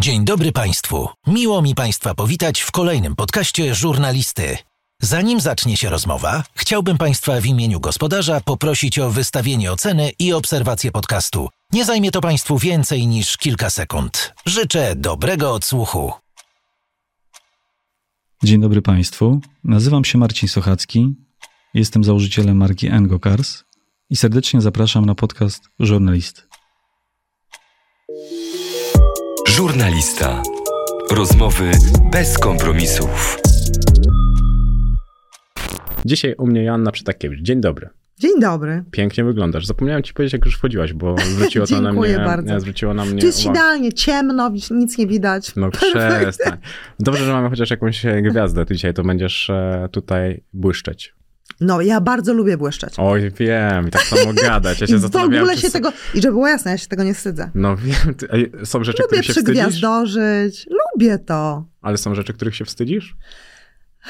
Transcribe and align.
Dzień 0.00 0.24
dobry 0.24 0.52
Państwu. 0.52 1.08
Miło 1.26 1.62
mi 1.62 1.74
Państwa 1.74 2.14
powitać 2.14 2.60
w 2.60 2.70
kolejnym 2.70 3.16
podcaście 3.16 3.74
Żurnalisty. 3.74 4.56
Zanim 5.02 5.40
zacznie 5.40 5.76
się 5.76 5.90
rozmowa, 5.90 6.44
chciałbym 6.54 6.98
Państwa 6.98 7.40
w 7.40 7.46
imieniu 7.46 7.80
gospodarza 7.80 8.40
poprosić 8.40 8.98
o 8.98 9.10
wystawienie 9.10 9.72
oceny 9.72 10.12
i 10.18 10.32
obserwację 10.32 10.92
podcastu. 10.92 11.48
Nie 11.72 11.84
zajmie 11.84 12.10
to 12.10 12.20
Państwu 12.20 12.58
więcej 12.58 13.06
niż 13.06 13.36
kilka 13.36 13.70
sekund. 13.70 14.34
Życzę 14.46 14.96
dobrego 14.96 15.52
odsłuchu. 15.52 16.12
Dzień 18.44 18.60
dobry 18.60 18.82
Państwu. 18.82 19.40
Nazywam 19.64 20.04
się 20.04 20.18
Marcin 20.18 20.48
Sochacki. 20.48 21.14
Jestem 21.74 22.04
założycielem 22.04 22.56
marki 22.56 22.88
Engo 22.88 23.18
Cars 23.18 23.64
i 24.10 24.16
serdecznie 24.16 24.60
zapraszam 24.60 25.04
na 25.04 25.14
podcast 25.14 25.68
Żurnalisty. 25.80 26.42
Żurnalista. 29.58 30.42
Rozmowy 31.10 31.70
bez 32.12 32.38
kompromisów. 32.38 33.38
Dzisiaj 36.04 36.34
u 36.38 36.46
mnie 36.46 36.64
Joanna 36.64 36.92
Przytakiewicz. 36.92 37.40
Dzień 37.40 37.60
dobry. 37.60 37.88
Dzień 38.18 38.40
dobry. 38.40 38.84
Pięknie 38.90 39.24
wyglądasz. 39.24 39.66
Zapomniałem 39.66 40.02
ci 40.02 40.14
powiedzieć, 40.14 40.32
jak 40.32 40.44
już 40.44 40.56
wchodziłaś, 40.56 40.92
bo 40.92 41.16
zwróciło 41.34 41.66
to 41.66 41.80
na 41.80 41.90
Dziękuję 41.90 42.16
mnie. 42.16 42.26
bardzo. 42.26 42.60
Zwróciło 42.60 42.94
na 42.94 43.04
mnie. 43.04 43.20
Tu 43.20 43.26
jest 43.26 43.40
uwagę. 43.40 43.58
idealnie, 43.58 43.92
ciemno, 43.92 44.50
nic 44.70 44.98
nie 44.98 45.06
widać. 45.06 45.56
No 45.56 45.70
przestań. 45.92 46.58
Dobrze, 47.00 47.24
że 47.24 47.32
mamy 47.32 47.50
chociaż 47.50 47.70
jakąś 47.70 48.06
e, 48.06 48.22
gwiazdę 48.22 48.64
dzisiaj, 48.70 48.94
to 48.94 49.02
będziesz 49.02 49.50
e, 49.50 49.88
tutaj 49.92 50.42
błyszczeć. 50.52 51.17
No, 51.60 51.80
ja 51.80 52.00
bardzo 52.00 52.34
lubię 52.34 52.56
błyszczeć. 52.56 52.94
Oj, 52.96 53.30
wiem, 53.38 53.88
i 53.88 53.90
tak 53.90 54.02
samo 54.02 54.32
gadać. 54.42 54.80
Ja 54.80 54.84
I 54.86 54.88
się 54.90 54.96
w 54.96 55.00
zastanawiałem, 55.00 55.42
ogóle 55.42 55.56
się 55.58 55.70
tego, 55.70 55.92
i 56.14 56.20
żeby 56.20 56.32
było 56.32 56.48
jasne, 56.48 56.70
ja 56.70 56.78
się 56.78 56.86
tego 56.86 57.04
nie 57.04 57.14
wstydzę. 57.14 57.50
No 57.54 57.76
wiem, 57.76 58.14
ty, 58.14 58.26
są 58.64 58.84
rzeczy, 58.84 59.02
Lubię 59.02 59.06
których 59.08 59.24
się 59.24 59.32
wstydzisz, 59.32 59.54
przygwiazdożyć, 59.54 60.66
lubię 60.94 61.18
to. 61.18 61.64
ale 61.82 61.96
są 61.98 62.14
rzeczy, 62.14 62.32
których 62.32 62.56
się 62.56 62.64
wstydzisz? 62.64 63.16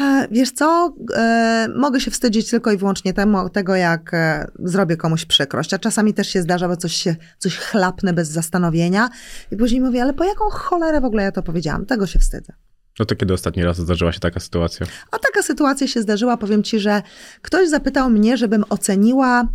E, 0.01 0.29
Wiesz 0.31 0.51
co, 0.53 0.95
e, 1.17 1.69
mogę 1.77 2.01
się 2.01 2.11
wstydzić 2.11 2.51
tylko 2.51 2.73
i 2.73 2.77
wyłącznie 2.77 3.13
temu, 3.15 3.49
tego, 3.49 3.75
jak 3.75 4.15
e, 4.15 4.47
zrobię 4.59 4.97
komuś 4.97 5.25
przykrość, 5.25 5.75
a 5.75 5.79
czasami 5.79 6.15
też 6.15 6.29
się 6.29 6.43
zdarza, 6.43 6.69
bo 6.69 6.77
coś 6.77 6.93
się, 6.95 7.17
coś 7.39 7.59
chlapnę 7.59 8.13
bez 8.13 8.29
zastanowienia 8.29 9.09
i 9.51 9.57
później 9.57 9.81
mówię, 9.81 10.03
ale 10.03 10.15
po 10.15 10.25
jaką 10.25 10.45
cholerę 10.51 11.01
w 11.01 11.05
ogóle 11.05 11.23
ja 11.23 11.33
to 11.33 11.43
powiedziałam? 11.43 11.87
Tego 11.87 12.07
się 12.07 12.19
wstydzę. 12.19 12.53
No 12.99 13.05
to 13.05 13.17
kiedy 13.17 13.35
ostatni 13.35 13.65
raz 13.65 13.79
zdarzyła 13.79 14.13
się 14.13 14.21
taka 14.21 14.41
sytuacja? 14.41 14.87
A 15.11 15.19
taka 15.19 15.43
sytuacja 15.43 15.87
się 15.87 16.03
zdarzyła, 16.03 16.37
powiem 16.37 16.63
ci, 16.63 16.81
że 16.81 17.03
ktoś 17.43 17.69
zapytał 17.69 18.11
mnie, 18.11 18.37
żebym 18.37 18.65
oceniła, 18.69 19.49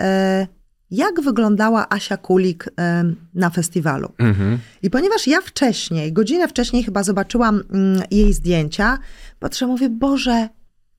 e, 0.00 0.46
jak 0.90 1.20
wyglądała 1.20 1.88
Asia 1.88 2.16
Kulik 2.16 2.68
e, 2.78 3.04
na 3.34 3.50
festiwalu. 3.50 4.12
Mhm. 4.18 4.58
I 4.82 4.90
ponieważ 4.90 5.26
ja 5.26 5.40
wcześniej, 5.40 6.12
godzinę 6.12 6.48
wcześniej 6.48 6.84
chyba 6.84 7.02
zobaczyłam 7.02 7.62
mm, 7.70 8.02
jej 8.10 8.32
zdjęcia, 8.32 8.98
patrzę, 9.38 9.66
mówię, 9.66 9.88
Boże, 9.88 10.48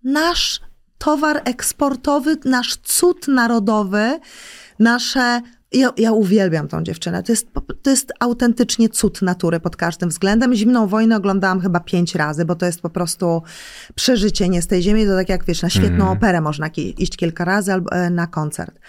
nasz 0.03 0.61
towar 0.97 1.41
eksportowy, 1.45 2.37
nasz 2.45 2.75
cud 2.75 3.27
narodowy, 3.27 4.19
nasze. 4.79 5.41
Ja, 5.71 5.93
ja 5.97 6.11
uwielbiam 6.11 6.67
tą 6.67 6.83
dziewczynę. 6.83 7.23
To 7.23 7.31
jest, 7.31 7.47
to 7.81 7.89
jest 7.89 8.13
autentycznie 8.19 8.89
cud 8.89 9.21
natury 9.21 9.59
pod 9.59 9.75
każdym 9.75 10.09
względem. 10.09 10.53
Zimną 10.53 10.87
wojnę 10.87 11.17
oglądałam 11.17 11.61
chyba 11.61 11.79
pięć 11.79 12.15
razy, 12.15 12.45
bo 12.45 12.55
to 12.55 12.65
jest 12.65 12.81
po 12.81 12.89
prostu 12.89 13.41
przeżycie 13.95 14.49
nie 14.49 14.61
z 14.61 14.67
tej 14.67 14.81
ziemi. 14.81 15.05
To 15.05 15.15
tak 15.15 15.29
jak 15.29 15.45
wiesz, 15.45 15.61
na 15.61 15.69
świetną 15.69 16.11
operę 16.11 16.41
można 16.41 16.67
iść 16.77 17.17
kilka 17.17 17.45
razy 17.45 17.73
albo 17.73 17.91
e, 17.91 18.09
na 18.09 18.27
koncert. 18.27 18.79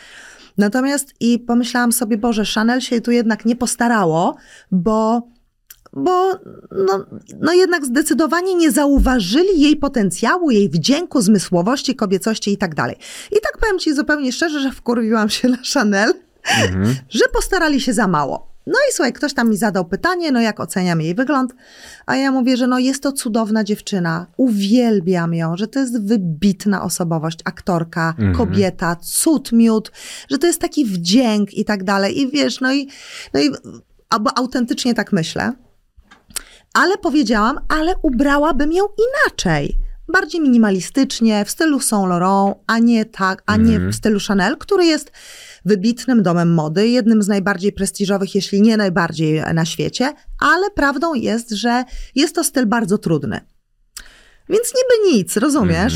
Natomiast 0.58 1.14
i 1.20 1.38
pomyślałam 1.38 1.92
sobie, 1.92 2.18
Boże, 2.18 2.44
Chanel 2.54 2.80
się 2.80 3.00
tu 3.00 3.10
jednak 3.10 3.44
nie 3.44 3.56
postarało, 3.56 4.36
bo, 4.70 5.28
bo 5.92 6.32
no, 6.70 7.06
no 7.40 7.52
jednak 7.52 7.84
zdecydowanie 7.84 8.54
nie 8.54 8.70
zauważyli 8.70 9.60
jej 9.60 9.76
potencjału, 9.76 10.50
jej 10.50 10.68
wdzięku, 10.68 11.20
zmysłowości, 11.20 11.96
kobiecości 11.96 12.52
i 12.52 12.56
tak 12.56 12.74
dalej. 12.74 12.96
I 13.32 13.36
tak 13.42 13.58
powiem 13.60 13.78
ci 13.78 13.94
zupełnie 13.94 14.32
szczerze, 14.32 14.60
że 14.60 14.72
wkurwiłam 14.72 15.28
się 15.28 15.48
na 15.48 15.58
Chanel, 15.74 16.14
Mhm. 16.44 16.96
że 17.08 17.24
postarali 17.32 17.80
się 17.80 17.92
za 17.92 18.08
mało. 18.08 18.50
No 18.66 18.78
i 18.90 18.92
słuchaj, 18.92 19.12
ktoś 19.12 19.34
tam 19.34 19.50
mi 19.50 19.56
zadał 19.56 19.84
pytanie, 19.84 20.32
no 20.32 20.40
jak 20.40 20.60
oceniam 20.60 21.00
jej 21.00 21.14
wygląd, 21.14 21.54
a 22.06 22.16
ja 22.16 22.32
mówię, 22.32 22.56
że 22.56 22.66
no 22.66 22.78
jest 22.78 23.02
to 23.02 23.12
cudowna 23.12 23.64
dziewczyna, 23.64 24.26
uwielbiam 24.36 25.34
ją, 25.34 25.56
że 25.56 25.68
to 25.68 25.78
jest 25.78 26.06
wybitna 26.06 26.82
osobowość, 26.82 27.38
aktorka, 27.44 28.14
kobieta, 28.36 28.96
cud 28.96 29.52
miód, 29.52 29.92
że 30.30 30.38
to 30.38 30.46
jest 30.46 30.60
taki 30.60 30.84
wdzięk 30.84 31.54
i 31.54 31.64
tak 31.64 31.84
dalej 31.84 32.20
i 32.20 32.30
wiesz, 32.30 32.60
no 32.60 32.72
i, 32.72 32.88
no 33.34 33.40
i 33.40 33.50
albo 34.10 34.38
autentycznie 34.38 34.94
tak 34.94 35.12
myślę, 35.12 35.52
ale 36.74 36.98
powiedziałam, 36.98 37.60
ale 37.68 37.94
ubrałabym 38.02 38.72
ją 38.72 38.84
inaczej. 39.08 39.78
Bardziej 40.12 40.40
minimalistycznie, 40.40 41.44
w 41.44 41.50
stylu 41.50 41.80
Saint 41.80 42.08
Laurent, 42.08 42.56
a 42.66 42.78
nie 42.78 43.04
tak, 43.04 43.42
a 43.46 43.56
nie 43.56 43.78
w 43.78 43.94
stylu 43.94 44.18
Chanel, 44.28 44.56
który 44.56 44.84
jest 44.84 45.12
wybitnym 45.64 46.22
domem 46.22 46.54
mody, 46.54 46.88
jednym 46.88 47.22
z 47.22 47.28
najbardziej 47.28 47.72
prestiżowych, 47.72 48.34
jeśli 48.34 48.62
nie 48.62 48.76
najbardziej 48.76 49.42
na 49.54 49.64
świecie, 49.64 50.12
ale 50.40 50.70
prawdą 50.70 51.14
jest, 51.14 51.50
że 51.50 51.84
jest 52.14 52.34
to 52.34 52.44
styl 52.44 52.66
bardzo 52.66 52.98
trudny. 52.98 53.40
Więc 54.48 54.72
niby 54.74 55.16
nic, 55.16 55.36
rozumiesz? 55.36 55.94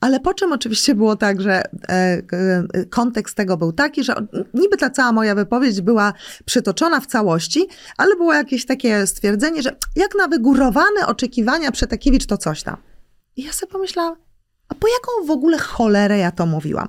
Ale 0.00 0.20
po 0.20 0.34
czym 0.34 0.52
oczywiście 0.52 0.94
było 0.94 1.16
tak, 1.16 1.40
że 1.40 1.62
e, 1.62 1.62
e, 1.88 2.84
kontekst 2.90 3.36
tego 3.36 3.56
był 3.56 3.72
taki, 3.72 4.04
że 4.04 4.14
niby 4.54 4.76
ta 4.76 4.90
cała 4.90 5.12
moja 5.12 5.34
wypowiedź 5.34 5.80
była 5.80 6.12
przytoczona 6.44 7.00
w 7.00 7.06
całości, 7.06 7.66
ale 7.96 8.16
było 8.16 8.34
jakieś 8.34 8.66
takie 8.66 9.06
stwierdzenie, 9.06 9.62
że 9.62 9.76
jak 9.96 10.14
na 10.18 10.28
wygórowane 10.28 11.06
oczekiwania 11.06 11.72
Przetakiewicz 11.72 12.26
to 12.26 12.38
coś 12.38 12.62
tam. 12.62 12.76
I 13.36 13.42
ja 13.42 13.52
sobie 13.52 13.72
pomyślałam, 13.72 14.16
a 14.68 14.74
po 14.74 14.88
jaką 14.88 15.26
w 15.26 15.30
ogóle 15.30 15.58
cholerę 15.58 16.18
ja 16.18 16.30
to 16.30 16.46
mówiłam? 16.46 16.88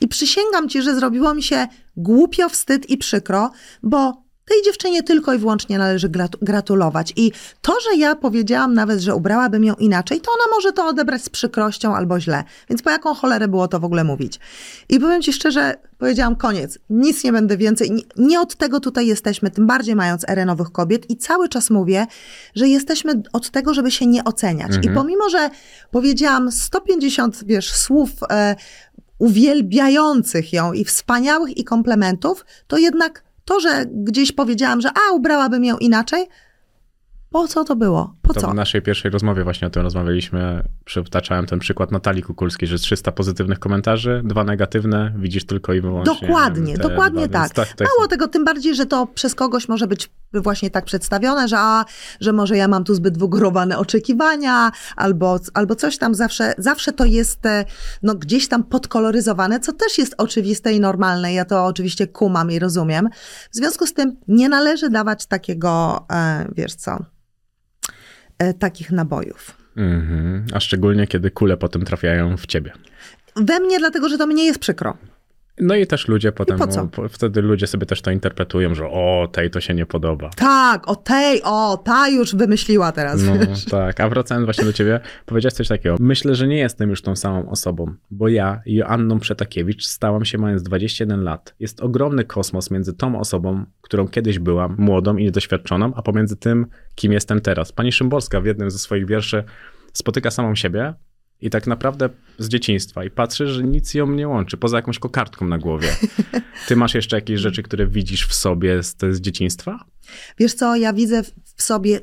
I 0.00 0.08
przysięgam 0.08 0.68
ci, 0.68 0.82
że 0.82 0.94
zrobiło 0.94 1.34
mi 1.34 1.42
się 1.42 1.66
głupio, 1.96 2.48
wstyd 2.48 2.90
i 2.90 2.98
przykro, 2.98 3.50
bo 3.82 4.22
tej 4.44 4.62
dziewczynie 4.62 5.02
tylko 5.02 5.34
i 5.34 5.38
wyłącznie 5.38 5.78
należy 5.78 6.08
grat- 6.08 6.36
gratulować. 6.42 7.12
I 7.16 7.32
to, 7.60 7.72
że 7.80 7.96
ja 7.96 8.14
powiedziałam 8.14 8.74
nawet, 8.74 9.00
że 9.00 9.14
ubrałabym 9.14 9.64
ją 9.64 9.74
inaczej, 9.74 10.20
to 10.20 10.30
ona 10.32 10.56
może 10.56 10.72
to 10.72 10.86
odebrać 10.86 11.24
z 11.24 11.28
przykrością 11.28 11.96
albo 11.96 12.20
źle. 12.20 12.44
Więc 12.68 12.82
po 12.82 12.90
jaką 12.90 13.14
cholerę 13.14 13.48
było 13.48 13.68
to 13.68 13.80
w 13.80 13.84
ogóle 13.84 14.04
mówić? 14.04 14.40
I 14.88 15.00
powiem 15.00 15.22
ci 15.22 15.32
szczerze, 15.32 15.74
powiedziałam 15.98 16.36
koniec. 16.36 16.78
Nic 16.90 17.24
nie 17.24 17.32
będę 17.32 17.56
więcej. 17.56 18.04
Nie, 18.16 18.40
od 18.40 18.56
tego 18.56 18.80
tutaj 18.80 19.06
jesteśmy, 19.06 19.50
tym 19.50 19.66
bardziej 19.66 19.96
mając 19.96 20.28
erę 20.28 20.44
nowych 20.44 20.72
kobiet. 20.72 21.10
I 21.10 21.16
cały 21.16 21.48
czas 21.48 21.70
mówię, 21.70 22.06
że 22.54 22.68
jesteśmy 22.68 23.22
od 23.32 23.50
tego, 23.50 23.74
żeby 23.74 23.90
się 23.90 24.06
nie 24.06 24.24
oceniać. 24.24 24.72
I 24.82 24.90
pomimo, 24.94 25.30
że 25.30 25.50
powiedziałam 25.90 26.52
150, 26.52 27.44
wiesz, 27.46 27.72
słów 27.72 28.10
e, 28.30 28.56
uwielbiających 29.22 30.52
ją 30.52 30.72
i 30.72 30.84
wspaniałych 30.84 31.56
i 31.56 31.64
komplementów, 31.64 32.46
to 32.66 32.78
jednak 32.78 33.24
to, 33.44 33.60
że 33.60 33.84
gdzieś 33.86 34.32
powiedziałam, 34.32 34.80
że 34.80 34.88
a, 34.88 35.12
ubrałabym 35.12 35.64
ją 35.64 35.78
inaczej, 35.78 36.26
po 37.30 37.48
co 37.48 37.64
to 37.64 37.76
było? 37.76 38.14
Po 38.22 38.34
To 38.34 38.40
co? 38.40 38.50
w 38.50 38.54
naszej 38.54 38.82
pierwszej 38.82 39.10
rozmowie 39.10 39.44
właśnie 39.44 39.68
o 39.68 39.70
tym 39.70 39.82
rozmawialiśmy. 39.82 40.62
Przytaczałem 40.84 41.46
ten 41.46 41.58
przykład 41.58 41.92
Natalii 41.92 42.22
Kukulskiej, 42.22 42.68
że 42.68 42.78
z 42.78 42.80
300 42.80 43.12
pozytywnych 43.12 43.58
komentarzy, 43.58 44.22
dwa 44.24 44.44
negatywne, 44.44 45.12
widzisz 45.16 45.46
tylko 45.46 45.72
i 45.72 45.80
wyłącznie. 45.80 46.28
Dokładnie, 46.28 46.78
dokładnie 46.78 47.28
dwa, 47.28 47.48
tak. 47.48 47.54
to 47.54 47.84
jest- 47.84 47.94
Mało 47.98 48.08
tego, 48.08 48.28
tym 48.28 48.44
bardziej, 48.44 48.74
że 48.74 48.86
to 48.86 49.06
przez 49.06 49.34
kogoś 49.34 49.68
może 49.68 49.86
być 49.86 50.10
właśnie 50.34 50.70
tak 50.70 50.84
przedstawione, 50.84 51.48
że, 51.48 51.56
a, 51.58 51.84
że 52.20 52.32
może 52.32 52.56
ja 52.56 52.68
mam 52.68 52.84
tu 52.84 52.94
zbyt 52.94 53.18
wygórowane 53.18 53.78
oczekiwania, 53.78 54.70
albo, 54.96 55.38
albo 55.54 55.74
coś 55.76 55.98
tam 55.98 56.14
zawsze, 56.14 56.54
zawsze 56.58 56.92
to 56.92 57.04
jest 57.04 57.46
e, 57.46 57.64
no, 58.02 58.14
gdzieś 58.14 58.48
tam 58.48 58.64
podkoloryzowane, 58.64 59.60
co 59.60 59.72
też 59.72 59.98
jest 59.98 60.14
oczywiste 60.18 60.72
i 60.72 60.80
normalne. 60.80 61.32
Ja 61.32 61.44
to 61.44 61.66
oczywiście 61.66 62.06
kumam 62.06 62.50
i 62.50 62.58
rozumiem. 62.58 63.08
W 63.52 63.56
związku 63.56 63.86
z 63.86 63.94
tym 63.94 64.16
nie 64.28 64.48
należy 64.48 64.90
dawać 64.90 65.26
takiego, 65.26 66.04
e, 66.12 66.46
wiesz 66.56 66.74
co, 66.74 66.98
takich 68.58 68.90
nabojów. 68.90 69.56
Mhm. 69.76 70.46
A 70.52 70.60
szczególnie, 70.60 71.06
kiedy 71.06 71.30
kule 71.30 71.56
potem 71.56 71.84
trafiają 71.84 72.36
w 72.36 72.46
ciebie. 72.46 72.72
We 73.36 73.60
mnie, 73.60 73.78
dlatego 73.78 74.08
że 74.08 74.18
to 74.18 74.26
mnie 74.26 74.44
jest 74.44 74.58
przykro. 74.58 74.96
No 75.62 75.74
i 75.74 75.86
też 75.86 76.08
ludzie 76.08 76.32
potem, 76.32 76.58
po 76.92 77.08
wtedy 77.08 77.42
ludzie 77.42 77.66
sobie 77.66 77.86
też 77.86 78.02
to 78.02 78.10
interpretują, 78.10 78.74
że 78.74 78.86
o, 78.86 79.28
tej 79.32 79.50
to 79.50 79.60
się 79.60 79.74
nie 79.74 79.86
podoba. 79.86 80.30
Tak, 80.36 80.88
o 80.88 80.96
tej, 80.96 81.42
o, 81.44 81.76
ta 81.84 82.08
już 82.08 82.34
wymyśliła 82.34 82.92
teraz. 82.92 83.22
No 83.22 83.38
wiesz. 83.38 83.64
tak, 83.70 84.00
a 84.00 84.08
wracając 84.08 84.44
właśnie 84.44 84.64
do 84.64 84.72
ciebie, 84.72 85.00
powiedziałeś 85.26 85.54
coś 85.54 85.68
takiego. 85.68 85.96
Myślę, 86.00 86.34
że 86.34 86.48
nie 86.48 86.58
jestem 86.58 86.90
już 86.90 87.02
tą 87.02 87.16
samą 87.16 87.50
osobą, 87.50 87.94
bo 88.10 88.28
ja, 88.28 88.60
Joanną 88.66 89.20
Przetakiewicz, 89.20 89.86
stałam 89.86 90.24
się 90.24 90.38
mając 90.38 90.62
21 90.62 91.22
lat. 91.22 91.54
Jest 91.60 91.80
ogromny 91.80 92.24
kosmos 92.24 92.70
między 92.70 92.94
tą 92.94 93.18
osobą, 93.18 93.64
którą 93.80 94.08
kiedyś 94.08 94.38
byłam, 94.38 94.76
młodą 94.78 95.16
i 95.16 95.24
niedoświadczoną, 95.24 95.92
a 95.96 96.02
pomiędzy 96.02 96.36
tym, 96.36 96.66
kim 96.94 97.12
jestem 97.12 97.40
teraz. 97.40 97.72
Pani 97.72 97.92
Szymborska 97.92 98.40
w 98.40 98.44
jednym 98.44 98.70
ze 98.70 98.78
swoich 98.78 99.06
wierszy 99.06 99.44
spotyka 99.92 100.30
samą 100.30 100.54
siebie 100.54 100.94
i 101.42 101.50
tak 101.50 101.66
naprawdę 101.66 102.08
z 102.38 102.48
dzieciństwa 102.48 103.04
i 103.04 103.10
patrzysz, 103.10 103.50
że 103.50 103.62
nic 103.62 103.94
ją 103.94 104.10
nie 104.10 104.28
łączy, 104.28 104.56
poza 104.56 104.76
jakąś 104.76 104.98
kokardką 104.98 105.46
na 105.46 105.58
głowie. 105.58 105.88
Ty 106.68 106.76
masz 106.76 106.94
jeszcze 106.94 107.16
jakieś 107.16 107.40
rzeczy, 107.40 107.62
które 107.62 107.86
widzisz 107.86 108.26
w 108.26 108.34
sobie 108.34 108.82
z, 108.82 108.96
z 109.10 109.20
dzieciństwa? 109.20 109.84
Wiesz 110.38 110.54
co, 110.54 110.76
ja 110.76 110.92
widzę 110.92 111.22
w 111.56 111.62
sobie 111.62 112.00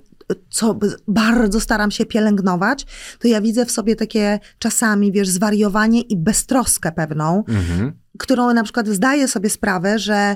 co 0.50 0.80
bardzo 1.08 1.60
staram 1.60 1.92
się 1.92 2.06
pielęgnować, 2.06 2.86
to 3.20 3.28
ja 3.28 3.42
widzę 3.42 3.66
w 3.66 3.72
sobie 3.72 3.96
takie 3.96 4.40
czasami, 4.60 5.12
wiesz, 5.12 5.30
zwariowanie 5.30 6.02
i 6.02 6.18
beztroskę 6.18 6.92
pewną, 6.92 7.44
mhm. 7.48 7.92
którą 8.20 8.54
na 8.54 8.64
przykład 8.64 8.88
zdaję 8.88 9.28
sobie 9.28 9.50
sprawę, 9.50 10.00
że 10.00 10.36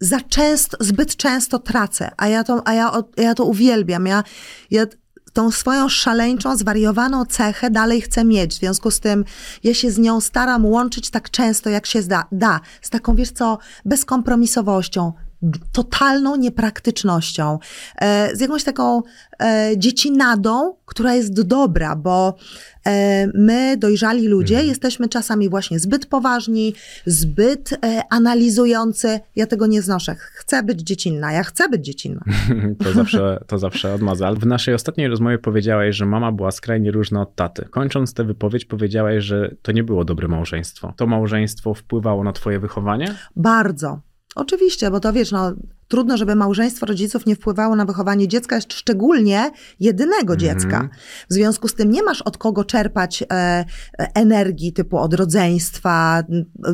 za 0.00 0.20
często, 0.20 0.76
zbyt 0.80 1.16
często 1.16 1.58
tracę, 1.58 2.10
a 2.16 2.28
ja 2.28 2.44
to, 2.44 2.62
a 2.68 2.74
ja, 2.74 2.92
ja 3.16 3.34
to 3.34 3.44
uwielbiam. 3.44 4.06
Ja, 4.06 4.24
ja 4.70 4.86
tą 5.34 5.50
swoją 5.50 5.88
szaleńczą, 5.88 6.56
zwariowaną 6.56 7.24
cechę 7.24 7.70
dalej 7.70 8.00
chcę 8.00 8.24
mieć. 8.24 8.54
W 8.54 8.58
związku 8.58 8.90
z 8.90 9.00
tym 9.00 9.24
ja 9.64 9.74
się 9.74 9.90
z 9.90 9.98
nią 9.98 10.20
staram 10.20 10.66
łączyć 10.66 11.10
tak 11.10 11.30
często, 11.30 11.70
jak 11.70 11.86
się 11.86 12.02
da. 12.02 12.24
da 12.32 12.60
z 12.82 12.90
taką, 12.90 13.14
wiesz 13.14 13.30
co, 13.30 13.58
bezkompromisowością, 13.84 15.12
totalną 15.72 16.36
niepraktycznością, 16.36 17.58
e, 18.00 18.36
z 18.36 18.40
jakąś 18.40 18.64
taką 18.64 19.02
e, 19.42 19.70
dziecinadą, 19.76 20.74
która 20.86 21.14
jest 21.14 21.42
dobra, 21.42 21.96
bo 21.96 22.36
e, 22.86 23.26
my, 23.34 23.76
dojrzali 23.76 24.28
ludzie, 24.28 24.54
mhm. 24.54 24.68
jesteśmy 24.68 25.08
czasami 25.08 25.48
właśnie 25.48 25.78
zbyt 25.78 26.06
poważni, 26.06 26.74
zbyt 27.06 27.78
analizujący. 28.10 29.20
Ja 29.36 29.46
tego 29.46 29.66
nie 29.66 29.82
znoszę. 29.82 30.14
Chcę 30.14 30.62
być 30.62 30.80
dziecinna, 30.80 31.32
ja 31.32 31.42
chcę 31.42 31.68
być 31.68 31.84
dziecinna. 31.84 32.24
to, 32.84 32.92
zawsze, 32.92 33.40
to 33.46 33.58
zawsze 33.58 33.94
odmazal. 33.94 34.36
W 34.36 34.46
naszej 34.46 34.74
ostatniej 34.74 35.08
rozmowie 35.08 35.38
powiedziałaś, 35.38 35.96
że 35.96 36.06
mama 36.06 36.32
była 36.32 36.50
skrajnie 36.50 36.90
różna 36.90 37.22
od 37.22 37.34
taty. 37.34 37.64
Kończąc 37.70 38.14
tę 38.14 38.24
wypowiedź, 38.24 38.64
powiedziałaś, 38.64 39.24
że 39.24 39.54
to 39.62 39.72
nie 39.72 39.84
było 39.84 40.04
dobre 40.04 40.28
małżeństwo. 40.28 40.94
To 40.96 41.06
małżeństwo 41.06 41.74
wpływało 41.74 42.24
na 42.24 42.32
twoje 42.32 42.60
wychowanie? 42.60 43.14
Bardzo. 43.36 44.00
Oczywiście, 44.34 44.90
bo 44.90 45.00
to 45.00 45.12
wiesz, 45.12 45.32
no, 45.32 45.52
trudno, 45.88 46.16
żeby 46.16 46.34
małżeństwo 46.34 46.86
rodziców 46.86 47.26
nie 47.26 47.36
wpływało 47.36 47.76
na 47.76 47.84
wychowanie 47.84 48.28
dziecka, 48.28 48.60
szczególnie 48.60 49.50
jedynego 49.80 50.34
mm 50.34 50.36
-hmm. 50.36 50.40
dziecka. 50.40 50.88
W 51.30 51.34
związku 51.34 51.68
z 51.68 51.74
tym 51.74 51.90
nie 51.90 52.02
masz 52.02 52.22
od 52.22 52.38
kogo 52.38 52.64
czerpać 52.64 53.22
e, 53.22 53.26
e, 53.30 53.64
energii 54.14 54.72
typu 54.72 54.98
od 54.98 55.14
rodzeństwa, 55.14 56.22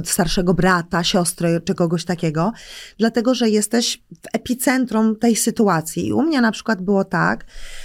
starszego 0.05 0.55
brata, 0.55 1.05
siostry 1.05 1.61
czy 1.65 1.75
kogoś 1.75 2.05
takiego, 2.05 2.53
dlatego 2.99 3.35
że 3.35 3.51
jesteś 3.51 4.03
w 4.23 4.27
epicentrum 4.33 5.17
tej 5.17 5.37
sytuacji. 5.37 6.07
I 6.07 6.13
u 6.13 6.23
mnie 6.23 6.41
na 6.41 6.53
przykład 6.53 6.83
było 6.83 7.05
tak, 7.05 7.45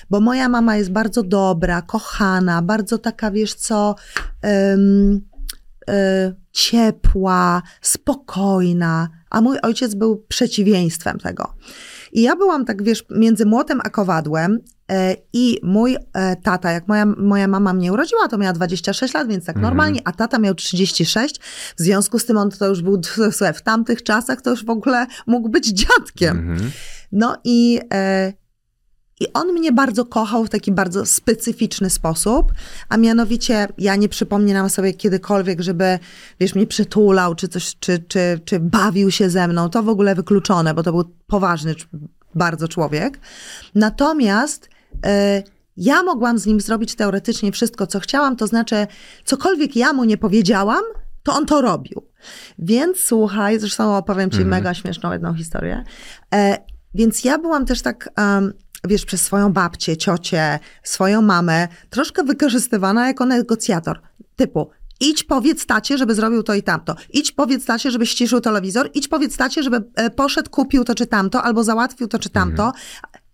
bo 0.10 0.19
moja 0.19 0.50
mama 0.50 0.77
jest 0.77 0.92
bardzo 0.92 1.24
dobra, 1.24 1.81
kochana, 1.81 2.62
bardzo 2.62 2.98
taka, 2.98 3.31
wiesz 3.31 3.54
co. 3.54 3.95
Um, 4.44 5.22
ciepła, 6.51 7.62
spokojna, 7.81 9.10
a 9.36 9.42
mój 9.42 9.58
ojciec 9.62 9.96
był 9.96 10.26
przeciwieństwem 10.28 11.20
tego. 11.20 11.54
I 12.12 12.22
ja 12.22 12.36
byłam 12.36 12.66
tak, 12.66 12.84
wiesz, 12.84 13.06
między 13.10 13.46
młotem 13.46 13.82
a 13.84 13.90
kowadłem 13.90 14.60
e, 14.92 15.16
i 15.34 15.60
mój 15.64 15.98
e, 16.14 16.36
tata, 16.36 16.72
jak 16.72 16.88
moja, 16.88 17.06
moja 17.06 17.48
mama 17.48 17.74
mnie 17.74 17.94
urodziła, 17.94 18.28
to 18.28 18.38
miała 18.38 18.54
26 18.54 19.14
lat, 19.14 19.28
więc 19.28 19.46
tak 19.46 19.56
mhm. 19.56 19.72
normalnie, 19.72 20.02
a 20.06 20.12
tata 20.12 20.40
miał 20.40 20.56
36, 20.56 21.40
w 21.78 21.82
związku 21.82 22.20
z 22.20 22.26
tym 22.26 22.38
on 22.38 22.50
to 22.52 22.68
już 22.68 22.82
był, 22.82 23.02
słuchaj, 23.32 23.54
w 23.54 23.62
tamtych 23.62 24.04
czasach 24.04 24.42
to 24.42 24.50
już 24.50 24.66
w 24.66 24.70
ogóle 24.70 25.08
mógł 25.28 25.50
być 25.50 25.68
dziadkiem. 25.68 26.38
Mhm. 26.38 26.72
No 27.12 27.38
i 27.44 27.80
e, 27.94 28.34
i 29.20 29.34
on 29.34 29.54
mnie 29.54 29.72
bardzo 29.72 30.06
kochał 30.06 30.46
w 30.46 30.50
taki 30.50 30.72
bardzo 30.72 31.06
specyficzny 31.06 31.90
sposób, 31.90 32.54
a 32.90 32.98
mianowicie 32.98 33.68
ja 33.78 33.96
nie 33.96 34.10
przypominam 34.10 34.70
sobie 34.70 34.94
kiedykolwiek, 34.94 35.62
żeby, 35.62 36.00
wiesz, 36.40 36.56
mnie 36.56 36.68
przytulał, 36.68 37.36
czy 37.36 37.48
coś, 37.48 37.76
czy, 37.80 38.00
czy, 38.00 38.40
czy 38.46 38.60
bawił 38.60 39.12
się 39.12 39.30
ze 39.30 39.48
mną. 39.48 39.70
To 39.70 39.84
w 39.84 39.90
ogóle 39.90 40.16
wykluczone, 40.16 40.74
bo 40.74 40.84
to 40.84 40.92
był 40.92 41.04
poważny 41.28 41.76
bardzo 42.36 42.68
człowiek. 42.68 43.20
Natomiast 43.76 44.70
y, 44.96 45.00
ja 45.78 46.04
mogłam 46.04 46.38
z 46.38 46.46
nim 46.46 46.62
zrobić 46.62 46.96
teoretycznie 46.96 47.52
wszystko, 47.52 47.88
co 47.88 48.00
chciałam, 48.00 48.36
to 48.36 48.48
znaczy 48.48 48.88
cokolwiek 49.26 49.76
ja 49.76 49.94
mu 49.94 50.04
nie 50.04 50.18
powiedziałam, 50.18 50.84
to 51.24 51.34
on 51.34 51.46
to 51.46 51.62
robił. 51.62 52.08
Więc 52.60 53.00
słuchaj, 53.00 53.60
zresztą 53.60 53.98
opowiem 53.98 54.30
ci 54.30 54.38
mhm. 54.38 54.50
mega 54.50 54.74
śmieszną 54.74 55.12
jedną 55.12 55.34
historię. 55.34 55.84
E, 56.34 56.58
więc 56.94 57.24
ja 57.24 57.38
byłam 57.38 57.66
też 57.66 57.82
tak 57.82 58.10
um, 58.18 58.54
wiesz, 58.88 59.06
przez 59.06 59.22
swoją 59.22 59.54
babcię, 59.54 59.98
ciocię, 59.98 60.60
swoją 60.84 61.22
mamę, 61.22 61.68
troszkę 61.90 62.24
wykorzystywana 62.24 63.08
jako 63.08 63.26
negocjator. 63.26 64.02
Typu, 64.36 64.70
idź 65.00 65.24
powiedz 65.24 65.66
tacie, 65.66 65.98
żeby 65.98 66.16
zrobił 66.16 66.44
to 66.44 66.54
i 66.54 66.64
tamto. 66.64 66.96
Idź 67.14 67.32
powiedz 67.32 67.66
tacie, 67.66 67.92
żeby 67.92 68.06
ściszył 68.06 68.42
telewizor. 68.42 68.90
Idź 68.94 69.08
powiedz 69.08 69.38
tacie, 69.38 69.64
żeby 69.64 69.84
e, 69.96 70.10
poszedł, 70.10 70.50
kupił 70.50 70.84
to 70.84 70.96
czy 70.96 71.08
tamto, 71.08 71.44
albo 71.44 71.64
załatwił 71.64 72.08
to 72.08 72.20
czy 72.20 72.30
tamto. 72.30 72.66
Mhm. 72.66 72.84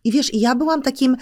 I 0.04 0.12
wiesz, 0.12 0.34
ja 0.34 0.56
byłam 0.56 0.82
takim, 0.82 1.18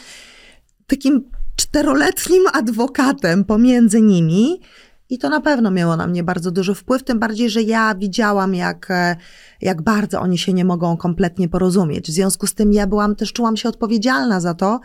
takim 0.87 1.29
czteroletnim 1.55 2.43
adwokatem 2.53 3.43
pomiędzy 3.43 4.01
nimi, 4.01 4.61
i 5.09 5.17
to 5.17 5.29
na 5.29 5.41
pewno 5.41 5.71
miało 5.71 5.95
na 5.95 6.07
mnie 6.07 6.23
bardzo 6.23 6.51
duży 6.51 6.75
wpływ, 6.75 7.03
tym 7.03 7.19
bardziej, 7.19 7.49
że 7.49 7.61
ja 7.61 7.95
widziałam, 7.95 8.55
jak, 8.55 8.91
e, 8.91 9.15
jak 9.61 9.81
bardzo 9.81 10.19
oni 10.19 10.37
się 10.37 10.53
nie 10.53 10.65
mogą 10.65 10.97
kompletnie 10.97 11.49
porozumieć. 11.49 12.07
W 12.07 12.11
związku 12.11 12.47
z 12.47 12.53
tym 12.53 12.73
ja 12.73 12.87
byłam 12.87 13.15
też, 13.15 13.33
czułam 13.33 13.57
się 13.57 13.69
odpowiedzialna 13.69 14.39
za 14.39 14.53
to, 14.53 14.79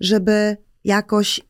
żeby 0.00 0.56
jakoś 0.84 1.40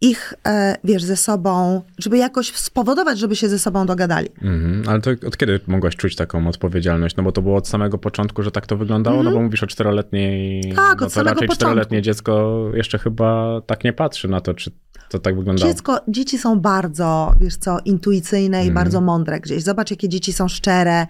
ich, 0.00 0.34
e, 0.46 0.76
wiesz, 0.84 1.04
ze 1.04 1.16
sobą, 1.16 1.82
żeby 1.98 2.18
jakoś 2.18 2.52
spowodować, 2.52 3.18
żeby 3.18 3.36
się 3.36 3.48
ze 3.48 3.58
sobą 3.58 3.86
dogadali. 3.86 4.28
Mhm, 4.42 4.82
ale 4.88 5.00
to 5.00 5.10
od 5.26 5.36
kiedy 5.36 5.60
mogłaś 5.66 5.96
czuć 5.96 6.16
taką 6.16 6.48
odpowiedzialność? 6.48 7.16
No 7.16 7.22
bo 7.22 7.32
to 7.32 7.42
było 7.42 7.56
od 7.56 7.68
samego 7.68 7.98
początku, 7.98 8.42
że 8.42 8.50
tak 8.50 8.66
to 8.66 8.76
wyglądało, 8.76 9.16
mhm. 9.16 9.34
no 9.34 9.40
bo 9.40 9.44
mówisz 9.44 9.62
o 9.62 9.66
czteroletniej... 9.66 10.72
Tak, 10.74 11.00
no 11.00 11.06
od 11.06 11.12
samego 11.12 11.30
raczej 11.30 11.48
początku. 11.48 11.54
czteroletnie 11.54 12.02
dziecko 12.02 12.62
jeszcze 12.74 12.98
chyba 12.98 13.60
tak 13.66 13.84
nie 13.84 13.92
patrzy 13.92 14.28
na 14.28 14.40
to, 14.40 14.54
czy 14.54 14.70
to 15.08 15.18
tak 15.18 15.36
wyglądało. 15.36 15.72
Dziecko, 15.72 16.00
dzieci 16.08 16.38
są 16.38 16.60
bardzo, 16.60 17.34
wiesz 17.40 17.56
co, 17.56 17.78
intuicyjne 17.84 18.58
i 18.58 18.68
mhm. 18.68 18.74
bardzo 18.74 19.00
mądre 19.00 19.40
gdzieś. 19.40 19.62
Zobacz, 19.62 19.90
jakie 19.90 20.08
dzieci 20.08 20.32
są 20.32 20.48
szczere 20.48 21.06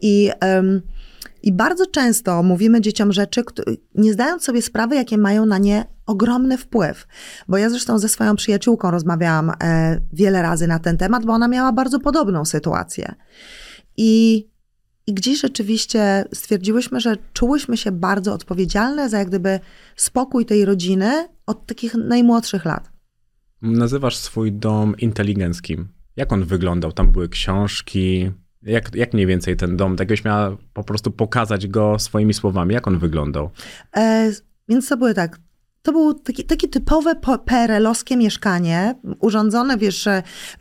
i... 0.00 0.30
Um, 0.42 0.82
i 1.46 1.52
bardzo 1.52 1.86
często 1.86 2.42
mówimy 2.42 2.80
dzieciom 2.80 3.12
rzeczy, 3.12 3.42
nie 3.94 4.12
zdając 4.12 4.44
sobie 4.44 4.62
sprawy, 4.62 4.94
jakie 4.94 5.18
mają 5.18 5.46
na 5.46 5.58
nie 5.58 5.84
ogromny 6.06 6.58
wpływ. 6.58 7.06
Bo 7.48 7.58
ja 7.58 7.70
zresztą 7.70 7.98
ze 7.98 8.08
swoją 8.08 8.36
przyjaciółką 8.36 8.90
rozmawiałam 8.90 9.52
e, 9.62 10.00
wiele 10.12 10.42
razy 10.42 10.66
na 10.66 10.78
ten 10.78 10.96
temat, 10.98 11.24
bo 11.24 11.32
ona 11.32 11.48
miała 11.48 11.72
bardzo 11.72 12.00
podobną 12.00 12.44
sytuację. 12.44 13.14
I, 13.96 14.46
I 15.06 15.14
gdzieś 15.14 15.40
rzeczywiście 15.40 16.24
stwierdziłyśmy, 16.34 17.00
że 17.00 17.16
czułyśmy 17.32 17.76
się 17.76 17.92
bardzo 17.92 18.32
odpowiedzialne 18.32 19.08
za 19.08 19.18
jak 19.18 19.28
gdyby 19.28 19.60
spokój 19.96 20.46
tej 20.46 20.64
rodziny 20.64 21.28
od 21.46 21.66
takich 21.66 21.94
najmłodszych 21.94 22.64
lat. 22.64 22.90
Nazywasz 23.62 24.16
swój 24.16 24.52
dom 24.52 24.96
inteligenckim. 24.98 25.88
Jak 26.16 26.32
on 26.32 26.44
wyglądał? 26.44 26.92
Tam 26.92 27.12
były 27.12 27.28
książki, 27.28 28.30
jak, 28.66 28.94
jak 28.94 29.14
mniej 29.14 29.26
więcej 29.26 29.56
ten 29.56 29.76
dom, 29.76 29.96
tak 29.96 30.10
jakbyś 30.10 30.24
miała 30.24 30.56
po 30.72 30.84
prostu 30.84 31.10
pokazać 31.10 31.66
go 31.66 31.98
swoimi 31.98 32.34
słowami, 32.34 32.74
jak 32.74 32.88
on 32.88 32.98
wyglądał? 32.98 33.50
E, 33.96 34.32
więc 34.68 34.88
to 34.88 34.96
były 34.96 35.14
tak, 35.14 35.38
to 35.86 35.92
było 35.92 36.14
takie, 36.14 36.44
takie 36.44 36.68
typowe 36.68 37.14
PRL-owskie 37.44 38.16
mieszkanie, 38.16 38.94
urządzone, 39.20 39.78
wiesz, 39.78 40.08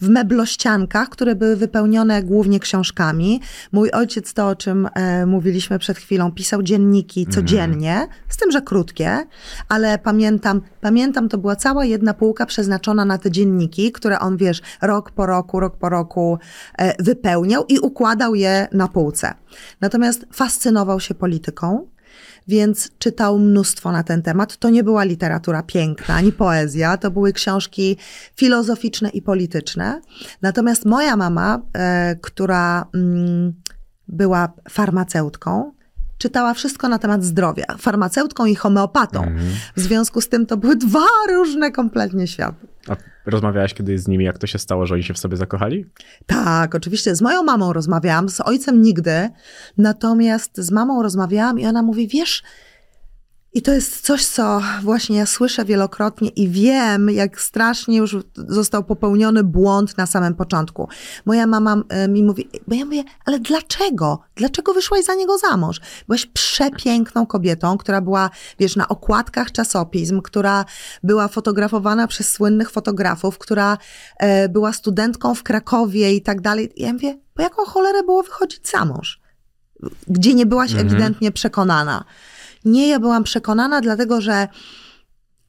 w 0.01 0.09
meblościankach, 0.09 1.09
które 1.09 1.35
były 1.35 1.55
wypełnione 1.55 2.23
głównie 2.23 2.59
książkami. 2.59 3.41
Mój 3.71 3.91
ojciec, 3.91 4.33
to 4.33 4.47
o 4.47 4.55
czym 4.55 4.89
e, 4.93 5.25
mówiliśmy 5.25 5.79
przed 5.79 5.97
chwilą, 5.97 6.31
pisał 6.31 6.63
dzienniki 6.63 7.19
mhm. 7.19 7.35
codziennie, 7.35 7.95
mm. 7.95 8.09
z 8.29 8.37
tym, 8.37 8.51
że 8.51 8.61
krótkie, 8.61 9.23
ale 9.69 9.97
pamiętam, 9.97 10.61
pamiętam, 10.81 11.29
to 11.29 11.37
była 11.37 11.55
cała 11.55 11.85
jedna 11.85 12.13
półka 12.13 12.45
przeznaczona 12.45 13.05
na 13.05 13.17
te 13.17 13.31
dzienniki, 13.31 13.91
które 13.91 14.19
on, 14.19 14.37
wiesz, 14.37 14.61
rok 14.81 15.11
po 15.11 15.25
roku, 15.25 15.59
rok 15.59 15.77
po 15.77 15.89
roku 15.89 16.39
e, 16.77 17.03
wypełniał 17.03 17.65
i 17.65 17.79
układał 17.79 18.35
je 18.35 18.67
na 18.71 18.87
półce. 18.87 19.33
Natomiast 19.81 20.25
fascynował 20.31 20.99
się 20.99 21.15
polityką 21.15 21.94
więc 22.47 22.89
czytał 22.99 23.39
mnóstwo 23.39 23.91
na 23.91 24.03
ten 24.03 24.21
temat. 24.21 24.57
To 24.57 24.69
nie 24.69 24.83
była 24.83 25.03
literatura 25.03 25.63
piękna, 25.63 26.15
ani 26.15 26.31
poezja, 26.31 26.97
to 26.97 27.11
były 27.11 27.33
książki 27.33 27.97
filozoficzne 28.35 29.09
i 29.09 29.21
polityczne. 29.21 30.01
Natomiast 30.41 30.85
moja 30.85 31.15
mama, 31.15 31.61
e, 31.73 32.15
która 32.21 32.85
mm, 32.93 33.53
była 34.07 34.53
farmaceutką, 34.69 35.71
czytała 36.17 36.53
wszystko 36.53 36.89
na 36.89 36.99
temat 36.99 37.23
zdrowia, 37.23 37.65
farmaceutką 37.77 38.45
i 38.45 38.55
homeopatą. 38.55 39.23
Mhm. 39.23 39.51
W 39.75 39.81
związku 39.81 40.21
z 40.21 40.29
tym 40.29 40.45
to 40.45 40.57
były 40.57 40.75
dwa 40.75 41.07
różne 41.29 41.71
kompletnie 41.71 42.27
światy. 42.27 42.67
A 42.87 42.95
rozmawiałaś 43.25 43.73
kiedyś 43.73 43.99
z 43.99 44.07
nimi, 44.07 44.25
jak 44.25 44.37
to 44.37 44.47
się 44.47 44.59
stało, 44.59 44.85
że 44.85 44.93
oni 44.93 45.03
się 45.03 45.13
w 45.13 45.19
sobie 45.19 45.37
zakochali? 45.37 45.85
Tak, 46.25 46.75
oczywiście. 46.75 47.15
Z 47.15 47.21
moją 47.21 47.43
mamą 47.43 47.73
rozmawiałam, 47.73 48.29
z 48.29 48.41
ojcem 48.41 48.81
nigdy. 48.81 49.29
Natomiast 49.77 50.57
z 50.57 50.71
mamą 50.71 51.03
rozmawiałam 51.03 51.59
i 51.59 51.65
ona 51.65 51.81
mówi, 51.81 52.07
wiesz, 52.07 52.43
I 53.55 53.61
to 53.61 53.71
jest 53.71 54.01
coś, 54.01 54.25
co 54.25 54.61
właśnie 54.81 55.17
ja 55.17 55.25
słyszę 55.25 55.65
wielokrotnie 55.65 56.29
i 56.29 56.49
wiem, 56.49 57.09
jak 57.09 57.41
strasznie 57.41 57.97
już 57.97 58.17
został 58.35 58.83
popełniony 58.83 59.43
błąd 59.43 59.97
na 59.97 60.05
samym 60.05 60.35
początku. 60.35 60.89
Moja 61.25 61.47
mama 61.47 61.77
e, 61.89 62.07
mi 62.07 62.23
mówi, 62.23 62.49
bo 62.67 62.75
ja 62.75 62.85
mówię, 62.85 63.03
ale 63.25 63.39
dlaczego? 63.39 64.19
Dlaczego 64.35 64.73
wyszłaś 64.73 65.05
za 65.05 65.15
niego 65.15 65.37
za 65.37 65.57
mąż? 65.57 65.81
Byłaś 66.07 66.25
przepiękną 66.25 67.25
kobietą, 67.25 67.77
która 67.77 68.01
była, 68.01 68.29
wiesz, 68.59 68.75
na 68.75 68.87
okładkach 68.87 69.51
czasopism, 69.51 70.21
która 70.21 70.65
była 71.03 71.27
fotografowana 71.27 72.07
przez 72.07 72.33
słynnych 72.33 72.71
fotografów, 72.71 73.37
która 73.37 73.77
e, 74.19 74.49
była 74.49 74.73
studentką 74.73 75.35
w 75.35 75.43
Krakowie 75.43 76.13
i 76.13 76.21
tak 76.21 76.41
dalej. 76.41 76.73
Ja 76.77 76.93
mówię, 76.93 77.19
po 77.33 77.41
jaką 77.41 77.65
cholerę 77.65 78.03
było 78.03 78.23
wychodzić 78.23 78.69
za 78.69 78.85
mąż? 78.85 79.19
Gdzie 80.07 80.33
nie 80.33 80.45
byłaś 80.45 80.71
Mhm. 80.71 80.87
ewidentnie 80.87 81.31
przekonana. 81.31 82.05
Nie, 82.65 82.87
ja 82.87 82.99
byłam 82.99 83.23
przekonana, 83.23 83.81
dlatego 83.81 84.21
że 84.21 84.47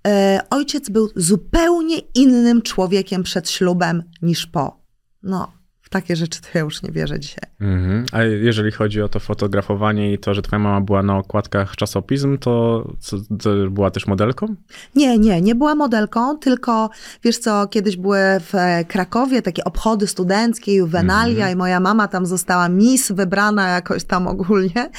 e, 0.06 0.40
ojciec 0.50 0.88
był 0.88 1.08
zupełnie 1.16 1.98
innym 1.98 2.62
człowiekiem 2.62 3.22
przed 3.22 3.50
ślubem 3.50 4.02
niż 4.22 4.46
po. 4.46 4.80
No, 5.22 5.52
w 5.86 5.88
takie 5.88 6.16
rzeczy 6.16 6.40
to 6.40 6.48
ja 6.54 6.60
już 6.60 6.82
nie 6.82 6.90
wierzę 6.90 7.20
dzisiaj. 7.20 7.44
Mhm. 7.60 8.04
A 8.12 8.22
jeżeli 8.22 8.72
chodzi 8.72 9.02
o 9.02 9.08
to 9.08 9.20
fotografowanie 9.20 10.12
i 10.12 10.18
to, 10.18 10.34
że 10.34 10.42
twoja 10.42 10.58
mama 10.58 10.80
była 10.80 11.02
na 11.02 11.18
okładkach 11.18 11.76
czasopism, 11.76 12.38
to, 12.38 12.84
co, 13.00 13.16
to 13.42 13.70
była 13.70 13.90
też 13.90 14.06
modelką? 14.06 14.54
Nie, 14.94 15.18
nie, 15.18 15.40
nie 15.40 15.54
była 15.54 15.74
modelką, 15.74 16.38
tylko 16.38 16.90
wiesz 17.24 17.38
co, 17.38 17.66
kiedyś 17.66 17.96
były 17.96 18.18
w 18.40 18.54
e, 18.54 18.84
Krakowie 18.84 19.42
takie 19.42 19.64
obchody 19.64 20.06
studenckie, 20.06 20.74
juwenalia 20.74 21.50
i 21.50 21.56
moja 21.56 21.80
mama 21.80 22.08
tam 22.08 22.26
została 22.26 22.68
miss 22.68 23.12
wybrana 23.12 23.68
jakoś 23.68 24.04
tam 24.04 24.28
ogólnie 24.28 24.90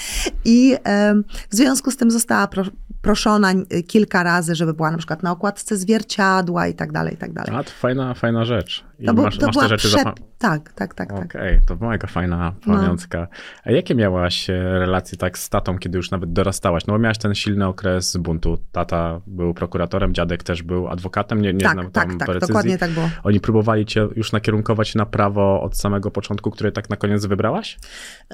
i 0.46 0.76
em, 0.84 1.24
w 1.50 1.56
związku 1.56 1.92
z 1.92 1.98
tym 1.98 2.12
została 2.12 2.48
pro, 2.48 2.64
proszona 3.02 3.54
kilka 3.88 4.24
razy, 4.24 4.56
żeby 4.56 4.74
była 4.74 4.92
na 4.92 4.98
przykład 4.98 5.24
na 5.24 5.32
okładce 5.32 5.78
zwierciadła 5.78 6.68
i 6.68 6.74
tak 6.74 6.92
dalej, 6.92 7.14
i 7.14 7.18
tak 7.18 7.34
dalej. 7.34 7.56
A, 7.56 7.64
to 7.64 7.70
fajna, 7.70 8.14
fajna 8.14 8.46
rzecz. 8.46 8.87
I 9.00 9.06
To, 9.06 9.14
był- 9.14 9.24
masz, 9.24 9.38
to 9.38 9.46
masz 9.46 9.56
była 9.56 9.68
rzeczy 9.68 9.88
prze... 9.88 9.98
zapa- 9.98 10.14
Tak, 10.38 10.74
tak, 10.74 10.94
tak, 10.94 11.10
tak. 11.10 11.26
Okej, 11.26 11.60
to 11.68 11.76
była 11.76 11.92
jaka 11.92 12.08
fajna 12.08 12.54
No. 12.68 12.76
pamiątka. 12.78 13.28
A 13.64 13.72
jakie 13.72 13.96
miałaś 13.96 14.50
e, 14.50 14.54
relacje 14.80 15.18
tak 15.18 15.38
z 15.38 15.50
tatą, 15.50 15.78
kiedy 15.78 15.98
już 15.98 16.12
nawet 16.12 16.34
dorastałaś? 16.34 16.88
No 16.88 16.94
bo 16.94 17.00
miałaś 17.00 17.18
ten 17.18 17.36
silny 17.36 17.68
okres 17.68 18.18
buntu. 18.18 18.58
Tata 18.72 19.22
był 19.28 19.54
prokuratorem, 19.54 20.14
dziadek 20.14 20.44
też 20.44 20.64
był 20.64 20.88
adwokatem, 20.88 21.42
nie, 21.42 21.54
nie 21.54 21.60
tak, 21.60 21.74
znam 21.74 21.92
tak, 21.92 22.08
tam 22.10 22.18
tak, 22.18 22.26
precyzji. 22.28 22.48
dokładnie 22.48 22.78
tak 22.78 22.92
było. 22.92 23.10
Oni 23.24 23.40
próbowali 23.40 23.86
cię 23.86 24.08
już 24.16 24.32
nakierunkować 24.32 24.96
na 24.96 25.06
prawo 25.06 25.62
od 25.62 25.78
samego 25.78 26.12
początku, 26.12 26.52
które 26.52 26.72
tak 26.72 26.90
na 26.90 26.96
koniec 26.96 27.26
wybrałaś? 27.26 27.78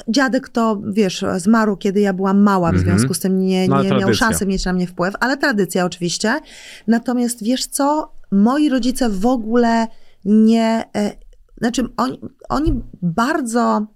Dziadek 0.08 0.50
to, 0.50 0.82
wiesz, 0.92 1.26
zmarł, 1.38 1.78
kiedy 1.78 2.00
ja 2.00 2.14
byłam 2.14 2.42
mała, 2.42 2.72
w 2.72 2.76
Mhm. 2.76 2.90
związku 2.98 3.14
z 3.14 3.20
tym 3.20 3.38
nie, 3.38 3.68
No, 3.68 3.84
nie 3.84 3.90
miał 3.90 4.14
szansy 4.14 4.46
mieć 4.46 4.66
na 4.66 4.74
mnie 4.74 4.88
wpływ, 4.88 5.14
ale 5.20 5.38
tradycja 5.38 5.86
oczywiście. 5.86 6.40
Natomiast 6.88 7.44
wiesz 7.44 7.66
co, 7.66 8.12
moi 8.32 8.70
rodzice 8.70 9.10
w 9.10 9.26
ogóle 9.26 9.88
nie, 10.26 10.84
e, 10.96 11.12
znaczy 11.58 11.88
oni, 11.98 12.20
oni 12.50 12.82
bardzo 13.02 13.88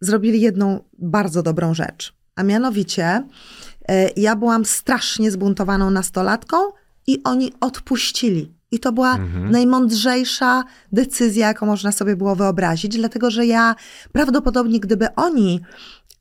zrobili 0.00 0.40
jedną 0.40 0.84
bardzo 0.98 1.42
dobrą 1.42 1.74
rzecz, 1.74 2.14
a 2.36 2.42
mianowicie 2.42 3.04
e, 3.88 4.10
ja 4.16 4.36
byłam 4.36 4.64
strasznie 4.64 5.30
zbuntowaną 5.30 5.90
nastolatką 5.90 6.56
i 7.06 7.22
oni 7.24 7.52
odpuścili. 7.60 8.54
I 8.70 8.80
to 8.80 8.92
była 8.92 9.14
Mhm. 9.16 9.50
najmądrzejsza 9.50 10.64
decyzja, 10.92 11.46
jaką 11.46 11.66
można 11.66 11.92
sobie 11.92 12.16
było 12.16 12.36
wyobrazić, 12.36 12.96
dlatego 12.96 13.30
że 13.30 13.46
ja 13.46 13.74
prawdopodobnie, 14.12 14.80
gdyby 14.80 15.14
oni 15.14 15.60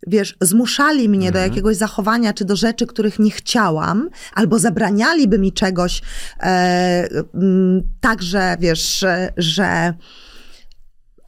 wiesz, 0.07 0.37
zmuszali 0.41 1.09
mnie 1.09 1.31
do 1.31 1.39
jakiegoś 1.39 1.77
zachowania 1.77 2.33
czy 2.33 2.45
do 2.45 2.55
rzeczy, 2.55 2.87
których 2.87 3.19
nie 3.19 3.31
chciałam, 3.31 4.09
albo 4.33 4.59
zabranialiby 4.59 5.39
mi 5.39 5.53
czegoś, 5.53 6.01
e, 6.39 7.07
tak, 8.01 8.21
że 8.21 8.57
wiesz, 8.59 9.05
że, 9.37 9.93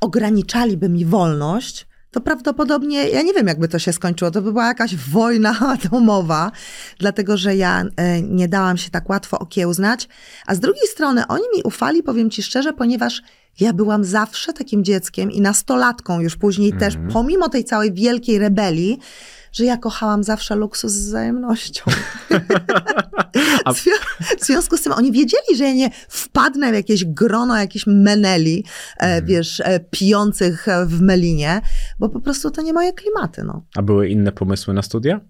ograniczaliby 0.02 0.90
mi 0.90 1.06
wolność, 1.06 1.88
to 2.12 2.22
prawdopodobnie, 2.22 3.10
ja 3.10 3.22
nie 3.22 3.34
wiem, 3.34 3.48
jakby 3.48 3.68
to 3.68 3.80
się 3.80 3.94
skończyło, 3.94 4.32
to 4.32 4.42
by 4.42 4.52
była 4.52 4.68
jakaś 4.68 4.96
wojna 4.96 5.60
atomowa, 5.74 6.52
dlatego 7.00 7.38
że 7.38 7.56
ja 7.56 7.84
e, 7.96 8.22
nie 8.22 8.48
dałam 8.48 8.78
się 8.78 8.90
tak 8.90 9.10
łatwo 9.10 9.40
okiełznać. 9.40 10.08
A 10.48 10.56
z 10.56 10.60
drugiej 10.60 10.88
strony, 10.88 11.28
oni 11.28 11.44
mi 11.56 11.64
ufali, 11.64 12.04
powiem 12.04 12.30
ci 12.30 12.44
szczerze, 12.44 12.74
ponieważ 12.74 13.22
ja 13.60 13.74
byłam 13.74 14.04
zawsze 14.04 14.54
takim 14.54 14.84
dzieckiem 14.84 15.32
i 15.32 15.42
nastolatką 15.42 16.20
już 16.20 16.36
później 16.36 16.74
też, 16.74 16.94
pomimo 17.14 17.50
tej 17.50 17.64
całej 17.64 17.94
wielkiej 17.94 18.40
rebelii, 18.40 19.00
że 19.52 19.66
ja 19.66 19.78
kochałam 19.78 20.24
zawsze 20.24 20.56
luksus 20.56 20.92
z 20.92 21.08
wzajemnością. 21.08 21.84
A- 23.66 23.74
W 23.74 23.78
zwią- 23.78 24.38
W 24.40 24.46
związku 24.46 24.78
z 24.78 24.82
tym 24.82 24.94
oni 24.94 25.12
wiedzieli, 25.12 25.56
że 25.58 25.64
ja 25.64 25.74
nie 25.74 25.90
wpadnę 26.10 26.72
w 26.72 26.76
jakieś 26.76 27.06
grono 27.06 27.58
jakichś 27.58 27.88
meneli, 27.88 28.66
e, 28.98 29.22
wiesz, 29.22 29.60
e, 29.66 29.80
pijących 29.80 30.68
e, 30.68 30.86
w 30.86 31.02
melinie, 31.02 31.62
bo 32.00 32.10
po 32.10 32.20
prostu 32.22 32.52
to 32.52 32.62
nie 32.62 32.74
moje 32.74 32.94
klimaty, 32.94 33.44
no. 33.44 33.66
A 33.76 33.82
były 33.82 34.10
inne 34.10 34.32
pomysły 34.32 34.74
na 34.74 34.82
studia? 34.82 35.22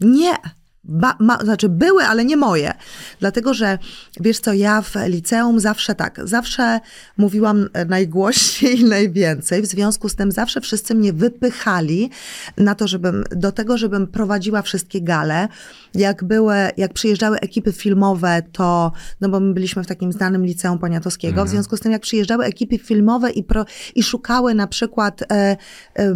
Nie. 0.00 0.34
Ba, 0.84 1.16
ma, 1.18 1.38
znaczy 1.38 1.68
były, 1.68 2.04
ale 2.04 2.24
nie 2.24 2.36
moje. 2.36 2.72
Dlatego, 3.20 3.54
że 3.54 3.78
wiesz 4.20 4.40
co, 4.40 4.52
ja 4.52 4.82
w 4.82 4.94
liceum 5.06 5.60
zawsze 5.60 5.94
tak, 5.94 6.20
zawsze 6.24 6.80
mówiłam 7.16 7.68
e, 7.72 7.84
najgłośniej 7.84 8.80
i 8.80 8.84
najwięcej. 8.98 9.62
W 9.62 9.66
związku 9.66 10.08
z 10.08 10.14
tym 10.14 10.32
zawsze 10.32 10.60
wszyscy 10.60 10.94
mnie 10.94 11.12
wypychali 11.12 12.10
na 12.56 12.74
to, 12.74 12.88
żebym, 12.88 13.24
do 13.30 13.52
tego, 13.52 13.78
żebym 13.78 14.06
prowadziła 14.06 14.62
wszystkie 14.62 15.02
gale. 15.02 15.48
Jak 15.94 16.24
były, 16.24 16.54
jak 16.76 16.92
przyjeżdżały 16.92 17.40
ekipy 17.40 17.72
filmowe, 17.72 18.42
to, 18.52 18.92
no 19.20 19.28
bo 19.28 19.40
my 19.40 19.54
byliśmy 19.54 19.84
w 19.84 19.86
takim 19.86 20.12
znanym 20.12 20.46
liceum 20.46 20.78
poniatowskiego, 20.78 21.44
w 21.44 21.48
związku 21.48 21.76
z 21.76 21.80
tym 21.80 21.92
jak 21.92 22.02
przyjeżdżały 22.02 22.44
ekipy 22.44 22.78
filmowe 22.78 23.30
i, 23.30 23.44
pro, 23.44 23.64
i 23.94 24.02
szukały 24.02 24.54
na 24.54 24.66
przykład, 24.66 25.22
e, 25.22 25.56
e, 25.96 26.14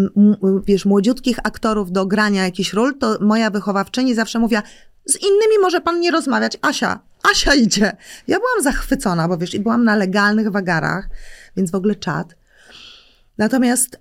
wiesz, 0.67 0.85
młodziutkich 0.85 1.39
aktorów 1.45 1.93
do 1.93 2.07
grania 2.07 2.45
jakichś 2.45 2.73
ról, 2.73 2.99
to 2.99 3.19
moja 3.21 3.51
wychowawczyni 3.51 4.15
zawsze 4.15 4.39
mówiła, 4.39 4.56
z 5.05 5.23
innymi 5.23 5.59
może 5.61 5.81
pan 5.81 6.01
nie 6.01 6.11
rozmawiać, 6.11 6.59
Asia, 6.63 7.01
Asia 7.33 7.55
idzie. 7.55 7.93
Ja 8.27 8.37
byłam 8.39 8.63
zachwycona, 8.63 9.29
bo 9.29 9.39
wiesz, 9.39 9.55
i 9.55 9.61
byłam 9.61 9.85
na 9.85 9.97
legalnych 9.97 10.49
wagarach, 10.49 11.09
więc 11.57 11.71
w 11.71 11.75
ogóle 11.75 11.95
czad. 11.95 12.37
Natomiast 13.39 14.01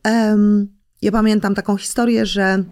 ja 1.02 1.12
pamiętam 1.12 1.56
taką 1.56 1.78
historię, 1.78 2.26
że 2.26 2.64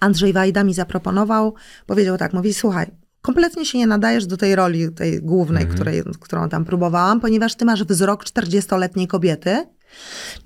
Andrzej 0.00 0.32
Wajda 0.32 0.64
mi 0.64 0.74
zaproponował, 0.74 1.54
powiedział 1.86 2.18
tak, 2.18 2.32
mówi, 2.32 2.54
słuchaj, 2.54 2.86
kompletnie 3.22 3.66
się 3.66 3.78
nie 3.78 3.86
nadajesz 3.86 4.26
do 4.26 4.36
tej 4.36 4.54
roli, 4.54 4.92
tej 4.92 5.22
głównej, 5.22 5.66
której, 5.66 6.02
którą 6.20 6.48
tam 6.48 6.64
próbowałam, 6.64 7.20
ponieważ 7.20 7.54
ty 7.54 7.64
masz 7.64 7.84
wzrok 7.84 8.24
40-letniej 8.24 9.06
kobiety, 9.06 9.66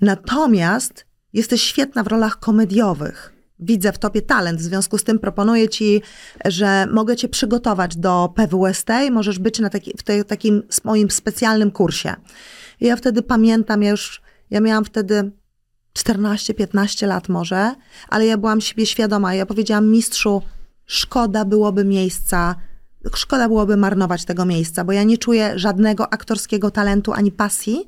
natomiast 0.01 1.05
jesteś 1.33 1.61
świetna 1.61 2.03
w 2.03 2.07
rolach 2.07 2.39
komediowych. 2.39 3.33
Widzę 3.59 3.91
w 3.91 3.97
tobie 3.97 4.21
talent, 4.21 4.59
w 4.59 4.63
związku 4.63 4.97
z 4.97 5.03
tym 5.03 5.19
proponuję 5.19 5.69
ci, 5.69 6.01
że 6.45 6.87
mogę 6.91 7.15
cię 7.15 7.29
przygotować 7.29 7.97
do 7.97 8.33
PWST 8.35 8.87
i 9.07 9.11
możesz 9.11 9.39
być 9.39 9.59
na 9.59 9.69
taki, 9.69 9.93
w 9.97 10.25
takim 10.25 10.63
moim 10.83 11.11
specjalnym 11.11 11.71
kursie. 11.71 12.15
I 12.81 12.85
ja 12.85 12.95
wtedy 12.95 13.21
pamiętam, 13.21 13.83
ja 13.83 13.89
już, 13.89 14.21
ja 14.49 14.61
miałam 14.61 14.85
wtedy 14.85 15.31
14-15 15.97 17.07
lat 17.07 17.29
może, 17.29 17.75
ale 18.09 18.25
ja 18.25 18.37
byłam 18.37 18.61
siebie 18.61 18.85
świadoma. 18.85 19.33
Ja 19.33 19.45
powiedziałam 19.45 19.87
mistrzu, 19.87 20.41
szkoda 20.85 21.45
byłoby 21.45 21.85
miejsca, 21.85 22.55
szkoda 23.15 23.47
byłoby 23.47 23.77
marnować 23.77 24.25
tego 24.25 24.45
miejsca, 24.45 24.83
bo 24.83 24.91
ja 24.91 25.03
nie 25.03 25.17
czuję 25.17 25.51
żadnego 25.55 26.13
aktorskiego 26.13 26.71
talentu 26.71 27.13
ani 27.13 27.31
pasji. 27.31 27.87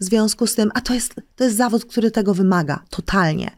W 0.00 0.04
związku 0.04 0.46
z 0.46 0.54
tym, 0.54 0.70
a 0.74 0.80
to 0.80 0.94
jest, 0.94 1.14
to 1.36 1.44
jest 1.44 1.56
zawód, 1.56 1.84
który 1.84 2.10
tego 2.10 2.34
wymaga, 2.34 2.82
totalnie. 2.90 3.50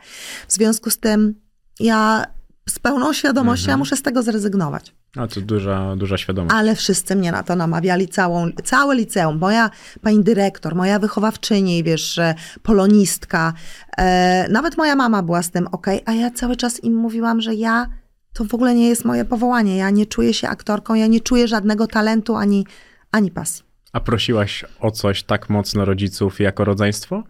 W 0.49 0.53
związku 0.53 0.91
z 0.91 0.99
tym, 0.99 1.35
ja 1.81 2.25
z 2.69 2.79
pełną 2.79 3.13
świadomością 3.13 3.71
ja 3.71 3.77
muszę 3.77 3.97
z 3.97 4.03
tego 4.03 4.23
zrezygnować. 4.23 4.95
A 5.17 5.27
to 5.27 5.41
duża, 5.41 5.97
duża 5.97 6.19
świadomość. 6.19 6.55
Ale 6.55 6.75
wszyscy 6.75 7.17
mnie 7.17 7.33
na 7.33 7.43
to 7.43 7.57
namawiali, 7.57 8.09
całą, 8.09 8.51
całe 8.65 8.97
liceum. 8.97 9.39
Moja 9.39 9.71
pani 10.03 10.25
dyrektor, 10.25 10.75
moja 10.75 10.99
wychowawczyni, 10.99 11.85
wiesz, 11.85 12.21
polonistka, 12.63 13.53
e, 13.97 14.49
nawet 14.49 14.77
moja 14.77 14.97
mama 14.97 15.23
była 15.23 15.43
z 15.43 15.51
tym 15.51 15.67
ok, 15.67 15.87
a 16.07 16.13
ja 16.13 16.31
cały 16.31 16.57
czas 16.57 16.85
im 16.85 16.95
mówiłam, 16.95 17.41
że 17.41 17.55
ja, 17.55 17.87
to 18.33 18.45
w 18.45 18.55
ogóle 18.55 18.75
nie 18.75 18.89
jest 18.89 19.05
moje 19.05 19.25
powołanie. 19.25 19.77
Ja 19.77 19.91
nie 19.91 20.07
czuję 20.07 20.35
się 20.35 20.49
aktorką, 20.49 20.95
ja 20.95 21.07
nie 21.07 21.21
czuję 21.21 21.49
żadnego 21.49 21.87
talentu 21.87 22.37
ani, 22.37 22.67
ani 23.13 23.31
pasji. 23.31 23.68
A 23.93 24.01
prosiłaś 24.01 24.65
o 24.81 24.91
coś 24.91 25.23
tak 25.23 25.51
mocno 25.51 25.85
rodziców 25.85 26.41
jako 26.41 26.65
rodzeństwo? 26.65 27.25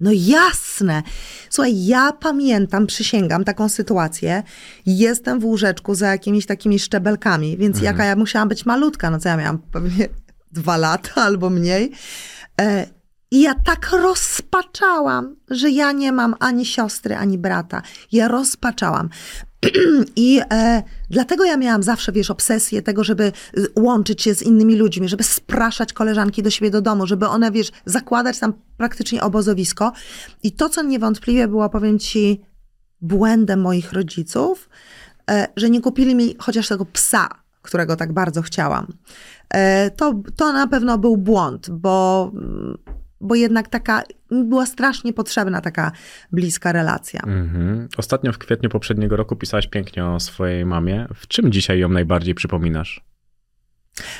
No 0.00 0.10
jasne. 0.14 1.02
Słuchaj, 1.50 1.86
ja 1.86 2.12
pamiętam, 2.12 2.86
przysięgam 2.86 3.44
taką 3.44 3.68
sytuację. 3.68 4.42
Jestem 4.86 5.40
w 5.40 5.44
łóżeczku 5.44 5.94
za 5.94 6.06
jakimiś 6.08 6.46
takimi 6.46 6.78
szczebelkami, 6.78 7.56
więc 7.56 7.80
jaka 7.80 8.04
ja 8.04 8.16
musiałam 8.16 8.48
być 8.48 8.66
malutka, 8.66 9.10
no 9.10 9.18
co 9.18 9.28
ja 9.28 9.36
miałam 9.36 9.58
pewnie 9.58 10.08
dwa 10.52 10.76
lata 10.76 11.22
albo 11.22 11.50
mniej. 11.50 11.92
E, 12.60 12.86
I 13.30 13.40
ja 13.40 13.54
tak 13.54 13.90
rozpaczałam, 13.92 15.36
że 15.50 15.70
ja 15.70 15.92
nie 15.92 16.12
mam 16.12 16.34
ani 16.40 16.66
siostry, 16.66 17.16
ani 17.16 17.38
brata. 17.38 17.82
Ja 18.12 18.28
rozpaczałam. 18.28 19.08
I 20.16 20.40
e, 20.52 20.82
dlatego 21.10 21.44
ja 21.44 21.56
miałam 21.56 21.82
zawsze, 21.82 22.12
wiesz, 22.12 22.30
obsesję 22.30 22.82
tego, 22.82 23.04
żeby 23.04 23.32
y, 23.58 23.66
łączyć 23.78 24.22
się 24.22 24.34
z 24.34 24.42
innymi 24.42 24.76
ludźmi, 24.76 25.08
żeby 25.08 25.24
spraszać 25.24 25.92
koleżanki 25.92 26.42
do 26.42 26.50
siebie 26.50 26.70
do 26.70 26.80
domu, 26.80 27.06
żeby 27.06 27.26
one, 27.26 27.50
wiesz, 27.50 27.70
zakładać 27.84 28.38
tam 28.38 28.52
praktycznie 28.76 29.22
obozowisko. 29.22 29.92
I 30.42 30.52
to, 30.52 30.68
co 30.68 30.82
niewątpliwie 30.82 31.48
było, 31.48 31.70
powiem 31.70 31.98
ci, 31.98 32.40
błędem 33.00 33.60
moich 33.60 33.92
rodziców, 33.92 34.68
e, 35.30 35.48
że 35.56 35.70
nie 35.70 35.80
kupili 35.80 36.14
mi 36.14 36.34
chociaż 36.38 36.68
tego 36.68 36.84
psa, 36.84 37.28
którego 37.62 37.96
tak 37.96 38.12
bardzo 38.12 38.42
chciałam. 38.42 38.86
E, 39.50 39.90
to, 39.90 40.14
to 40.36 40.52
na 40.52 40.66
pewno 40.66 40.98
był 40.98 41.16
błąd, 41.16 41.70
bo, 41.70 42.32
bo 43.20 43.34
jednak 43.34 43.68
taka 43.68 44.02
była 44.30 44.66
strasznie 44.66 45.12
potrzebna 45.12 45.60
taka 45.60 45.92
bliska 46.32 46.72
relacja. 46.72 47.20
Mhm. 47.26 47.88
Ostatnio 47.96 48.32
w 48.32 48.38
kwietniu 48.38 48.70
poprzedniego 48.70 49.16
roku 49.16 49.36
pisałaś 49.36 49.66
pięknie 49.66 50.04
o 50.06 50.20
swojej 50.20 50.66
mamie. 50.66 51.06
W 51.14 51.26
czym 51.28 51.52
dzisiaj 51.52 51.78
ją 51.78 51.88
najbardziej 51.88 52.34
przypominasz? 52.34 53.04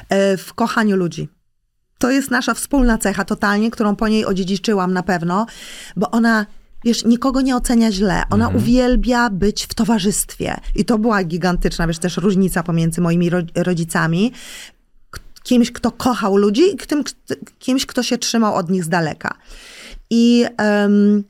E, 0.08 0.36
w 0.36 0.54
kochaniu 0.54 0.96
ludzi. 0.96 1.28
To 1.98 2.10
jest 2.10 2.30
nasza 2.30 2.54
wspólna 2.54 2.98
cecha 2.98 3.24
totalnie, 3.24 3.70
którą 3.70 3.96
po 3.96 4.08
niej 4.08 4.24
odziedziczyłam 4.24 4.92
na 4.92 5.02
pewno, 5.02 5.46
bo 5.96 6.10
ona 6.10 6.46
wiesz, 6.84 7.04
nikogo 7.04 7.40
nie 7.40 7.56
ocenia 7.56 7.92
źle. 7.92 8.22
Ona 8.30 8.44
Mhm. 8.44 8.56
uwielbia 8.62 9.30
być 9.30 9.64
w 9.64 9.74
towarzystwie. 9.74 10.56
I 10.74 10.84
to 10.84 10.98
była 10.98 11.24
gigantyczna, 11.24 11.86
wiesz, 11.86 11.98
też 11.98 12.16
różnica 12.16 12.62
pomiędzy 12.62 13.00
moimi 13.00 13.30
ro- 13.30 13.42
rodzicami. 13.56 14.32
Kimś, 15.42 15.70
kto 15.72 15.90
kochał 15.92 16.36
ludzi 16.36 16.62
i 16.74 16.76
kimś, 17.58 17.86
kto 17.86 18.02
się 18.02 18.18
trzymał 18.18 18.54
od 18.54 18.70
nich 18.70 18.84
z 18.84 18.88
daleka. 18.88 19.34
I, 20.10 20.46
em, 20.56 21.24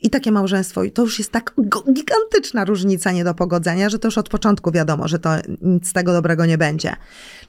I 0.00 0.10
takie 0.10 0.32
małżeństwo, 0.32 0.82
i 0.82 0.92
to 0.92 1.02
już 1.02 1.18
jest 1.18 1.32
tak 1.32 1.54
gigantyczna 1.92 2.64
różnica 2.64 3.12
nie 3.12 3.24
do 3.24 3.34
pogodzenia, 3.34 3.88
że 3.88 3.98
to 3.98 4.08
już 4.08 4.18
od 4.18 4.28
początku 4.28 4.70
wiadomo, 4.70 5.08
że 5.08 5.18
to 5.18 5.30
nic 5.62 5.88
z 5.88 5.92
tego 5.92 6.12
dobrego 6.12 6.46
nie 6.46 6.58
będzie. 6.58 6.96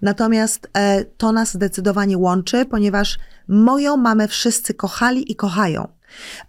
Natomiast 0.01 0.69
e, 0.73 1.05
to 1.05 1.31
nas 1.31 1.53
zdecydowanie 1.53 2.17
łączy, 2.17 2.65
ponieważ 2.65 3.17
moją 3.47 3.97
mamę 3.97 4.27
wszyscy 4.27 4.73
kochali 4.73 5.31
i 5.31 5.35
kochają. 5.35 5.87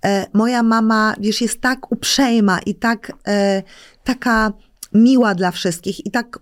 E, 0.04 0.26
moja 0.32 0.62
mama, 0.62 1.14
wiesz, 1.20 1.40
jest 1.40 1.60
tak 1.60 1.92
uprzejma 1.92 2.58
i 2.66 2.74
tak 2.74 3.12
e, 3.28 3.62
taka 4.04 4.52
miła 4.94 5.34
dla 5.34 5.50
wszystkich 5.50 6.06
i 6.06 6.10
tak 6.10 6.38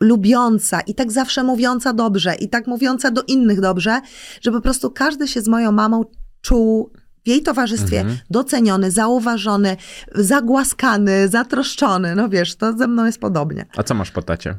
lubiąca 0.00 0.80
i 0.80 0.94
tak 0.94 1.12
zawsze 1.12 1.42
mówiąca 1.42 1.92
dobrze 1.92 2.34
i 2.34 2.48
tak 2.48 2.66
mówiąca 2.66 3.10
do 3.10 3.22
innych 3.22 3.60
dobrze, 3.60 4.00
że 4.40 4.52
po 4.52 4.60
prostu 4.60 4.90
każdy 4.90 5.28
się 5.28 5.40
z 5.40 5.48
moją 5.48 5.72
mamą 5.72 6.04
czuł 6.40 6.92
w 7.26 7.28
jej 7.28 7.42
towarzystwie 7.42 8.00
Mhm. 8.00 8.18
doceniony, 8.30 8.90
zauważony, 8.90 9.76
zagłaskany, 10.14 11.28
zatroszczony. 11.28 12.14
No 12.14 12.28
wiesz, 12.28 12.54
to 12.56 12.72
ze 12.76 12.86
mną 12.86 13.04
jest 13.04 13.18
podobnie 13.20 13.66
A 13.76 13.82
co 13.82 13.94
masz 13.94 14.10
po 14.10 14.22
tacie? 14.22 14.54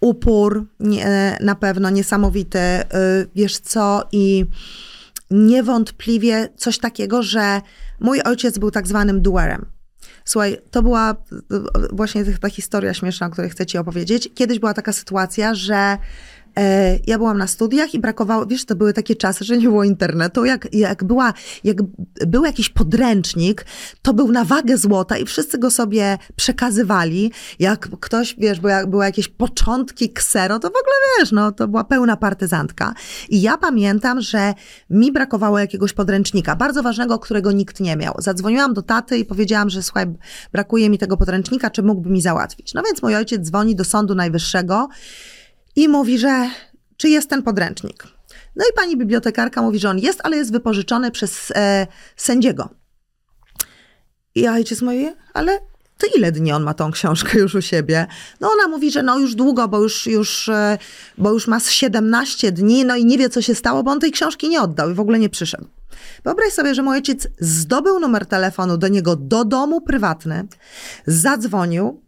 upór 0.00 0.66
nie, 0.80 1.38
na 1.40 1.54
pewno 1.54 1.90
niesamowity, 1.90 2.58
y, 2.58 2.84
wiesz 3.34 3.58
co, 3.58 4.08
i 4.12 4.46
niewątpliwie 5.30 6.48
coś 6.56 6.78
takiego, 6.78 7.22
że 7.22 7.60
mój 8.00 8.20
ojciec 8.22 8.58
był 8.58 8.70
tak 8.70 8.86
zwanym 8.88 9.22
duerem. 9.22 9.66
Słuchaj, 10.24 10.58
to 10.70 10.82
była 10.82 11.12
y, 11.12 11.16
właśnie 11.92 12.24
ta 12.24 12.50
historia 12.50 12.94
śmieszna, 12.94 13.26
o 13.26 13.30
której 13.30 13.50
chcę 13.50 13.66
ci 13.66 13.78
opowiedzieć. 13.78 14.28
Kiedyś 14.34 14.58
była 14.58 14.74
taka 14.74 14.92
sytuacja, 14.92 15.54
że 15.54 15.98
ja 17.06 17.18
byłam 17.18 17.38
na 17.38 17.46
studiach 17.46 17.94
i 17.94 17.98
brakowało, 17.98 18.46
wiesz, 18.46 18.64
to 18.64 18.76
były 18.76 18.92
takie 18.92 19.16
czasy, 19.16 19.44
że 19.44 19.58
nie 19.58 19.68
było 19.68 19.84
internetu. 19.84 20.44
Jak, 20.44 20.74
jak, 20.74 21.04
była, 21.04 21.32
jak 21.64 21.76
był 22.26 22.44
jakiś 22.44 22.68
podręcznik, 22.68 23.66
to 24.02 24.14
był 24.14 24.32
na 24.32 24.44
wagę 24.44 24.76
złota 24.76 25.18
i 25.18 25.24
wszyscy 25.24 25.58
go 25.58 25.70
sobie 25.70 26.18
przekazywali. 26.36 27.32
Jak 27.58 27.88
ktoś, 28.00 28.34
wiesz, 28.38 28.60
bo 28.60 28.68
jak 28.68 28.90
były 28.90 29.04
jakieś 29.04 29.28
początki 29.28 30.12
ksero, 30.12 30.58
to 30.58 30.68
w 30.68 30.70
ogóle, 30.70 30.94
wiesz, 31.18 31.32
no, 31.32 31.52
to 31.52 31.68
była 31.68 31.84
pełna 31.84 32.16
partyzantka. 32.16 32.94
I 33.28 33.42
ja 33.42 33.56
pamiętam, 33.56 34.20
że 34.20 34.54
mi 34.90 35.12
brakowało 35.12 35.58
jakiegoś 35.58 35.92
podręcznika, 35.92 36.56
bardzo 36.56 36.82
ważnego, 36.82 37.18
którego 37.18 37.52
nikt 37.52 37.80
nie 37.80 37.96
miał. 37.96 38.14
Zadzwoniłam 38.18 38.74
do 38.74 38.82
taty 38.82 39.18
i 39.18 39.24
powiedziałam, 39.24 39.70
że 39.70 39.82
słuchaj, 39.82 40.06
brakuje 40.52 40.90
mi 40.90 40.98
tego 40.98 41.16
podręcznika, 41.16 41.70
czy 41.70 41.82
mógłby 41.82 42.10
mi 42.10 42.22
załatwić. 42.22 42.74
No 42.74 42.82
więc 42.82 43.02
mój 43.02 43.16
ojciec 43.16 43.42
dzwoni 43.42 43.76
do 43.76 43.84
Sądu 43.84 44.14
Najwyższego 44.14 44.88
i 45.78 45.88
mówi, 45.88 46.18
że 46.18 46.50
czy 46.96 47.08
jest 47.08 47.30
ten 47.30 47.42
podręcznik. 47.42 48.04
No 48.56 48.64
i 48.70 48.74
pani 48.76 48.96
bibliotekarka 48.96 49.62
mówi, 49.62 49.78
że 49.78 49.90
on 49.90 49.98
jest, 49.98 50.20
ale 50.24 50.36
jest 50.36 50.52
wypożyczony 50.52 51.10
przez 51.10 51.52
e, 51.54 51.86
sędziego. 52.16 52.68
I 54.34 54.48
ojciec 54.48 54.82
mówi, 54.82 55.08
ale 55.34 55.58
to 55.98 56.06
ile 56.16 56.32
dni 56.32 56.52
on 56.52 56.62
ma 56.62 56.74
tą 56.74 56.90
książkę 56.90 57.38
już 57.38 57.54
u 57.54 57.62
siebie? 57.62 58.06
No 58.40 58.50
ona 58.52 58.68
mówi, 58.68 58.90
że 58.90 59.02
no 59.02 59.18
już 59.18 59.34
długo, 59.34 59.68
bo 59.68 59.82
już, 59.82 60.06
już, 60.06 60.48
e, 60.48 60.78
bo 61.18 61.32
już 61.32 61.46
ma 61.46 61.60
z 61.60 61.70
17 61.70 62.52
dni, 62.52 62.84
no 62.84 62.96
i 62.96 63.04
nie 63.04 63.18
wie, 63.18 63.28
co 63.28 63.42
się 63.42 63.54
stało, 63.54 63.82
bo 63.82 63.90
on 63.90 64.00
tej 64.00 64.12
książki 64.12 64.48
nie 64.48 64.62
oddał 64.62 64.90
i 64.90 64.94
w 64.94 65.00
ogóle 65.00 65.18
nie 65.18 65.28
przyszedł. 65.28 65.66
Wyobraź 66.24 66.52
sobie, 66.52 66.74
że 66.74 66.82
mój 66.82 66.96
ojciec 66.96 67.28
zdobył 67.40 68.00
numer 68.00 68.26
telefonu 68.26 68.78
do 68.78 68.88
niego 68.88 69.16
do 69.16 69.44
domu 69.44 69.80
prywatny, 69.80 70.46
zadzwonił, 71.06 72.02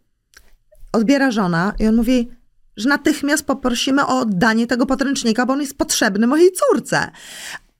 odbiera 0.91 1.31
żona 1.31 1.73
i 1.79 1.87
on 1.87 1.95
mówi, 1.95 2.40
że 2.81 2.89
natychmiast 2.89 3.45
poprosimy 3.45 4.05
o 4.05 4.19
oddanie 4.19 4.67
tego 4.67 4.85
podręcznika, 4.85 5.45
bo 5.45 5.53
on 5.53 5.61
jest 5.61 5.77
potrzebny 5.77 6.27
mojej 6.27 6.51
córce. 6.51 7.11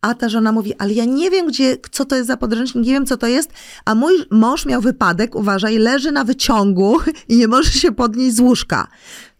A 0.01 0.13
ta 0.13 0.29
żona 0.29 0.51
mówi, 0.51 0.73
ale 0.77 0.93
ja 0.93 1.05
nie 1.05 1.31
wiem, 1.31 1.47
gdzie, 1.47 1.77
co 1.91 2.05
to 2.05 2.15
jest 2.15 2.27
za 2.27 2.37
podręcznik, 2.37 2.85
nie 2.85 2.93
wiem, 2.93 3.05
co 3.05 3.17
to 3.17 3.27
jest, 3.27 3.49
a 3.85 3.95
mój 3.95 4.13
mąż 4.31 4.65
miał 4.65 4.81
wypadek, 4.81 5.35
uważaj, 5.35 5.77
leży 5.77 6.11
na 6.11 6.23
wyciągu 6.23 6.99
i 7.27 7.37
nie 7.37 7.47
może 7.47 7.71
się 7.71 7.91
podnieść 7.91 8.35
z 8.35 8.39
łóżka. 8.39 8.87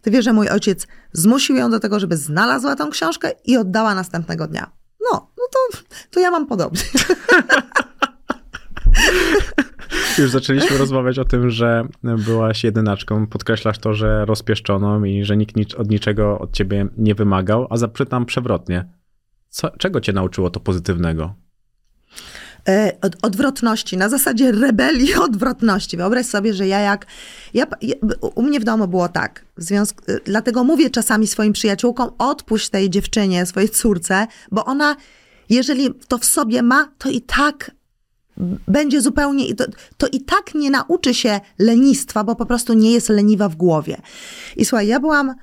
Ty 0.02 0.10
wiesz, 0.10 0.24
że 0.24 0.32
mój 0.32 0.48
ojciec 0.48 0.86
zmusił 1.12 1.56
ją 1.56 1.70
do 1.70 1.80
tego, 1.80 2.00
żeby 2.00 2.16
znalazła 2.16 2.76
tą 2.76 2.90
książkę 2.90 3.30
i 3.44 3.56
oddała 3.56 3.94
następnego 3.94 4.46
dnia. 4.46 4.70
No, 5.12 5.30
no 5.38 5.44
to, 5.52 5.78
to 6.10 6.20
ja 6.20 6.30
mam 6.30 6.46
podobnie. 6.46 6.82
Już 10.18 10.30
zaczęliśmy 10.30 10.78
rozmawiać 10.78 11.18
o 11.18 11.24
tym, 11.24 11.50
że 11.50 11.88
byłaś 12.02 12.64
jedynaczką. 12.64 13.26
Podkreślasz 13.26 13.78
to, 13.78 13.94
że 13.94 14.24
rozpieszczoną 14.24 15.04
i 15.04 15.24
że 15.24 15.36
nikt 15.36 15.56
nic, 15.56 15.74
od 15.74 15.90
niczego 15.90 16.38
od 16.38 16.52
ciebie 16.52 16.86
nie 16.96 17.14
wymagał. 17.14 17.66
A 17.70 17.76
zapytam 17.76 18.26
przewrotnie. 18.26 18.84
Co, 19.48 19.70
czego 19.70 20.00
cię 20.00 20.12
nauczyło 20.12 20.50
to 20.50 20.60
pozytywnego? 20.60 21.34
E, 22.68 22.92
od, 23.02 23.16
odwrotności, 23.22 23.96
na 23.96 24.08
zasadzie 24.08 24.52
rebelii 24.52 25.14
odwrotności. 25.28 25.96
Wyobraź 25.96 26.26
sobie, 26.26 26.54
że 26.54 26.68
ja 26.68 26.80
jak. 26.80 27.06
Ja, 27.54 27.66
u 28.34 28.42
mnie 28.42 28.60
w 28.60 28.64
domu 28.64 28.88
było 28.88 29.08
tak. 29.08 29.44
W 29.56 29.62
związku, 29.62 30.02
e, 30.08 30.18
dlatego 30.24 30.64
mówię 30.64 30.90
czasami 30.90 31.26
swoim 31.26 31.52
przyjaciółkom: 31.52 32.10
odpuść 32.18 32.68
tej 32.68 32.90
dziewczynie, 32.90 33.46
swojej 33.46 33.68
córce, 33.68 34.26
bo 34.50 34.64
ona, 34.64 34.96
jeżeli 35.48 35.94
to 36.08 36.18
w 36.18 36.24
sobie 36.24 36.62
ma, 36.62 36.88
to 36.98 37.10
i 37.10 37.20
tak 37.20 37.70
będzie 38.68 39.00
zupełnie, 39.00 39.54
to, 39.54 39.64
to 39.96 40.06
i 40.06 40.20
tak 40.20 40.54
nie 40.54 40.70
nauczy 40.70 41.14
się 41.14 41.40
lenistwa, 41.58 42.24
bo 42.24 42.36
po 42.36 42.46
prostu 42.46 42.72
nie 42.72 42.92
jest 42.92 43.08
leniwa 43.08 43.48
w 43.48 43.56
głowie. 43.56 43.96
I 44.56 44.64
słuchaj, 44.64 44.86
ja 44.86 45.00
byłam 45.00 45.34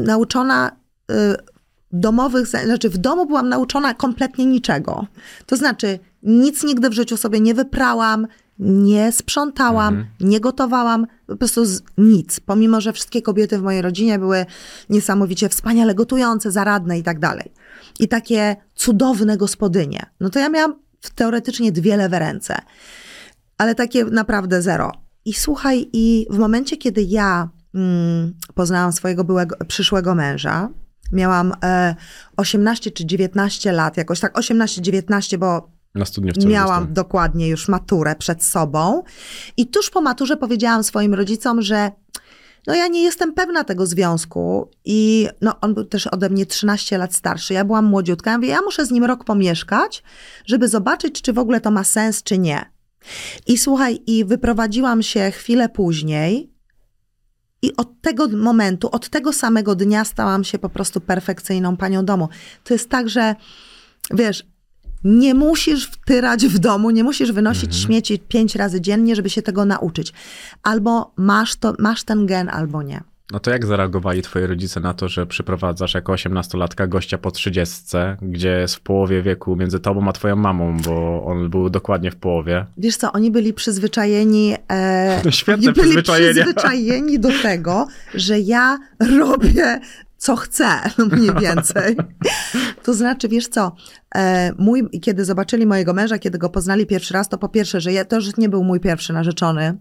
nauczona 0.00 0.76
y, 1.10 1.14
domowych, 1.92 2.46
znaczy 2.46 2.90
w 2.90 2.98
domu 2.98 3.26
byłam 3.26 3.48
nauczona 3.48 3.94
kompletnie 3.94 4.46
niczego. 4.46 5.06
To 5.46 5.56
znaczy, 5.56 5.98
nic 6.22 6.64
nigdy 6.64 6.90
w 6.90 6.92
życiu 6.92 7.16
sobie 7.16 7.40
nie 7.40 7.54
wyprałam, 7.54 8.26
nie 8.58 9.12
sprzątałam, 9.12 10.06
nie 10.20 10.40
gotowałam, 10.40 11.06
po 11.26 11.36
prostu 11.36 11.64
z, 11.64 11.82
nic. 11.98 12.40
Pomimo, 12.40 12.80
że 12.80 12.92
wszystkie 12.92 13.22
kobiety 13.22 13.58
w 13.58 13.62
mojej 13.62 13.82
rodzinie 13.82 14.18
były 14.18 14.46
niesamowicie 14.90 15.48
wspaniale 15.48 15.94
gotujące, 15.94 16.50
zaradne 16.50 16.98
i 16.98 17.02
tak 17.02 17.18
dalej. 17.18 17.52
I 18.00 18.08
takie 18.08 18.56
cudowne 18.74 19.36
gospodynie. 19.36 20.06
No 20.20 20.30
to 20.30 20.38
ja 20.38 20.48
miałam 20.48 20.74
teoretycznie 21.10 21.72
dwie 21.72 21.96
lewe 21.96 22.18
ręce, 22.18 22.58
ale 23.58 23.74
takie 23.74 24.04
naprawdę 24.04 24.62
zero. 24.62 24.92
I 25.24 25.34
słuchaj, 25.34 25.88
i 25.92 26.26
w 26.30 26.38
momencie, 26.38 26.76
kiedy 26.76 27.02
ja 27.02 27.48
mm, 27.74 28.34
poznałam 28.54 28.92
swojego 28.92 29.24
byłego, 29.24 29.56
przyszłego 29.68 30.14
męża, 30.14 30.68
miałam 31.12 31.52
e, 31.64 31.94
18 32.36 32.90
czy 32.90 33.06
19 33.06 33.72
lat, 33.72 33.96
jakoś 33.96 34.20
tak 34.20 34.34
18-19, 34.34 35.36
bo 35.36 35.68
Na 35.94 36.04
studniówce 36.04 36.48
miałam 36.48 36.92
dokładnie 36.92 37.48
już 37.48 37.68
maturę 37.68 38.16
przed 38.16 38.44
sobą. 38.44 39.02
I 39.56 39.66
tuż 39.66 39.90
po 39.90 40.00
maturze 40.00 40.36
powiedziałam 40.36 40.84
swoim 40.84 41.14
rodzicom, 41.14 41.62
że 41.62 41.90
no 42.66 42.74
ja 42.74 42.88
nie 42.88 43.02
jestem 43.02 43.32
pewna 43.32 43.64
tego 43.64 43.86
związku 43.86 44.70
i 44.84 45.28
no 45.40 45.60
on 45.60 45.74
był 45.74 45.84
też 45.84 46.06
ode 46.06 46.30
mnie 46.30 46.46
13 46.46 46.98
lat 46.98 47.14
starszy, 47.14 47.54
ja 47.54 47.64
byłam 47.64 47.84
młodziutka, 47.84 48.30
ja 48.30 48.38
mówię, 48.38 48.48
ja 48.48 48.60
muszę 48.62 48.86
z 48.86 48.90
nim 48.90 49.04
rok 49.04 49.24
pomieszkać, 49.24 50.02
żeby 50.46 50.68
zobaczyć, 50.68 51.22
czy 51.22 51.32
w 51.32 51.38
ogóle 51.38 51.60
to 51.60 51.70
ma 51.70 51.84
sens, 51.84 52.22
czy 52.22 52.38
nie. 52.38 52.74
I 53.46 53.58
słuchaj, 53.58 54.02
i 54.06 54.24
wyprowadziłam 54.24 55.02
się 55.02 55.30
chwilę 55.30 55.68
później 55.68 56.54
i 57.62 57.76
od 57.76 58.00
tego 58.00 58.28
momentu, 58.28 58.88
od 58.92 59.08
tego 59.08 59.32
samego 59.32 59.74
dnia 59.74 60.04
stałam 60.04 60.44
się 60.44 60.58
po 60.58 60.68
prostu 60.68 61.00
perfekcyjną 61.00 61.76
panią 61.76 62.04
domu. 62.04 62.28
To 62.64 62.74
jest 62.74 62.90
tak, 62.90 63.08
że 63.08 63.34
wiesz, 64.10 64.46
Nie 65.04 65.34
musisz 65.34 65.86
wtyrać 65.86 66.46
w 66.46 66.58
domu, 66.58 66.90
nie 66.90 67.04
musisz 67.04 67.32
wynosić 67.32 67.76
śmieci 67.76 68.18
pięć 68.18 68.54
razy 68.54 68.80
dziennie, 68.80 69.16
żeby 69.16 69.30
się 69.30 69.42
tego 69.42 69.64
nauczyć. 69.64 70.12
Albo 70.62 71.12
masz, 71.16 71.56
to, 71.56 71.74
masz 71.78 72.04
ten 72.04 72.26
gen, 72.26 72.48
albo 72.48 72.82
nie. 72.82 73.00
No 73.32 73.40
to 73.40 73.50
jak 73.50 73.66
zareagowali 73.66 74.22
twoi 74.22 74.46
rodzice 74.46 74.80
na 74.80 74.94
to, 74.94 75.08
że 75.08 75.26
przyprowadzasz 75.26 75.94
jako 75.94 76.12
osiemnastolatka 76.12 76.86
gościa 76.86 77.18
po 77.18 77.30
trzydziestce, 77.30 78.16
gdzie 78.22 78.48
jest 78.48 78.74
w 78.76 78.80
połowie 78.80 79.22
wieku 79.22 79.56
między 79.56 79.80
tobą 79.80 80.08
a 80.08 80.12
twoją 80.12 80.36
mamą, 80.36 80.76
bo 80.84 81.24
on 81.26 81.50
był 81.50 81.70
dokładnie 81.70 82.10
w 82.10 82.16
połowie. 82.16 82.66
Wiesz 82.76 82.96
co, 82.96 83.12
oni 83.12 83.30
byli 83.30 83.54
przyzwyczajeni. 83.54 84.54
E, 84.68 85.20
To 85.22 85.30
świetne 85.40 85.68
oni 85.68 85.80
byli 85.82 86.02
przyzwyczajeni 86.02 87.18
do 87.18 87.28
tego, 87.42 87.86
że 88.14 88.40
ja 88.40 88.78
robię 89.18 89.80
co 90.24 90.36
chcę, 90.36 90.66
mniej 91.12 91.30
więcej. 91.40 91.96
To 92.82 92.94
znaczy, 92.94 93.28
wiesz 93.28 93.48
co, 93.48 93.76
e, 94.14 94.52
mój, 94.58 95.00
kiedy 95.02 95.24
zobaczyli 95.24 95.66
mojego 95.66 95.92
męża, 95.92 96.18
kiedy 96.18 96.38
go 96.38 96.50
poznali 96.50 96.86
pierwszy 96.86 97.14
raz, 97.14 97.28
to 97.28 97.38
po 97.38 97.48
pierwsze, 97.48 97.80
że 97.80 97.92
ja, 97.92 98.04
to 98.04 98.16
już 98.16 98.36
nie 98.36 98.48
był 98.48 98.64
mój 98.64 98.80
pierwszy 98.80 99.12
narzeczony. 99.12 99.78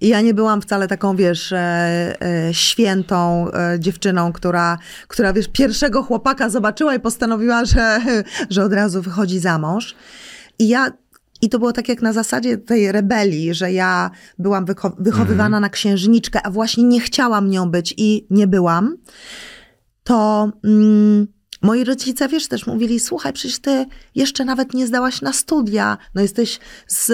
I 0.00 0.08
ja 0.08 0.20
nie 0.20 0.34
byłam 0.34 0.62
wcale 0.62 0.88
taką, 0.88 1.16
wiesz, 1.16 1.52
e, 1.52 1.58
e, 2.20 2.54
świętą 2.54 3.50
e, 3.50 3.80
dziewczyną, 3.80 4.32
która, 4.32 4.78
która, 5.08 5.32
wiesz, 5.32 5.48
pierwszego 5.52 6.02
chłopaka 6.02 6.48
zobaczyła 6.48 6.94
i 6.94 7.00
postanowiła, 7.00 7.64
że, 7.64 8.00
że 8.50 8.64
od 8.64 8.72
razu 8.72 9.02
wychodzi 9.02 9.38
za 9.38 9.58
mąż. 9.58 9.94
I 10.58 10.68
ja, 10.68 10.90
i 11.42 11.48
to 11.48 11.58
było 11.58 11.72
tak 11.72 11.88
jak 11.88 12.02
na 12.02 12.12
zasadzie 12.12 12.58
tej 12.58 12.92
rebelii, 12.92 13.54
że 13.54 13.72
ja 13.72 14.10
byłam 14.38 14.64
wycho- 14.64 14.96
wychowywana 14.98 15.60
na 15.60 15.68
księżniczkę, 15.68 16.42
a 16.42 16.50
właśnie 16.50 16.84
nie 16.84 17.00
chciałam 17.00 17.50
nią 17.50 17.70
być 17.70 17.94
i 17.96 18.26
nie 18.30 18.46
byłam. 18.46 18.96
To 20.04 20.50
mm, 20.64 21.26
moi 21.62 21.84
rodzice, 21.84 22.28
wiesz, 22.28 22.48
też 22.48 22.66
mówili, 22.66 23.00
słuchaj, 23.00 23.32
przecież 23.32 23.58
ty 23.58 23.86
jeszcze 24.14 24.44
nawet 24.44 24.74
nie 24.74 24.86
zdałaś 24.86 25.22
na 25.22 25.32
studia, 25.32 25.98
no 26.14 26.22
jesteś 26.22 26.60
z, 26.86 27.12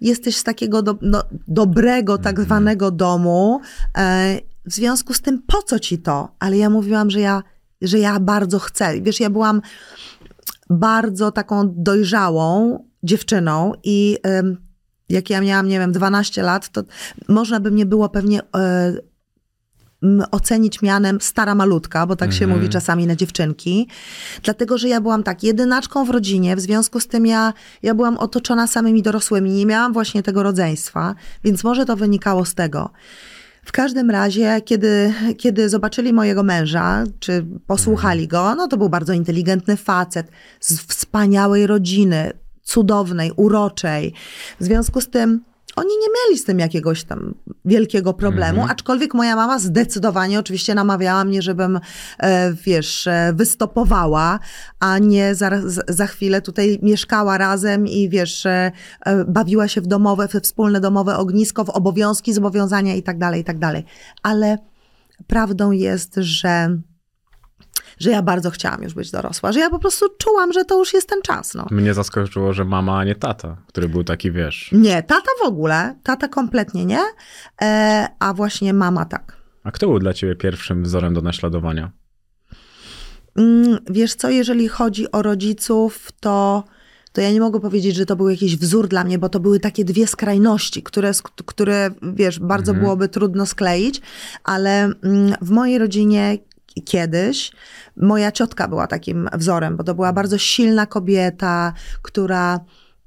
jesteś 0.00 0.36
z 0.36 0.44
takiego 0.44 0.82
do, 0.82 0.98
no, 1.02 1.22
dobrego 1.48 2.18
tak 2.18 2.40
zwanego 2.40 2.90
domu, 2.90 3.60
e, 3.98 4.38
w 4.64 4.72
związku 4.72 5.14
z 5.14 5.20
tym 5.20 5.42
po 5.46 5.62
co 5.62 5.78
ci 5.78 5.98
to? 5.98 6.34
Ale 6.38 6.56
ja 6.56 6.70
mówiłam, 6.70 7.10
że 7.10 7.20
ja, 7.20 7.42
że 7.82 7.98
ja 7.98 8.20
bardzo 8.20 8.58
chcę. 8.58 9.00
Wiesz, 9.00 9.20
ja 9.20 9.30
byłam 9.30 9.62
bardzo 10.70 11.32
taką 11.32 11.74
dojrzałą 11.76 12.78
dziewczyną 13.02 13.72
i 13.84 14.18
jak 15.08 15.30
ja 15.30 15.40
miałam, 15.40 15.68
nie 15.68 15.78
wiem, 15.78 15.92
12 15.92 16.42
lat, 16.42 16.68
to 16.68 16.82
można 17.28 17.60
by 17.60 17.70
mnie 17.70 17.86
było 17.86 18.08
pewnie 18.08 18.40
e, 18.56 18.92
ocenić 20.30 20.82
mianem 20.82 21.20
stara 21.20 21.54
malutka, 21.54 22.06
bo 22.06 22.16
tak 22.16 22.32
się 22.32 22.46
mówi 22.46 22.68
czasami 22.68 23.06
na 23.06 23.16
dziewczynki. 23.16 23.88
Dlatego, 24.42 24.78
że 24.78 24.88
ja 24.88 25.00
byłam 25.00 25.22
tak 25.22 25.42
jedynaczką 25.42 26.04
w 26.04 26.10
rodzinie, 26.10 26.56
w 26.56 26.60
związku 26.60 27.00
z 27.00 27.06
tym 27.06 27.26
ja, 27.26 27.52
ja 27.82 27.94
byłam 27.94 28.18
otoczona 28.18 28.66
samymi 28.66 29.02
dorosłymi, 29.02 29.50
nie 29.50 29.66
miałam 29.66 29.92
właśnie 29.92 30.22
tego 30.22 30.42
rodzeństwa, 30.42 31.14
więc 31.44 31.64
może 31.64 31.86
to 31.86 31.96
wynikało 31.96 32.44
z 32.44 32.54
tego. 32.54 32.90
W 33.64 33.72
każdym 33.72 34.10
razie, 34.10 34.60
kiedy, 34.64 35.14
kiedy 35.38 35.68
zobaczyli 35.68 36.12
mojego 36.12 36.42
męża, 36.42 37.04
czy 37.20 37.46
posłuchali 37.66 38.28
go, 38.28 38.54
no 38.54 38.68
to 38.68 38.76
był 38.76 38.88
bardzo 38.88 39.12
inteligentny 39.12 39.76
facet 39.76 40.30
z 40.60 40.80
wspaniałej 40.80 41.66
rodziny, 41.66 42.32
cudownej, 42.62 43.32
uroczej. 43.36 44.14
W 44.60 44.64
związku 44.64 45.00
z 45.00 45.10
tym 45.10 45.40
oni 45.76 45.88
nie 45.88 46.08
mieli 46.08 46.38
z 46.38 46.44
tym 46.44 46.58
jakiegoś 46.58 47.04
tam 47.04 47.34
wielkiego 47.64 48.12
problemu, 48.12 48.66
aczkolwiek 48.68 49.14
moja 49.14 49.36
mama 49.36 49.58
zdecydowanie 49.58 50.38
oczywiście 50.38 50.74
namawiała 50.74 51.24
mnie, 51.24 51.42
żebym, 51.42 51.80
e, 52.18 52.52
wiesz, 52.52 53.06
e, 53.06 53.32
wystopowała, 53.34 54.38
a 54.80 54.98
nie 54.98 55.34
za, 55.34 55.50
za 55.88 56.06
chwilę 56.06 56.42
tutaj 56.42 56.78
mieszkała 56.82 57.38
razem 57.38 57.86
i 57.86 58.08
wiesz, 58.08 58.46
e, 58.46 58.72
bawiła 59.28 59.68
się 59.68 59.80
w 59.80 59.86
domowe, 59.86 60.28
w 60.28 60.32
wspólne 60.32 60.80
domowe 60.80 61.16
ognisko, 61.16 61.64
w 61.64 61.70
obowiązki, 61.70 62.32
zobowiązania 62.32 62.94
i 62.94 63.02
tak 63.02 63.18
dalej, 63.18 63.40
i 63.40 63.44
tak 63.44 63.58
dalej. 63.58 63.84
Ale 64.22 64.58
prawdą 65.26 65.70
jest, 65.70 66.14
że 66.16 66.78
że 67.98 68.10
ja 68.10 68.22
bardzo 68.22 68.50
chciałam 68.50 68.82
już 68.82 68.94
być 68.94 69.10
dorosła, 69.10 69.52
że 69.52 69.60
ja 69.60 69.70
po 69.70 69.78
prostu 69.78 70.06
czułam, 70.18 70.52
że 70.52 70.64
to 70.64 70.78
już 70.78 70.94
jest 70.94 71.08
ten 71.08 71.22
czas. 71.22 71.54
No. 71.54 71.66
Mnie 71.70 71.94
zaskoczyło, 71.94 72.52
że 72.52 72.64
mama, 72.64 72.98
a 72.98 73.04
nie 73.04 73.14
tata, 73.14 73.56
który 73.66 73.88
był 73.88 74.04
taki, 74.04 74.32
wiesz. 74.32 74.68
Nie, 74.72 75.02
tata 75.02 75.30
w 75.44 75.46
ogóle, 75.46 75.94
tata 76.02 76.28
kompletnie 76.28 76.84
nie, 76.84 77.00
e, 77.62 78.08
a 78.18 78.34
właśnie 78.34 78.74
mama 78.74 79.04
tak. 79.04 79.36
A 79.64 79.70
kto 79.70 79.86
był 79.86 79.98
dla 79.98 80.14
ciebie 80.14 80.36
pierwszym 80.36 80.82
wzorem 80.82 81.14
do 81.14 81.20
naśladowania? 81.20 81.90
Mm, 83.36 83.78
Wiesz 83.90 84.14
co, 84.14 84.30
jeżeli 84.30 84.68
chodzi 84.68 85.12
o 85.12 85.22
rodziców, 85.22 86.08
to, 86.20 86.64
to 87.12 87.20
ja 87.20 87.32
nie 87.32 87.40
mogę 87.40 87.60
powiedzieć, 87.60 87.96
że 87.96 88.06
to 88.06 88.16
był 88.16 88.28
jakiś 88.28 88.56
wzór 88.56 88.88
dla 88.88 89.04
mnie, 89.04 89.18
bo 89.18 89.28
to 89.28 89.40
były 89.40 89.60
takie 89.60 89.84
dwie 89.84 90.06
skrajności, 90.06 90.82
które, 90.82 91.12
które 91.46 91.90
wiesz, 92.02 92.38
bardzo 92.38 92.74
byłoby 92.74 93.08
trudno 93.08 93.46
skleić, 93.46 94.00
ale 94.44 94.82
mm, 94.82 95.34
w 95.42 95.50
mojej 95.50 95.78
rodzinie 95.78 96.38
kiedyś 96.84 97.52
moja 97.96 98.32
ciotka 98.32 98.68
była 98.68 98.86
takim 98.86 99.28
wzorem, 99.32 99.76
bo 99.76 99.84
to 99.84 99.94
była 99.94 100.12
bardzo 100.12 100.38
silna 100.38 100.86
kobieta, 100.86 101.72
która 102.02 102.60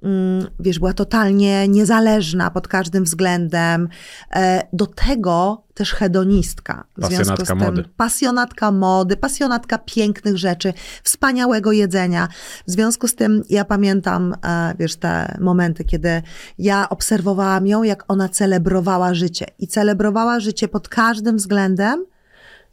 mm, 0.03 0.47
wiesz, 0.59 0.79
była 0.79 0.93
totalnie 0.93 1.67
niezależna 1.67 2.51
pod 2.51 2.67
każdym 2.67 3.03
względem. 3.03 3.89
E, 4.35 4.67
Do 4.73 4.87
tego 4.87 5.63
też 5.73 5.93
hedonistka. 5.93 6.87
W 6.97 7.05
związku 7.05 7.23
z 7.23 7.27
Pasjonatka 7.27 7.55
tym, 7.55 7.75
mody. 7.75 7.89
Pasjonatka 7.97 8.71
mody, 8.71 9.17
pasjonatka 9.17 9.77
pięknych 9.77 10.37
rzeczy, 10.37 10.73
wspaniałego 11.03 11.71
jedzenia. 11.71 12.27
W 12.67 12.71
związku 12.71 13.07
z 13.07 13.15
tym 13.15 13.41
ja 13.49 13.65
pamiętam, 13.65 14.35
e, 14.45 14.75
wiesz, 14.79 14.95
te 14.95 15.37
momenty, 15.41 15.83
kiedy 15.83 16.21
ja 16.57 16.89
obserwowałam 16.89 17.67
ją, 17.67 17.83
jak 17.83 18.03
ona 18.07 18.29
celebrowała 18.29 19.13
życie. 19.13 19.45
I 19.59 19.67
celebrowała 19.67 20.39
życie 20.39 20.67
pod 20.67 20.89
każdym 20.89 21.37
względem 21.37 22.05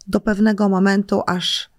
do 0.07 0.21
pewnego 0.21 0.69
momentu, 0.69 1.23
aż 1.27 1.71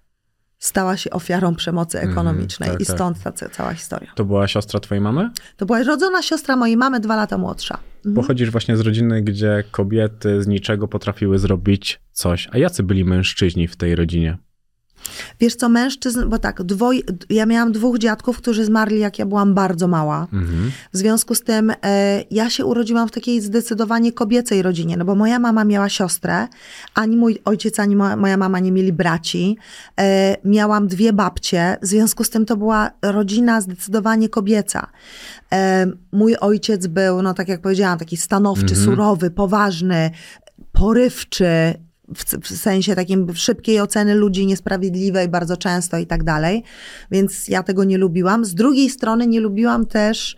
stała 0.59 0.97
się 0.97 1.09
ofiarą 1.09 1.55
przemocy 1.55 1.99
ekonomicznej. 1.99 2.69
tak, 2.69 2.81
I 2.81 2.86
tak. 2.86 2.95
stąd 2.95 3.23
ta 3.23 3.31
ca- 3.31 3.49
cała 3.49 3.73
historia. 3.73 4.12
To 4.15 4.25
była 4.25 4.47
siostra 4.47 4.79
twojej 4.79 5.01
mamy? 5.01 5.29
To 5.57 5.65
była 5.65 5.83
rodzona 5.83 6.21
siostra 6.21 6.55
mojej 6.55 6.77
mamy, 6.77 6.99
dwa 6.99 7.15
lata 7.15 7.38
młodsza. 7.38 7.77
Mhm. 7.97 8.15
Pochodzisz 8.15 8.51
właśnie 8.51 8.77
z 8.77 8.79
rodziny, 8.79 9.21
gdzie 9.21 9.63
kobiety 9.71 10.43
z 10.43 10.47
niczego 10.47 10.88
potrafiły 10.88 11.39
zrobić 11.39 12.01
coś. 12.12 12.49
A 12.51 12.57
jacy 12.57 12.83
byli 12.83 13.05
mężczyźni 13.05 13.67
w 13.67 13.75
tej 13.75 13.95
rodzinie? 13.95 14.38
Wiesz 15.39 15.56
co, 15.56 15.70
mężczyzn, 15.70 16.30
bo 16.30 16.39
tak, 16.39 16.63
dwoj, 16.63 17.04
ja 17.30 17.46
miałam 17.46 17.72
dwóch 17.72 17.98
dziadków, 17.98 18.38
którzy 18.38 18.66
zmarli, 18.66 19.00
jak 19.00 19.20
ja 19.20 19.26
byłam 19.26 19.54
bardzo 19.54 19.88
mała. 19.88 20.28
Mhm. 20.34 20.72
W 20.94 20.98
związku 20.98 21.36
z 21.36 21.42
tym 21.42 21.72
e, 21.84 22.24
ja 22.32 22.50
się 22.50 22.66
urodziłam 22.66 23.08
w 23.08 23.12
takiej 23.12 23.42
zdecydowanie 23.42 24.12
kobiecej 24.12 24.62
rodzinie, 24.62 24.98
no 24.98 25.06
bo 25.06 25.16
moja 25.16 25.39
mama 25.39 25.63
miała 25.63 25.89
siostrę, 25.89 26.48
ani 26.94 27.18
mój 27.18 27.39
ojciec, 27.46 27.80
ani 27.80 27.96
moja, 27.96 28.16
moja 28.16 28.38
mama 28.38 28.60
nie 28.60 28.72
mieli 28.72 28.94
braci. 28.94 29.58
E, 30.00 30.38
miałam 30.46 30.88
dwie 30.88 31.13
babcie, 31.13 31.78
w 31.82 31.86
związku 31.86 32.24
z 32.24 32.30
tym 32.30 32.46
to 32.46 32.58
była 32.58 32.92
rodzina 33.02 33.62
zdecydowanie 33.62 34.30
kobieca. 34.30 34.88
E, 35.54 35.88
mój 36.12 36.36
ojciec 36.36 36.88
był, 36.88 37.22
no 37.22 37.34
tak 37.34 37.48
jak 37.48 37.62
powiedziałam, 37.62 38.00
taki 38.00 38.18
stanowczy, 38.18 38.76
surowy, 38.76 39.32
poważny, 39.32 40.12
porywczy, 40.72 41.74
w, 42.16 42.58
sensie 42.58 42.96
takim 42.96 43.36
szybkiej 43.36 43.82
oceny 43.82 44.16
ludzi 44.16 44.46
niesprawiedliwej 44.46 45.30
bardzo 45.30 45.58
często 45.58 45.98
i 45.98 46.08
tak 46.08 46.24
dalej. 46.24 46.63
Więc 47.12 47.48
ja 47.48 47.63
tego 47.63 47.84
nie 47.84 47.98
lubiłam. 47.98 48.46
Z 48.46 48.56
drugiej 48.56 48.89
strony 48.89 49.28
nie 49.28 49.39
lubiłam 49.39 49.86
też 49.86 50.38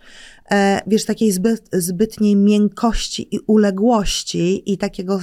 e, 0.50 0.80
wiesz, 0.86 1.04
takiej 1.04 1.32
zbyt, 1.32 1.68
zbytniej 1.72 2.36
miękkości 2.36 3.34
i 3.34 3.38
uległości 3.46 4.72
i 4.72 4.78
takiego 4.78 5.20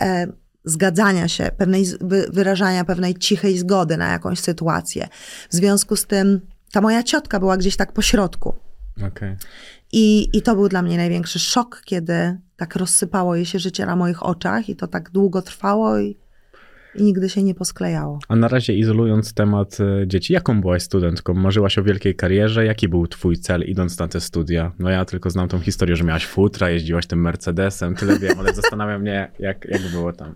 e, 0.00 0.26
zgadzania 0.64 1.28
się, 1.28 1.50
pewnej, 1.56 1.84
wyrażania 2.32 2.84
pewnej 2.84 3.14
cichej 3.14 3.58
zgody 3.58 3.96
na 3.96 4.12
jakąś 4.12 4.38
sytuację. 4.38 5.08
W 5.50 5.54
związku 5.54 5.96
z 5.96 6.06
tym 6.06 6.40
ta 6.72 6.80
moja 6.80 7.02
ciotka 7.02 7.40
była 7.40 7.56
gdzieś 7.56 7.76
tak 7.76 7.92
po 7.92 8.02
środku. 8.02 8.54
Okej. 9.06 9.36
I, 9.92 10.28
I 10.32 10.42
to 10.42 10.54
był 10.54 10.68
dla 10.68 10.82
mnie 10.82 10.96
największy 10.96 11.38
szok, 11.38 11.82
kiedy 11.84 12.38
tak 12.56 12.76
rozsypało 12.76 13.36
jej 13.36 13.46
się 13.46 13.58
życie 13.58 13.86
na 13.86 13.96
moich 13.96 14.22
oczach 14.22 14.68
i 14.68 14.76
to 14.76 14.86
tak 14.86 15.10
długo 15.10 15.42
trwało 15.42 15.98
i, 15.98 16.16
i 16.94 17.02
nigdy 17.02 17.28
się 17.28 17.42
nie 17.42 17.54
posklejało. 17.54 18.18
A 18.28 18.36
na 18.36 18.48
razie 18.48 18.74
izolując 18.74 19.34
temat 19.34 19.78
e, 19.80 20.06
dzieci, 20.06 20.32
jaką 20.32 20.60
byłaś 20.60 20.82
studentką? 20.82 21.34
Marzyłaś 21.34 21.78
o 21.78 21.82
wielkiej 21.82 22.16
karierze? 22.16 22.64
Jaki 22.64 22.88
był 22.88 23.06
twój 23.06 23.36
cel 23.36 23.62
idąc 23.62 23.98
na 23.98 24.08
te 24.08 24.20
studia? 24.20 24.72
No 24.78 24.90
ja 24.90 25.04
tylko 25.04 25.30
znam 25.30 25.48
tą 25.48 25.60
historię, 25.60 25.96
że 25.96 26.04
miałaś 26.04 26.26
futra, 26.26 26.70
jeździłaś 26.70 27.06
tym 27.06 27.20
Mercedesem, 27.20 27.94
tyle 27.94 28.18
wiem, 28.18 28.38
ale 28.38 28.54
zastanawia 28.54 28.98
mnie, 28.98 29.32
jak, 29.38 29.64
jak 29.64 29.82
było 29.92 30.12
tam. 30.12 30.34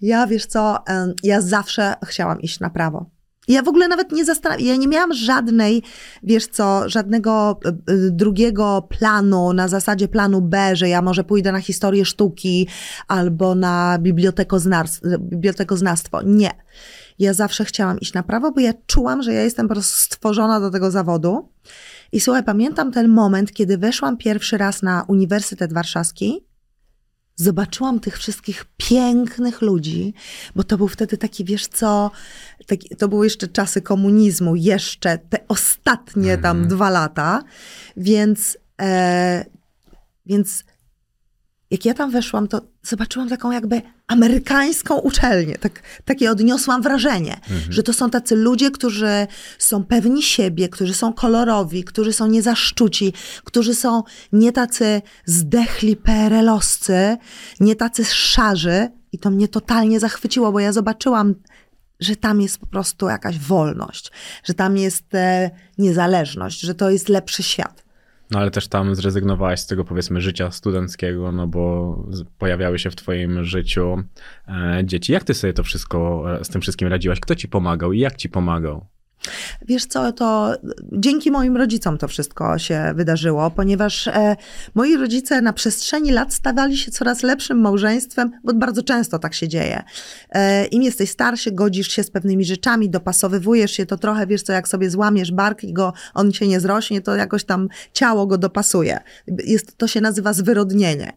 Ja, 0.00 0.26
wiesz 0.26 0.46
co, 0.46 0.84
ja 1.22 1.40
zawsze 1.40 1.94
chciałam 2.06 2.40
iść 2.40 2.60
na 2.60 2.70
prawo. 2.70 3.13
Ja 3.48 3.62
w 3.62 3.68
ogóle 3.68 3.88
nawet 3.88 4.12
nie 4.12 4.24
zastanawiam, 4.24 4.66
ja 4.66 4.76
nie 4.76 4.88
miałam 4.88 5.12
żadnej, 5.12 5.82
wiesz 6.22 6.46
co, 6.46 6.88
żadnego 6.88 7.60
y, 7.66 7.68
y, 7.92 8.10
drugiego 8.10 8.88
planu 8.98 9.52
na 9.52 9.68
zasadzie 9.68 10.08
planu 10.08 10.40
B, 10.40 10.76
że 10.76 10.88
ja 10.88 11.02
może 11.02 11.24
pójdę 11.24 11.52
na 11.52 11.60
historię 11.60 12.04
sztuki 12.04 12.68
albo 13.08 13.54
na 13.54 13.98
bibliotekoznawstwo. 14.00 16.22
Nie. 16.22 16.50
Ja 17.18 17.32
zawsze 17.32 17.64
chciałam 17.64 18.00
iść 18.00 18.12
na 18.12 18.22
prawo, 18.22 18.52
bo 18.52 18.60
ja 18.60 18.72
czułam, 18.86 19.22
że 19.22 19.32
ja 19.32 19.42
jestem 19.42 19.68
po 19.68 19.74
prostu 19.74 20.00
stworzona 20.00 20.60
do 20.60 20.70
tego 20.70 20.90
zawodu. 20.90 21.48
I 22.12 22.20
słuchaj, 22.20 22.44
pamiętam 22.44 22.92
ten 22.92 23.08
moment, 23.08 23.52
kiedy 23.52 23.78
weszłam 23.78 24.16
pierwszy 24.16 24.58
raz 24.58 24.82
na 24.82 25.04
Uniwersytet 25.08 25.72
Warszawski 25.72 26.43
zobaczyłam 27.36 28.00
tych 28.00 28.18
wszystkich 28.18 28.64
pięknych 28.76 29.62
ludzi, 29.62 30.14
bo 30.56 30.64
to 30.64 30.76
był 30.76 30.88
wtedy 30.88 31.18
taki, 31.18 31.44
wiesz 31.44 31.66
co, 31.66 32.10
taki, 32.66 32.96
to 32.96 33.08
były 33.08 33.26
jeszcze 33.26 33.48
czasy 33.48 33.82
komunizmu, 33.82 34.56
jeszcze 34.56 35.18
te 35.18 35.38
ostatnie 35.48 36.38
tam 36.38 36.56
mhm. 36.56 36.68
dwa 36.68 36.90
lata, 36.90 37.42
więc, 37.96 38.58
e, 38.80 39.44
więc 40.26 40.64
jak 41.74 41.84
ja 41.84 41.94
tam 41.94 42.10
weszłam, 42.10 42.48
to 42.48 42.60
zobaczyłam 42.82 43.28
taką 43.28 43.50
jakby 43.50 43.82
amerykańską 44.06 44.98
uczelnię. 44.98 45.58
Tak, 45.58 45.82
takie 46.04 46.30
odniosłam 46.30 46.82
wrażenie, 46.82 47.34
mhm. 47.34 47.72
że 47.72 47.82
to 47.82 47.92
są 47.92 48.10
tacy 48.10 48.36
ludzie, 48.36 48.70
którzy 48.70 49.26
są 49.58 49.84
pewni 49.84 50.22
siebie, 50.22 50.68
którzy 50.68 50.94
są 50.94 51.12
kolorowi, 51.12 51.84
którzy 51.84 52.12
są 52.12 52.26
niezaszczuci, 52.26 53.12
którzy 53.44 53.74
są 53.74 54.02
nie 54.32 54.52
tacy 54.52 55.02
zdechli 55.24 55.96
PRL-owscy, 55.96 57.16
nie 57.60 57.76
tacy 57.76 58.04
szarzy. 58.04 58.88
I 59.12 59.18
to 59.18 59.30
mnie 59.30 59.48
totalnie 59.48 60.00
zachwyciło, 60.00 60.52
bo 60.52 60.60
ja 60.60 60.72
zobaczyłam, 60.72 61.34
że 62.00 62.16
tam 62.16 62.40
jest 62.40 62.58
po 62.58 62.66
prostu 62.66 63.08
jakaś 63.08 63.38
wolność, 63.38 64.12
że 64.44 64.54
tam 64.54 64.76
jest 64.76 65.14
e, 65.14 65.50
niezależność, 65.78 66.60
że 66.60 66.74
to 66.74 66.90
jest 66.90 67.08
lepszy 67.08 67.42
świat. 67.42 67.83
No 68.30 68.38
ale 68.38 68.50
też 68.50 68.68
tam 68.68 68.94
zrezygnowałaś 68.94 69.60
z 69.60 69.66
tego 69.66 69.84
powiedzmy 69.84 70.20
życia 70.20 70.50
studenckiego, 70.50 71.32
no 71.32 71.46
bo 71.46 71.96
pojawiały 72.38 72.78
się 72.78 72.90
w 72.90 72.96
twoim 72.96 73.44
życiu 73.44 74.02
e, 74.48 74.82
dzieci. 74.84 75.12
Jak 75.12 75.24
ty 75.24 75.34
sobie 75.34 75.52
to 75.52 75.62
wszystko, 75.62 76.24
e, 76.40 76.44
z 76.44 76.48
tym 76.48 76.60
wszystkim 76.60 76.88
radziłaś? 76.88 77.20
Kto 77.20 77.34
ci 77.34 77.48
pomagał 77.48 77.92
i 77.92 77.98
jak 77.98 78.16
ci 78.16 78.28
pomagał? 78.28 78.86
Wiesz 79.66 79.86
co, 79.86 80.12
to 80.12 80.54
dzięki 80.92 81.30
moim 81.30 81.56
rodzicom 81.56 81.98
to 81.98 82.08
wszystko 82.08 82.58
się 82.58 82.92
wydarzyło, 82.94 83.50
ponieważ 83.50 84.08
e, 84.08 84.36
moi 84.74 84.96
rodzice 84.96 85.40
na 85.40 85.52
przestrzeni 85.52 86.12
lat 86.12 86.34
stawali 86.34 86.76
się 86.76 86.90
coraz 86.90 87.22
lepszym 87.22 87.60
małżeństwem, 87.60 88.30
bo 88.44 88.54
bardzo 88.54 88.82
często 88.82 89.18
tak 89.18 89.34
się 89.34 89.48
dzieje. 89.48 89.82
E, 90.30 90.64
Im 90.64 90.82
jesteś 90.82 91.10
starszy, 91.10 91.52
godzisz 91.52 91.88
się 91.88 92.02
z 92.02 92.10
pewnymi 92.10 92.44
rzeczami, 92.44 92.90
dopasowywujesz 92.90 93.70
się, 93.70 93.86
to 93.86 93.96
trochę 93.96 94.26
wiesz 94.26 94.42
co, 94.42 94.52
jak 94.52 94.68
sobie 94.68 94.90
złamiesz 94.90 95.32
bark 95.32 95.64
i 95.64 95.72
go, 95.72 95.92
on 96.14 96.32
się 96.32 96.48
nie 96.48 96.60
zrośnie, 96.60 97.00
to 97.00 97.16
jakoś 97.16 97.44
tam 97.44 97.68
ciało 97.92 98.26
go 98.26 98.38
dopasuje. 98.38 98.98
Jest, 99.44 99.78
to 99.78 99.86
się 99.86 100.00
nazywa 100.00 100.32
zwyrodnienie. 100.32 101.12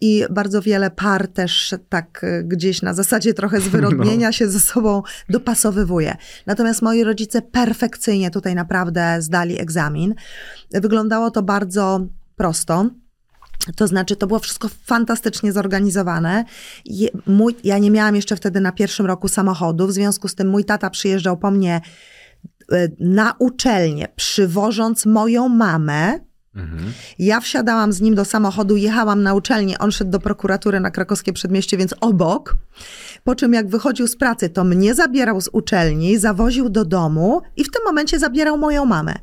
I 0.00 0.24
bardzo 0.30 0.62
wiele 0.62 0.90
par 0.90 1.28
też 1.28 1.74
tak 1.88 2.24
e, 2.24 2.42
gdzieś 2.44 2.82
na 2.82 2.94
zasadzie 2.94 3.34
trochę 3.34 3.60
zwyrodnienia 3.70 4.28
no. 4.28 4.32
się 4.32 4.48
ze 4.48 4.60
sobą 4.60 5.02
dopasowywuje. 5.28 6.16
Natomiast 6.46 6.82
moi 6.82 7.04
rodzice 7.04 7.42
perfekcyjnie 7.42 8.30
tutaj 8.30 8.54
naprawdę 8.54 9.22
zdali 9.22 9.60
egzamin. 9.60 10.14
Wyglądało 10.70 11.30
to 11.30 11.42
bardzo 11.42 12.06
prosto. 12.36 12.90
To 13.76 13.86
znaczy, 13.86 14.16
to 14.16 14.26
było 14.26 14.38
wszystko 14.38 14.68
fantastycznie 14.84 15.52
zorganizowane. 15.52 16.44
Mój, 17.26 17.56
ja 17.64 17.78
nie 17.78 17.90
miałam 17.90 18.16
jeszcze 18.16 18.36
wtedy 18.36 18.60
na 18.60 18.72
pierwszym 18.72 19.06
roku 19.06 19.28
samochodu, 19.28 19.86
w 19.86 19.92
związku 19.92 20.28
z 20.28 20.34
tym 20.34 20.48
mój 20.48 20.64
tata 20.64 20.90
przyjeżdżał 20.90 21.36
po 21.36 21.50
mnie 21.50 21.80
e, 22.72 22.88
na 23.00 23.34
uczelnię, 23.38 24.08
przywożąc 24.16 25.06
moją 25.06 25.48
mamę 25.48 26.20
Mhm. 26.56 26.92
Ja 27.18 27.40
wsiadałam 27.40 27.92
z 27.92 28.00
nim 28.00 28.14
do 28.14 28.24
samochodu, 28.24 28.76
jechałam 28.76 29.22
na 29.22 29.34
uczelnię, 29.34 29.78
on 29.78 29.92
szedł 29.92 30.10
do 30.10 30.20
prokuratury 30.20 30.80
na 30.80 30.90
krakowskie 30.90 31.32
przedmieście, 31.32 31.76
więc 31.76 31.94
obok. 32.00 32.56
Po 33.24 33.34
czym 33.34 33.52
jak 33.52 33.68
wychodził 33.68 34.08
z 34.08 34.16
pracy, 34.16 34.48
to 34.48 34.64
mnie 34.64 34.94
zabierał 34.94 35.40
z 35.40 35.48
uczelni, 35.52 36.18
zawoził 36.18 36.68
do 36.68 36.84
domu 36.84 37.42
i 37.56 37.64
w 37.64 37.70
tym 37.70 37.82
momencie 37.84 38.18
zabierał 38.18 38.58
moją 38.58 38.84
mamę. 38.84 39.14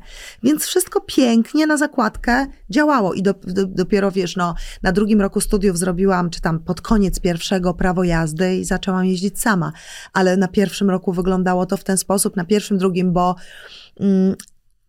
Więc 0.42 0.64
wszystko 0.64 1.00
pięknie 1.00 1.66
na 1.66 1.76
zakładkę 1.76 2.46
działało 2.70 3.14
i 3.14 3.22
do, 3.22 3.34
do, 3.42 3.66
dopiero 3.66 4.10
wiesz, 4.10 4.36
no, 4.36 4.54
na 4.82 4.92
drugim 4.92 5.20
roku 5.20 5.40
studiów 5.40 5.78
zrobiłam, 5.78 6.30
czy 6.30 6.40
tam 6.40 6.58
pod 6.58 6.80
koniec 6.80 7.20
pierwszego 7.20 7.74
prawo 7.74 8.04
jazdy 8.04 8.56
i 8.56 8.64
zaczęłam 8.64 9.04
jeździć 9.04 9.40
sama. 9.40 9.72
Ale 10.12 10.36
na 10.36 10.48
pierwszym 10.48 10.90
roku 10.90 11.12
wyglądało 11.12 11.66
to 11.66 11.76
w 11.76 11.84
ten 11.84 11.98
sposób, 11.98 12.36
na 12.36 12.44
pierwszym, 12.44 12.78
drugim, 12.78 13.12
bo 13.12 13.36
mm, 14.00 14.34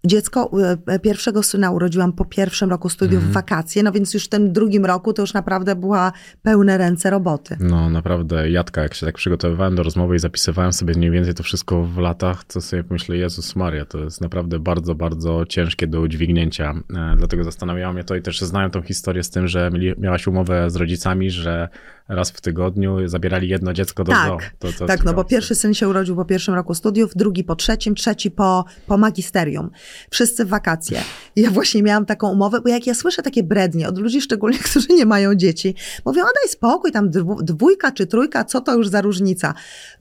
Dziecko, 0.05 0.51
e, 0.87 0.99
pierwszego 0.99 1.43
syna 1.43 1.71
urodziłam 1.71 2.13
po 2.13 2.25
pierwszym 2.25 2.69
roku 2.69 2.89
studiów 2.89 3.21
w 3.21 3.27
mhm. 3.27 3.33
wakacje, 3.33 3.83
no 3.83 3.91
więc 3.91 4.13
już 4.13 4.25
w 4.25 4.29
tym 4.29 4.53
drugim 4.53 4.85
roku 4.85 5.13
to 5.13 5.21
już 5.21 5.33
naprawdę 5.33 5.75
była 5.75 6.11
pełne 6.41 6.77
ręce 6.77 7.09
roboty. 7.09 7.57
No 7.59 7.89
naprawdę, 7.89 8.49
Jadka, 8.49 8.81
jak 8.81 8.93
się 8.93 9.05
tak 9.05 9.15
przygotowywałem 9.15 9.75
do 9.75 9.83
rozmowy 9.83 10.15
i 10.15 10.19
zapisywałem 10.19 10.73
sobie 10.73 10.93
mniej 10.97 11.11
więcej 11.11 11.33
to 11.33 11.43
wszystko 11.43 11.83
w 11.83 11.97
latach, 11.97 12.43
to 12.43 12.61
sobie 12.61 12.83
myślę, 12.89 13.17
Jezus 13.17 13.55
Maria, 13.55 13.85
to 13.85 13.97
jest 13.97 14.21
naprawdę 14.21 14.59
bardzo, 14.59 14.95
bardzo 14.95 15.45
ciężkie 15.45 15.87
do 15.87 16.01
udźwignięcia. 16.01 16.73
E, 16.95 17.15
dlatego 17.17 17.43
zastanawiało 17.43 17.93
mnie 17.93 18.03
to 18.03 18.15
i 18.15 18.21
też 18.21 18.41
znałem 18.41 18.71
tą 18.71 18.81
historię 18.81 19.23
z 19.23 19.29
tym, 19.29 19.47
że 19.47 19.71
miałaś 19.97 20.27
umowę 20.27 20.69
z 20.69 20.75
rodzicami, 20.75 21.31
że 21.31 21.69
raz 22.07 22.31
w 22.31 22.41
tygodniu 22.41 23.07
zabierali 23.07 23.49
jedno 23.49 23.73
dziecko 23.73 24.03
do 24.03 24.11
tak, 24.11 24.27
zoo. 24.27 24.37
To, 24.59 24.67
to 24.79 24.85
tak, 24.85 25.03
no 25.03 25.13
bo 25.13 25.23
pierwszy 25.23 25.55
syn 25.55 25.73
się 25.73 25.87
urodził 25.87 26.15
po 26.15 26.25
pierwszym 26.25 26.53
roku 26.53 26.73
studiów, 26.73 27.11
drugi 27.15 27.43
po 27.43 27.55
trzecim, 27.55 27.95
trzeci 27.95 28.31
po, 28.31 28.65
po 28.87 28.97
magisterium. 28.97 29.69
Wszyscy 30.09 30.45
w 30.45 30.47
wakacje. 30.47 31.01
I 31.35 31.41
ja 31.41 31.51
właśnie 31.51 31.83
miałam 31.83 32.05
taką 32.05 32.31
umowę, 32.31 32.61
bo 32.61 32.69
jak 32.69 32.87
ja 32.87 32.93
słyszę 32.93 33.23
takie 33.23 33.43
brednie 33.43 33.87
od 33.87 33.97
ludzi 33.97 34.21
szczególnie, 34.21 34.57
którzy 34.69 34.87
nie 34.89 35.05
mają 35.05 35.35
dzieci, 35.35 35.75
mówią, 36.05 36.21
a 36.21 36.25
daj 36.25 36.49
spokój, 36.49 36.91
tam 36.91 37.09
dwójka 37.41 37.91
czy 37.91 38.07
trójka, 38.07 38.43
co 38.43 38.61
to 38.61 38.75
już 38.75 38.87
za 38.87 39.01
różnica? 39.01 39.53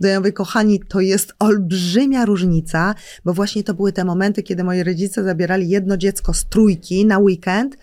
To 0.02 0.08
ja 0.08 0.20
mówię, 0.20 0.32
kochani, 0.32 0.80
to 0.88 1.00
jest 1.00 1.34
olbrzymia 1.38 2.24
różnica, 2.24 2.94
bo 3.24 3.32
właśnie 3.32 3.64
to 3.64 3.74
były 3.74 3.92
te 3.92 4.04
momenty, 4.04 4.42
kiedy 4.42 4.64
moi 4.64 4.82
rodzice 4.82 5.24
zabierali 5.24 5.68
jedno 5.68 5.96
dziecko 5.96 6.34
z 6.34 6.44
trójki 6.44 7.06
na 7.06 7.18
weekend 7.18 7.76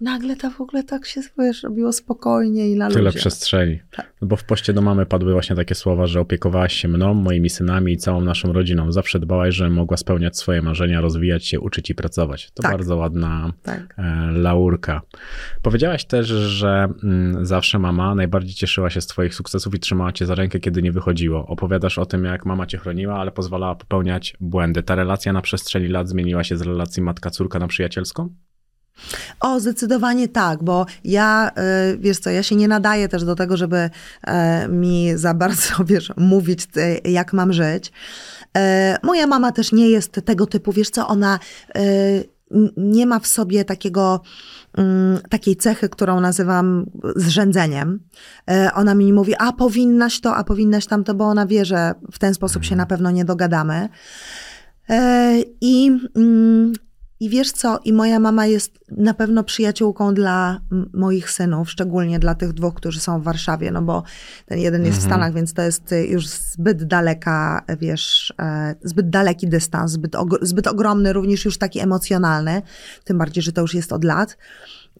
nagle 0.00 0.36
to 0.36 0.50
w 0.50 0.60
ogóle 0.60 0.84
tak 0.84 1.06
się 1.06 1.20
wiesz, 1.38 1.62
robiło 1.62 1.92
spokojnie 1.92 2.70
i 2.70 2.76
na 2.76 2.88
Tyle 2.88 3.04
ludzie. 3.04 3.18
przestrzeni. 3.18 3.80
Tak. 3.96 4.12
No 4.22 4.28
bo 4.28 4.36
w 4.36 4.44
poście 4.44 4.72
do 4.72 4.82
mamy 4.82 5.06
padły 5.06 5.32
właśnie 5.32 5.56
takie 5.56 5.74
słowa, 5.74 6.06
że 6.06 6.20
opiekowałaś 6.20 6.72
się 6.74 6.88
mną, 6.88 7.14
moimi 7.14 7.50
synami 7.50 7.92
i 7.92 7.96
całą 7.96 8.20
naszą 8.20 8.52
rodziną. 8.52 8.92
Zawsze 8.92 9.18
dbałaś, 9.18 9.54
że 9.54 9.70
mogła 9.70 9.96
spełniać 9.96 10.38
swoje 10.38 10.62
marzenia, 10.62 11.00
rozwijać 11.00 11.46
się, 11.46 11.60
uczyć 11.60 11.90
i 11.90 11.94
pracować. 11.94 12.50
To 12.50 12.62
tak. 12.62 12.72
bardzo 12.72 12.96
ładna 12.96 13.52
tak. 13.62 13.94
E, 13.98 14.30
laurka. 14.32 15.02
Powiedziałaś 15.62 16.04
też, 16.04 16.26
że 16.26 16.88
mm, 17.04 17.46
zawsze 17.46 17.78
mama 17.78 18.14
najbardziej 18.14 18.54
cieszyła 18.54 18.90
się 18.90 19.00
z 19.00 19.06
twoich 19.06 19.34
sukcesów 19.34 19.74
i 19.74 19.78
trzymała 19.78 20.12
cię 20.12 20.26
za 20.26 20.34
rękę, 20.34 20.60
kiedy 20.60 20.82
nie 20.82 20.92
wychodziło. 20.92 21.46
Opowiadasz 21.46 21.98
o 21.98 22.06
tym, 22.06 22.24
jak 22.24 22.46
mama 22.46 22.66
cię 22.66 22.78
chroniła, 22.78 23.14
ale 23.14 23.32
pozwalała 23.32 23.74
popełniać 23.74 24.36
błędy. 24.40 24.82
Ta 24.82 24.94
relacja 24.94 25.32
na 25.32 25.42
przestrzeni 25.42 25.88
lat 25.88 26.08
zmieniła 26.08 26.44
się 26.44 26.56
z 26.56 26.62
relacji 26.62 27.02
matka-córka 27.02 27.58
na 27.58 27.66
przyjacielską? 27.68 28.28
O, 29.40 29.60
zdecydowanie 29.60 30.28
tak, 30.28 30.62
bo 30.62 30.86
ja, 31.04 31.50
y, 31.92 31.98
wiesz 31.98 32.18
co, 32.18 32.30
ja 32.30 32.42
się 32.42 32.56
nie 32.56 32.68
nadaję 32.68 33.08
też 33.08 33.24
do 33.24 33.34
tego, 33.34 33.56
żeby 33.56 33.90
e, 34.26 34.68
mi 34.68 35.16
za 35.16 35.34
bardzo, 35.34 35.74
wiesz, 35.84 36.12
mówić, 36.16 36.68
e, 36.76 37.10
jak 37.10 37.32
mam 37.32 37.52
żyć. 37.52 37.92
E, 38.56 38.96
moja 39.02 39.26
mama 39.26 39.52
też 39.52 39.72
nie 39.72 39.90
jest 39.90 40.20
tego 40.24 40.46
typu, 40.46 40.72
wiesz 40.72 40.90
co, 40.90 41.08
ona 41.08 41.38
nie 42.76 43.06
ma 43.06 43.18
w 43.18 43.26
sobie 43.26 43.64
takiego, 43.64 44.20
mm, 44.78 45.18
takiej 45.30 45.56
cechy, 45.56 45.88
którą 45.88 46.20
nazywam 46.20 46.86
zrzędzeniem. 47.16 48.00
Ona 48.74 48.94
mi 48.94 49.12
mówi, 49.12 49.34
a 49.38 49.52
powinnaś 49.52 50.20
to, 50.20 50.36
a 50.36 50.44
powinnaś 50.44 50.86
tamto, 50.86 51.14
bo 51.14 51.24
ona 51.24 51.46
wie, 51.46 51.64
że 51.64 51.94
w 52.12 52.18
ten 52.18 52.34
sposób 52.34 52.64
się 52.64 52.76
na 52.76 52.86
pewno 52.86 53.10
nie 53.10 53.24
dogadamy. 53.24 53.88
I 55.60 55.90
mm, 56.16 56.72
i 57.20 57.28
wiesz 57.28 57.52
co, 57.52 57.80
i 57.84 57.92
moja 57.92 58.20
mama 58.20 58.46
jest 58.46 58.72
na 58.90 59.14
pewno 59.14 59.44
przyjaciółką 59.44 60.14
dla 60.14 60.60
moich 60.92 61.30
synów, 61.30 61.70
szczególnie 61.70 62.18
dla 62.18 62.34
tych 62.34 62.52
dwóch, 62.52 62.74
którzy 62.74 63.00
są 63.00 63.20
w 63.20 63.24
Warszawie, 63.24 63.70
no 63.70 63.82
bo 63.82 64.02
ten 64.46 64.58
jeden 64.58 64.84
jest 64.84 64.96
mhm. 64.96 65.10
w 65.10 65.12
Stanach, 65.12 65.34
więc 65.34 65.52
to 65.52 65.62
jest 65.62 65.92
y, 65.92 66.06
już 66.06 66.26
zbyt 66.26 66.84
daleka, 66.84 67.64
wiesz, 67.80 68.34
e, 68.40 68.74
zbyt 68.82 69.10
daleki 69.10 69.48
dystans, 69.48 69.92
zbyt, 69.92 70.16
zbyt 70.42 70.66
ogromny, 70.66 71.12
również 71.12 71.44
już 71.44 71.58
taki 71.58 71.80
emocjonalny, 71.80 72.62
tym 73.04 73.18
bardziej, 73.18 73.42
że 73.42 73.52
to 73.52 73.60
już 73.60 73.74
jest 73.74 73.92
od 73.92 74.04
lat. 74.04 74.36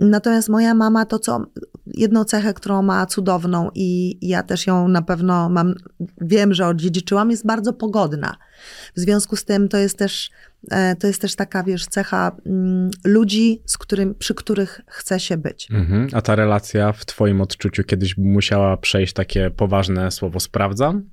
Natomiast 0.00 0.48
moja 0.48 0.74
mama 0.74 1.06
to, 1.06 1.18
co 1.18 1.46
jedną 1.86 2.24
cechę, 2.24 2.54
którą 2.54 2.82
ma 2.82 3.06
cudowną 3.06 3.70
i 3.74 4.18
ja 4.28 4.42
też 4.42 4.66
ją 4.66 4.88
na 4.88 5.02
pewno 5.02 5.48
mam, 5.48 5.74
wiem, 6.20 6.54
że 6.54 6.66
odziedziczyłam, 6.66 7.30
jest 7.30 7.46
bardzo 7.46 7.72
pogodna. 7.72 8.36
W 8.96 9.00
związku 9.00 9.36
z 9.36 9.44
tym 9.44 9.68
to 9.68 9.76
jest 9.76 9.98
też, 9.98 10.30
e, 10.70 10.96
to 10.96 11.06
jest 11.06 11.20
też 11.20 11.36
taka, 11.36 11.62
wiesz, 11.62 11.86
cecha 11.86 12.36
mm, 12.46 12.90
ludzi, 13.04 13.62
z 13.66 13.78
którym, 13.78 14.14
przy 14.14 14.34
których 14.34 14.80
chce 14.86 15.20
się 15.20 15.36
być. 15.36 15.68
Mhm. 15.70 16.08
A 16.12 16.22
ta 16.22 16.34
relacja 16.34 16.92
w 16.92 17.06
twoim 17.06 17.40
odczuciu 17.40 17.84
kiedyś 17.84 18.18
musiała 18.18 18.76
przejść 18.76 19.12
takie 19.12 19.50
poważne 19.50 20.10
słowo 20.10 20.40
sprawdzam? 20.40 21.02
Ta 21.02 21.08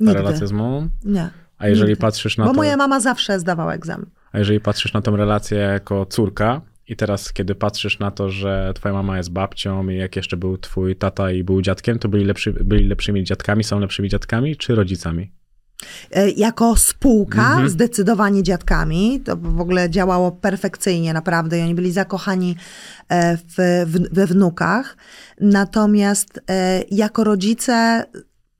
Nigdy. 0.00 0.14
relacja 0.14 0.46
z 0.46 0.52
mamą? 0.52 0.88
Nie. 1.04 1.30
A 1.58 1.68
jeżeli 1.68 1.90
Nigdy. 1.90 2.00
patrzysz 2.00 2.38
na 2.38 2.44
Bo 2.44 2.50
to... 2.50 2.56
moja 2.56 2.76
mama 2.76 3.00
zawsze 3.00 3.40
zdawała 3.40 3.74
egzamin. 3.74 4.06
A 4.32 4.38
jeżeli 4.38 4.60
patrzysz 4.60 4.92
na 4.92 5.02
tą 5.02 5.16
relację 5.16 5.58
jako 5.58 6.06
córka 6.06 6.60
i 6.88 6.96
teraz, 6.96 7.32
kiedy 7.32 7.54
patrzysz 7.54 7.98
na 7.98 8.10
to, 8.10 8.30
że 8.30 8.72
twoja 8.74 8.94
mama 8.94 9.16
jest 9.16 9.30
babcią 9.32 9.88
i 9.88 9.96
jak 9.96 10.16
jeszcze 10.16 10.36
był 10.36 10.58
twój 10.58 10.96
tata 10.96 11.30
i 11.30 11.44
był 11.44 11.62
dziadkiem, 11.62 11.98
to 11.98 12.08
byli, 12.08 12.24
lepszy, 12.24 12.52
byli 12.52 12.84
lepszymi 12.88 13.24
dziadkami, 13.24 13.64
są 13.64 13.78
lepszymi 13.80 14.08
dziadkami 14.08 14.56
czy 14.56 14.74
rodzicami? 14.74 15.32
E, 16.10 16.30
Jako 16.30 16.76
spółka 16.76 17.48
Mhm. 17.50 17.68
zdecydowanie 17.68 18.42
dziadkami. 18.42 19.20
To 19.24 19.36
w 19.36 19.60
ogóle 19.60 19.90
działało 19.90 20.32
perfekcyjnie 20.32 21.12
naprawdę 21.12 21.58
i 21.58 21.62
oni 21.62 21.74
byli 21.74 21.92
zakochani 21.92 22.56
e, 23.08 23.36
w, 23.36 23.54
w, 23.86 24.14
we 24.14 24.26
wnukach. 24.26 24.96
Natomiast 25.40 26.40
e, 26.50 26.82
jako 26.90 27.24
rodzice 27.24 28.04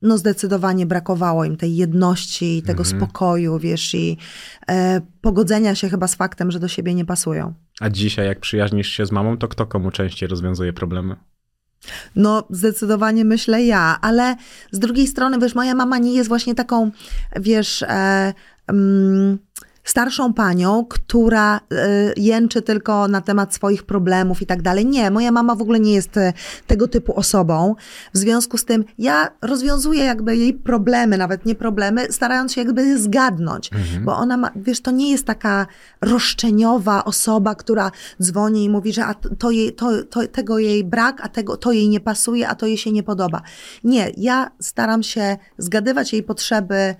no 0.03 0.17
zdecydowanie 0.17 0.85
brakowało 0.85 1.45
im 1.45 1.57
tej 1.57 1.75
jedności, 1.75 2.61
tego 2.65 2.83
Mhm. 2.83 2.97
spokoju, 2.99 3.59
wiesz, 3.59 3.93
i 3.93 4.17
e, 4.69 5.01
pogodzenia 5.21 5.75
się 5.75 5.89
chyba 5.89 6.07
z 6.07 6.15
faktem, 6.15 6.51
że 6.51 6.59
do 6.59 6.67
siebie 6.67 6.93
nie 6.93 7.05
pasują. 7.05 7.53
A 7.81 7.89
dzisiaj, 7.89 8.27
jak 8.27 8.39
przyjaźnisz 8.39 8.87
się 8.89 9.05
z 9.05 9.11
mamą, 9.11 9.37
to 9.37 9.47
kto 9.47 9.65
komu 9.65 9.91
częściej 9.91 10.29
rozwiązuje 10.29 10.73
problemy? 10.73 11.15
No, 12.15 12.47
zdecydowanie 12.49 13.25
myślę 13.25 13.63
ja, 13.63 13.97
ale 14.01 14.35
z 14.71 14.79
drugiej 14.79 15.07
strony, 15.07 15.39
wiesz, 15.39 15.55
moja 15.55 15.75
mama 15.75 15.97
nie 15.97 16.13
jest 16.13 16.29
właśnie 16.29 16.55
taką, 16.55 16.91
wiesz, 17.39 17.83
e, 17.83 18.33
mm, 18.67 19.37
starszą 19.83 20.33
panią, 20.33 20.85
która 20.89 21.57
e, 21.57 21.59
jęczy 22.17 22.61
tylko 22.61 23.07
na 23.07 23.21
temat 23.21 23.53
swoich 23.53 23.83
problemów 23.83 24.41
i 24.41 24.45
tak 24.45 24.61
dalej. 24.61 24.85
Nie, 24.85 25.11
moja 25.11 25.31
mama 25.31 25.55
w 25.55 25.61
ogóle 25.61 25.79
nie 25.79 25.93
jest 25.93 26.17
e, 26.17 26.33
tego 26.67 26.87
typu 26.87 27.15
osobą. 27.15 27.75
W 28.13 28.17
związku 28.17 28.57
z 28.57 28.65
tym 28.65 28.85
ja 28.97 29.29
rozwiązuję 29.41 30.03
jakby 30.03 30.37
jej 30.37 30.53
problemy, 30.53 31.17
nawet 31.17 31.45
nie 31.45 31.55
problemy, 31.55 32.11
starając 32.11 32.53
się 32.53 32.61
jakby 32.61 32.99
zgadnąć, 32.99 33.69
bo 34.03 34.17
ona 34.17 34.37
ma, 34.37 34.51
wiesz, 34.55 34.81
to 34.81 34.91
nie 34.91 35.11
jest 35.11 35.25
taka 35.25 35.67
roszczeniowa 36.01 37.03
osoba, 37.03 37.55
która 37.55 37.91
dzwoni 38.21 38.63
i 38.63 38.69
mówi, 38.69 38.93
że 38.93 39.05
a 39.05 39.13
to, 39.13 39.51
jej, 39.51 39.73
to, 39.73 40.03
to, 40.03 40.27
tego 40.27 40.59
jej 40.59 40.83
brak, 40.83 41.21
a 41.21 41.29
tego, 41.29 41.57
to 41.57 41.71
jej 41.71 41.89
nie 41.89 41.99
pasuje, 41.99 42.47
a 42.47 42.55
to 42.55 42.65
jej 42.65 42.77
się 42.77 42.91
nie 42.91 43.03
podoba. 43.03 43.41
Nie, 43.83 44.11
ja 44.17 44.51
staram 44.59 45.03
się 45.03 45.37
zgadywać 45.57 46.13
jej 46.13 46.23
potrzeby, 46.23 46.95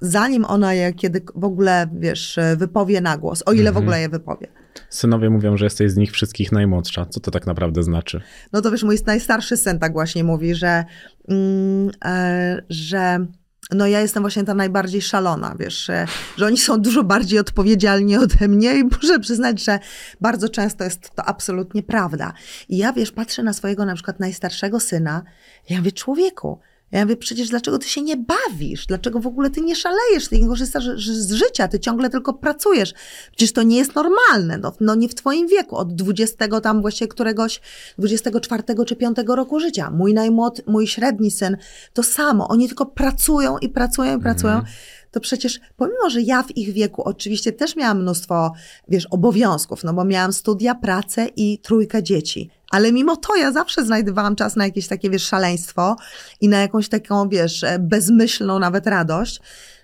zanim 0.00 0.44
ona 0.44 0.74
je 0.74 0.92
kiedy 0.92 1.22
w 1.34 1.44
ogóle, 1.44 1.88
wiesz, 1.92 2.38
wypowie 2.56 3.00
na 3.00 3.18
głos, 3.18 3.42
o 3.46 3.52
ile 3.52 3.72
w 3.72 3.76
ogóle 3.76 4.00
je 4.00 4.08
wypowie. 4.08 4.46
Synowie 4.90 5.30
mówią, 5.30 5.56
że 5.56 5.66
jesteś 5.66 5.90
z 5.90 5.96
nich 5.96 6.12
wszystkich 6.12 6.52
najmłodsza. 6.52 7.06
Co 7.06 7.20
to 7.20 7.30
tak 7.30 7.46
naprawdę 7.46 7.82
znaczy? 7.82 8.20
No 8.52 8.60
to 8.60 8.70
wiesz, 8.70 8.82
mój 8.82 8.98
najstarszy 9.06 9.56
syn 9.56 9.78
tak 9.78 9.92
właśnie 9.92 10.24
mówi, 10.24 10.54
że, 10.54 10.84
mm, 11.28 11.90
e, 12.04 12.62
że 12.68 13.26
no 13.74 13.86
ja 13.86 14.00
jestem 14.00 14.22
właśnie 14.22 14.44
ta 14.44 14.54
najbardziej 14.54 15.02
szalona, 15.02 15.54
wiesz, 15.58 15.90
e, 15.90 16.06
że 16.36 16.46
oni 16.46 16.58
są 16.58 16.80
dużo 16.80 17.04
bardziej 17.04 17.38
odpowiedzialni 17.38 18.16
ode 18.16 18.48
mnie 18.48 18.78
i 18.78 18.84
muszę 18.84 19.20
przyznać, 19.20 19.64
że 19.64 19.78
bardzo 20.20 20.48
często 20.48 20.84
jest 20.84 21.10
to 21.14 21.24
absolutnie 21.24 21.82
prawda. 21.82 22.32
I 22.68 22.76
ja, 22.76 22.92
wiesz, 22.92 23.12
patrzę 23.12 23.42
na 23.42 23.52
swojego 23.52 23.84
na 23.84 23.94
przykład 23.94 24.20
najstarszego 24.20 24.80
syna, 24.80 25.22
ja 25.70 25.78
mówię, 25.78 25.92
człowieku, 25.92 26.60
ja 26.92 27.04
mówię, 27.04 27.16
przecież 27.16 27.48
dlaczego 27.48 27.78
ty 27.78 27.88
się 27.88 28.02
nie 28.02 28.16
bawisz? 28.16 28.86
Dlaczego 28.86 29.20
w 29.20 29.26
ogóle 29.26 29.50
ty 29.50 29.60
nie 29.60 29.76
szalejesz? 29.76 30.28
Ty 30.28 30.40
nie 30.40 30.48
korzystasz 30.48 30.84
z 30.98 31.32
życia, 31.32 31.68
ty 31.68 31.80
ciągle 31.80 32.10
tylko 32.10 32.34
pracujesz. 32.34 32.94
Przecież 33.30 33.52
to 33.52 33.62
nie 33.62 33.76
jest 33.76 33.94
normalne, 33.94 34.58
no, 34.58 34.72
no 34.80 34.94
nie 34.94 35.08
w 35.08 35.14
twoim 35.14 35.48
wieku, 35.48 35.76
od 35.76 35.94
20 35.94 36.60
tam 36.60 36.80
właściwie 36.80 37.08
któregoś, 37.08 37.60
24 37.98 38.62
czy 38.86 38.96
5 38.96 39.16
roku 39.26 39.60
życia. 39.60 39.90
Mój 39.90 40.14
najmłod, 40.14 40.62
mój 40.66 40.86
średni 40.86 41.30
syn, 41.30 41.56
to 41.92 42.02
samo. 42.02 42.48
Oni 42.48 42.66
tylko 42.66 42.86
pracują 42.86 43.58
i 43.58 43.68
pracują 43.68 44.18
i 44.18 44.22
pracują. 44.22 44.62
To 45.10 45.20
przecież, 45.20 45.60
pomimo, 45.76 46.10
że 46.10 46.22
ja 46.22 46.42
w 46.42 46.56
ich 46.56 46.72
wieku 46.72 47.02
oczywiście 47.02 47.52
też 47.52 47.76
miałam 47.76 48.02
mnóstwo, 48.02 48.52
wiesz, 48.88 49.06
obowiązków, 49.06 49.84
no 49.84 49.94
bo 49.94 50.04
miałam 50.04 50.32
studia, 50.32 50.74
pracę 50.74 51.26
i 51.36 51.58
trójkę 51.58 52.02
dzieci. 52.02 52.50
Ale 52.70 52.92
mimo 52.92 53.16
to 53.16 53.36
ja 53.36 53.52
zawsze 53.52 53.84
znajdowałam 53.84 54.36
czas 54.36 54.56
na 54.56 54.64
jakieś 54.64 54.88
takie, 54.88 55.10
wiesz, 55.10 55.26
szaleństwo 55.26 55.96
i 56.40 56.48
na 56.48 56.60
jakąś 56.60 56.88
taką, 56.88 57.28
wiesz, 57.28 57.64
bezmyślną 57.80 58.58
nawet 58.58 58.86
radość. 58.86 59.40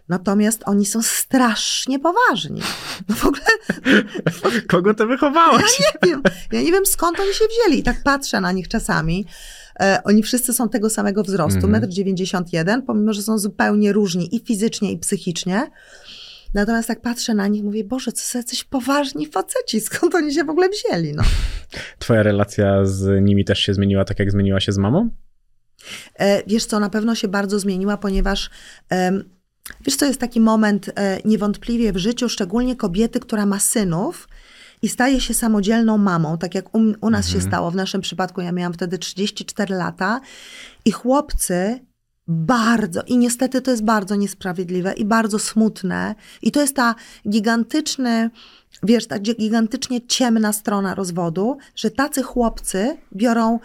Natomiast 0.09 0.63
oni 0.67 0.87
są 0.87 1.03
strasznie 1.03 1.99
poważni. 1.99 2.61
No 3.09 3.15
w 3.15 3.25
ogóle 3.27 3.43
Kogo 4.69 4.95
ty 4.95 5.07
wychowałaś? 5.07 5.81
nie 5.81 6.11
wiem, 6.11 6.23
ja 6.53 6.63
nie 6.63 6.73
wiem 6.73 6.87
skąd 6.87 7.21
oni 7.21 7.35
się 7.35 7.45
wzięli. 7.45 7.81
I 7.81 7.83
tak 7.83 8.03
patrzę 8.03 8.41
na 8.41 8.53
nich 8.53 8.69
czasami. 8.69 9.27
E, 9.81 10.01
oni 10.05 10.23
wszyscy 10.23 10.53
są 10.53 10.69
tego 10.69 10.91
samego 10.91 11.23
wzrostu, 11.23 11.67
Mhm. 11.67 11.85
1,91 11.91 12.71
m, 12.71 12.83
pomimo, 12.83 13.13
że 13.13 13.23
są 13.23 13.39
zupełnie 13.39 13.93
różni 13.93 14.37
i 14.37 14.41
fizycznie, 14.47 14.93
i 14.93 14.99
psychicznie. 14.99 15.71
Natomiast 16.55 16.89
tak 16.89 17.01
patrzę 17.01 17.35
na 17.35 17.49
nich, 17.49 17.65
mówię, 17.65 17.85
Boże, 17.85 18.13
co 18.13 18.25
są 18.25 18.39
jacyś 18.39 18.65
poważni 18.65 19.27
faceci, 19.27 19.81
skąd 19.81 20.15
oni 20.15 20.35
się 20.35 20.45
w 20.45 20.51
ogóle 20.51 20.69
wzięli, 20.69 21.13
no. 21.13 21.23
Twoja 21.99 22.23
relacja 22.23 22.85
z 22.85 23.25
nimi 23.25 23.45
też 23.45 23.59
się 23.59 23.75
zmieniła 23.75 24.05
tak, 24.05 24.19
jak 24.19 24.31
zmieniła 24.31 24.61
się 24.61 24.73
z 24.73 24.79
mamą? 24.79 25.11
E, 26.19 26.43
Wiesz 26.47 26.67
co, 26.67 26.81
na 26.81 26.91
pewno 26.91 27.15
się 27.15 27.29
bardzo 27.29 27.59
zmieniła, 27.59 27.97
ponieważ 27.97 28.51
em, 28.89 29.25
wiesz 29.81 29.97
co, 29.97 30.07
jest 30.07 30.21
taki 30.21 30.41
moment 30.41 30.91
e, 30.97 31.19
niewątpliwie 31.25 31.93
w 31.93 31.97
życiu, 31.97 32.29
szczególnie 32.29 32.77
kobiety, 32.77 33.21
która 33.21 33.47
ma 33.47 33.59
synów 33.59 34.29
i 34.83 34.89
staje 34.89 35.21
się 35.21 35.35
samodzielną 35.35 35.99
mamą, 35.99 36.39
tak 36.39 36.55
jak 36.55 36.75
u, 36.75 36.79
u 37.01 37.11
nas 37.11 37.29
się 37.29 37.41
stało. 37.41 37.71
W 37.71 37.77
naszym 37.77 38.01
przypadku 38.01 38.41
ja 38.41 38.53
miałam 38.53 38.73
wtedy 38.73 38.99
34 38.99 39.75
lata 39.75 40.21
i 40.85 40.93
chłopcy 40.93 41.81
bardzo, 42.29 43.03
i 43.03 43.19
niestety 43.19 43.61
to 43.61 43.71
jest 43.71 43.85
bardzo 43.85 44.17
niesprawiedliwe 44.17 44.93
i 44.93 45.05
bardzo 45.05 45.39
smutne. 45.39 46.15
I 46.43 46.53
to 46.53 46.61
jest 46.61 46.77
ta 46.77 46.95
gigantyczny, 47.29 48.31
wiesz, 48.83 49.07
ta 49.07 49.19
gi- 49.19 49.37
gigantycznie 49.37 50.07
ciemna 50.07 50.53
strona 50.53 50.95
rozwodu, 50.95 51.57
że 51.77 51.91
tacy 51.91 52.23
chłopcy 52.23 52.97
biorą 53.13 53.59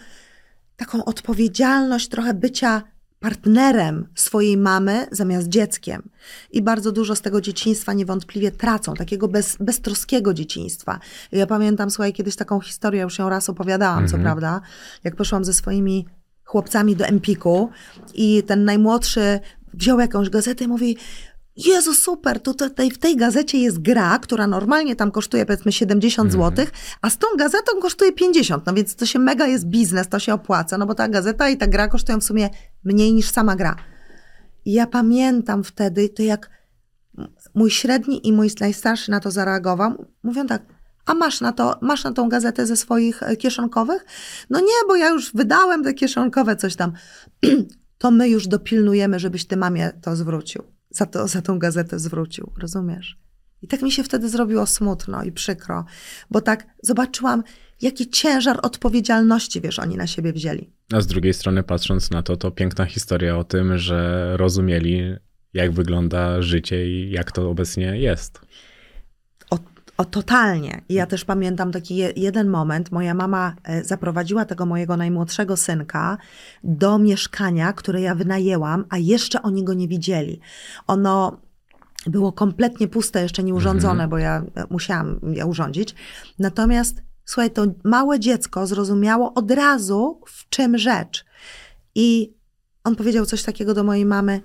taką 0.76 1.04
odpowiedzialność 1.04 2.08
trochę 2.08 2.34
bycia 2.34 2.82
partnerem 3.20 4.08
swojej 4.14 4.56
mamy 4.56 5.06
zamiast 5.10 5.48
dzieckiem. 5.48 6.10
I 6.50 6.62
bardzo 6.62 6.92
dużo 6.92 7.16
z 7.16 7.20
tego 7.20 7.40
dzieciństwa 7.40 7.92
niewątpliwie 7.92 8.50
tracą, 8.50 8.94
takiego 8.94 9.28
bez, 9.28 9.56
beztroskiego 9.60 10.34
dzieciństwa. 10.34 11.00
I 11.32 11.38
Ja 11.38 11.46
pamiętam, 11.46 11.90
słuchaj, 11.90 12.12
kiedyś 12.12 12.36
taką 12.36 12.60
historię, 12.60 13.02
już 13.02 13.18
ją 13.18 13.28
raz 13.28 13.48
opowiadałam, 13.50 14.08
co 14.08 14.18
prawda, 14.18 14.60
jak 15.04 15.16
poszłam 15.16 15.44
ze 15.44 15.54
swoimi 15.54 16.06
chłopcami 16.50 16.96
do 16.96 17.06
Empiku 17.06 17.70
i 18.14 18.42
ten 18.42 18.64
najmłodszy 18.64 19.40
wziął 19.74 20.00
jakąś 20.00 20.30
gazetę 20.30 20.64
i 20.64 20.68
mówi 20.68 20.96
Jezu, 21.56 21.94
super, 21.94 22.42
tu 22.42 22.54
tutaj 22.54 22.90
w 22.90 22.98
tej 22.98 23.16
gazecie 23.16 23.58
jest 23.58 23.78
gra, 23.78 24.18
która 24.18 24.46
normalnie 24.46 24.96
tam 24.96 25.10
kosztuje 25.10 25.46
powiedzmy 25.46 25.72
70 25.72 26.32
zł, 26.32 26.66
a 27.02 27.10
z 27.10 27.18
tą 27.18 27.26
gazetą 27.38 27.80
kosztuje 27.80 28.12
50, 28.12 28.66
no 28.66 28.74
więc 28.74 28.96
to 28.96 29.06
się 29.06 29.18
mega 29.18 29.46
jest 29.46 29.66
biznes, 29.66 30.08
to 30.08 30.18
się 30.18 30.34
opłaca, 30.34 30.78
no 30.78 30.86
bo 30.86 30.94
ta 30.94 31.08
gazeta 31.08 31.48
i 31.48 31.56
ta 31.56 31.66
gra 31.66 31.88
kosztują 31.88 32.20
w 32.20 32.24
sumie 32.24 32.50
mniej 32.84 33.12
niż 33.12 33.30
sama 33.30 33.56
gra. 33.56 33.76
I 34.64 34.72
ja 34.72 34.86
pamiętam 34.86 35.64
wtedy, 35.64 36.08
to 36.08 36.22
jak 36.22 36.50
mój 37.54 37.70
średni 37.70 38.28
i 38.28 38.32
mój 38.32 38.50
najstarszy 38.60 39.10
na 39.10 39.20
to 39.20 39.30
zareagował, 39.30 40.06
mówią 40.22 40.46
tak, 40.46 40.62
a 41.10 41.14
masz 41.14 41.40
na 41.40 41.52
to, 41.52 41.78
masz 41.80 42.04
na 42.04 42.12
tą 42.12 42.28
gazetę 42.28 42.66
ze 42.66 42.76
swoich 42.76 43.22
e, 43.22 43.36
kieszonkowych? 43.36 44.04
No 44.50 44.60
nie, 44.60 44.88
bo 44.88 44.96
ja 44.96 45.08
już 45.08 45.32
wydałem 45.34 45.84
te 45.84 45.94
kieszonkowe 45.94 46.56
coś 46.56 46.76
tam. 46.76 46.92
to 47.98 48.10
my 48.10 48.28
już 48.28 48.46
dopilnujemy, 48.46 49.18
żebyś 49.18 49.44
ty 49.44 49.56
mamie 49.56 49.92
to 50.02 50.16
zwrócił. 50.16 50.62
Za, 50.90 51.06
to, 51.06 51.28
za 51.28 51.42
tą 51.42 51.58
gazetę 51.58 51.98
zwrócił, 51.98 52.52
rozumiesz? 52.58 53.18
I 53.62 53.68
tak 53.68 53.82
mi 53.82 53.92
się 53.92 54.02
wtedy 54.02 54.28
zrobiło 54.28 54.66
smutno 54.66 55.22
i 55.22 55.32
przykro, 55.32 55.84
bo 56.30 56.40
tak 56.40 56.66
zobaczyłam, 56.82 57.42
jaki 57.80 58.10
ciężar 58.10 58.60
odpowiedzialności, 58.62 59.60
wiesz, 59.60 59.78
oni 59.78 59.96
na 59.96 60.06
siebie 60.06 60.32
wzięli. 60.32 60.70
A 60.92 61.00
z 61.00 61.06
drugiej 61.06 61.34
strony, 61.34 61.62
patrząc 61.62 62.10
na 62.10 62.22
to, 62.22 62.36
to 62.36 62.50
piękna 62.50 62.84
historia 62.84 63.38
o 63.38 63.44
tym, 63.44 63.78
że 63.78 64.30
rozumieli, 64.36 65.14
jak 65.54 65.72
wygląda 65.72 66.42
życie 66.42 66.90
i 66.90 67.10
jak 67.10 67.32
to 67.32 67.50
obecnie 67.50 68.00
jest. 68.00 68.40
O, 70.00 70.04
totalnie. 70.04 70.82
I 70.88 70.94
ja 70.94 71.06
też 71.06 71.24
pamiętam 71.24 71.72
taki 71.72 71.96
je, 71.96 72.12
jeden 72.16 72.48
moment. 72.48 72.92
Moja 72.92 73.14
mama 73.14 73.54
e, 73.64 73.84
zaprowadziła 73.84 74.44
tego 74.44 74.66
mojego 74.66 74.96
najmłodszego 74.96 75.56
synka 75.56 76.18
do 76.64 76.98
mieszkania, 76.98 77.72
które 77.72 78.00
ja 78.00 78.14
wynajęłam, 78.14 78.84
a 78.90 78.98
jeszcze 78.98 79.42
oni 79.42 79.64
go 79.64 79.74
nie 79.74 79.88
widzieli. 79.88 80.40
Ono 80.86 81.40
było 82.06 82.32
kompletnie 82.32 82.88
puste, 82.88 83.22
jeszcze 83.22 83.42
nie 83.42 83.54
urządzone, 83.54 84.08
bo 84.08 84.18
ja 84.18 84.44
e, 84.54 84.64
musiałam 84.70 85.20
je 85.32 85.46
urządzić. 85.46 85.94
Natomiast 86.38 87.02
słuchaj, 87.24 87.50
to 87.50 87.66
małe 87.84 88.20
dziecko 88.20 88.66
zrozumiało 88.66 89.34
od 89.34 89.50
razu, 89.50 90.20
w 90.26 90.48
czym 90.48 90.78
rzecz. 90.78 91.24
I 91.94 92.34
on 92.84 92.96
powiedział 92.96 93.26
coś 93.26 93.42
takiego 93.42 93.74
do 93.74 93.84
mojej 93.84 94.06
mamy: 94.06 94.40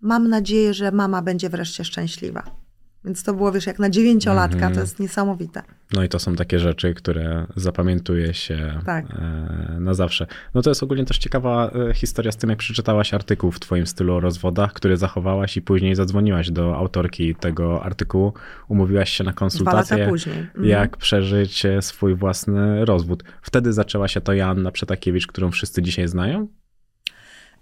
Mam 0.00 0.28
nadzieję, 0.28 0.74
że 0.74 0.92
mama 0.92 1.22
będzie 1.22 1.48
wreszcie 1.48 1.84
szczęśliwa. 1.84 2.65
Więc 3.06 3.22
to 3.22 3.34
było, 3.34 3.52
wiesz, 3.52 3.66
jak 3.66 3.78
na 3.78 3.90
dziewięciolatka, 3.90 4.56
Mhm. 4.56 4.74
to 4.74 4.80
jest 4.80 5.00
niesamowite. 5.00 5.62
No 5.92 6.02
i 6.04 6.08
to 6.08 6.18
są 6.18 6.34
takie 6.36 6.58
rzeczy, 6.58 6.94
które 6.94 7.46
zapamiętuje 7.56 8.34
się 8.34 8.80
Tak. 8.86 9.06
e, 9.10 9.76
na 9.80 9.94
zawsze. 9.94 10.26
No 10.54 10.62
to 10.62 10.70
jest 10.70 10.82
ogólnie 10.82 11.04
też 11.04 11.18
ciekawa 11.18 11.70
e, 11.90 11.94
historia 11.94 12.32
z 12.32 12.36
tym, 12.36 12.50
jak 12.50 12.58
przeczytałaś 12.58 13.14
artykuł 13.14 13.50
w 13.50 13.60
twoim 13.60 13.86
stylu 13.86 14.14
o 14.14 14.20
rozwodach, 14.20 14.72
który 14.72 14.96
zachowałaś 14.96 15.56
i 15.56 15.62
później 15.62 15.94
zadzwoniłaś 15.94 16.50
do 16.50 16.76
autorki 16.76 17.34
tego 17.34 17.84
artykułu, 17.84 18.32
umówiłaś 18.68 19.10
się 19.10 19.24
na 19.24 19.30
Dwa 19.30 19.38
konsultację, 19.38 19.96
lata 19.96 20.10
później. 20.10 20.38
Mhm. 20.38 20.64
jak 20.64 20.96
przeżyć 20.96 21.66
e, 21.66 21.82
swój 21.82 22.14
własny 22.14 22.84
rozwód. 22.84 23.24
Wtedy 23.42 23.72
zaczęła 23.72 24.08
się 24.08 24.20
to 24.20 24.32
Joanna 24.32 24.70
Przetakiewicz, 24.70 25.26
którą 25.26 25.50
wszyscy 25.50 25.82
dzisiaj 25.82 26.08
znają? 26.08 26.48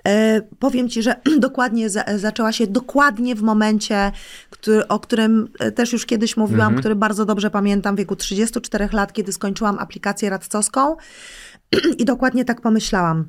E, 0.09 0.40
powiem 0.59 0.88
ci, 0.88 1.02
że 1.02 1.16
dokładnie 1.38 1.90
za, 1.90 2.05
zaczęła 2.16 2.52
się 2.52 2.66
dokładnie 2.66 3.34
w 3.34 3.42
momencie, 3.42 4.12
który, 4.50 4.88
o 4.88 5.00
którym 5.00 5.48
e, 5.59 5.72
też 5.72 5.92
już 5.92 6.07
kiedyś 6.07 6.36
mówiłam, 6.36 6.66
Mhm. 6.66 6.80
który 6.80 6.94
bardzo 6.94 7.24
dobrze 7.24 7.50
pamiętam, 7.50 7.94
w 7.94 7.98
wieku 7.98 8.16
34 8.16 8.88
lat, 8.92 9.12
kiedy 9.12 9.32
skończyłam 9.32 9.78
aplikację 9.78 10.30
radcowską 10.30 10.96
i 12.00 12.05
dokładnie 12.05 12.44
tak 12.44 12.61
pomyślałam. 12.61 13.28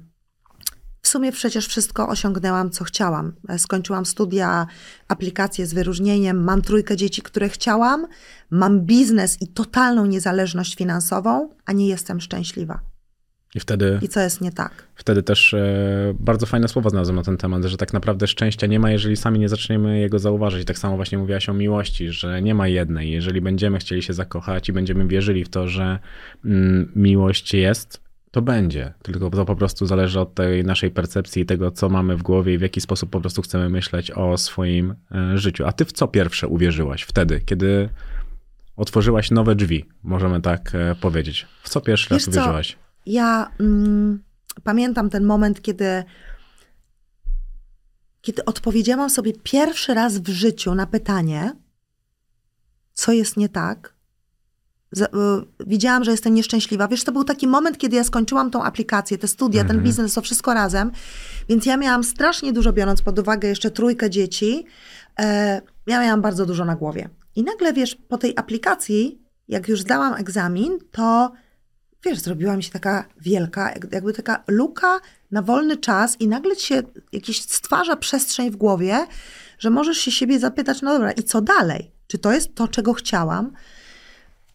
W 1.01 1.07
sumie 1.07 1.32
przecież 1.32 1.67
wszystko 1.67 2.07
osiągnęłam, 2.09 2.69
co 2.69 2.84
chciałam. 2.84 3.34
E, 3.49 3.59
Skończyłam 3.59 4.05
studia, 4.05 4.67
aplikacje 5.07 5.65
z 5.65 5.73
wyróżnieniem, 5.73 6.43
mam 6.43 6.61
trójkę 6.61 6.97
dzieci, 6.97 7.21
które 7.21 7.49
chciałam, 7.49 8.07
mam 8.51 8.80
biznes 8.82 9.41
i 9.41 9.47
totalną 9.47 10.05
niezależność 10.05 10.76
finansową, 10.76 11.49
a 11.65 11.71
nie 11.71 11.88
jestem 11.88 12.21
szczęśliwa. 12.21 12.80
I 13.56 13.60
wtedy 13.60 13.99
I 14.01 14.08
co 14.08 14.20
jest 14.20 14.41
nie 14.41 14.51
tak? 14.51 14.88
Wtedy 14.95 15.24
też 15.24 15.53
e, 15.53 16.14
bardzo 16.20 16.45
fajne 16.45 16.68
słowa 16.68 16.89
znalazłem 16.89 17.16
na 17.16 17.24
ten 17.24 17.38
temat, 17.38 17.64
że 17.64 17.78
tak 17.78 17.93
naprawdę 17.93 18.28
szczęścia 18.28 18.68
nie 18.68 18.80
ma, 18.80 18.91
jeżeli 18.91 19.18
sami 19.18 19.39
nie 19.39 19.49
zaczniemy 19.49 19.99
jego 19.99 20.20
zauważyć. 20.20 20.62
I 20.62 20.66
tak 20.66 20.78
samo 20.78 20.95
właśnie 20.95 21.18
mówiłaś 21.18 21.49
o 21.49 21.53
miłości, 21.53 22.10
że 22.12 22.41
nie 22.41 22.56
ma 22.56 22.68
jednej. 22.68 23.12
Jeżeli 23.12 23.41
będziemy 23.41 23.78
chcieli 23.78 24.01
się 24.03 24.14
zakochać 24.14 24.70
i 24.70 24.74
będziemy 24.74 25.08
wierzyli 25.08 25.45
w 25.45 25.49
to, 25.49 25.68
że 25.68 25.99
mm, 26.45 26.91
miłość 26.95 27.53
jest, 27.53 28.01
to 28.32 28.41
będzie. 28.41 28.93
Tylko 29.01 29.30
to 29.30 29.45
po 29.45 29.56
prostu 29.56 29.86
zależy 29.86 30.20
od 30.20 30.34
tej 30.34 30.64
naszej 30.64 30.91
percepcji 30.91 31.41
i 31.41 31.45
tego, 31.45 31.72
co 31.72 31.89
mamy 31.89 32.18
w 32.18 32.24
głowie 32.24 32.53
i 32.53 32.58
w 32.58 32.62
jaki 32.62 32.82
sposób 32.82 33.10
po 33.10 33.22
prostu 33.22 33.41
chcemy 33.41 33.70
myśleć 33.70 34.12
o 34.12 34.38
swoim 34.38 34.95
e, 35.12 35.38
życiu. 35.38 35.66
A 35.66 35.72
ty 35.72 35.86
w 35.86 35.91
co 35.91 36.08
pierwsze 36.08 36.47
uwierzyłaś 36.47 37.03
wtedy, 37.03 37.41
kiedy 37.45 37.89
otworzyłaś 38.76 39.32
nowe 39.32 39.56
drzwi, 39.56 39.86
możemy 40.03 40.41
tak 40.41 40.72
e, 40.76 40.95
powiedzieć? 41.01 41.45
W 41.64 41.70
co 41.70 41.82
pierwszy 41.82 42.10
raz 42.10 42.26
Wiesz 42.26 42.36
co? 42.36 42.41
uwierzyłaś? 42.41 42.78
Ja 43.06 43.51
mm, 43.60 44.24
pamiętam 44.64 45.10
ten 45.10 45.26
moment, 45.26 45.62
kiedy, 45.62 46.03
kiedy 48.22 48.45
odpowiedziałam 48.45 49.10
sobie 49.10 49.34
pierwszy 49.43 49.93
raz 49.93 50.18
w 50.18 50.30
życiu 50.30 50.76
na 50.76 50.88
pytanie, 50.88 51.51
co 52.93 53.12
jest 53.12 53.38
nie 53.38 53.49
tak. 53.49 53.95
Z, 54.91 55.01
y, 55.01 55.08
widziałam, 55.68 56.03
że 56.03 56.12
jestem 56.12 56.34
nieszczęśliwa. 56.34 56.88
Wiesz, 56.88 57.03
to 57.03 57.12
był 57.12 57.24
taki 57.24 57.47
moment, 57.47 57.78
kiedy 57.78 57.95
ja 57.95 58.03
skończyłam 58.03 58.51
tą 58.51 58.64
aplikację, 58.64 59.18
te 59.18 59.28
studia, 59.28 59.64
ten 59.64 59.84
biznes, 59.84 60.14
to 60.14 60.22
wszystko 60.22 60.53
razem. 60.53 60.91
Więc 61.49 61.66
ja 61.66 61.78
miałam 61.78 62.03
strasznie 62.03 62.53
dużo, 62.53 62.74
biorąc 62.74 63.01
pod 63.01 63.20
uwagę 63.20 63.47
jeszcze 63.47 63.72
trójkę 63.72 64.10
dzieci, 64.10 64.66
e, 65.20 65.62
ja 65.88 66.01
miałam 66.01 66.22
bardzo 66.22 66.45
dużo 66.45 66.66
na 66.66 66.76
głowie. 66.76 67.10
I 67.36 67.43
nagle, 67.43 67.74
wiesz, 67.74 67.95
po 67.95 68.18
tej 68.18 68.34
aplikacji, 68.38 69.22
jak 69.47 69.68
już 69.68 69.82
zdałam 69.82 70.14
egzamin, 70.14 70.78
to 70.91 71.32
wiesz, 72.06 72.20
zrobiła 72.20 72.58
mi 72.58 72.64
się 72.64 72.72
taka 72.72 73.06
wielka, 73.22 73.72
jak- 73.72 73.93
jakby 73.93 74.14
taka 74.14 74.43
luka 74.47 74.99
na 75.32 75.41
wolny 75.41 75.78
czas 75.78 76.22
i 76.22 76.28
nagle 76.28 76.56
ci 76.56 76.68
się 76.68 76.84
jakiś 77.12 77.41
stwarza 77.41 77.95
przestrzeń 77.95 78.51
w 78.51 78.56
głowie, 78.56 79.08
że 79.60 79.70
możesz 79.70 79.97
się 79.97 80.12
siebie 80.12 80.39
zapytać, 80.39 80.82
no 80.82 80.93
dobra, 80.93 81.12
i 81.12 81.24
co 81.24 81.41
dalej? 81.41 81.91
Czy 82.08 82.18
to 82.18 82.32
jest 82.34 82.56
to, 82.56 82.68
czego 82.68 82.93
chciałam? 82.93 83.51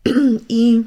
I, 0.48 0.82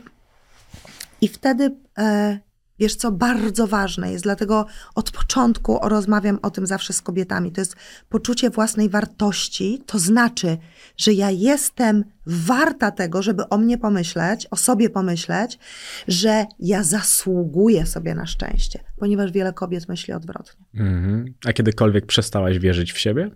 i 1.22 1.28
wtedy, 1.28 1.76
e, 1.98 2.40
wiesz 2.84 2.96
co, 2.96 3.12
bardzo 3.12 3.68
ważne 3.68 4.12
jest, 4.12 4.24
dlatego 4.24 4.66
od 4.96 5.12
początku 5.12 5.80
rozmawiam 5.84 6.40
o 6.42 6.50
tym 6.50 6.68
zawsze 6.68 6.94
z 6.94 7.02
kobietami, 7.02 7.52
to 7.52 7.62
jest 7.62 7.76
poczucie 8.10 8.50
własnej 8.50 8.90
wartości, 8.90 9.84
to 9.86 10.00
znaczy, 10.00 10.58
że 10.98 11.14
ja 11.14 11.32
jestem 11.32 12.04
warta 12.26 12.92
tego, 12.92 13.22
żeby 13.22 13.50
o 13.50 13.58
mnie 13.58 13.78
pomyśleć, 13.78 14.48
o 14.52 14.56
sobie 14.56 14.90
pomyśleć, 14.90 15.60
że 16.08 16.46
ja 16.60 16.84
zasługuję 16.84 17.86
sobie 17.86 18.16
na 18.16 18.26
szczęście, 18.26 18.80
ponieważ 18.98 19.32
wiele 19.32 19.54
kobiet 19.54 19.88
myśli 19.88 20.14
odwrotnie. 20.14 20.66
Mhm. 20.74 21.34
A 21.46 21.54
kiedykolwiek 21.54 22.06
przestałaś 22.06 22.60
wierzyć 22.60 22.94
w 22.94 23.00
siebie? 23.00 23.32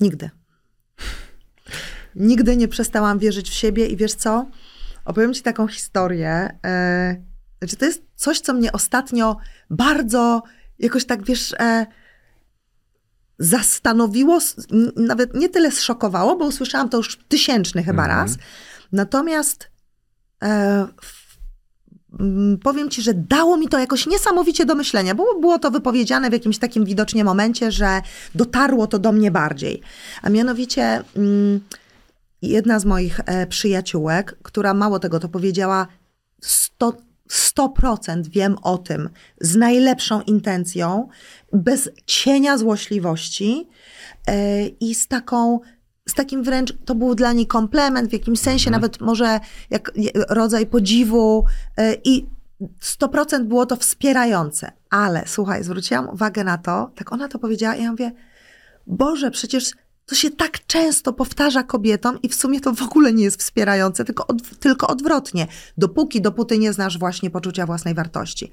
Nigdy. 0.00 0.30
Nigdy 2.16 2.56
nie 2.56 2.68
przestałam 2.68 3.18
wierzyć 3.18 3.50
w 3.50 3.54
siebie 3.54 3.86
i 3.86 3.96
wiesz 3.96 4.14
co? 4.14 4.46
Opowiem 5.04 5.34
ci 5.34 5.42
taką 5.42 5.68
historię. 5.68 6.58
E, 6.64 7.35
znaczy 7.58 7.76
to 7.76 7.84
jest 7.84 8.02
coś, 8.16 8.40
co 8.40 8.54
mnie 8.54 8.72
ostatnio 8.72 9.36
bardzo 9.70 10.42
jakoś 10.78 11.04
tak, 11.04 11.24
wiesz, 11.24 11.54
e, 11.58 11.86
zastanowiło, 13.38 14.38
nawet 14.96 15.34
nie 15.34 15.48
tyle 15.48 15.70
zszokowało, 15.70 16.36
bo 16.36 16.46
usłyszałam 16.46 16.88
to 16.88 16.96
już 16.96 17.18
tysięczny 17.28 17.82
chyba 17.82 18.02
Mhm. 18.04 18.20
raz. 18.20 18.36
Natomiast 18.92 19.70
e, 20.42 20.86
powiem 22.62 22.90
ci, 22.90 23.02
że 23.02 23.14
dało 23.14 23.56
mi 23.56 23.68
to 23.68 23.78
jakoś 23.78 24.06
niesamowicie 24.06 24.64
do 24.66 24.74
myślenia, 24.74 25.14
bo 25.14 25.40
było 25.40 25.58
to 25.58 25.70
wypowiedziane 25.70 26.30
w 26.30 26.32
jakimś 26.32 26.58
takim 26.58 26.84
widocznie 26.84 27.24
momencie, 27.24 27.72
że 27.72 28.02
dotarło 28.34 28.86
to 28.86 28.98
do 28.98 29.12
mnie 29.12 29.30
bardziej. 29.30 29.82
A 30.22 30.30
mianowicie 30.30 31.02
mm, 31.16 31.60
jedna 32.42 32.78
z 32.78 32.84
moich 32.84 33.20
e, 33.26 33.46
przyjaciółek, 33.46 34.36
która 34.42 34.74
mało 34.74 34.98
tego 34.98 35.20
to 35.20 35.28
powiedziała, 35.28 35.86
100, 36.40 36.92
100% 37.28 38.28
wiem 38.28 38.56
o 38.62 38.78
tym, 38.78 39.08
z 39.40 39.56
najlepszą 39.56 40.22
intencją, 40.22 41.08
bez 41.52 41.90
cienia 42.06 42.58
złośliwości 42.58 43.68
e, 44.26 44.66
i 44.66 44.94
z 44.94 45.08
taką 45.08 45.60
z 46.08 46.14
takim 46.14 46.42
wręcz, 46.42 46.74
to 46.84 46.94
był 46.94 47.14
dla 47.14 47.32
niej 47.32 47.46
komplement, 47.46 48.10
w 48.10 48.12
jakimś 48.12 48.40
sensie 48.40 48.70
nawet 48.70 49.00
może 49.00 49.40
jak 49.70 49.92
rodzaj 50.28 50.66
podziwu 50.66 51.44
e, 51.76 51.94
i 52.04 52.26
100% 52.82 53.44
było 53.44 53.66
to 53.66 53.76
wspierające. 53.76 54.72
Ale 54.90 55.22
słuchaj, 55.26 55.64
zwróciłam 55.64 56.08
uwagę 56.08 56.44
na 56.44 56.58
to, 56.58 56.90
tak 56.94 57.12
ona 57.12 57.28
to 57.28 57.38
powiedziała 57.38 57.74
i 57.74 57.82
ja 57.82 57.90
mówię, 57.90 58.12
Boże, 58.86 59.30
przecież 59.30 59.70
to 60.06 60.14
się 60.14 60.30
tak 60.30 60.66
często 60.66 61.12
powtarza 61.12 61.62
kobietom 61.62 62.22
i 62.22 62.28
w 62.28 62.34
sumie 62.34 62.60
to 62.60 62.72
w 62.72 62.82
ogóle 62.82 63.12
nie 63.12 63.24
jest 63.24 63.40
wspierające, 63.40 64.04
tylko, 64.04 64.26
od, 64.26 64.58
tylko 64.58 64.86
odwrotnie. 64.86 65.46
Dopóki, 65.78 66.20
dopóty 66.20 66.58
nie 66.58 66.72
znasz 66.72 66.98
właśnie 66.98 67.30
poczucia 67.30 67.66
własnej 67.66 67.94
wartości. 67.94 68.50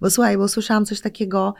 Bo 0.00 0.10
słuchaj, 0.10 0.38
bo 0.38 0.48
słyszałam 0.48 0.86
coś 0.86 1.00
takiego, 1.00 1.54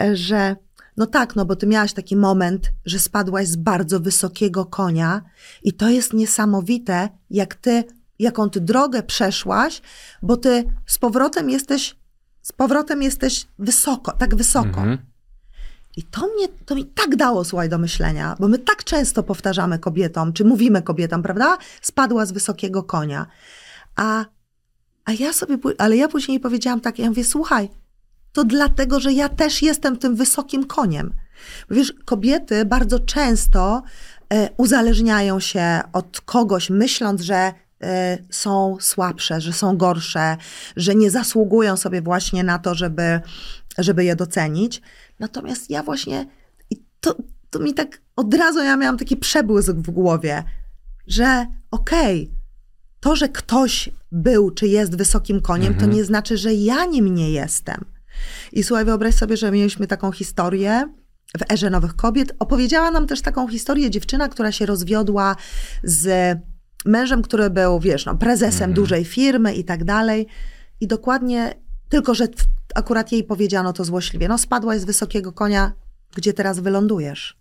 e, 0.00 0.16
że 0.16 0.56
no 0.96 1.06
tak, 1.06 1.36
no 1.36 1.44
bo 1.44 1.56
ty 1.56 1.66
miałaś 1.66 1.92
taki 1.92 2.16
moment, 2.16 2.72
że 2.84 2.98
spadłaś 2.98 3.48
z 3.48 3.56
bardzo 3.56 4.00
wysokiego 4.00 4.64
konia 4.64 5.22
i 5.62 5.72
to 5.72 5.88
jest 5.88 6.12
niesamowite, 6.12 7.08
jak 7.30 7.54
ty, 7.54 7.84
jaką 8.18 8.50
ty 8.50 8.60
drogę 8.60 9.02
przeszłaś, 9.02 9.82
bo 10.22 10.36
ty 10.36 10.64
z 10.86 10.98
powrotem 10.98 11.50
jesteś, 11.50 11.96
z 12.42 12.52
powrotem 12.52 13.02
jesteś 13.02 13.46
wysoko, 13.58 14.12
tak 14.12 14.34
wysoko. 14.34 14.80
Mhm. 14.80 15.09
I 16.00 16.02
to 16.02 16.20
mnie, 16.20 16.48
to 16.66 16.74
mi 16.74 16.84
tak 16.84 17.16
dało, 17.16 17.44
słuchaj, 17.44 17.68
do 17.68 17.78
myślenia, 17.78 18.36
bo 18.38 18.48
my 18.48 18.58
tak 18.58 18.84
często 18.84 19.22
powtarzamy 19.22 19.78
kobietom, 19.78 20.32
czy 20.32 20.44
mówimy 20.44 20.82
kobietom, 20.82 21.22
prawda? 21.22 21.58
Spadła 21.82 22.26
z 22.26 22.32
wysokiego 22.32 22.82
konia. 22.82 23.26
A, 23.96 24.24
a 25.04 25.12
ja 25.12 25.32
sobie, 25.32 25.58
ale 25.78 25.96
ja 25.96 26.08
później 26.08 26.40
powiedziałam 26.40 26.80
tak, 26.80 26.98
ja 26.98 27.08
mówię, 27.08 27.24
słuchaj, 27.24 27.68
to 28.32 28.44
dlatego, 28.44 29.00
że 29.00 29.12
ja 29.12 29.28
też 29.28 29.62
jestem 29.62 29.96
tym 29.96 30.16
wysokim 30.16 30.66
koniem. 30.66 31.14
Bo 31.68 31.74
Wiesz, 31.74 31.92
kobiety 32.04 32.64
bardzo 32.64 33.00
często 33.00 33.82
e, 34.32 34.48
uzależniają 34.56 35.40
się 35.40 35.80
od 35.92 36.20
kogoś, 36.20 36.70
myśląc, 36.70 37.20
że 37.20 37.52
e, 37.82 38.18
są 38.30 38.76
słabsze, 38.80 39.40
że 39.40 39.52
są 39.52 39.76
gorsze, 39.76 40.36
że 40.76 40.94
nie 40.94 41.10
zasługują 41.10 41.76
sobie 41.76 42.02
właśnie 42.02 42.44
na 42.44 42.58
to, 42.58 42.74
żeby, 42.74 43.20
żeby 43.78 44.04
je 44.04 44.16
docenić. 44.16 44.82
Natomiast 45.18 45.70
ja 45.70 45.82
właśnie, 45.82 46.26
i 46.70 46.82
to, 47.00 47.16
to 47.50 47.58
mi 47.58 47.74
tak 47.74 48.00
od 48.16 48.34
razu 48.34 48.58
ja 48.62 48.76
miałam 48.76 48.98
taki 48.98 49.16
przebłysk 49.16 49.70
w 49.72 49.90
głowie, 49.90 50.44
że 51.06 51.46
okej, 51.70 52.30
to, 53.00 53.16
że 53.16 53.28
ktoś 53.28 53.90
był 54.12 54.50
czy 54.50 54.66
jest 54.66 54.96
wysokim 54.96 55.40
koniem, 55.40 55.74
to 55.74 55.86
nie 55.86 56.04
znaczy, 56.04 56.36
że 56.36 56.54
ja 56.54 56.84
nim 56.84 57.14
nie 57.14 57.30
jestem. 57.30 57.84
I 58.52 58.62
słuchaj, 58.62 58.84
wyobraź 58.84 59.14
sobie, 59.14 59.36
że 59.36 59.50
mieliśmy 59.50 59.86
taką 59.86 60.12
historię 60.12 60.92
w 61.38 61.52
Erze 61.52 61.70
Nowych 61.70 61.96
Kobiet. 61.96 62.32
Opowiedziała 62.38 62.90
nam 62.90 63.06
też 63.06 63.20
taką 63.20 63.48
historię 63.48 63.90
dziewczyna, 63.90 64.28
która 64.28 64.52
się 64.52 64.66
rozwiodła 64.66 65.36
z 65.84 66.38
mężem, 66.84 67.22
który 67.22 67.50
był, 67.50 67.80
wiesz, 67.80 68.06
no, 68.06 68.16
prezesem 68.16 68.72
dużej 68.72 69.04
firmy 69.04 69.54
i 69.54 69.64
tak 69.64 69.84
dalej. 69.84 70.26
I 70.80 70.86
dokładnie, 70.86 71.54
tylko 71.88 72.14
że 72.14 72.26
w- 72.26 72.59
akurat 72.74 73.12
jej 73.12 73.24
powiedziano 73.24 73.72
to 73.72 73.84
złośliwie. 73.84 74.28
No, 74.28 74.38
spadłaś 74.38 74.80
z 74.80 74.84
wysokiego 74.84 75.32
konia, 75.32 75.72
gdzie 76.14 76.32
teraz 76.32 76.60
wylądujesz? 76.60 77.36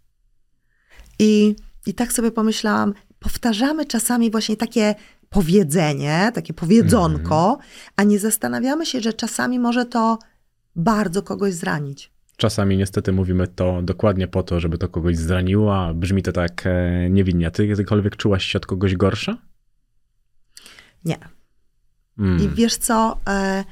I, 1.19 1.55
I 1.85 1.93
tak 1.93 2.13
sobie 2.13 2.31
pomyślałam, 2.31 2.93
powtarzamy 3.19 3.85
czasami 3.85 4.31
właśnie 4.31 4.57
takie 4.57 4.95
powiedzenie, 5.29 6.31
takie 6.33 6.53
powiedzonko, 6.53 7.57
a 7.95 8.03
nie 8.03 8.19
zastanawiamy 8.19 8.85
się, 8.85 9.01
że 9.01 9.13
czasami 9.13 9.59
może 9.59 9.85
to 9.85 10.19
bardzo 10.75 11.21
kogoś 11.21 11.53
zranić. 11.53 12.11
Czasami 12.37 12.77
niestety 12.77 13.11
mówimy 13.11 13.47
to 13.47 13.81
dokładnie 13.81 14.27
po 14.27 14.43
to, 14.43 14.59
żeby 14.59 14.77
to 14.77 14.89
kogoś 14.89 15.17
zraniło, 15.17 15.77
a 15.77 15.93
brzmi 15.93 16.23
to 16.23 16.31
tak 16.31 16.63
e, 16.65 17.09
niewinnie. 17.09 17.47
A 17.47 17.51
ty 17.51 17.67
kiedykolwiek 17.67 18.15
czułaś 18.15 18.45
się 18.45 18.57
od 18.57 18.65
kogoś 18.65 18.95
gorsza? 18.95 19.37
Nie. 21.05 21.17
Mm. 22.19 22.43
I 22.43 22.49
wiesz 22.49 22.77
co? 22.77 23.17
E, 23.27 23.63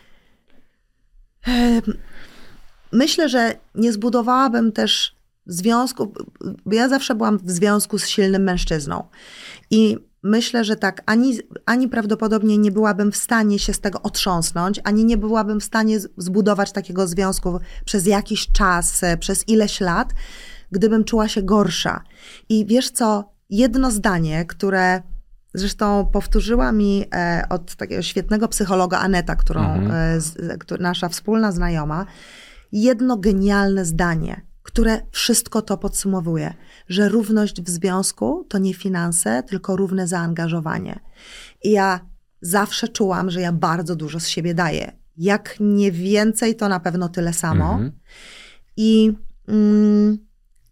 myślę, 2.92 3.30
że 3.30 3.56
nie 3.76 3.94
zbudowałabym 3.94 4.72
też 4.72 5.16
związku, 5.46 6.14
bo 6.66 6.76
ja 6.76 6.90
zawsze 6.90 7.16
byłam 7.16 7.38
w 7.38 7.52
związku 7.52 8.00
z 8.00 8.08
silnym 8.08 8.44
mężczyzną. 8.44 9.04
I 9.72 9.98
myślę, 10.24 10.64
że 10.64 10.76
tak, 10.76 11.02
ani, 11.06 11.40
ani 11.66 11.88
prawdopodobnie 11.88 12.58
nie 12.58 12.72
byłabym 12.72 13.12
w 13.12 13.18
stanie 13.18 13.60
się 13.60 13.74
z 13.74 13.80
tego 13.80 14.02
otrząsnąć, 14.02 14.80
ani 14.84 15.06
nie 15.06 15.18
byłabym 15.18 15.60
w 15.60 15.64
stanie 15.64 16.00
zbudować 16.18 16.72
takiego 16.72 17.08
związku 17.08 17.60
przez 17.86 18.06
jakiś 18.06 18.48
czas, 18.48 19.04
e, 19.04 19.18
przez 19.18 19.50
ileś 19.50 19.82
lat, 19.82 20.14
gdybym 20.72 21.04
czuła 21.04 21.28
się 21.28 21.42
gorsza. 21.42 22.04
I 22.50 22.66
wiesz 22.66 22.90
co, 22.90 23.32
jedno 23.50 23.92
zdanie, 23.92 24.46
które 24.46 25.02
zresztą 25.54 26.06
powtórzyła 26.14 26.72
mi 26.72 27.06
e, 27.16 27.43
od 27.50 27.76
takiego 27.76 28.02
świetnego 28.02 28.48
psychologa 28.48 28.98
Aneta, 28.98 29.36
którą, 29.36 29.62
Mhm. 29.62 29.91
e, 29.91 30.76
e, 30.76 30.78
nasza 30.80 31.10
wspólna 31.10 31.52
znajoma, 31.52 32.06
jedno 32.72 33.18
genialne 33.18 33.86
zdanie, 33.86 34.41
które 34.64 35.02
wszystko 35.12 35.62
to 35.62 35.78
podsumowuje, 35.78 36.54
że 36.89 37.10
równość 37.10 37.62
w 37.62 37.70
związku 37.70 38.45
to 38.50 38.58
nie 38.58 38.74
finanse, 38.74 39.43
tylko 39.43 39.76
równe 39.76 40.08
zaangażowanie. 40.08 41.00
I 41.64 41.72
ja 41.72 42.00
zawsze 42.41 42.88
czułam, 42.88 43.32
że 43.32 43.41
ja 43.41 43.52
bardzo 43.52 43.95
dużo 43.95 44.20
z 44.20 44.28
siebie 44.28 44.54
daję. 44.54 44.91
Jak 45.18 45.56
nie 45.60 45.91
więcej, 45.91 46.56
to 46.56 46.70
na 46.70 46.80
pewno 46.80 47.10
tyle 47.10 47.34
samo. 47.34 47.72
Mhm. 47.72 47.91
I 48.78 49.14
mm, 49.48 50.18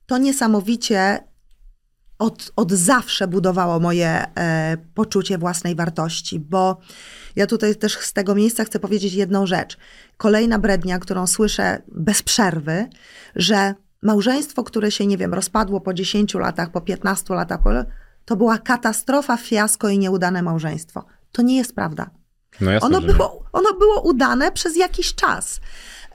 to 0.05 0.17
niesamowicie 0.17 1.19
od, 2.20 2.51
od 2.55 2.72
zawsze 2.72 3.28
budowało 3.28 3.80
moje 3.80 4.26
e, 4.38 4.78
poczucie 4.93 5.38
własnej 5.38 5.76
wartości, 5.76 6.39
bo 6.39 6.78
ja 7.36 7.47
tutaj 7.47 7.76
też 7.76 7.97
z 7.97 8.13
tego 8.13 8.36
miejsca 8.36 8.63
chcę 8.63 8.80
powiedzieć 8.80 9.13
jedną 9.13 9.45
rzecz. 9.45 9.78
Kolejna 10.18 10.59
brednia, 10.59 10.99
którą 10.99 11.28
słyszę 11.28 11.82
bez 11.88 12.24
przerwy, 12.24 12.88
że 13.36 13.74
małżeństwo, 14.01 14.63
które 14.63 14.91
się, 14.91 15.07
nie 15.07 15.18
wiem, 15.18 15.34
rozpadło 15.34 15.82
po 15.82 15.93
10 15.93 16.34
latach, 16.34 16.72
po 16.72 16.82
15 16.82 17.34
latach, 17.34 17.59
to 18.26 18.36
była 18.36 18.57
katastrofa, 18.57 19.38
fiasko 19.38 19.89
i 19.89 19.99
nieudane 19.99 20.41
małżeństwo. 20.41 21.05
To 21.32 21.41
nie 21.41 21.57
jest 21.57 21.76
prawda. 21.76 22.09
No 22.61 22.72
jasne, 22.72 22.88
Ono 22.88 23.01
było, 23.01 23.43
ono 23.51 23.74
było 23.74 24.01
udane 24.01 24.51
przez 24.51 24.78
jakiś 24.78 25.16
czas. 25.16 25.59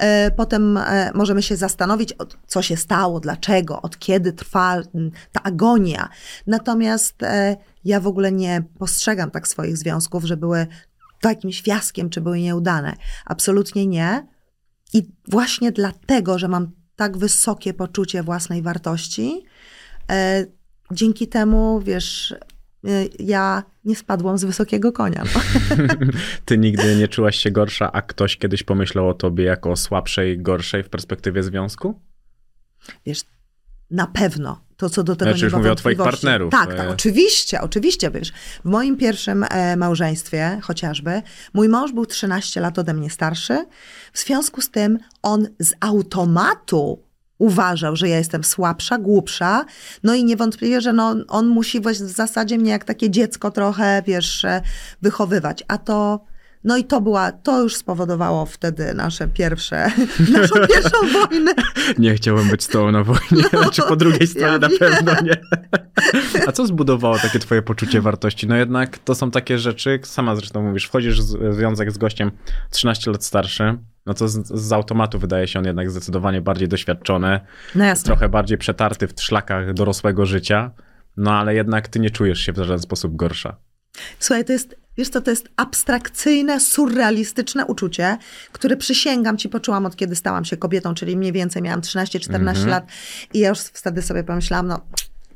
E, 0.00 0.30
Potem 0.30 0.76
e, 0.76 1.10
możemy 1.14 1.42
się 1.42 1.56
zastanowić, 1.56 2.14
co 2.46 2.62
się 2.62 2.76
stało, 2.76 3.20
dlaczego, 3.20 3.82
od 3.82 3.98
kiedy 3.98 4.32
trwa 4.32 4.76
mm, 4.94 5.10
ta 5.32 5.42
agonia. 5.42 6.08
Natomiast 6.46 7.22
e, 7.22 7.56
ja 7.84 8.00
w 8.00 8.06
ogóle 8.06 8.32
nie 8.32 8.62
postrzegam 8.78 9.30
tak 9.30 9.48
swoich 9.48 9.76
związków, 9.76 10.24
że 10.24 10.36
były 10.36 10.66
jakimś 11.24 11.62
fiaskiem, 11.62 12.10
czy 12.10 12.20
były 12.20 12.40
nieudane. 12.40 12.94
Absolutnie 13.26 13.86
nie. 13.86 14.26
I 14.92 15.08
właśnie 15.28 15.72
dlatego, 15.72 16.38
że 16.38 16.48
mam 16.48 16.70
tak 16.96 17.18
wysokie 17.18 17.74
poczucie 17.74 18.22
własnej 18.22 18.62
wartości, 18.62 19.44
dzięki 20.92 21.28
temu, 21.28 21.80
wiesz, 21.80 22.34
ja 23.18 23.62
nie 23.84 23.96
spadłam 23.96 24.38
z 24.38 24.44
wysokiego 24.44 24.92
konia. 24.92 25.24
No. 25.34 25.40
Ty 26.44 26.58
nigdy 26.58 26.96
nie 26.96 27.08
czułaś 27.08 27.36
się 27.36 27.50
gorsza, 27.50 27.92
a 27.92 28.02
ktoś 28.02 28.36
kiedyś 28.36 28.62
pomyślał 28.62 29.08
o 29.08 29.14
tobie 29.14 29.44
jako 29.44 29.70
o 29.70 29.76
słabszej, 29.76 30.38
gorszej 30.38 30.82
w 30.82 30.88
perspektywie 30.88 31.42
związku? 31.42 32.00
wiesz, 33.06 33.20
na 33.90 34.06
pewno 34.06 34.64
to, 34.76 34.90
co 34.90 35.02
do 35.04 35.16
tego 35.16 35.30
Znaczy, 35.30 35.40
nie 35.40 35.44
już 35.44 35.54
mówię 35.54 35.72
o 35.72 35.74
twoich 35.74 35.98
partnerów. 35.98 36.52
Tak, 36.52 36.74
tak, 36.76 36.86
E. 36.86 36.88
oczywiście, 36.88 37.60
oczywiście, 37.60 38.10
wiesz. 38.10 38.32
W 38.64 38.68
moim 38.68 38.96
pierwszym 38.96 39.44
e, 39.50 39.76
małżeństwie 39.76 40.58
chociażby, 40.62 41.22
mój 41.54 41.68
mąż 41.68 41.92
był 41.92 42.06
13 42.06 42.60
lat 42.60 42.78
ode 42.78 42.94
mnie 42.94 43.10
starszy, 43.10 43.66
w 44.12 44.18
związku 44.18 44.60
z 44.60 44.70
tym 44.70 44.98
on 45.22 45.48
z 45.58 45.72
automatu 45.80 47.02
uważał, 47.40 47.96
że 47.96 48.08
ja 48.08 48.18
jestem 48.18 48.44
słabsza, 48.44 48.98
głupsza, 48.98 49.64
no 50.02 50.14
i 50.14 50.24
niewątpliwie, 50.24 50.80
że 50.80 50.92
no, 50.92 51.16
on 51.28 51.46
musi 51.46 51.80
w 51.80 51.94
zasadzie 51.94 52.58
mnie 52.58 52.70
jak 52.70 52.84
takie 52.84 53.10
dziecko 53.10 53.50
trochę, 53.50 54.02
wiesz, 54.06 54.46
wychowywać, 55.02 55.64
a 55.68 55.78
to... 55.78 56.24
No 56.64 56.76
i 56.76 56.84
to 56.84 57.00
była, 57.00 57.32
to 57.32 57.62
już 57.62 57.76
spowodowało 57.76 58.46
wtedy 58.46 58.94
nasze 58.94 59.28
pierwsze, 59.28 59.90
naszą 60.32 60.54
pierwszą 60.54 60.98
wojnę. 61.28 61.52
Nie 61.98 62.14
chciałbym 62.14 62.48
być 62.48 62.62
z 62.62 62.68
tobą 62.68 62.92
na 62.92 63.04
wojnie, 63.04 63.48
znaczy 63.62 63.82
po 63.88 63.96
drugiej 63.96 64.26
stronie 64.26 64.52
ja 64.52 64.58
na 64.58 64.68
wiem. 64.68 64.78
pewno 64.78 65.12
nie. 65.22 65.40
A 66.46 66.52
co 66.52 66.66
zbudowało 66.66 67.18
takie 67.18 67.38
twoje 67.38 67.62
poczucie 67.62 68.00
wartości? 68.00 68.46
No 68.46 68.56
jednak 68.56 68.98
to 68.98 69.14
są 69.14 69.30
takie 69.30 69.58
rzeczy, 69.58 70.00
sama 70.04 70.36
zresztą 70.36 70.62
mówisz, 70.62 70.86
wchodzisz 70.86 71.22
w 71.22 71.54
związek 71.54 71.92
z 71.92 71.98
gościem 71.98 72.30
13 72.70 73.10
lat 73.10 73.24
starszy, 73.24 73.78
no 74.06 74.14
to 74.14 74.28
z, 74.28 74.46
z 74.46 74.72
automatu 74.72 75.18
wydaje 75.18 75.48
się 75.48 75.58
on 75.58 75.64
jednak 75.64 75.90
zdecydowanie 75.90 76.40
bardziej 76.40 76.68
doświadczony, 76.68 77.40
No 77.74 77.84
trochę 78.04 78.28
bardziej 78.28 78.58
przetarty 78.58 79.08
w 79.08 79.22
szlakach 79.22 79.74
dorosłego 79.74 80.26
życia, 80.26 80.70
no 81.16 81.32
ale 81.32 81.54
jednak 81.54 81.88
ty 81.88 82.00
nie 82.00 82.10
czujesz 82.10 82.40
się 82.40 82.52
w 82.52 82.56
żaden 82.56 82.78
sposób 82.78 83.16
gorsza. 83.16 83.69
Słuchaj, 84.18 84.44
to 84.44 84.52
jest, 84.52 84.76
wiesz 84.96 85.08
co, 85.08 85.20
to 85.20 85.30
jest 85.30 85.48
abstrakcyjne, 85.56 86.60
surrealistyczne 86.60 87.66
uczucie, 87.66 88.16
które 88.52 88.76
przysięgam 88.76 89.36
ci 89.38 89.48
poczułam 89.48 89.86
od 89.86 89.96
kiedy 89.96 90.16
stałam 90.16 90.44
się 90.44 90.56
kobietą, 90.56 90.94
czyli 90.94 91.16
mniej 91.16 91.32
więcej 91.32 91.62
miałam 91.62 91.80
13-14 91.80 92.34
Mhm. 92.34 92.68
lat 92.68 92.84
i 93.34 93.38
ja 93.38 93.48
już 93.48 93.58
wtedy 93.58 94.02
sobie 94.02 94.24
pomyślałam, 94.24 94.66
no 94.66 94.80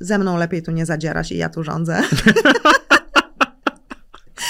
ze 0.00 0.18
mną 0.18 0.36
lepiej 0.36 0.62
tu 0.62 0.70
nie 0.70 0.86
zadzierać 0.86 1.32
i 1.32 1.36
ja 1.36 1.48
tu 1.48 1.64
rządzę. 1.64 2.02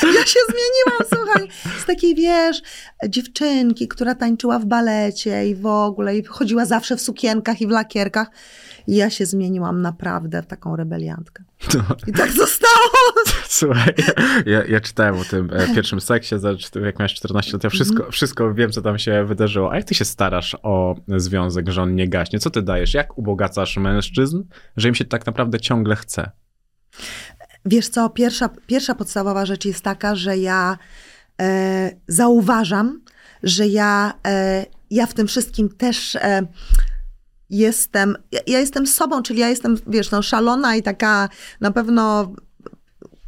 Ja 0.02 0.26
się 0.26 0.40
zmieniłam, 0.48 1.08
słuchaj, 1.14 1.48
z 1.82 1.84
takiej, 1.86 2.14
wiesz, 2.14 2.62
dziewczynki, 3.08 3.88
która 3.88 4.14
tańczyła 4.14 4.58
w 4.58 4.64
balecie 4.64 5.48
i 5.48 5.54
w 5.54 5.66
ogóle, 5.66 6.16
i 6.16 6.24
chodziła 6.24 6.64
zawsze 6.64 6.96
w 6.96 7.00
sukienkach 7.00 7.60
i 7.60 7.66
w 7.66 7.70
lakierkach. 7.70 8.30
I 8.86 8.96
ja 8.96 9.10
się 9.10 9.26
zmieniłam 9.26 9.82
naprawdę 9.82 10.42
w 10.42 10.46
taką 10.46 10.76
rebeliantkę. 10.76 11.44
I 12.06 12.12
tak 12.12 12.30
zostało. 12.30 12.90
Słuchaj, 13.48 13.94
ja, 14.46 14.64
ja 14.64 14.80
czytałem 14.80 15.18
o 15.18 15.24
tym 15.24 15.50
e, 15.52 15.74
pierwszym 15.74 16.00
seksie, 16.00 16.34
jak 16.84 16.98
miałeś 16.98 17.14
14 17.14 17.52
lat, 17.52 17.64
ja 17.64 17.70
wszystko, 17.70 18.10
wszystko 18.10 18.54
wiem, 18.54 18.72
co 18.72 18.82
tam 18.82 18.98
się 18.98 19.24
wydarzyło. 19.24 19.72
A 19.72 19.76
jak 19.76 19.84
ty 19.84 19.94
się 19.94 20.04
starasz 20.04 20.56
o 20.62 20.94
związek, 21.16 21.70
że 21.70 21.82
on 21.82 21.94
nie 21.94 22.08
gaśnie? 22.08 22.38
Co 22.38 22.50
ty 22.50 22.62
dajesz? 22.62 22.94
Jak 22.94 23.18
ubogacasz 23.18 23.76
mężczyzn, 23.76 24.42
że 24.76 24.88
im 24.88 24.94
się 24.94 25.04
tak 25.04 25.26
naprawdę 25.26 25.60
ciągle 25.60 25.96
chce? 25.96 26.30
Wiesz 27.64 27.88
co, 27.88 28.10
pierwsza, 28.10 28.50
pierwsza 28.66 28.94
podstawowa 28.94 29.46
rzecz 29.46 29.64
jest 29.64 29.84
taka, 29.84 30.14
że 30.14 30.38
ja 30.38 30.78
e, 31.40 31.90
zauważam, 32.08 33.00
że 33.42 33.66
ja, 33.66 34.12
e, 34.26 34.66
ja 34.90 35.06
w 35.06 35.14
tym 35.14 35.26
wszystkim 35.26 35.68
też 35.68 36.16
e, 36.16 36.46
jestem, 37.58 38.16
ja, 38.32 38.40
ja 38.46 38.58
jestem 38.60 38.86
sobą, 38.86 39.22
czyli 39.22 39.40
ja 39.40 39.48
jestem, 39.48 39.76
wiesz, 39.86 40.10
no, 40.10 40.22
szalona 40.22 40.76
i 40.76 40.82
taka 40.82 41.28
na 41.60 41.70
pewno 41.70 42.32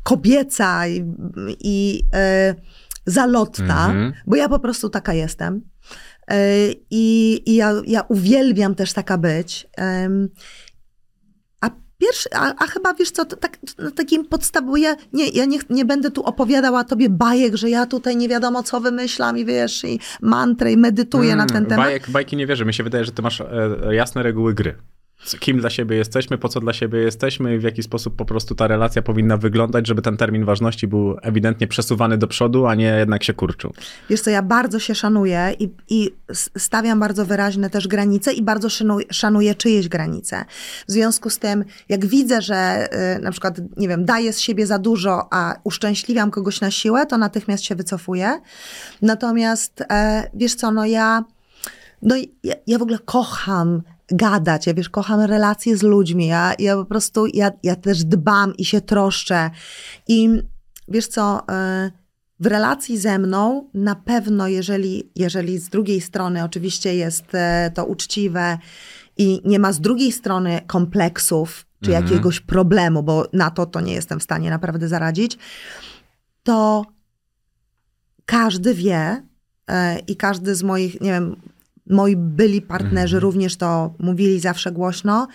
kobieca 0.03 0.87
i, 0.87 1.05
i 1.61 2.03
e, 2.15 2.55
zalotna, 3.07 3.87
Mhm. 3.89 4.13
bo 4.27 4.37
ja 4.37 4.49
po 4.49 4.59
prostu 4.59 4.89
taka 4.91 5.13
jestem. 5.15 5.61
E, 6.31 6.39
I, 6.91 7.43
ja, 7.57 7.73
ja 7.87 8.01
uwielbiam 8.09 8.75
też 8.75 8.93
taka 8.93 9.19
być. 9.19 9.67
Pierwszy, 11.99 12.29
a, 12.35 12.55
a 12.59 12.67
chyba 12.67 12.95
wiesz 12.95 13.11
co, 13.11 13.25
tak, 13.25 13.59
na 13.79 13.91
takim 13.91 14.25
podstawie, 14.25 14.83
ja, 14.83 14.97
nie, 15.13 15.29
ja 15.29 15.45
nie, 15.45 15.59
nie 15.71 15.85
będę 15.85 16.11
tu 16.11 16.23
opowiadała 16.23 16.85
tobie 16.85 17.11
bajek, 17.11 17.57
że 17.57 17.71
ja 17.71 17.87
tutaj 17.87 18.17
nie 18.17 18.29
wiadomo 18.29 18.63
co 18.63 18.81
wymyślam 18.81 19.39
i 19.39 19.45
wiesz, 19.45 19.85
i 19.85 20.01
mantrę 20.21 20.73
i 20.73 20.77
medytuję 20.77 21.37
na 21.37 21.47
ten 21.47 21.57
Mm, 21.57 21.69
temat. 21.69 21.87
Bajek, 21.87 22.11
bajki 22.11 22.37
nie 22.37 22.47
wierzę. 22.47 22.65
Mi 22.65 22.75
się 22.75 22.85
wydaje, 22.85 23.05
że 23.05 23.13
ty 23.13 23.23
masz 23.23 23.41
e, 23.41 23.45
jasne 23.91 24.23
reguły 24.23 24.55
gry. 24.55 24.75
Kim 25.41 25.61
dla 25.61 25.71
siebie 25.71 25.97
jesteśmy, 25.97 26.39
po 26.39 26.49
co 26.49 26.61
dla 26.61 26.73
siebie 26.73 26.99
jesteśmy 26.99 27.55
i 27.55 27.59
w 27.59 27.63
jaki 27.63 27.83
sposób 27.83 28.17
po 28.17 28.25
prostu 28.25 28.55
ta 28.55 28.67
relacja 28.67 29.03
powinna 29.03 29.37
wyglądać, 29.37 29.87
żeby 29.87 30.03
ten 30.03 30.17
termin 30.17 30.45
ważności 30.45 30.87
był 30.87 31.17
ewidentnie 31.23 31.67
przesuwany 31.67 32.19
do 32.19 32.27
przodu, 32.27 32.67
a 32.67 32.75
nie 32.75 32.97
jednak 32.99 33.25
się 33.25 33.35
kurczył. 33.35 33.73
Wiesz 34.11 34.21
co, 34.21 34.31
ja 34.31 34.43
bardzo 34.43 34.79
się 34.79 34.95
szanuję 34.95 35.55
i, 35.59 35.71
i 35.89 36.15
stawiam 36.59 37.01
bardzo 37.01 37.27
wyraźne 37.27 37.71
też 37.71 37.89
granice 37.89 38.33
i 38.33 38.43
bardzo 38.43 38.69
szanuję, 39.11 39.55
czyjeś 39.55 39.89
granice. 39.89 40.45
W 40.89 40.93
związku 40.93 41.31
z 41.31 41.39
tym, 41.39 41.65
jak 41.89 42.07
widzę, 42.07 42.43
że 42.43 42.89
y, 43.17 43.23
na 43.23 43.31
przykład, 43.31 43.61
nie 43.77 43.89
wiem, 43.89 44.05
daję 44.05 44.33
z 44.33 44.41
siebie 44.41 44.67
za 44.67 44.79
dużo, 44.79 45.29
a 45.31 45.55
uszczęśliwiam 45.65 46.31
kogoś 46.31 46.61
na 46.61 46.71
siłę, 46.71 47.07
to 47.07 47.19
natychmiast 47.19 47.65
się 47.65 47.75
wycofuję. 47.75 48.41
Natomiast, 49.03 49.85
e, 49.91 50.31
wiesz 50.35 50.55
co, 50.55 50.71
no 50.71 50.87
ja, 50.87 51.25
no 52.03 52.17
ja, 52.45 52.55
ja 52.67 52.79
w 52.79 52.83
ogóle 52.83 52.99
kocham 53.05 53.83
gadać, 54.09 54.67
ja 54.67 54.75
wiesz, 54.75 54.89
kocham 54.89 55.21
relacje 55.21 55.77
z 55.77 55.83
ludźmi, 55.83 56.27
ja, 56.27 56.53
ja 56.59 56.77
po 56.77 56.85
prostu, 56.85 57.27
ja, 57.27 57.51
ja 57.63 57.77
też 57.77 58.05
dbam 58.05 58.57
i 58.57 58.65
się 58.65 58.81
troszczę. 58.81 59.51
I 60.09 60.43
wiesz 60.89 61.07
co, 61.07 61.41
y, 61.41 62.07
w 62.41 62.47
relacji 62.47 62.99
ze 62.99 63.19
mną 63.19 63.71
na 63.75 63.95
pewno, 63.95 64.49
jeżeli, 64.49 65.11
jeżeli 65.17 65.59
z 65.59 65.69
drugiej 65.69 66.01
strony 66.01 66.45
oczywiście 66.45 66.95
jest 66.95 67.25
e, 67.35 67.71
to 67.75 67.85
uczciwe 67.85 68.59
i 69.17 69.41
nie 69.45 69.59
ma 69.59 69.73
z 69.73 69.81
drugiej 69.81 70.13
strony 70.13 70.61
kompleksów 70.67 71.67
czy 71.81 71.91
Mhm. 71.91 72.05
jakiegoś 72.05 72.41
problemu, 72.41 73.03
bo 73.03 73.27
na 73.33 73.51
to 73.51 73.67
to 73.67 73.81
nie 73.81 73.93
jestem 73.95 74.21
w 74.21 74.23
stanie 74.23 74.51
naprawdę 74.51 74.89
zaradzić, 74.89 75.39
to 76.43 76.85
każdy 78.27 78.75
wie 78.75 79.23
e, 79.69 79.99
i 79.99 80.17
każdy 80.17 80.55
z 80.55 80.63
moich, 80.63 81.01
nie 81.01 81.11
wiem, 81.11 81.37
moi 81.91 82.17
byli 82.17 82.63
partnerzy 82.63 83.21
również 83.21 83.57
to 83.57 83.95
mówili 83.99 84.41
zawsze 84.41 84.73
głośno, 84.73 85.29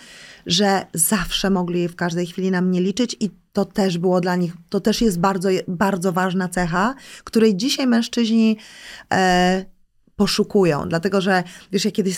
że 0.46 0.86
zawsze 0.94 1.50
mogli 1.50 1.88
w 1.88 1.96
każdej 1.96 2.26
chwili 2.26 2.50
na 2.50 2.60
mnie 2.60 2.80
liczyć 2.80 3.16
i 3.20 3.30
to 3.52 3.64
też 3.64 3.98
było 3.98 4.20
dla 4.20 4.36
nich, 4.36 4.52
to 4.68 4.80
też 4.80 5.02
jest 5.02 5.20
bardzo, 5.20 5.48
bardzo 5.68 6.12
ważna 6.12 6.48
cecha, 6.48 6.94
której 7.24 7.56
dzisiaj 7.56 7.86
mężczyźni 7.86 8.56
e, 9.12 9.64
poszukują. 10.16 10.88
Dlatego, 10.88 11.20
że 11.20 11.42
wiesz, 11.72 11.84
ja 11.84 11.90
kiedyś 11.90 12.16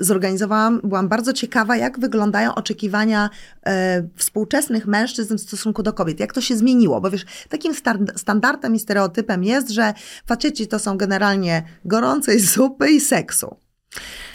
zorganizowałam, 0.00 0.80
byłam 0.84 1.08
bardzo 1.08 1.32
ciekawa, 1.32 1.76
jak 1.76 2.00
wyglądają 2.00 2.54
oczekiwania 2.54 3.30
e, 3.66 4.08
współczesnych 4.16 4.86
mężczyzn 4.86 5.36
w 5.36 5.40
stosunku 5.40 5.82
do 5.82 5.92
kobiet. 5.92 6.20
Jak 6.20 6.32
to 6.32 6.40
się 6.40 6.56
zmieniło? 6.56 7.00
Bo 7.00 7.10
wiesz, 7.10 7.24
takim 7.48 7.72
standardem 8.16 8.74
i 8.74 8.78
stereotypem 8.78 9.44
jest, 9.44 9.70
że 9.70 9.94
faceci 10.26 10.66
to 10.66 10.78
są 10.78 10.96
generalnie 10.96 11.62
gorącej 11.84 12.40
zupy 12.54 12.90
i 12.90 13.00
seksu. 13.00 13.63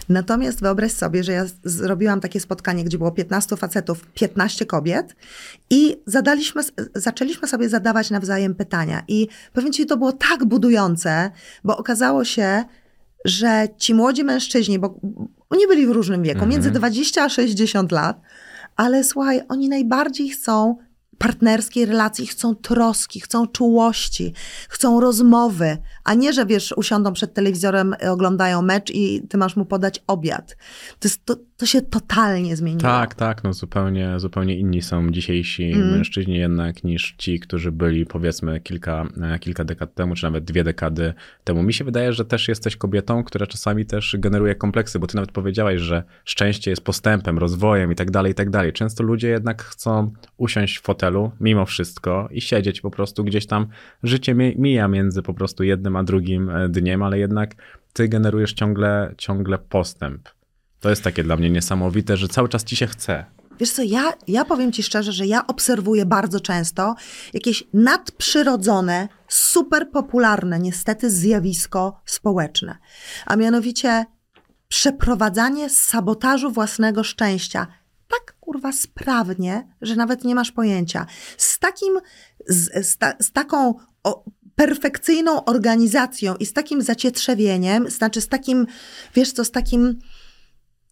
Natomiast 0.10 0.62
wyobraź 0.62 0.92
sobie, 0.92 1.24
że 1.24 1.32
ja 1.32 1.46
zrobiłam 1.64 2.22
takie 2.22 2.40
spotkanie, 2.40 2.84
gdzie 2.84 2.98
było 2.98 3.12
15 3.12 3.58
facetów, 3.58 4.06
15 4.14 4.66
kobiet 4.66 5.16
i 5.70 6.02
zadaliśmy, 6.06 6.62
zaczęliśmy 6.96 7.48
sobie 7.48 7.70
zadawać 7.70 8.10
nawzajem 8.10 8.56
pytania. 8.56 9.04
I 9.08 9.28
powiem 9.54 9.74
ci, 9.74 9.86
to 9.86 9.98
było 9.98 10.12
tak 10.12 10.46
budujące, 10.46 11.32
bo 11.64 11.78
okazało 11.78 12.26
się, 12.26 12.64
że 13.26 13.68
ci 13.78 13.94
młodzi 13.94 14.24
mężczyźni, 14.24 14.80
bo 14.80 15.00
oni 15.50 15.68
byli 15.68 15.88
w 15.88 15.92
różnym 15.92 16.24
wieku, 16.24 16.46
między 16.46 16.72
20 16.72 17.24
a 17.24 17.30
60 17.30 17.92
lat, 17.92 18.22
ale 18.76 19.04
słuchaj, 19.04 19.42
oni 19.50 19.70
najbardziej 19.70 20.30
chcą 20.30 20.78
partnerskiej 21.18 21.86
relacji, 21.86 22.28
chcą 22.28 22.56
troski, 22.56 23.20
chcą 23.20 23.48
czułości, 23.48 24.34
chcą 24.70 25.00
rozmowy, 25.00 25.78
a 26.04 26.14
nie, 26.14 26.34
że 26.34 26.46
wiesz, 26.46 26.74
usiądą 26.78 27.14
przed 27.14 27.34
telewizorem, 27.34 27.94
y, 28.04 28.10
oglądają 28.12 28.62
mecz 28.62 28.92
i 28.92 29.22
ty 29.30 29.38
masz 29.38 29.56
mu 29.56 29.66
podać 29.66 30.04
obiad. 30.08 30.58
To, 31.00 31.08
jest, 31.08 31.26
to, 31.26 31.36
to 31.58 31.66
się 31.66 31.82
totalnie 31.82 32.56
zmieniło. 32.56 32.82
Tak, 32.82 33.16
tak, 33.16 33.44
no 33.44 33.54
zupełnie, 33.54 34.14
zupełnie 34.20 34.58
inni 34.60 34.82
są 34.82 35.10
dzisiejsi 35.12 35.72
Mm. 35.74 35.92
mężczyźni 35.92 36.36
jednak 36.38 36.84
niż 36.84 37.16
ci, 37.18 37.40
którzy 37.40 37.72
byli 37.72 38.06
powiedzmy 38.06 38.60
kilka, 38.60 39.06
e, 39.22 39.40
kilka 39.40 39.64
dekad 39.64 39.94
temu, 39.96 40.16
czy 40.16 40.24
nawet 40.24 40.44
dwie 40.44 40.64
dekady 40.64 41.14
temu. 41.44 41.64
Mi 41.64 41.74
się 41.74 41.84
wydaje, 41.84 42.14
że 42.14 42.26
też 42.26 42.48
jesteś 42.48 42.76
kobietą, 42.76 43.24
która 43.24 43.48
czasami 43.48 43.86
też 43.86 44.16
generuje 44.20 44.56
kompleksy, 44.56 45.00
bo 45.00 45.08
ty 45.08 45.16
nawet 45.16 45.32
powiedziałaś, 45.32 45.80
że 45.82 46.04
szczęście 46.26 46.72
jest 46.72 46.82
postępem, 46.84 47.38
rozwojem 47.38 47.92
i 47.92 47.96
tak 47.96 48.12
dalej, 48.12 48.32
i 48.32 48.36
tak 48.36 48.50
dalej. 48.50 48.74
Często 48.74 49.04
ludzie 49.04 49.28
jednak 49.30 49.64
chcą 49.64 50.12
usiąść 50.38 50.78
w 50.78 50.82
fotelu 50.82 51.32
mimo 51.40 51.66
wszystko 51.66 52.28
i 52.32 52.42
siedzieć 52.42 52.82
po 52.82 52.92
prostu 52.92 53.24
gdzieś 53.24 53.46
tam. 53.46 53.68
Życie 54.04 54.36
mi- 54.36 54.56
mija 54.58 54.88
między 54.88 55.22
po 55.22 55.34
prostu 55.34 55.64
jednym 55.64 55.89
a 55.96 56.04
drugim 56.04 56.50
e, 56.50 56.70
dniem, 56.70 57.04
ale 57.04 57.20
jednak 57.20 57.56
ty 57.94 58.08
generujesz 58.08 58.54
ciągle, 58.54 59.14
ciągle 59.18 59.58
postęp. 59.58 60.30
To 60.80 60.90
jest 60.90 61.04
takie 61.04 61.24
dla 61.24 61.38
mnie 61.38 61.50
niesamowite, 61.50 62.18
że 62.18 62.28
cały 62.28 62.50
czas 62.50 62.64
ci 62.64 62.76
się 62.76 62.88
chce. 62.88 63.26
Wiesz 63.60 63.72
co, 63.72 63.84
ja, 63.84 64.14
ja 64.28 64.46
powiem 64.46 64.72
ci 64.72 64.84
szczerze, 64.84 65.12
że 65.12 65.26
ja 65.26 65.48
obserwuję 65.48 66.06
bardzo 66.06 66.40
często 66.40 66.96
jakieś 67.34 67.64
nadprzyrodzone, 67.74 69.08
super 69.28 69.92
popularne 69.92 70.60
niestety 70.60 71.12
zjawisko 71.12 72.02
społeczne. 72.06 72.78
A 73.26 73.36
mianowicie 73.36 74.06
przeprowadzanie 74.68 75.70
sabotażu 75.70 76.52
własnego 76.52 77.04
szczęścia. 77.04 77.68
Tak 78.08 78.36
kurwa 78.40 78.72
sprawnie, 78.72 79.68
że 79.82 79.96
nawet 79.96 80.24
nie 80.24 80.36
masz 80.36 80.52
pojęcia. 80.52 81.06
Z 81.38 81.60
takim, 81.60 82.00
z, 82.48 82.88
z, 82.88 82.98
ta, 82.98 83.14
z 83.20 83.32
taką 83.32 83.74
o, 84.04 84.24
perfekcyjną 84.60 85.46
organizacją 85.46 86.36
i 86.36 86.46
z 86.46 86.54
takim 86.54 86.82
zacietrzewieniem, 86.82 87.90
znaczy 87.90 88.22
z 88.22 88.28
takim, 88.28 88.68
wiesz 89.16 89.32
co, 89.32 89.46
z 89.46 89.52
takim 89.52 90.00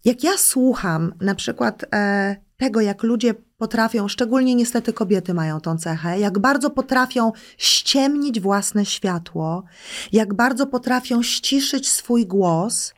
jak 0.04 0.24
ja 0.24 0.38
słucham 0.38 1.14
na 1.20 1.34
przykład 1.34 1.84
e, 1.94 2.36
tego, 2.56 2.80
jak 2.80 3.02
ludzie 3.02 3.34
potrafią, 3.58 4.08
szczególnie 4.08 4.54
niestety 4.54 4.92
kobiety 4.92 5.34
mają 5.34 5.60
tą 5.60 5.78
cechę, 5.78 6.20
jak 6.20 6.38
bardzo 6.38 6.70
potrafią 6.70 7.32
ściemnić 7.58 8.40
własne 8.40 8.84
światło, 8.84 9.64
jak 10.12 10.34
bardzo 10.34 10.66
potrafią 10.66 11.22
ściszyć 11.22 11.88
swój 11.88 12.26
głos, 12.26 12.94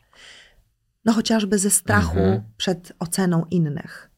no 1.05 1.13
chociażby 1.13 1.59
ze 1.59 1.69
strachu 1.69 2.19
Mhm. 2.19 2.41
przed 2.57 2.93
oceną 2.99 3.45
innych. 3.51 4.11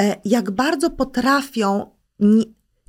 E, 0.00 0.16
jak 0.24 0.50
bardzo 0.50 0.90
potrafią. 0.90 1.90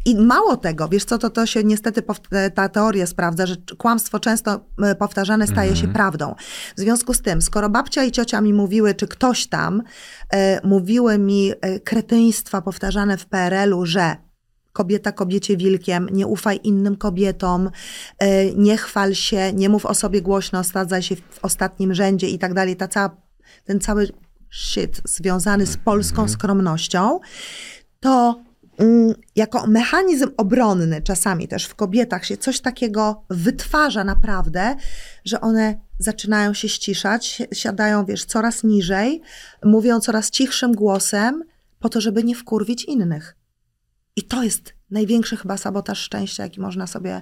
I 0.06 0.16
mało 0.16 0.58
tego, 0.58 0.88
wiesz 0.88 1.06
co, 1.06 1.18
to, 1.18 1.30
to 1.30 1.45
się 1.45 1.64
niestety 1.64 2.01
pow- 2.01 2.51
ta 2.54 2.70
teoria 2.70 3.08
sprawdza, 3.08 3.45
że 3.45 3.56
kłamstwo 3.78 4.20
często 4.20 4.66
e, 4.84 4.95
powtarzane 4.95 5.47
staje 5.47 5.76
się 5.76 5.88
prawdą. 5.88 6.36
W 6.78 6.80
związku 6.80 7.14
z 7.14 7.22
tym, 7.22 7.41
skoro 7.41 7.70
babcia 7.70 8.04
i 8.04 8.12
ciocia 8.12 8.41
mi 8.41 8.54
mówiły, 8.54 8.95
czy 8.95 9.08
ktoś 9.08 9.47
tam 9.47 9.84
e, 10.34 10.68
mówiły 10.68 11.18
mi 11.18 11.51
e, 11.62 11.80
kretyństwa 11.80 12.62
powtarzane 12.62 13.18
w 13.18 13.26
PRL-u, 13.26 13.86
że 13.86 14.16
kobieta 14.74 15.12
kobiecie 15.12 15.58
wilkiem, 15.58 16.10
nie 16.12 16.28
ufaj 16.28 16.60
innym 16.64 16.95
kobietom, 16.95 17.70
e, 18.20 18.54
nie 18.54 18.78
chwal 18.78 19.16
się, 19.16 19.54
nie 19.54 19.70
mów 19.70 19.86
o 19.86 19.93
sobie 19.93 20.22
głośno, 20.22 20.60
osadzaj 20.60 21.04
się 21.04 21.16
w 21.16 21.39
ostatnim 21.41 21.93
rzędzie 21.93 22.28
i 22.28 22.39
tak 22.39 22.54
dalej. 22.54 22.76
Ta 22.76 22.88
cała, 22.88 23.10
ten 23.66 23.80
cały 23.80 24.08
shit 24.51 25.01
związany 25.06 25.66
z 25.66 25.78
polską 25.78 26.28
skromnością, 26.28 27.20
to 27.99 28.43
jako 29.36 29.67
mechanizm 29.67 30.28
obronny 30.38 31.01
czasami 31.01 31.47
też 31.47 31.65
w 31.65 31.76
kobietach 31.76 32.26
się 32.26 32.38
coś 32.38 32.59
takiego 32.59 33.24
wytwarza 33.30 34.03
naprawdę, 34.03 34.76
że 35.26 35.41
one 35.41 35.80
zaczynają 35.99 36.53
się 36.53 36.69
ściszać, 36.69 37.28
si- 37.28 37.47
siadają, 37.53 38.05
wiesz, 38.05 38.26
coraz 38.26 38.63
niżej, 38.63 39.21
mówią 39.63 39.99
coraz 39.99 40.30
cichszym 40.30 40.71
głosem, 40.71 41.43
po 41.80 41.89
to, 41.89 42.01
żeby 42.01 42.24
nie 42.24 42.36
wkurwić 42.36 42.84
innych. 42.84 43.36
I 44.15 44.24
to 44.24 44.43
jest 44.43 44.74
największy 44.91 45.38
chyba 45.38 45.57
sabotaż 45.57 45.99
szczęścia, 45.99 46.43
jaki 46.43 46.61
można 46.61 46.88
sobie 46.88 47.21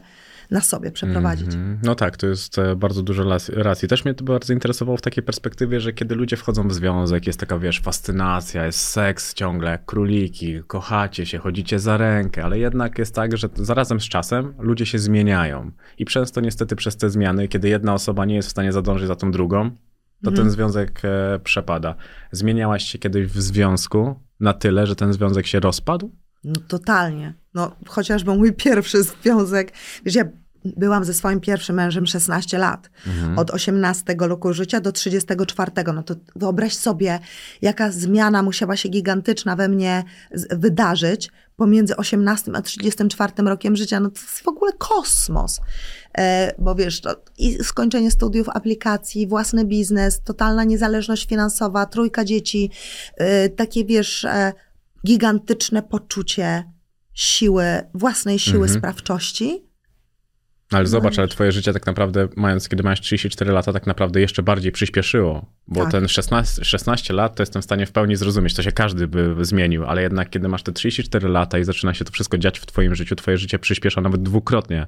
na 0.52 0.62
sobie 0.62 0.92
przeprowadzić. 0.92 1.46
Mhm. 1.46 1.80
No 1.84 1.96
tak, 1.96 2.18
to 2.18 2.28
jest 2.28 2.58
e, 2.60 2.76
bardzo 2.76 3.04
dużo 3.04 3.24
racji. 3.54 3.88
Też 3.88 4.06
mnie 4.06 4.14
to 4.14 4.24
bardzo 4.24 4.54
interesowało 4.54 4.98
w 4.98 5.02
takiej 5.02 5.24
perspektywie, 5.24 5.80
że 5.80 5.94
kiedy 5.94 6.16
ludzie 6.16 6.38
wchodzą 6.38 6.68
w 6.68 6.74
związek, 6.74 7.28
jest 7.28 7.40
taka, 7.40 7.60
wiesz, 7.60 7.80
fascynacja, 7.80 8.66
jest 8.66 8.80
seks 8.80 9.34
ciągle, 9.34 9.80
króliki, 9.86 10.62
kochacie 10.68 11.26
się, 11.26 11.38
chodzicie 11.38 11.80
za 11.80 11.98
rękę, 11.98 12.44
ale 12.44 12.60
jednak 12.60 12.98
jest 12.98 13.16
tak, 13.16 13.38
że 13.38 13.50
zarazem 13.56 14.00
z 14.00 14.10
czasem 14.10 14.54
ludzie 14.60 14.86
się 14.86 15.00
zmieniają. 15.00 15.72
I 15.98 16.06
często 16.06 16.42
niestety 16.42 16.76
przez 16.76 16.98
te 16.98 17.10
zmiany, 17.10 17.48
kiedy 17.48 17.70
jedna 17.70 17.94
osoba 17.94 18.26
nie 18.26 18.36
jest 18.36 18.48
w 18.48 18.52
stanie 18.52 18.72
zadążyć 18.72 19.08
za 19.08 19.16
tą 19.16 19.32
drugą, 19.32 19.72
to 20.24 20.32
ten 20.32 20.50
związek 20.50 21.02
e, 21.04 21.40
przepada. 21.40 21.96
Zmieniałaś 22.32 22.84
się 22.84 23.00
kiedyś 23.00 23.28
w 23.28 23.42
związku 23.42 24.16
na 24.40 24.54
tyle, 24.54 24.88
że 24.88 24.96
ten 24.96 25.14
związek 25.14 25.48
się 25.48 25.60
rozpadł? 25.60 26.16
No 26.44 26.62
totalnie. 26.68 27.34
No 27.54 27.76
chociażby 27.88 28.36
mój 28.36 28.54
pierwszy 28.54 29.04
związek. 29.04 29.74
Wiesz, 30.06 30.16
ja 30.16 30.24
byłam 30.66 31.06
ze 31.06 31.14
swoim 31.14 31.40
pierwszym 31.40 31.76
mężem 31.76 32.08
16 32.08 32.58
lat. 32.58 32.90
Od 33.38 33.52
18 33.52 34.16
roku 34.20 34.54
życia 34.54 34.82
do 34.82 34.92
34. 34.92 35.72
No 35.94 36.04
to 36.04 36.16
wyobraź 36.36 36.74
sobie, 36.76 37.20
jaka 37.62 37.92
zmiana 37.92 38.44
musiała 38.44 38.76
się 38.76 38.90
gigantyczna 38.90 39.56
we 39.56 39.70
mnie 39.70 40.04
wydarzyć 40.52 41.32
pomiędzy 41.56 41.98
18 41.98 42.52
a 42.56 42.62
34 42.62 43.34
rokiem 43.46 43.76
życia. 43.76 44.00
No 44.00 44.10
to 44.10 44.22
jest 44.22 44.42
w 44.42 44.48
ogóle 44.48 44.72
kosmos. 44.78 45.62
E, 46.18 46.54
bo 46.60 46.76
wiesz, 46.76 47.02
to 47.02 47.16
i 47.38 47.64
skończenie 47.64 48.12
studiów, 48.12 48.50
aplikacji, 48.50 49.28
własny 49.28 49.66
biznes, 49.66 50.22
totalna 50.24 50.64
niezależność 50.64 51.28
finansowa, 51.28 51.86
trójka 51.86 52.26
dzieci, 52.26 52.70
e, 53.18 53.50
takie 53.50 53.86
wiesz, 53.86 54.26
e, 54.26 54.54
gigantyczne 55.08 55.82
poczucie 55.84 56.64
siły, 57.14 57.66
własnej 57.94 58.40
siły 58.40 58.64
Mhm. 58.64 58.80
sprawczości. 58.80 59.71
Ale 60.72 60.84
No 60.84 60.90
zobacz, 60.90 61.20
ale 61.20 61.28
twoje 61.28 61.52
życie 61.52 61.74
tak 61.74 61.86
naprawdę, 61.86 62.28
mając, 62.36 62.70
kiedy 62.70 62.84
masz 62.84 63.02
34 63.02 63.52
lata, 63.52 63.74
tak 63.74 63.88
naprawdę 63.88 64.22
jeszcze 64.22 64.44
bardziej 64.44 64.72
przyspieszyło. 64.72 65.46
Bo 65.68 65.82
Tak. 65.82 65.92
ten 65.92 66.08
16, 66.08 66.66
16 66.66 67.14
lat 67.14 67.36
to 67.36 67.42
jestem 67.44 67.62
w 67.62 67.66
stanie 67.66 67.86
w 67.86 67.92
pełni 67.92 68.16
zrozumieć, 68.16 68.54
to 68.54 68.64
się 68.64 68.72
każdy 68.72 69.08
by 69.08 69.36
zmienił, 69.46 69.86
ale 69.86 70.02
jednak 70.02 70.30
kiedy 70.30 70.48
masz 70.48 70.64
te 70.64 70.72
34 70.72 71.30
lata 71.30 71.60
i 71.60 71.64
zaczyna 71.64 71.94
się 71.94 72.06
to 72.06 72.12
wszystko 72.12 72.38
dziać 72.38 72.60
w 72.60 72.66
twoim 72.66 72.96
życiu, 72.96 73.16
twoje 73.16 73.38
życie 73.38 73.60
przyspiesza 73.60 74.02
nawet 74.02 74.24
dwukrotnie. 74.24 74.88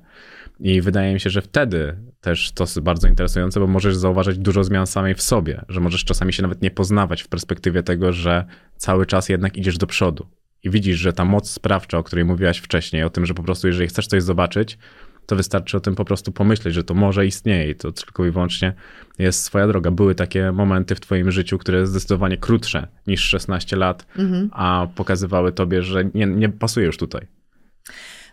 I 0.59 0.81
wydaje 0.81 1.13
mi 1.13 1.19
się, 1.19 1.29
że 1.29 1.41
wtedy 1.41 1.95
też 2.21 2.51
to 2.51 2.63
jest 2.63 2.79
bardzo 2.79 3.07
interesujące, 3.07 3.59
bo 3.59 3.67
możesz 3.67 3.95
zauważyć 3.95 4.37
dużo 4.37 4.63
zmian 4.63 4.87
samej 4.87 5.15
w 5.15 5.21
sobie, 5.21 5.65
że 5.69 5.79
możesz 5.79 6.05
czasami 6.05 6.33
się 6.33 6.41
nawet 6.41 6.61
nie 6.61 6.71
poznawać 6.71 7.23
w 7.23 7.27
perspektywie 7.27 7.83
tego, 7.83 8.13
że 8.13 8.45
cały 8.77 9.05
czas 9.05 9.29
jednak 9.29 9.57
idziesz 9.57 9.77
do 9.77 9.87
przodu. 9.87 10.27
I 10.63 10.69
widzisz, 10.69 10.99
że 10.99 11.13
ta 11.13 11.25
moc 11.25 11.49
sprawcza, 11.49 11.97
o 11.97 12.03
której 12.03 12.25
mówiłaś 12.25 12.57
wcześniej, 12.57 13.03
o 13.03 13.09
tym, 13.09 13.25
że 13.25 13.33
po 13.33 13.43
prostu 13.43 13.67
jeżeli 13.67 13.87
chcesz 13.87 14.07
coś 14.07 14.23
zobaczyć, 14.23 14.77
to 15.25 15.35
wystarczy 15.35 15.77
o 15.77 15.79
tym 15.79 15.95
po 15.95 16.05
prostu 16.05 16.31
pomyśleć, 16.31 16.73
że 16.73 16.83
to 16.83 16.93
może 16.93 17.25
istnieje 17.25 17.69
i 17.69 17.75
to 17.75 17.91
tylko 17.91 18.25
i 18.25 18.31
wyłącznie 18.31 18.73
jest 19.19 19.43
swoja 19.43 19.67
droga. 19.67 19.91
Były 19.91 20.15
takie 20.15 20.51
momenty 20.51 20.95
w 20.95 20.99
twoim 20.99 21.31
życiu, 21.31 21.57
które 21.57 21.87
zdecydowanie 21.87 22.37
krótsze 22.37 22.87
niż 23.07 23.21
16 23.21 23.75
lat, 23.75 24.05
a 24.51 24.87
pokazywały 24.95 25.51
tobie, 25.51 25.81
że 25.81 26.05
nie, 26.13 26.25
nie 26.25 26.49
pasuje 26.49 26.85
już 26.85 26.97
tutaj. 26.97 27.27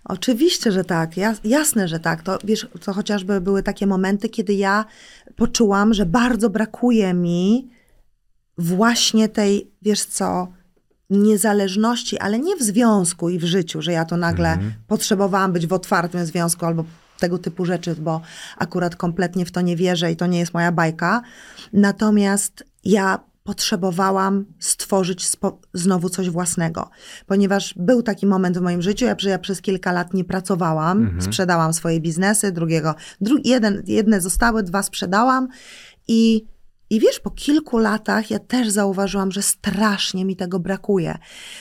Oczywiście, 0.04 0.72
że 0.72 0.84
tak. 0.84 1.16
Jas- 1.16 1.40
jasne, 1.44 1.88
że 1.88 2.00
tak. 2.00 2.22
To 2.22 2.38
wiesz, 2.44 2.68
to 2.84 2.92
chociażby 2.92 3.40
były 3.40 3.62
takie 3.62 3.86
momenty, 3.86 4.28
kiedy 4.28 4.54
ja 4.54 4.84
poczułam, 5.36 5.94
że 5.94 6.06
bardzo 6.06 6.50
brakuje 6.50 7.14
mi 7.14 7.70
właśnie 8.58 9.28
tej, 9.28 9.70
wiesz 9.82 10.04
co, 10.04 10.48
niezależności, 11.10 12.18
ale 12.18 12.38
nie 12.38 12.56
w 12.56 12.62
związku 12.62 13.28
i 13.30 13.38
w 13.38 13.44
życiu, 13.44 13.82
że 13.82 13.92
ja 13.92 14.04
to 14.04 14.16
nagle 14.16 14.58
potrzebowałam 14.86 15.52
być 15.52 15.66
w 15.66 15.72
otwartym 15.72 16.26
związku 16.26 16.66
albo 16.66 16.84
tego 17.18 17.38
typu 17.38 17.64
rzeczy, 17.64 17.94
bo 17.98 18.20
akurat 18.58 18.96
kompletnie 18.96 19.44
w 19.46 19.50
to 19.52 19.60
nie 19.60 19.76
wierzę 19.76 20.12
i 20.12 20.16
to 20.16 20.26
nie 20.26 20.38
jest 20.38 20.54
moja 20.54 20.72
bajka. 20.72 21.22
Natomiast 21.72 22.64
ja 22.84 23.18
potrzebowałam 23.44 24.44
stworzyć 24.58 25.26
spo- 25.26 25.58
znowu 25.74 26.08
coś 26.08 26.30
własnego, 26.30 26.90
ponieważ 27.26 27.74
był 27.76 28.02
taki 28.02 28.26
moment 28.26 28.58
w 28.58 28.60
moim 28.60 28.82
życiu, 28.82 29.06
że 29.18 29.30
ja 29.30 29.38
przez 29.38 29.62
kilka 29.62 29.92
lat 29.92 30.14
nie 30.14 30.24
pracowałam, 30.24 30.98
sprzedałam 31.22 31.72
swoje 31.72 32.00
biznesy, 32.00 32.52
drugiego, 32.52 32.94
dru, 33.20 33.36
jeden, 33.44 33.82
jedne 33.86 34.20
zostały, 34.20 34.62
dwa 34.62 34.82
sprzedałam 34.82 35.48
i, 36.08 36.44
i 36.90 37.00
wiesz, 37.00 37.20
po 37.20 37.30
kilku 37.30 37.78
latach 37.78 38.30
ja 38.30 38.38
też 38.38 38.68
zauważyłam, 38.68 39.32
że 39.32 39.42
strasznie 39.42 40.24
mi 40.24 40.36
tego 40.36 40.60
brakuje, 40.60 41.18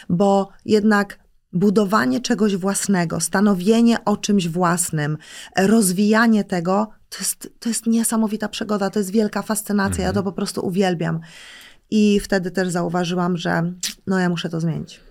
bo 0.10 0.50
jednak 0.66 1.20
budowanie 1.54 2.22
czegoś 2.22 2.56
własnego, 2.56 3.20
stanowienie 3.20 4.06
o 4.06 4.18
czymś 4.18 4.48
własnym, 4.48 5.18
rozwijanie 5.58 6.44
tego, 6.44 6.90
to 7.10 7.18
jest, 7.20 7.54
to 7.60 7.70
jest 7.70 7.86
niesamowita 7.86 8.50
przygoda, 8.50 8.90
to 8.90 9.00
jest 9.00 9.12
wielka 9.12 9.42
fascynacja, 9.42 10.04
ja 10.04 10.14
to 10.14 10.24
po 10.24 10.32
prostu 10.32 10.66
uwielbiam. 10.66 11.20
I 11.92 12.20
wtedy 12.20 12.52
też 12.52 12.70
zauważyłam, 12.70 13.38
że 13.38 13.74
no 14.08 14.20
ja 14.20 14.30
muszę 14.30 14.50
to 14.50 14.60
zmienić. 14.60 15.02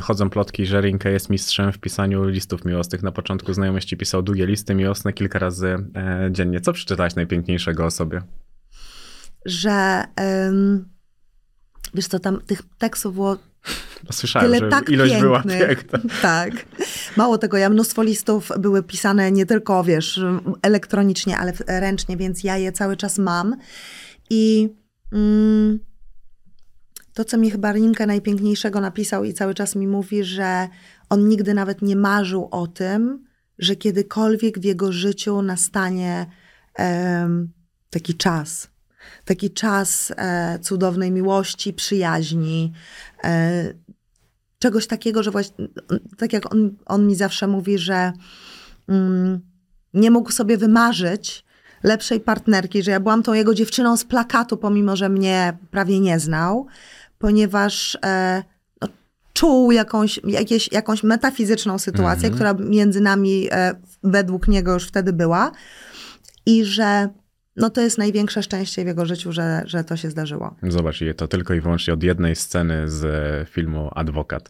Chodzą 0.00 0.30
plotki, 0.30 0.66
że 0.66 0.80
Rinka 0.80 1.10
jest 1.10 1.30
mistrzem 1.30 1.72
w 1.72 1.78
pisaniu 1.78 2.24
listów 2.24 2.64
miłosnych. 2.64 3.02
Na 3.02 3.12
początku 3.12 3.52
znajomości 3.52 3.96
pisał 3.96 4.22
długie 4.22 4.46
listy 4.46 4.74
miłosne 4.74 5.12
kilka 5.12 5.38
razy 5.38 5.76
e, 5.96 6.28
dziennie. 6.32 6.60
Co 6.60 6.72
przeczytałaś 6.72 7.14
najpiękniejszego 7.14 7.84
o 7.84 7.90
sobie? 7.90 8.22
Że 9.44 10.04
ym, 10.48 10.88
wiesz 11.94 12.06
co, 12.06 12.18
tam 12.18 12.40
tych 12.40 12.62
tekstów 12.78 13.14
było 13.14 13.38
Słyszałem, 14.12 14.46
tyle 14.46 14.58
że 14.58 14.68
tak 14.68 14.90
ilość 14.90 15.20
była 15.20 15.42
piękna. 15.42 15.98
Tak. 16.22 16.50
Mało 17.16 17.38
tego, 17.38 17.56
ja 17.56 17.70
mnóstwo 17.70 18.02
listów 18.02 18.50
były 18.58 18.82
pisane 18.82 19.32
nie 19.32 19.46
tylko, 19.46 19.84
wiesz, 19.84 20.20
elektronicznie, 20.62 21.38
ale 21.38 21.52
ręcznie, 21.66 22.16
więc 22.16 22.44
ja 22.44 22.56
je 22.56 22.72
cały 22.72 22.96
czas 22.96 23.18
mam. 23.18 23.56
I 24.30 24.68
mm, 25.12 25.78
to, 27.14 27.24
co 27.24 27.38
mi 27.38 27.50
chyba 27.50 27.72
Rinka 27.72 28.06
najpiękniejszego 28.06 28.80
napisał 28.80 29.24
i 29.24 29.34
cały 29.34 29.54
czas 29.54 29.76
mi 29.76 29.86
mówi, 29.88 30.24
że 30.24 30.68
on 31.10 31.28
nigdy 31.28 31.54
nawet 31.54 31.82
nie 31.82 31.96
marzył 31.96 32.48
o 32.50 32.66
tym, 32.66 33.24
że 33.58 33.76
kiedykolwiek 33.76 34.58
w 34.58 34.64
jego 34.64 34.92
życiu 34.92 35.42
nastanie 35.42 36.26
em, 36.74 37.52
taki 37.90 38.14
czas. 38.14 38.73
Taki 39.24 39.50
czas 39.50 40.12
e, 40.16 40.58
cudownej 40.58 41.10
miłości, 41.10 41.72
przyjaźni, 41.72 42.72
e, 43.24 43.74
czegoś 44.58 44.86
takiego, 44.86 45.22
że 45.22 45.30
właśnie, 45.30 45.68
tak 46.18 46.32
jak 46.32 46.52
on, 46.52 46.70
on 46.86 47.06
mi 47.06 47.14
zawsze 47.14 47.46
mówi, 47.46 47.78
że 47.78 48.12
mm, 48.88 49.40
nie 49.94 50.10
mógł 50.10 50.32
sobie 50.32 50.56
wymarzyć 50.56 51.44
lepszej 51.82 52.20
partnerki, 52.20 52.82
że 52.82 52.90
ja 52.90 53.00
byłam 53.00 53.22
tą 53.22 53.32
jego 53.32 53.54
dziewczyną 53.54 53.96
z 53.96 54.04
plakatu, 54.04 54.56
pomimo 54.56 54.96
że 54.96 55.08
mnie 55.08 55.58
prawie 55.70 56.00
nie 56.00 56.18
znał, 56.18 56.66
ponieważ 57.18 57.98
e, 58.04 58.42
no, 58.80 58.88
czuł 59.32 59.72
jakąś, 59.72 60.20
jakieś, 60.24 60.72
jakąś 60.72 61.02
metafizyczną 61.02 61.78
sytuację, 61.78 62.30
która 62.30 62.54
między 62.54 63.00
nami 63.00 63.48
e, 63.50 63.74
według 64.02 64.48
niego 64.48 64.74
już 64.74 64.88
wtedy 64.88 65.12
była 65.12 65.52
i 66.46 66.64
że 66.64 67.08
no 67.56 67.70
to 67.70 67.80
jest 67.80 67.98
największe 67.98 68.42
szczęście 68.42 68.84
w 68.84 68.86
jego 68.86 69.06
życiu, 69.06 69.32
że, 69.32 69.62
że 69.66 69.84
to 69.84 69.96
się 69.96 70.10
zdarzyło. 70.10 70.56
Zobacz, 70.62 71.00
to 71.16 71.28
tylko 71.28 71.54
i 71.54 71.60
wyłącznie 71.60 71.94
od 71.94 72.02
jednej 72.02 72.36
sceny 72.36 72.88
z 72.88 73.04
e, 73.04 73.46
filmu 73.52 73.90
Adwokat. 73.94 74.48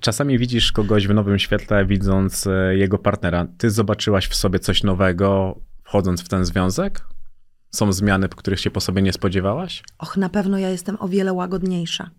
Czasami 0.00 0.38
widzisz 0.38 0.72
kogoś 0.72 1.06
w 1.06 1.14
nowym 1.14 1.38
świetle, 1.38 1.86
widząc 1.86 2.46
e, 2.46 2.76
jego 2.76 2.98
partnera. 2.98 3.46
Ty 3.58 3.70
zobaczyłaś 3.70 4.28
w 4.28 4.34
sobie 4.34 4.58
coś 4.58 4.82
nowego, 4.82 5.58
wchodząc 5.84 6.22
w 6.22 6.28
ten 6.28 6.44
związek? 6.44 7.00
Są 7.70 7.92
zmiany, 7.92 8.28
których 8.28 8.60
się 8.60 8.70
po 8.70 8.80
sobie 8.80 9.02
nie 9.02 9.12
spodziewałaś? 9.12 9.82
Och, 9.98 10.16
na 10.16 10.28
pewno 10.28 10.58
ja 10.58 10.70
jestem 10.70 10.96
o 11.00 11.08
wiele 11.08 11.32
łagodniejsza. 11.32 12.10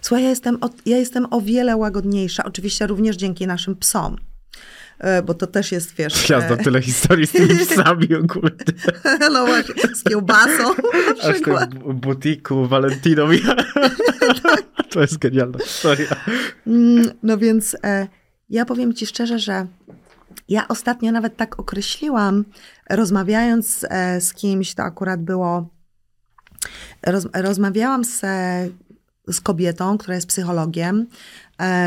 Słuchaj, 0.00 0.24
ja 0.24 0.30
jestem, 0.30 0.58
o, 0.60 0.70
ja 0.86 0.96
jestem 0.96 1.26
o 1.30 1.40
wiele 1.40 1.76
łagodniejsza, 1.76 2.44
oczywiście 2.44 2.86
również 2.86 3.16
dzięki 3.16 3.46
naszym 3.46 3.76
psom. 3.76 4.16
E, 5.02 5.22
Bo 5.22 5.34
to 5.34 5.46
też 5.46 5.72
jest, 5.72 5.94
wiesz... 5.94 6.14
Znam 6.26 6.42
e, 6.42 6.56
tyle 6.56 6.82
historii 6.82 7.26
z 7.26 7.32
tymi 7.32 7.58
psami 7.66 8.14
ogólnie. 8.14 8.50
No 9.32 9.46
właśnie, 9.46 9.94
z 9.94 10.02
kiełbasą 10.02 10.62
na 10.62 11.22
Aż 11.22 11.28
w 11.28 11.32
przykład. 11.34 11.74
butiku 11.74 12.66
Valentino. 12.66 13.26
To 14.90 15.00
jest 15.00 15.18
genialna 15.18 15.58
historia. 15.58 16.06
Mm, 16.66 17.10
No 17.22 17.38
więc 17.38 17.76
e, 17.84 18.06
ja 18.50 18.64
powiem 18.64 18.94
ci 18.94 19.06
szczerze, 19.06 19.38
że 19.38 19.66
ja 20.48 20.68
ostatnio 20.68 21.12
nawet 21.12 21.36
tak 21.36 21.60
określiłam, 21.60 22.44
rozmawiając 22.90 23.86
z 24.20 24.34
kimś, 24.34 24.74
to 24.74 24.82
akurat 24.82 25.22
było, 25.22 25.68
roz, 27.06 27.26
rozmawiałam 27.34 28.04
z, 28.04 28.20
z 29.28 29.40
kobietą, 29.40 29.98
która 29.98 30.14
jest 30.14 30.26
psychologiem, 30.26 31.06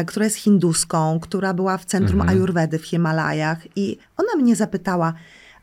która 0.07 0.25
jest 0.25 0.37
hinduską, 0.37 1.19
która 1.19 1.53
była 1.53 1.77
w 1.77 1.85
centrum 1.85 2.21
Ajurwedy 2.21 2.79
w 2.79 2.85
Himalajach 2.85 3.77
i 3.77 3.97
ona 4.17 4.43
mnie 4.43 4.55
zapytała, 4.55 5.13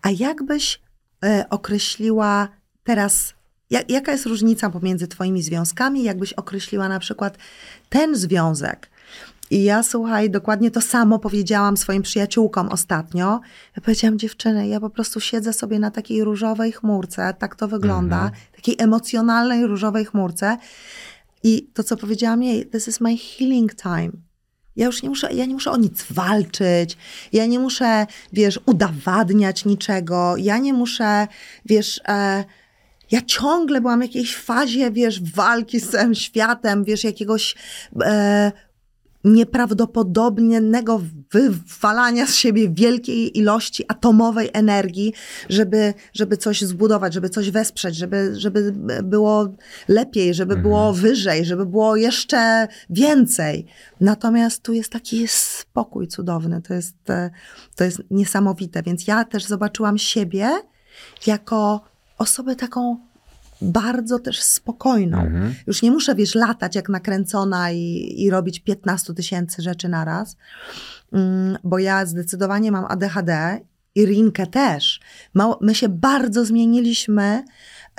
a 0.03 0.11
jakbyś 0.11 0.81
e, 1.25 1.45
określiła 1.51 2.49
teraz, 2.85 3.35
ja, 3.71 3.81
jaka 3.89 4.13
jest 4.13 4.27
różnica 4.27 4.71
pomiędzy 4.71 5.09
twoimi 5.09 5.43
związkami, 5.43 6.03
jakbyś 6.03 6.33
określiła 6.33 6.89
na 6.89 6.99
przykład 6.99 7.39
ten 7.89 8.17
związek. 8.17 8.91
I 9.51 9.65
ja, 9.65 9.83
słuchaj, 9.83 10.31
dokładnie 10.31 10.71
to 10.71 10.81
samo 10.81 11.19
powiedziałam 11.19 11.77
swoim 11.77 12.03
przyjaciółkom 12.03 12.69
ostatnio. 12.69 13.41
Ja 13.77 13.83
powiedziałam, 13.83 14.19
dziewczyny, 14.19 14.69
ja 14.69 14.81
po 14.81 14.91
prostu 14.91 15.21
siedzę 15.21 15.53
sobie 15.53 15.79
na 15.79 15.91
takiej 15.91 16.25
różowej 16.25 16.73
chmurce, 16.73 17.35
tak 17.39 17.57
to 17.57 17.69
wygląda, 17.69 18.31
takiej 18.57 18.77
emocjonalnej 18.79 19.67
różowej 19.67 20.05
chmurce. 20.05 20.57
I 21.43 21.70
to, 21.74 21.82
co 21.82 21.97
powiedziałam 21.97 22.43
jej, 22.43 22.66
this 22.66 22.88
is 22.88 23.01
my 23.01 23.16
healing 23.16 23.74
time. 23.74 24.11
Ja 24.76 24.86
już 24.86 25.03
nie 25.03 25.09
muszę, 25.09 25.32
ja 25.32 25.45
nie 25.45 25.55
muszę 25.55 25.70
o 25.70 25.76
nic 25.76 26.05
walczyć, 26.11 26.97
ja 27.32 27.47
nie 27.47 27.59
muszę, 27.59 28.07
wiesz, 28.32 28.61
udowadniać 28.66 29.64
niczego, 29.64 30.36
ja 30.36 30.59
nie 30.59 30.72
muszę, 30.72 31.26
wiesz, 31.64 32.01
e, 32.09 32.45
ja 33.11 33.20
ciągle 33.26 33.80
byłam 33.80 34.01
w 34.01 34.03
jakiejś 34.03 34.36
fazie, 34.36 34.90
wiesz, 34.90 35.22
walki 35.22 35.80
z 35.80 35.90
całym 35.90 36.14
światem, 36.14 36.84
wiesz, 36.84 37.05
jakiegoś 37.05 37.55
e, 38.03 38.53
nieprawdopodobnego 39.25 41.01
wywalania 41.33 42.27
z 42.27 42.35
siebie 42.35 42.68
wielkiej 42.70 43.39
ilości 43.39 43.85
atomowej 43.89 44.51
energii, 44.53 45.14
żeby, 45.49 45.95
żeby 46.12 46.37
coś 46.37 46.62
zbudować, 46.62 47.14
żeby 47.14 47.29
coś 47.29 47.51
wesprzeć, 47.51 47.97
żeby, 47.97 48.33
żeby 48.37 48.73
było 49.03 49.49
lepiej, 49.89 50.35
żeby 50.35 50.57
było 50.57 50.93
wyżej, 50.93 51.45
żeby 51.45 51.66
było 51.66 51.97
jeszcze 51.97 52.68
więcej. 52.91 53.66
Natomiast 54.01 54.62
tu 54.62 54.73
jest 54.73 54.93
taki 54.93 55.29
spokój 55.29 56.09
cudowny, 56.09 56.62
to 56.62 56.75
jest, 56.75 56.97
to 57.77 57.85
jest 57.85 58.03
niesamowite. 58.11 58.83
Więc 58.83 59.07
ja 59.07 59.25
też 59.25 59.45
zobaczyłam 59.45 59.99
siebie 59.99 60.51
jako 61.27 61.81
osobę 62.18 62.57
taką 62.57 63.12
bardzo 63.63 64.19
też 64.19 64.43
spokojną. 64.43 65.19
Już 65.67 65.83
nie 65.83 65.91
muszę, 65.91 66.15
wiesz, 66.15 66.35
latać 66.35 66.77
jak 66.77 66.89
nakręcona 66.89 67.71
i, 67.71 68.15
i 68.19 68.31
robić 68.31 68.61
15 68.61 69.15
tysięcy 69.15 69.63
rzeczy 69.63 69.89
naraz, 69.89 70.37
mm, 71.13 71.59
bo 71.65 71.79
ja 71.79 72.07
zdecydowanie 72.07 72.73
mam 72.73 72.85
ADHD 72.89 73.61
I 73.95 74.07
Rinkę 74.07 74.47
też. 74.47 75.01
Mało, 75.35 75.59
my 75.63 75.75
się 75.75 75.89
bardzo 75.89 76.45
zmieniliśmy 76.45 77.45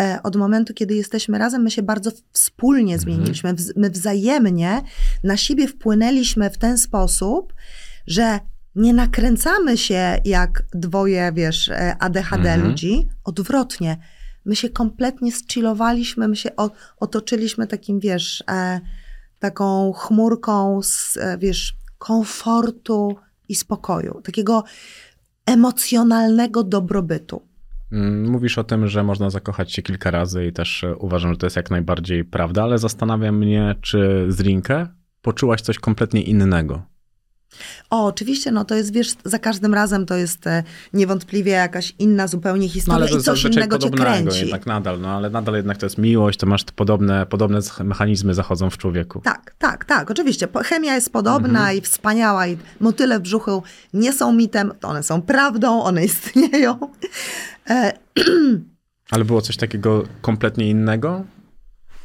e, 0.02 0.20
od 0.24 0.36
momentu, 0.36 0.74
kiedy 0.74 0.96
jesteśmy 0.96 1.38
razem, 1.38 1.62
my 1.62 1.72
się 1.72 1.84
bardzo 1.84 2.12
wspólnie 2.32 3.00
zmieniliśmy. 3.00 3.54
Wz- 3.54 3.74
My 3.76 3.90
wzajemnie 3.90 4.82
na 5.24 5.38
siebie 5.38 5.68
wpłynęliśmy 5.68 6.50
w 6.50 6.58
ten 6.58 6.78
sposób, 6.78 7.54
że 8.08 8.40
nie 8.76 8.94
nakręcamy 8.94 9.78
się 9.78 10.18
jak 10.26 10.64
dwoje, 10.74 11.32
wiesz, 11.36 11.70
e, 11.70 11.96
ADHD 12.00 12.50
Mhm. 12.54 12.70
ludzi. 12.70 13.08
Odwrotnie. 13.24 13.98
My 14.46 14.56
się 14.56 14.70
kompletnie 14.70 15.32
zchillowaliśmy, 15.32 16.28
my 16.28 16.36
się 16.36 16.50
otoczyliśmy 17.00 17.68
takim, 17.68 18.00
wiesz, 18.00 18.44
e, 18.52 18.82
taką 19.40 19.94
chmurką 19.94 20.82
z, 20.84 21.18
e, 21.18 21.38
wiesz, 21.38 21.74
komfortu 21.98 23.16
i 23.50 23.56
spokoju. 23.56 24.22
Takiego 24.22 24.64
emocjonalnego 25.46 26.64
dobrobytu. 26.64 27.42
Mm, 27.92 28.32
Mówisz 28.32 28.58
o 28.58 28.64
tym, 28.64 28.88
że 28.88 29.04
można 29.04 29.30
zakochać 29.30 29.74
się 29.74 29.82
kilka 29.82 30.12
razy 30.12 30.46
i 30.46 30.54
też 30.54 30.84
e, 30.84 30.96
uważam, 30.96 31.32
że 31.32 31.38
to 31.38 31.46
jest 31.46 31.56
jak 31.56 31.72
najbardziej 31.72 32.26
prawda, 32.26 32.64
ale 32.64 32.78
zastanawia 32.78 33.32
mnie, 33.32 33.76
czy 33.82 34.26
z 34.30 34.40
Rinkę 34.40 34.88
poczułaś 35.22 35.62
coś 35.62 35.80
kompletnie 35.80 36.22
innego. 36.22 36.93
O, 37.90 38.06
oczywiście, 38.06 38.52
no 38.52 38.66
to 38.66 38.76
jest, 38.76 38.94
wiesz, 38.94 39.14
za 39.26 39.40
każdym 39.40 39.74
razem 39.74 40.06
to 40.06 40.16
jest 40.16 40.48
e, 40.48 40.64
niewątpliwie 40.94 41.52
jakaś 41.52 41.94
inna 42.00 42.28
zupełnie 42.28 42.68
No 42.68 42.74
historia 42.74 42.98
ale 42.98 43.08
to 43.10 43.18
i 43.18 43.22
coś 43.22 43.44
innego 43.44 43.78
cię 43.78 43.90
podobnego 43.90 44.12
kręci. 44.24 44.40
jednak 44.40 44.66
nadal, 44.66 45.02
no 45.02 45.10
ale 45.10 45.30
nadal 45.30 45.56
jednak 45.56 45.78
to 45.78 45.86
jest 45.86 45.98
miłość, 45.98 46.40
to 46.40 46.46
masz 46.48 46.64
podobne, 46.76 47.26
podobne 47.26 47.60
mechanizmy 47.84 48.34
zachodzą 48.34 48.70
w 48.70 48.78
człowieku. 48.78 49.22
Tak, 49.22 49.56
tak, 49.58 49.86
tak, 49.86 50.12
oczywiście. 50.12 50.48
Chemia 50.66 50.96
jest 50.96 51.12
podobna 51.14 51.60
Mhm. 51.60 51.78
i 51.78 51.82
wspaniała 51.82 52.48
i 52.48 52.58
motyle 52.80 53.20
w 53.20 53.22
brzuchu 53.22 53.64
nie 53.94 54.14
są 54.14 54.34
mitem, 54.34 54.74
to 54.80 54.88
one 54.88 55.04
są 55.04 55.22
prawdą, 55.22 55.84
one 55.84 56.06
istnieją. 56.06 56.80
E, 57.70 57.94
Ale 59.12 59.26
było 59.26 59.42
coś 59.42 59.58
takiego 59.58 60.04
kompletnie 60.22 60.70
innego? 60.70 61.24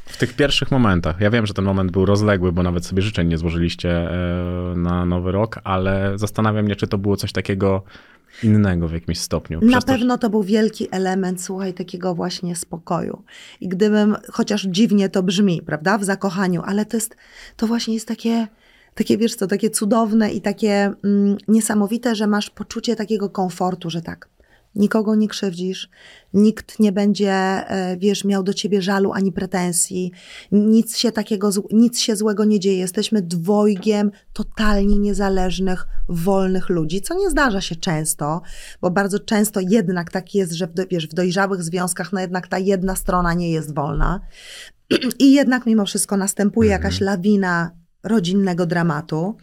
W 0.09 0.17
tych 0.17 0.33
pierwszych 0.33 0.71
momentach. 0.71 1.21
Ja 1.21 1.29
wiem, 1.29 1.45
że 1.45 1.53
ten 1.53 1.65
moment 1.65 1.91
był 1.91 2.05
rozległy, 2.05 2.51
bo 2.51 2.63
nawet 2.63 2.85
sobie 2.85 3.01
życzeń 3.01 3.27
nie 3.27 3.37
złożyliście 3.37 3.89
e, 3.89 4.73
na 4.75 5.05
nowy 5.05 5.31
rok, 5.31 5.59
ale 5.63 6.11
zastanawiam 6.15 6.65
mnie, 6.65 6.75
czy 6.75 6.87
to 6.87 6.97
było 6.97 7.17
coś 7.17 7.31
takiego 7.31 7.83
innego 8.43 8.87
w 8.87 8.93
jakimś 8.93 9.19
stopniu. 9.19 9.59
Na 9.61 9.81
pewno 9.81 10.17
to 10.17 10.29
był 10.29 10.43
wielki 10.43 10.87
element, 10.91 11.43
słuchaj, 11.43 11.73
takiego 11.73 12.15
właśnie 12.15 12.55
spokoju. 12.55 13.23
I 13.61 13.67
gdybym, 13.67 14.15
chociaż 14.31 14.63
dziwnie 14.63 15.09
to 15.09 15.23
brzmi, 15.23 15.61
prawda, 15.65 15.97
w 15.97 16.03
zakochaniu, 16.03 16.61
ale 16.65 16.85
to 16.85 16.97
jest, 16.97 17.15
to 17.57 17.67
właśnie 17.67 17.93
jest 17.93 18.07
takie, 18.07 18.47
takie 18.95 19.17
wiesz 19.17 19.35
co, 19.35 19.47
takie 19.47 19.69
cudowne 19.69 20.31
i 20.31 20.41
takie 20.41 20.91
mm, 21.03 21.37
niesamowite, 21.47 22.15
że 22.15 22.27
masz 22.27 22.49
poczucie 22.49 22.95
takiego 22.95 23.29
komfortu, 23.29 23.89
że 23.89 24.01
tak, 24.01 24.29
nikogo 24.75 25.15
nie 25.15 25.27
krzywdzisz, 25.27 25.89
nikt 26.33 26.79
nie 26.79 26.91
będzie, 26.91 27.31
e, 27.31 27.97
wiesz, 27.97 28.25
miał 28.25 28.43
do 28.43 28.53
ciebie 28.53 28.81
żalu 28.81 29.11
ani 29.13 29.31
pretensji, 29.31 30.11
nic 30.51 30.97
się 30.97 31.11
takiego, 31.11 31.49
nic 31.71 31.99
się 31.99 32.15
złego 32.15 32.45
nie 32.45 32.59
dzieje. 32.59 32.77
Jesteśmy 32.77 33.21
dwojgiem 33.21 34.11
totalnie 34.33 34.99
niezależnych, 34.99 35.87
wolnych 36.09 36.69
ludzi, 36.69 37.01
co 37.01 37.13
nie 37.13 37.29
zdarza 37.29 37.61
się 37.61 37.75
często, 37.75 38.41
bo 38.81 38.91
bardzo 38.91 39.19
często 39.19 39.59
jednak 39.59 40.11
tak 40.11 40.35
jest, 40.35 40.53
że 40.53 40.67
w, 40.67 40.71
wiesz, 40.91 41.07
w 41.07 41.13
dojrzałych 41.13 41.63
związkach, 41.63 42.13
no 42.13 42.19
jednak 42.19 42.47
ta 42.47 42.59
jedna 42.59 42.95
strona 42.95 43.33
nie 43.33 43.51
jest 43.51 43.75
wolna. 43.75 44.19
I 45.19 45.33
jednak 45.33 45.65
mimo 45.65 45.85
wszystko 45.85 46.17
następuje 46.17 46.69
jakaś 46.69 47.01
lawina 47.01 47.71
rodzinnego 48.03 48.65
dramatu. 48.65 49.37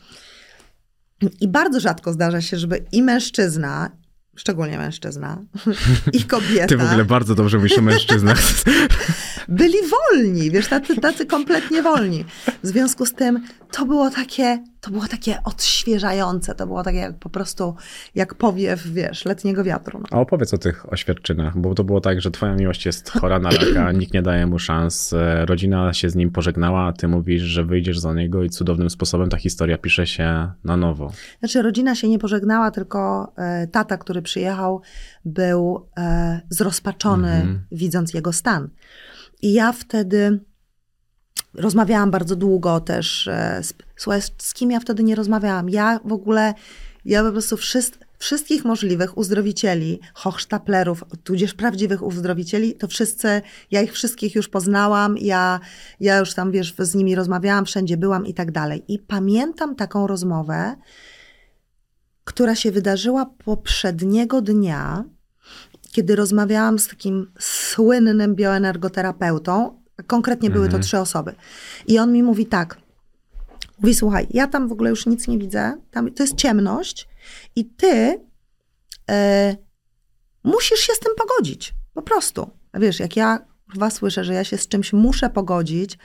I 1.41 1.49
bardzo 1.49 1.81
rzadko 1.81 2.13
zdarza 2.13 2.41
się, 2.41 2.57
żeby 2.57 2.85
i 2.93 3.03
mężczyzna, 3.03 3.91
szczególnie 4.37 4.79
mężczyzna, 4.79 5.39
i 6.13 6.25
kobieta 6.25 6.67
Ty 6.67 6.77
w 6.77 6.85
ogóle 6.85 7.05
bardzo 7.05 7.35
dobrze 7.35 7.57
mówisz 7.57 7.79
o 7.79 7.83
mężczyznach. 7.83 8.39
byli 9.49 9.79
wolni, 9.91 10.51
wiesz, 10.51 10.69
tacy, 10.69 10.97
tacy 10.97 11.27
kompletnie 11.27 11.83
wolni. 11.83 12.25
W 12.63 12.67
związku 12.67 13.07
z 13.07 13.13
tym 13.13 13.41
to 13.77 13.87
było 13.87 14.11
takie, 14.11 14.65
to 14.81 14.91
było 14.91 15.09
takie 15.09 15.43
odświeżające, 15.45 16.55
to 16.55 16.67
było 16.67 16.83
takie 16.83 16.99
jak 16.99 17.19
po 17.19 17.29
prostu 17.29 17.75
jak 18.15 18.35
powiew, 18.35 18.87
wiesz, 18.87 19.25
letniego 19.25 19.65
wiatru. 19.65 19.99
No. 19.99 20.07
A 20.11 20.21
opowiedz 20.21 20.55
o 20.55 20.59
tych 20.59 20.93
oświadczynach, 20.93 21.59
bo 21.59 21.75
to 21.75 21.85
było 21.85 22.01
tak, 22.01 22.21
że 22.21 22.31
twoja 22.31 22.55
miłość 22.55 22.87
jest 22.87 23.11
chora 23.11 23.39
na 23.39 23.51
raka, 23.51 23.93
nikt 24.01 24.15
nie 24.15 24.23
daje 24.23 24.47
mu 24.47 24.59
szans, 24.59 25.13
e, 25.13 25.47
rodzina 25.47 25.93
się 25.93 26.11
z 26.11 26.15
nim 26.15 26.31
pożegnała, 26.31 26.87
a 26.87 26.93
ty 26.93 27.09
mówisz, 27.09 27.43
że 27.43 27.65
wyjdziesz 27.65 27.99
za 27.99 28.15
niego 28.15 28.45
i 28.45 28.51
cudownym 28.51 28.91
sposobem 28.91 29.29
ta 29.29 29.37
historia 29.37 29.79
pisze 29.79 30.07
się 30.07 30.51
na 30.65 30.77
nowo. 30.77 31.13
Znaczy 31.39 31.63
rodzina 31.63 31.95
się 31.95 32.09
nie 32.09 32.19
pożegnała, 32.19 32.71
tylko 32.71 33.33
e, 33.37 33.67
tata, 33.67 33.99
który 33.99 34.23
przyjechał, 34.23 34.81
był 35.25 35.87
e, 35.97 36.41
zrozpaczony, 36.51 37.33
Mhm. 37.33 37.61
widząc 37.73 38.15
jego 38.15 38.33
stan. 38.33 38.69
I 39.43 39.53
ja 39.53 39.73
wtedy 39.73 40.41
rozmawiałam 41.57 42.11
bardzo 42.11 42.37
długo 42.37 42.81
też. 42.81 43.29
E, 43.29 43.61
z, 43.63 43.75
słuchaj, 43.97 44.21
z, 44.39 44.55
kim 44.55 44.71
ja 44.71 44.81
wtedy 44.81 45.03
nie 45.03 45.15
rozmawiałam? 45.15 45.69
Ja 45.69 46.01
w 46.05 46.13
ogóle, 46.13 46.55
ja 47.05 47.25
po 47.25 47.33
prostu 47.33 47.57
wszystkich 48.19 48.65
możliwych 48.65 49.19
uzdrowicieli, 49.19 50.01
hochsztaplerów, 50.15 51.05
tudzież 51.25 51.55
prawdziwych 51.55 52.03
uzdrowicieli, 52.03 52.75
to 52.75 52.89
wszyscy, 52.89 53.43
ja 53.71 53.83
ich 53.83 53.93
wszystkich 53.93 54.35
już 54.35 54.49
poznałam, 54.49 55.19
ja, 55.19 55.61
ja 56.01 56.19
już 56.19 56.35
tam, 56.35 56.53
wiesz, 56.53 56.75
z 56.79 56.95
nimi 56.95 57.15
rozmawiałam, 57.15 57.65
wszędzie 57.65 57.97
byłam 57.97 58.27
i 58.27 58.35
tak 58.35 58.53
dalej. 58.53 58.85
I 58.89 58.99
pamiętam 58.99 59.77
taką 59.77 60.07
rozmowę, 60.07 60.77
która 62.25 62.55
się 62.55 62.73
wydarzyła 62.73 63.27
poprzedniego 63.45 64.43
dnia, 64.43 65.05
kiedy 65.93 66.17
rozmawiałam 66.17 66.79
z 66.79 66.89
takim 66.89 67.33
słynnym 67.39 68.35
bioenergoterapeutą. 68.35 69.86
Konkretnie 70.07 70.51
były 70.51 70.69
to 70.69 70.79
trzy 70.79 70.99
osoby. 70.99 71.35
I 71.87 71.99
on 71.99 72.13
mi 72.13 72.23
mówi 72.23 72.47
tak. 72.47 72.79
Mówi, 73.79 73.95
słuchaj, 73.95 74.27
ja 74.31 74.47
tam 74.47 74.69
w 74.69 74.73
ogóle 74.73 74.91
już 74.91 75.07
nic 75.07 75.29
nie 75.29 75.39
widzę. 75.39 75.77
Tam, 75.91 76.13
to 76.13 76.23
jest 76.23 76.37
ciemność 76.37 77.09
i 77.57 77.65
ty 77.65 78.21
e, 79.11 79.57
musisz 80.45 80.81
się 80.81 80.93
z 80.93 80.99
tym 80.99 81.13
pogodzić. 81.17 81.75
Po 81.95 82.03
prostu. 82.03 82.51
Wiesz, 82.75 83.01
jak 83.01 83.17
ja 83.17 83.39
was 83.77 83.95
słyszę, 83.95 84.25
że 84.25 84.35
ja 84.35 84.45
się 84.45 84.59
z 84.59 84.69
czymś 84.69 84.93
muszę 84.93 85.31
pogodzić, 85.31 85.99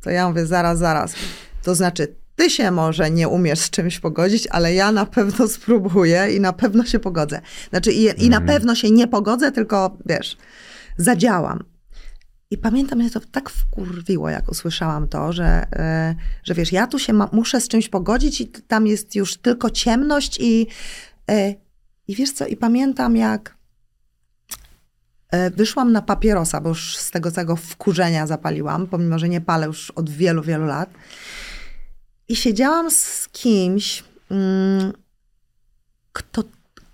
to 0.00 0.10
ja 0.10 0.28
mówię, 0.28 0.46
zaraz, 0.46 0.78
zaraz. 0.78 1.14
To 1.62 1.74
znaczy, 1.74 2.16
ty 2.36 2.50
się 2.50 2.70
może 2.70 3.10
nie 3.10 3.28
umiesz 3.28 3.58
z 3.58 3.70
czymś 3.70 4.00
pogodzić, 4.00 4.48
ale 4.50 4.74
ja 4.74 4.92
na 4.92 5.06
pewno 5.06 5.48
spróbuję 5.48 6.34
i 6.36 6.40
na 6.40 6.52
pewno 6.52 6.84
się 6.84 6.98
pogodzę. 6.98 7.40
Znaczy, 7.70 7.92
i, 7.92 8.24
i 8.24 8.30
na 8.30 8.40
pewno 8.40 8.74
się 8.74 8.90
nie 8.90 9.08
pogodzę, 9.08 9.52
tylko 9.52 9.96
wiesz, 10.06 10.36
zadziałam. 10.96 11.64
I 12.50 12.58
pamiętam, 12.58 13.02
że 13.02 13.10
to 13.10 13.20
tak 13.20 13.50
wkurwiło, 13.50 14.30
jak 14.30 14.50
usłyszałam 14.50 15.08
to, 15.08 15.32
że, 15.32 15.66
e, 15.72 16.14
że 16.44 16.54
wiesz, 16.54 16.72
ja 16.72 16.86
tu 16.86 16.98
się 16.98 17.12
ma, 17.12 17.28
muszę 17.32 17.60
z 17.60 17.68
czymś 17.68 17.88
pogodzić 17.88 18.40
i 18.40 18.46
tam 18.48 18.86
jest 18.86 19.14
już 19.14 19.36
tylko 19.36 19.70
ciemność 19.70 20.38
i, 20.40 20.66
e, 21.30 21.54
i 22.08 22.14
wiesz 22.14 22.32
co, 22.32 22.46
i 22.46 22.56
pamiętam 22.56 23.16
jak 23.16 23.56
e, 25.30 25.50
wyszłam 25.50 25.92
na 25.92 26.02
papierosa, 26.02 26.60
bo 26.60 26.68
już 26.68 26.96
z 26.96 27.10
tego 27.10 27.30
całego 27.30 27.56
wkurzenia 27.56 28.26
zapaliłam, 28.26 28.86
pomimo, 28.86 29.18
że 29.18 29.28
nie 29.28 29.40
palę 29.40 29.66
już 29.66 29.90
od 29.90 30.10
wielu, 30.10 30.42
wielu 30.42 30.66
lat. 30.66 30.90
I 32.28 32.36
siedziałam 32.36 32.90
z 32.90 33.28
kimś, 33.32 34.04
mm, 34.30 34.92
kto, 36.12 36.44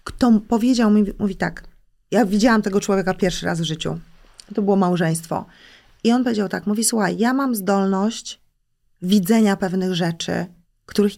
kto 0.04 0.40
powiedział 0.48 0.90
mi, 0.90 1.04
mówi 1.18 1.36
tak, 1.36 1.64
ja 2.10 2.26
widziałam 2.26 2.62
tego 2.62 2.80
człowieka 2.80 3.14
pierwszy 3.14 3.46
raz 3.46 3.60
w 3.60 3.64
życiu. 3.64 3.98
To 4.54 4.62
było 4.62 4.76
małżeństwo. 4.76 5.46
I 6.04 6.12
on 6.12 6.24
powiedział 6.24 6.48
tak, 6.48 6.66
mówi, 6.66 6.84
słuchaj, 6.84 7.18
ja 7.18 7.34
mam 7.34 7.54
zdolność 7.54 8.40
widzenia 9.02 9.56
pewnych 9.56 9.94
rzeczy, 9.94 10.46
których 10.86 11.12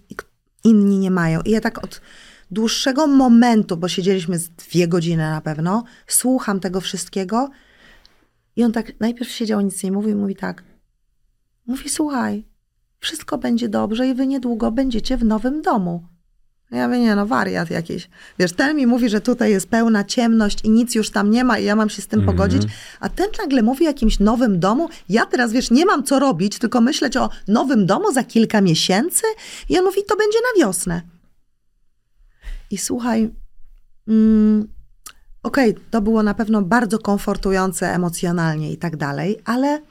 inni 0.64 0.98
nie 0.98 1.10
mają. 1.10 1.40
I 1.40 1.50
ja 1.50 1.60
tak 1.60 1.84
od 1.84 2.00
dłuższego 2.50 3.06
momentu, 3.06 3.76
bo 3.76 3.88
siedzieliśmy 3.88 4.38
z 4.38 4.48
dwie 4.48 4.88
godziny 4.88 5.22
na 5.22 5.40
pewno, 5.40 5.84
słucham 6.06 6.60
tego 6.60 6.80
wszystkiego 6.80 7.50
i 8.56 8.64
on 8.64 8.72
tak 8.72 9.00
najpierw 9.00 9.30
siedział, 9.30 9.60
nic 9.60 9.82
nie 9.82 9.92
mówił 9.92 10.10
i 10.10 10.20
mówi 10.20 10.36
tak, 10.36 10.64
mówi, 11.66 11.88
słuchaj, 11.88 12.44
wszystko 13.00 13.38
będzie 13.38 13.68
dobrze 13.68 14.08
i 14.08 14.14
wy 14.14 14.26
niedługo 14.26 14.72
będziecie 14.72 15.16
w 15.16 15.24
nowym 15.24 15.62
domu. 15.62 16.06
Ja 16.74 16.88
mówię, 16.88 17.00
nie 17.00 17.14
no, 17.14 17.26
wariat 17.26 17.70
jakiś. 17.70 18.08
Wiesz, 18.38 18.52
ten 18.52 18.76
mi 18.76 18.86
mówi, 18.86 19.08
że 19.08 19.20
tutaj 19.20 19.50
jest 19.50 19.68
pełna 19.68 20.04
ciemność 20.04 20.64
i 20.64 20.70
nic 20.70 20.94
już 20.94 21.10
tam 21.10 21.30
nie 21.30 21.44
ma 21.44 21.58
i 21.58 21.64
ja 21.64 21.76
mam 21.76 21.90
się 21.90 22.02
z 22.02 22.06
tym 22.06 22.20
Mhm. 22.20 22.36
pogodzić, 22.36 22.62
a 23.00 23.08
ten 23.08 23.26
nagle 23.38 23.62
mówi 23.62 23.84
o 23.84 23.88
jakimś 23.88 24.20
nowym 24.20 24.60
domu. 24.60 24.88
Ja 25.08 25.26
teraz, 25.26 25.52
wiesz, 25.52 25.70
nie 25.70 25.86
mam 25.86 26.04
co 26.04 26.18
robić, 26.18 26.58
tylko 26.58 26.80
myśleć 26.80 27.16
o 27.16 27.30
nowym 27.48 27.86
domu 27.86 28.12
za 28.12 28.24
kilka 28.24 28.60
miesięcy 28.60 29.22
i 29.68 29.78
on 29.78 29.84
mówi, 29.84 30.00
to 30.08 30.16
będzie 30.16 30.38
na 30.38 30.64
wiosnę. 30.66 31.02
I 32.70 32.78
słuchaj, 32.78 33.30
mm, 34.08 34.68
okej, 35.42 35.74
to 35.90 36.00
było 36.00 36.22
na 36.22 36.34
pewno 36.34 36.62
bardzo 36.62 36.98
komfortujące 36.98 37.94
emocjonalnie 37.94 38.72
i 38.72 38.76
tak 38.76 38.96
dalej, 38.96 39.38
ale 39.44 39.82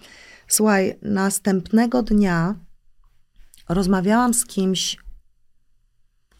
słuchaj, 0.47 0.99
następnego 1.01 2.03
dnia 2.03 2.55
rozmawiałam 3.69 4.33
z 4.33 4.45
kimś 4.45 5.02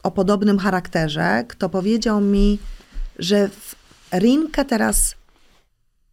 o 0.03 0.11
podobnym 0.11 0.59
charakterze, 0.59 1.43
kto 1.47 1.69
powiedział 1.69 2.21
mi, 2.21 2.59
że 3.19 3.49
w 3.49 3.75
Rinkę 4.13 4.65
teraz, 4.65 5.15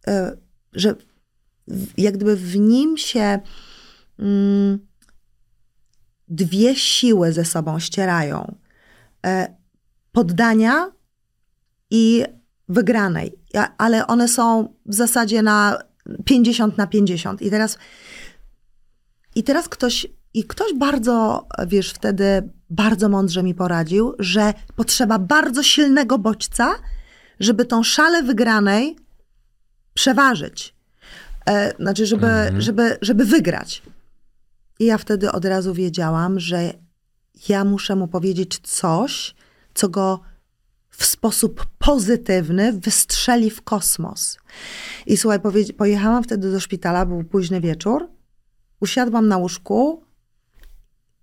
e, 0.07 0.37
że 0.73 0.95
jak 1.97 2.15
gdyby 2.15 2.35
w 2.35 2.57
nim 2.57 2.97
się 2.97 3.39
mm, 4.19 4.79
dwie 6.27 6.75
siły 6.75 7.33
ze 7.33 7.45
sobą 7.45 7.79
ścierają. 7.79 8.55
E, 9.25 9.55
poddania 10.11 10.91
i 11.89 12.23
wygranej, 12.69 13.39
ale 13.77 14.07
one 14.07 14.27
są 14.27 14.73
w 14.85 14.93
zasadzie 14.93 15.41
na 15.41 15.83
50 16.25 16.77
na 16.77 16.87
50. 16.87 17.41
I 17.41 17.49
teraz, 17.49 17.77
i 19.35 19.43
teraz 19.43 19.69
ktoś, 19.69 20.07
i 20.33 20.43
ktoś 20.43 20.73
bardzo, 20.73 21.47
wiesz, 21.67 21.91
wtedy 21.91 22.49
bardzo 22.71 23.09
mądrze 23.09 23.43
mi 23.43 23.55
poradził, 23.55 24.13
że 24.19 24.53
potrzeba 24.75 25.19
bardzo 25.19 25.63
silnego 25.63 26.17
bodźca, 26.17 26.75
żeby 27.39 27.65
tą 27.65 27.83
szalę 27.83 28.23
wygranej 28.23 28.95
przeważyć. 29.93 30.75
E, 31.45 31.75
znaczy, 31.75 32.05
żeby, 32.05 32.27
żeby, 32.57 32.97
żeby 33.01 33.25
wygrać. 33.25 33.81
I 34.79 34.85
ja 34.85 34.97
wtedy 34.97 35.31
od 35.31 35.45
razu 35.45 35.73
wiedziałam, 35.73 36.39
że 36.39 36.73
ja 37.49 37.65
muszę 37.65 37.95
mu 37.95 38.07
powiedzieć 38.07 38.59
coś, 38.63 39.35
co 39.73 39.89
go 39.89 40.19
w 40.89 41.05
sposób 41.05 41.65
pozytywny 41.77 42.73
wystrzeli 42.73 43.49
w 43.49 43.61
kosmos. 43.61 44.37
I 45.05 45.17
słuchaj, 45.17 45.39
pojechałam 45.77 46.23
wtedy 46.23 46.51
do 46.51 46.59
szpitala, 46.59 47.05
był 47.05 47.23
późny 47.23 47.61
wieczór, 47.61 48.07
usiadłam 48.79 49.27
na 49.27 49.37
łóżku 49.37 50.03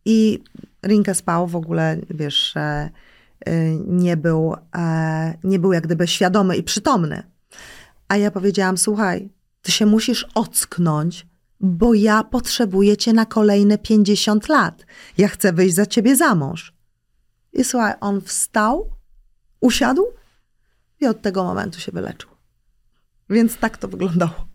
i 0.09 0.43
Rinkę 0.87 1.15
spał 1.15 1.47
w 1.47 1.57
ogóle, 1.57 1.97
wiesz, 2.11 2.57
e, 2.57 2.91
e, 3.47 3.75
nie 3.77 4.17
był, 4.17 4.55
e, 4.77 5.39
nie 5.45 5.59
był 5.59 5.73
jak 5.73 5.85
gdyby 5.85 6.07
świadomy 6.07 6.57
i 6.57 6.63
przytomny. 6.63 7.23
A 8.09 8.17
ja 8.17 8.31
powiedziałam, 8.31 8.79
słuchaj, 8.79 9.29
ty 9.63 9.73
się 9.73 9.87
musisz 9.87 10.27
ocknąć, 10.35 11.27
bo 11.61 11.95
ja 11.95 12.25
potrzebuję 12.25 12.97
cię 12.97 13.13
na 13.13 13.27
kolejne 13.27 13.79
50 13.79 14.49
lat. 14.49 14.87
Ja 15.19 15.29
chcę 15.29 15.53
wyjść 15.53 15.75
za 15.75 15.87
ciebie 15.87 16.17
za 16.17 16.35
mąż. 16.35 16.73
I 17.53 17.65
słuchaj, 17.65 17.95
on 18.01 18.21
wstał, 18.21 18.91
usiadł 19.61 20.05
i 21.01 21.07
od 21.07 21.23
tego 21.23 21.45
momentu 21.45 21.81
się 21.81 21.93
wyleczył. 21.93 22.31
Więc 23.31 23.57
tak 23.57 23.79
to 23.79 23.89
wyglądało. 23.89 24.48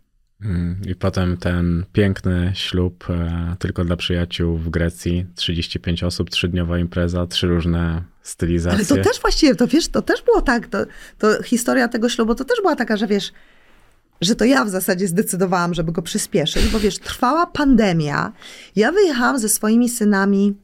Mm, 0.45 0.77
I 0.87 0.95
potem 0.95 1.37
ten 1.37 1.85
piękny 1.93 2.51
ślub 2.55 3.09
e, 3.09 3.55
tylko 3.59 3.85
dla 3.85 3.95
przyjaciół 3.95 4.57
w 4.57 4.69
Grecji. 4.69 5.25
35 5.35 6.03
osób, 6.03 6.29
trzydniowa 6.29 6.79
impreza, 6.79 7.27
trzy 7.27 7.47
różne 7.47 8.03
stylizacje. 8.21 8.77
Ale 8.77 8.85
to 9.03 9.09
też 9.09 9.21
właściwie, 9.21 9.55
to 9.55 9.67
wiesz, 9.67 9.87
to 9.87 10.01
też 10.01 10.21
było 10.21 10.41
tak, 10.41 10.67
to, 10.67 10.77
to 11.17 11.43
historia 11.43 11.87
tego 11.87 12.09
ślubu 12.09 12.35
to 12.35 12.45
też 12.45 12.57
była 12.61 12.75
taka, 12.75 12.97
że 12.97 13.07
wiesz, 13.07 13.31
że 14.21 14.35
to 14.35 14.45
ja 14.45 14.65
w 14.65 14.69
zasadzie 14.69 15.07
zdecydowałam, 15.07 15.73
żeby 15.73 15.91
go 15.91 16.01
przyspieszyć, 16.01 16.67
bo 16.67 16.79
wiesz, 16.79 16.99
trwała 16.99 17.47
pandemia. 17.47 18.31
Ja 18.75 18.91
wyjechałam 18.91 19.39
ze 19.39 19.49
swoimi 19.49 19.89
synami, 19.89 20.57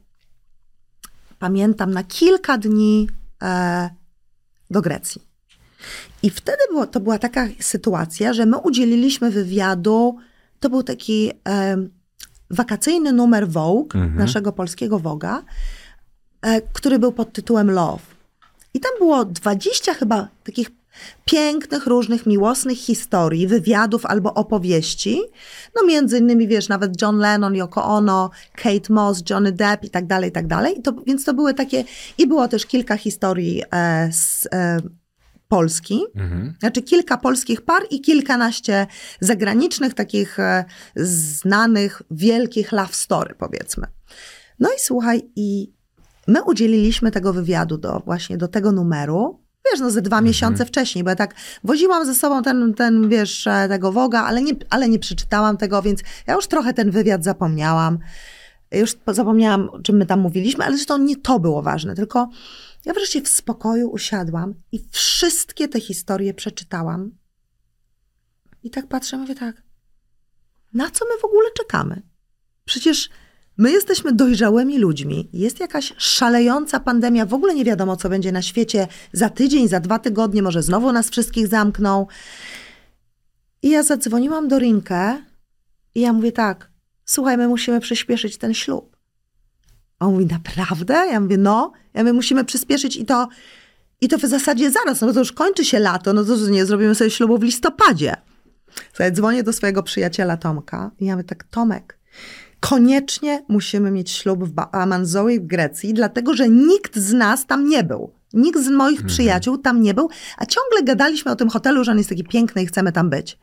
pamiętam, 1.38 1.90
na 1.90 2.04
kilka 2.04 2.58
dni 2.58 3.08
e, 3.42 3.90
do 4.70 4.80
Grecji. 4.80 5.29
I 6.22 6.30
wtedy 6.30 6.58
było, 6.70 6.86
to 6.86 7.00
była 7.00 7.18
taka 7.18 7.48
sytuacja, 7.60 8.32
że 8.32 8.46
my 8.46 8.58
udzieliliśmy 8.58 9.30
wywiadu, 9.30 10.16
to 10.60 10.70
był 10.70 10.82
taki 10.82 11.30
e, 11.48 11.76
wakacyjny 12.50 13.12
numer 13.12 13.48
Vogue, 13.48 13.88
naszego 14.14 14.52
polskiego 14.52 14.98
Voga, 14.98 15.42
e, 16.42 16.60
który 16.72 16.98
był 16.98 17.12
pod 17.12 17.32
tytułem 17.32 17.70
Love. 17.70 18.02
I 18.74 18.80
tam 18.80 18.92
było 18.98 19.24
20 19.24 19.94
chyba 19.94 20.28
takich 20.44 20.70
pięknych, 21.24 21.86
różnych, 21.86 22.26
miłosnych 22.26 22.78
historii, 22.78 23.46
wywiadów 23.46 24.06
albo 24.06 24.34
opowieści. 24.34 25.20
No 25.76 25.86
między 25.86 26.18
innymi, 26.18 26.48
wiesz, 26.48 26.68
nawet 26.68 27.02
John 27.02 27.18
Lennon, 27.18 27.54
Yoko 27.54 27.84
Ono, 27.84 28.30
Kate 28.56 28.92
Moss, 28.92 29.22
Johnny 29.30 29.52
Depp 29.52 29.84
i 29.84 29.90
tak 29.90 30.06
dalej, 30.06 30.30
i 30.30 30.32
tak 30.32 30.46
dalej. 30.46 30.78
I 30.78 30.82
to, 30.82 30.92
więc 31.06 31.24
to 31.24 31.34
były 31.34 31.54
takie, 31.54 31.84
i 32.18 32.26
było 32.26 32.48
też 32.48 32.66
kilka 32.66 32.96
historii 32.96 33.62
e, 33.72 34.12
z 34.12 34.48
e, 34.52 34.78
Polski. 35.50 36.00
Mhm. 36.14 36.54
Znaczy 36.60 36.82
kilka 36.82 37.16
polskich 37.16 37.60
par 37.60 37.82
i 37.90 38.00
kilkanaście 38.00 38.86
zagranicznych, 39.20 39.94
takich 39.94 40.38
e, 40.38 40.64
znanych, 40.96 42.02
wielkich 42.10 42.72
love 42.72 42.92
story, 42.92 43.34
powiedzmy. 43.38 43.86
No 44.60 44.68
i 44.68 44.80
słuchaj, 44.80 45.22
i 45.36 45.72
my 46.26 46.42
udzieliliśmy 46.42 47.10
tego 47.10 47.32
wywiadu 47.32 47.78
do 47.78 48.02
właśnie 48.04 48.36
do 48.38 48.48
tego 48.48 48.72
numeru, 48.72 49.40
wiesz, 49.70 49.80
no 49.80 49.90
ze 49.90 50.02
dwa 50.02 50.20
miesiące 50.20 50.66
wcześniej, 50.66 51.04
bo 51.04 51.10
ja 51.10 51.16
tak 51.16 51.34
woziłam 51.64 52.06
ze 52.06 52.14
sobą 52.14 52.42
ten, 52.42 52.74
ten 52.74 53.08
wiesz, 53.08 53.46
e, 53.46 53.66
tego 53.68 53.92
Woga, 53.92 54.22
ale 54.22 54.42
nie, 54.42 54.52
ale 54.70 54.88
nie 54.88 54.98
przeczytałam 54.98 55.56
tego, 55.56 55.82
więc 55.82 56.00
ja 56.26 56.34
już 56.34 56.46
trochę 56.46 56.74
ten 56.74 56.90
wywiad 56.90 57.24
zapomniałam. 57.24 57.98
Już 58.72 58.94
po- 58.94 59.14
zapomniałam, 59.14 59.68
o 59.68 59.80
czym 59.82 59.96
my 59.96 60.06
tam 60.06 60.20
mówiliśmy, 60.20 60.64
ale 60.64 60.76
zresztą 60.76 60.98
nie 60.98 61.16
to 61.16 61.40
było 61.40 61.62
ważne, 61.62 61.94
tylko 61.94 62.28
ja 62.84 62.92
wreszcie 62.92 63.22
w 63.22 63.28
spokoju 63.28 63.90
usiadłam 63.90 64.54
i 64.72 64.80
wszystkie 64.90 65.68
te 65.68 65.80
historie 65.80 66.34
przeczytałam. 66.34 67.10
I 68.62 68.70
tak 68.70 68.86
patrzę, 68.86 69.16
mówię 69.16 69.34
tak, 69.34 69.62
na 70.72 70.90
co 70.90 71.04
my 71.04 71.20
w 71.20 71.24
ogóle 71.24 71.48
czekamy? 71.58 72.02
Przecież 72.64 73.10
my 73.56 73.72
jesteśmy 73.72 74.12
dojrzałymi 74.12 74.78
ludźmi. 74.78 75.28
Jest 75.32 75.60
jakaś 75.60 75.92
szalejąca 75.96 76.80
pandemia, 76.80 77.26
w 77.26 77.34
ogóle 77.34 77.54
nie 77.54 77.64
wiadomo, 77.64 77.96
co 77.96 78.08
będzie 78.08 78.32
na 78.32 78.42
świecie 78.42 78.88
za 79.12 79.30
tydzień, 79.30 79.68
za 79.68 79.80
dwa 79.80 79.98
tygodnie, 79.98 80.42
może 80.42 80.62
znowu 80.62 80.92
nas 80.92 81.10
wszystkich 81.10 81.46
zamkną. 81.46 82.06
I 83.62 83.70
ja 83.70 83.82
zadzwoniłam 83.82 84.48
do 84.48 84.58
Rinkę 84.58 85.22
i 85.94 86.00
ja 86.00 86.12
mówię 86.12 86.32
tak, 86.32 86.70
słuchaj, 87.04 87.36
my 87.36 87.48
musimy 87.48 87.80
przyspieszyć 87.80 88.38
ten 88.38 88.54
ślub. 88.54 88.89
A 90.00 90.06
on 90.06 90.12
mówi, 90.12 90.26
naprawdę? 90.26 90.94
Ja 90.94 91.20
mówię, 91.20 91.38
no. 91.38 91.72
Ja 91.94 92.02
mówię, 92.02 92.12
musimy 92.12 92.44
przyspieszyć 92.44 92.96
i 92.96 93.04
to, 93.04 93.28
i 94.00 94.08
to 94.08 94.18
w 94.18 94.20
zasadzie 94.20 94.70
zaraz, 94.70 95.00
no 95.00 95.06
bo 95.06 95.12
to 95.12 95.18
już 95.18 95.32
kończy 95.32 95.64
się 95.64 95.78
lato, 95.78 96.12
no 96.12 96.24
to 96.24 96.48
nie 96.48 96.66
zrobimy 96.66 96.94
sobie 96.94 97.10
ślubu 97.10 97.38
w 97.38 97.42
listopadzie. 97.42 98.16
Słuchaj, 98.88 99.12
dzwonię 99.12 99.42
do 99.42 99.52
swojego 99.52 99.82
przyjaciela 99.82 100.36
Tomka 100.36 100.90
i 101.00 101.06
ja 101.06 101.16
mówię 101.16 101.24
tak, 101.24 101.44
Tomek, 101.44 101.98
koniecznie 102.60 103.44
musimy 103.48 103.90
mieć 103.90 104.10
ślub 104.10 104.44
w 104.44 104.54
Amanzoi 104.72 105.40
w 105.40 105.46
Grecji, 105.46 105.94
dlatego 105.94 106.34
że 106.34 106.48
nikt 106.48 106.96
z 106.96 107.12
nas 107.12 107.46
tam 107.46 107.68
nie 107.68 107.84
był. 107.84 108.12
Nikt 108.32 108.60
z 108.60 108.68
moich 108.68 109.06
przyjaciół 109.06 109.58
tam 109.58 109.82
nie 109.82 109.94
był, 109.94 110.08
a 110.36 110.46
ciągle 110.46 110.82
gadaliśmy 110.82 111.32
o 111.32 111.36
tym 111.36 111.50
hotelu, 111.50 111.84
że 111.84 111.92
on 111.92 111.98
jest 111.98 112.10
taki 112.10 112.24
piękny 112.24 112.62
i 112.62 112.66
chcemy 112.66 112.92
tam 112.92 113.10
być. 113.10 113.38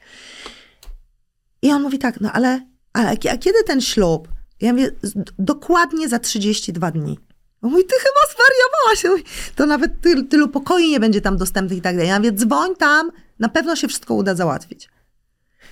I 1.62 1.72
on 1.72 1.82
mówi 1.82 2.00
tak, 2.00 2.22
no 2.22 2.32
ale, 2.32 2.62
ale 2.94 3.10
a 3.10 3.38
kiedy 3.38 3.64
ten 3.68 3.82
ślub? 3.82 4.37
Ja 4.62 4.72
mówię, 4.74 4.92
"Z- 5.02 5.14
dokładnie 5.40 6.10
za 6.10 6.20
32 6.20 6.92
dni. 6.92 7.20
On 7.62 7.72
mówi, 7.72 7.84
ty 7.84 7.96
chyba 7.96 8.34
zwariowałaś. 8.34 9.04
Ja 9.04 9.10
mówię, 9.12 9.24
To 9.56 9.66
nawet 9.66 10.02
tylu, 10.02 10.24
tylu 10.24 10.48
pokoi 10.48 10.90
nie 10.92 11.00
będzie 11.00 11.22
tam 11.22 11.38
dostępnych 11.38 11.80
i 11.80 11.82
tak 11.82 11.96
dalej. 11.96 12.10
Ja 12.10 12.20
mówię, 12.20 12.32
dzwoń 12.32 12.76
tam, 12.76 13.12
na 13.40 13.50
pewno 13.50 13.76
się 13.76 13.88
wszystko 13.88 14.14
uda 14.14 14.36
załatwić. 14.36 14.90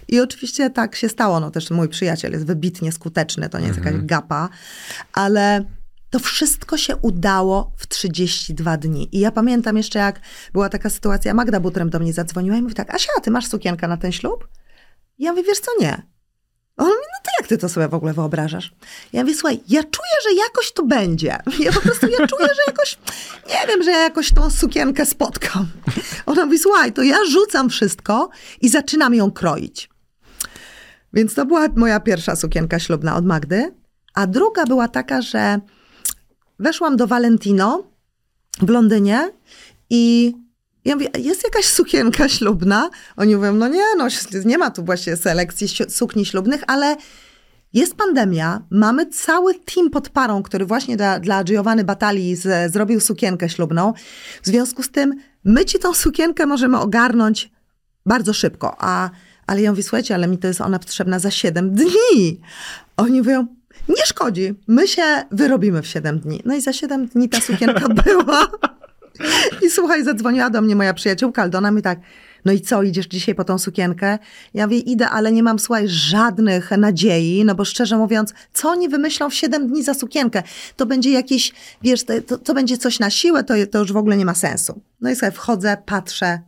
I 0.07 0.19
oczywiście 0.19 0.69
tak 0.69 0.95
się 0.95 1.09
stało. 1.09 1.39
No 1.39 1.51
też 1.51 1.71
mój 1.71 1.89
przyjaciel 1.89 2.31
jest 2.31 2.45
wybitnie 2.45 2.91
skuteczny, 2.91 3.49
to 3.49 3.59
nie 3.59 3.67
jest 3.67 3.79
jakaś 3.85 4.01
gapa, 4.01 4.49
ale 5.13 5.63
to 6.09 6.19
wszystko 6.19 6.77
się 6.77 6.95
udało 6.95 7.71
w 7.77 7.87
32 7.87 8.77
dni. 8.77 9.09
I 9.15 9.19
ja 9.19 9.31
pamiętam 9.31 9.77
jeszcze, 9.77 9.99
jak 9.99 10.19
była 10.53 10.69
taka 10.69 10.89
sytuacja, 10.89 11.33
Magda 11.33 11.59
Butrem 11.59 11.89
do 11.89 11.99
mnie 11.99 12.13
zadzwoniła 12.13 12.57
i 12.57 12.61
mówi 12.61 12.73
tak, 12.73 12.93
Asia, 12.95 13.11
ty 13.23 13.31
masz 13.31 13.47
sukienkę 13.47 13.87
na 13.87 13.97
ten 13.97 14.11
ślub? 14.11 14.47
Ja 15.19 15.31
mówię, 15.31 15.43
wiesz 15.43 15.59
co, 15.59 15.71
nie. 15.81 16.01
On 16.77 16.85
mówi, 16.85 16.97
no 16.99 17.19
to 17.23 17.31
jak 17.39 17.47
ty 17.47 17.57
to 17.57 17.69
sobie 17.69 17.87
w 17.87 17.93
ogóle 17.93 18.13
wyobrażasz? 18.13 18.71
Ja 19.13 19.21
mówię, 19.21 19.35
słuchaj, 19.35 19.59
ja 19.69 19.83
czuję, 19.83 20.15
że 20.23 20.33
jakoś 20.33 20.71
to 20.71 20.85
będzie. 20.85 21.37
Ja 21.59 21.71
po 21.71 21.81
prostu, 21.81 22.07
ja 22.07 22.27
czuję, 22.27 22.47
że 22.47 22.61
jakoś, 22.67 22.97
nie 23.49 23.67
wiem, 23.67 23.83
że 23.83 23.91
ja 23.91 23.97
jakoś 23.99 24.33
tą 24.33 24.49
sukienkę 24.49 25.05
spotkam. 25.05 25.67
Ona 26.25 26.45
mówi, 26.45 26.59
słuchaj, 26.59 26.93
to 26.93 27.03
ja 27.03 27.17
rzucam 27.29 27.69
wszystko 27.69 28.29
i 28.61 28.69
zaczynam 28.69 29.13
ją 29.13 29.31
kroić. 29.31 29.89
Więc 31.13 31.33
to 31.33 31.45
była 31.45 31.67
moja 31.75 31.99
pierwsza 31.99 32.35
sukienka 32.35 32.79
ślubna 32.79 33.15
od 33.15 33.25
Magdy. 33.25 33.75
A 34.13 34.27
druga 34.27 34.65
była 34.65 34.87
taka, 34.87 35.21
że 35.21 35.59
weszłam 36.59 36.97
do 36.97 37.07
Valentino 37.07 37.83
w 38.61 38.69
Londynie 38.69 39.31
i 39.89 40.33
ja 40.85 40.95
mówię, 40.95 41.07
jest 41.17 41.43
jakaś 41.43 41.65
sukienka 41.65 42.29
ślubna? 42.37 42.89
Oni 43.17 43.35
mówią, 43.35 43.55
no 43.55 43.67
nie, 43.67 43.83
no 43.97 44.07
nie 44.45 44.57
ma 44.57 44.71
tu 44.71 44.83
właśnie 44.83 45.15
selekcji 45.15 45.67
sukni 45.89 46.25
ślubnych, 46.25 46.63
ale 46.67 46.95
jest 47.73 47.95
pandemia, 47.95 48.61
mamy 48.69 49.05
cały 49.05 49.55
team 49.55 49.89
pod 49.89 50.09
parą, 50.09 50.43
który 50.43 50.65
właśnie 50.65 50.97
dla, 50.97 51.19
dla 51.19 51.43
Giovanni 51.43 51.83
Batali 51.83 52.35
z, 52.35 52.71
zrobił 52.71 52.99
sukienkę 52.99 53.49
ślubną. 53.49 53.93
W 54.43 54.47
związku 54.47 54.83
z 54.83 54.89
tym 54.89 55.13
my 55.43 55.65
ci 55.65 55.79
tą 55.79 55.93
sukienkę 55.93 56.45
możemy 56.45 56.79
ogarnąć 56.79 57.51
bardzo 58.05 58.33
szybko. 58.33 58.75
A, 58.79 59.09
ale 59.47 59.61
ja 59.61 59.71
mówię, 59.71 59.83
słuchajcie, 59.83 60.15
ale 60.15 60.27
mi 60.27 60.37
to 60.37 60.47
jest 60.47 60.61
ona 60.61 60.79
potrzebna 60.79 61.19
za 61.19 61.31
7 61.31 61.71
dni. 61.75 62.41
Oni 62.97 63.17
mówią, 63.17 63.47
nie 63.89 64.05
szkodzi, 64.05 64.53
my 64.67 64.87
się 64.87 65.03
wyrobimy 65.31 65.81
w 65.81 65.87
7 65.87 66.19
dni. 66.19 66.41
No 66.45 66.55
i 66.55 66.61
za 66.61 66.73
7 66.73 67.07
dni 67.07 67.29
ta 67.29 67.41
sukienka 67.41 67.89
była. 68.05 68.47
I 69.65 69.69
słuchaj, 69.69 70.03
zadzwoniła 70.03 70.49
do 70.49 70.61
mnie 70.61 70.75
moja 70.75 70.93
przyjaciółka 70.93 71.41
Aldona 71.41 71.71
mi 71.71 71.81
tak, 71.81 71.99
no 72.45 72.51
i 72.51 72.61
co, 72.61 72.83
idziesz 72.83 73.05
dzisiaj 73.05 73.35
po 73.35 73.43
tą 73.43 73.57
sukienkę? 73.57 74.19
Ja 74.53 74.67
mówię, 74.67 74.77
idę, 74.77 75.09
ale 75.09 75.31
nie 75.31 75.43
mam, 75.43 75.59
słuchaj, 75.59 75.83
żadnych 75.87 76.71
nadziei, 76.71 77.45
no 77.45 77.55
bo 77.55 77.65
szczerze 77.65 77.97
mówiąc, 77.97 78.33
co 78.53 78.69
oni 78.69 78.89
wymyślą 78.89 79.29
w 79.29 79.33
7 79.33 79.67
dni 79.67 79.83
za 79.83 79.93
sukienkę? 79.93 80.43
To 80.75 80.85
będzie 80.85 81.11
jakieś, 81.11 81.51
wiesz, 81.81 82.03
to, 82.03 82.37
to 82.37 82.53
będzie 82.53 82.77
coś 82.77 82.99
na 82.99 83.09
siłę, 83.09 83.43
to, 83.43 83.53
to 83.71 83.79
już 83.79 83.93
w 83.93 83.97
ogóle 83.97 84.17
nie 84.17 84.25
ma 84.25 84.35
sensu. 84.35 84.81
No 85.01 85.09
i 85.09 85.15
sobie 85.15 85.31
wchodzę, 85.31 85.77
patrzę, 85.85 86.39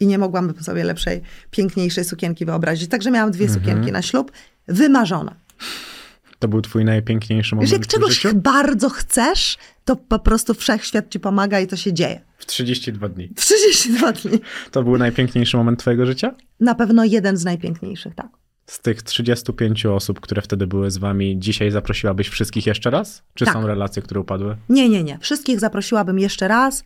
i 0.00 0.06
nie 0.06 0.18
mogłam 0.18 0.54
sobie 0.62 0.84
lepszej, 0.84 1.22
piękniejszej 1.50 2.04
sukienki 2.04 2.44
wyobrazić. 2.46 2.90
Także 2.90 3.10
miałam 3.10 3.30
dwie 3.30 3.44
Mhm. 3.44 3.60
sukienki 3.60 3.92
na 3.92 4.02
ślub, 4.02 4.32
wymarzone. 4.68 5.34
To 6.38 6.48
był 6.48 6.62
twój 6.62 6.84
najpiękniejszy 6.84 7.54
moment 7.54 7.70
Wiesz, 7.70 7.78
jak 7.78 7.86
czegoś 7.86 8.14
życiu? 8.20 8.36
bardzo 8.36 8.88
chcesz, 8.90 9.56
to 9.84 9.96
po 9.96 10.18
prostu 10.18 10.54
wszechświat 10.54 11.10
ci 11.10 11.20
pomaga 11.20 11.60
i 11.60 11.66
to 11.66 11.76
się 11.76 11.92
dzieje. 11.92 12.20
W 12.38 12.46
32 12.46 13.08
dni. 13.08 13.28
W 13.36 13.40
32 13.40 14.12
dni. 14.12 14.38
To 14.70 14.82
był 14.82 14.98
najpiękniejszy 14.98 15.56
moment 15.56 15.80
twojego 15.80 16.06
życia? 16.06 16.34
Na 16.60 16.74
pewno 16.74 17.04
jeden 17.04 17.36
z 17.36 17.44
najpiękniejszych, 17.44 18.14
tak. 18.14 18.28
Z 18.66 18.80
tych 18.80 19.02
35 19.02 19.86
osób, 19.86 20.20
które 20.20 20.42
wtedy 20.42 20.66
były 20.66 20.90
z 20.90 20.98
wami, 20.98 21.38
dzisiaj 21.38 21.70
zaprosiłabyś 21.70 22.28
wszystkich 22.28 22.66
jeszcze 22.66 22.90
raz? 22.90 23.22
Czy 23.34 23.44
Tak. 23.44 23.54
są 23.54 23.66
relacje, 23.66 24.02
które 24.02 24.20
upadły? 24.20 24.56
Nie, 24.68 24.88
nie, 24.88 25.04
nie. 25.04 25.18
Wszystkich 25.20 25.60
zaprosiłabym 25.60 26.18
jeszcze 26.18 26.48
raz. 26.48 26.84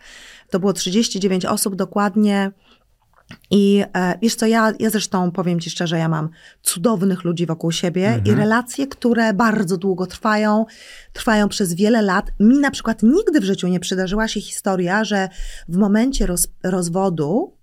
To 0.50 0.60
było 0.60 0.72
39 0.72 1.44
osób 1.44 1.74
dokładnie. 1.76 2.50
I 3.50 3.84
e, 3.96 4.18
wiesz 4.22 4.34
co, 4.34 4.46
ja, 4.46 4.72
ja 4.78 4.90
zresztą 4.90 5.30
powiem 5.30 5.60
ci 5.60 5.70
szczerze, 5.70 5.98
ja 5.98 6.08
mam 6.08 6.28
cudownych 6.62 7.24
ludzi 7.24 7.46
wokół 7.46 7.72
siebie 7.72 8.22
i 8.24 8.34
relacje, 8.34 8.86
które 8.86 9.34
bardzo 9.34 9.76
długo 9.76 10.06
trwają, 10.06 10.66
trwają 11.12 11.48
przez 11.48 11.74
wiele 11.74 12.02
lat. 12.02 12.32
Mi 12.40 12.58
na 12.58 12.70
przykład 12.70 13.02
nigdy 13.02 13.40
w 13.40 13.44
życiu 13.44 13.68
nie 13.68 13.80
przydarzyła 13.80 14.28
się 14.28 14.40
historia, 14.40 15.04
że 15.04 15.28
w 15.68 15.76
momencie 15.76 16.26
roz, 16.26 16.48
rozwodu, 16.62 17.56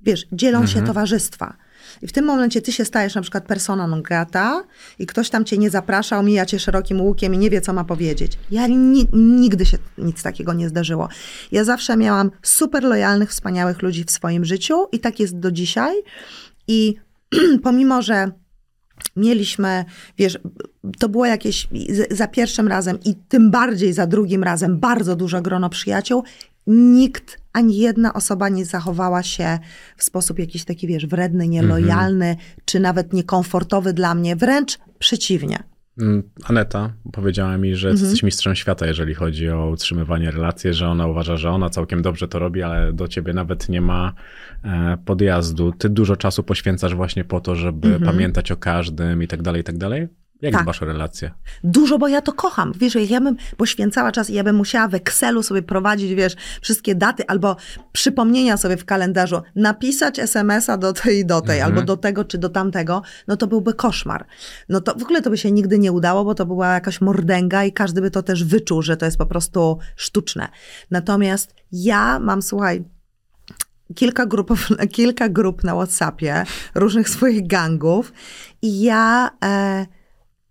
wiesz, 0.00 0.26
dzielą 0.32 0.66
się 0.66 0.84
towarzystwa. 0.86 1.56
I 2.02 2.06
w 2.06 2.12
tym 2.12 2.24
momencie 2.24 2.62
ty 2.62 2.72
się 2.72 2.84
stajesz 2.84 3.14
na 3.14 3.22
przykład 3.22 3.46
persona 3.46 3.86
non 3.86 4.02
grata 4.02 4.64
i 4.98 5.06
ktoś 5.06 5.30
tam 5.30 5.44
cię 5.44 5.58
nie 5.58 5.70
zaprasza, 5.70 6.18
omija 6.18 6.46
cię 6.46 6.58
szerokim 6.58 7.00
łukiem 7.00 7.34
i 7.34 7.38
nie 7.38 7.50
wie, 7.50 7.60
co 7.60 7.72
ma 7.72 7.84
powiedzieć. 7.84 8.38
Ja 8.50 8.66
ni- 8.66 9.08
nigdy 9.12 9.66
się 9.66 9.78
nic 9.98 10.22
takiego 10.22 10.52
nie 10.52 10.68
zdarzyło. 10.68 11.08
Ja 11.52 11.64
zawsze 11.64 11.96
miałam 11.96 12.30
super 12.42 12.84
lojalnych, 12.84 13.30
wspaniałych 13.30 13.82
ludzi 13.82 14.04
w 14.04 14.10
swoim 14.10 14.44
życiu 14.44 14.86
i 14.92 15.00
tak 15.00 15.20
jest 15.20 15.38
do 15.38 15.50
dzisiaj. 15.50 15.94
I 16.68 16.96
pomimo, 17.62 18.02
że 18.02 18.30
mieliśmy, 19.16 19.84
wiesz, 20.18 20.38
to 20.98 21.08
było 21.08 21.26
jakieś 21.26 21.68
za 22.10 22.26
pierwszym 22.28 22.68
razem 22.68 22.98
i 23.04 23.14
tym 23.14 23.50
bardziej 23.50 23.92
za 23.92 24.06
drugim 24.06 24.44
razem 24.44 24.78
bardzo 24.78 25.16
duże 25.16 25.42
grono 25.42 25.70
przyjaciół. 25.70 26.22
Nikt, 26.66 27.38
ani 27.52 27.78
jedna 27.78 28.14
osoba 28.14 28.48
nie 28.48 28.64
zachowała 28.64 29.22
się 29.22 29.58
w 29.96 30.04
sposób 30.04 30.38
jakiś 30.38 30.64
taki, 30.64 30.86
wiesz, 30.86 31.06
wredny, 31.06 31.48
nielojalny, 31.48 32.36
czy 32.64 32.80
nawet 32.80 33.12
niekomfortowy 33.12 33.92
dla 33.92 34.14
mnie. 34.14 34.36
Wręcz 34.36 34.78
przeciwnie. 34.98 35.58
Mm, 35.98 36.22
Aneta 36.44 36.92
powiedziała 37.12 37.58
mi, 37.58 37.76
że 37.76 37.88
Mhm. 37.88 38.04
jesteś 38.04 38.22
mistrzem 38.22 38.54
świata, 38.54 38.86
jeżeli 38.86 39.14
chodzi 39.14 39.50
o 39.50 39.68
utrzymywanie 39.70 40.30
relacji, 40.30 40.72
że 40.74 40.88
ona 40.88 41.06
uważa, 41.06 41.36
że 41.36 41.50
ona 41.50 41.70
całkiem 41.70 42.02
dobrze 42.02 42.28
to 42.28 42.38
robi, 42.38 42.62
ale 42.62 42.92
do 42.92 43.08
ciebie 43.08 43.32
nawet 43.32 43.68
nie 43.68 43.80
ma 43.80 44.12
e, 44.64 44.96
podjazdu. 45.04 45.72
Ty 45.72 45.88
dużo 45.88 46.16
czasu 46.16 46.42
poświęcasz 46.42 46.94
właśnie 46.94 47.24
po 47.24 47.40
to, 47.40 47.54
żeby 47.54 48.00
pamiętać 48.00 48.52
o 48.52 48.56
każdym 48.56 49.22
i 49.22 49.28
tak 49.28 49.42
dalej, 49.42 49.60
i 49.60 49.64
tak 49.64 49.78
dalej. 49.78 50.08
Jak 50.44 50.52
Tak. 50.52 50.62
dbasz 50.62 50.82
o 50.82 50.86
relacje? 50.86 51.30
Dużo, 51.64 51.98
bo 51.98 52.08
ja 52.08 52.20
to 52.20 52.32
kocham. 52.32 52.72
Wiesz, 52.76 52.94
jak 52.94 53.10
ja 53.10 53.20
bym 53.20 53.36
poświęcała 53.56 54.12
czas 54.12 54.30
i 54.30 54.34
ja 54.34 54.44
bym 54.44 54.56
musiała 54.56 54.88
w 54.88 54.94
Excelu 54.94 55.42
sobie 55.42 55.62
prowadzić, 55.62 56.14
wiesz, 56.14 56.36
wszystkie 56.62 56.94
daty 56.94 57.26
albo 57.26 57.56
przypomnienia 57.92 58.56
sobie 58.56 58.76
w 58.76 58.84
kalendarzu, 58.84 59.42
napisać 59.56 60.18
SMS-a 60.18 60.76
do 60.76 60.92
tej 60.92 61.18
i 61.18 61.26
do 61.26 61.40
tej, 61.40 61.60
albo 61.60 61.82
do 61.82 61.96
tego 61.96 62.24
czy 62.24 62.38
do 62.38 62.48
tamtego, 62.48 63.02
no 63.28 63.36
to 63.36 63.46
byłby 63.46 63.74
koszmar. 63.74 64.26
No 64.68 64.80
to 64.80 64.94
w 64.94 65.02
ogóle 65.02 65.22
to 65.22 65.30
by 65.30 65.38
się 65.38 65.52
nigdy 65.52 65.78
nie 65.78 65.92
udało, 65.92 66.24
bo 66.24 66.34
to 66.34 66.46
była 66.46 66.74
jakaś 66.74 67.00
mordęga 67.00 67.64
i 67.64 67.72
każdy 67.72 68.00
by 68.00 68.10
to 68.10 68.22
też 68.22 68.44
wyczuł, 68.44 68.82
że 68.82 68.96
to 68.96 69.04
jest 69.04 69.18
po 69.18 69.26
prostu 69.26 69.78
sztuczne. 69.96 70.48
Natomiast 70.90 71.54
ja 71.72 72.18
mam, 72.18 72.42
słuchaj, 72.42 72.84
kilka 73.94 74.26
grup, 74.26 74.52
kilka 74.96 75.28
grup 75.28 75.64
na 75.64 75.74
WhatsAppie, 75.74 76.44
różnych 76.74 77.08
swoich 77.08 77.46
gangów 77.46 78.12
i 78.62 78.82
ja... 78.82 79.30
E, 79.44 79.86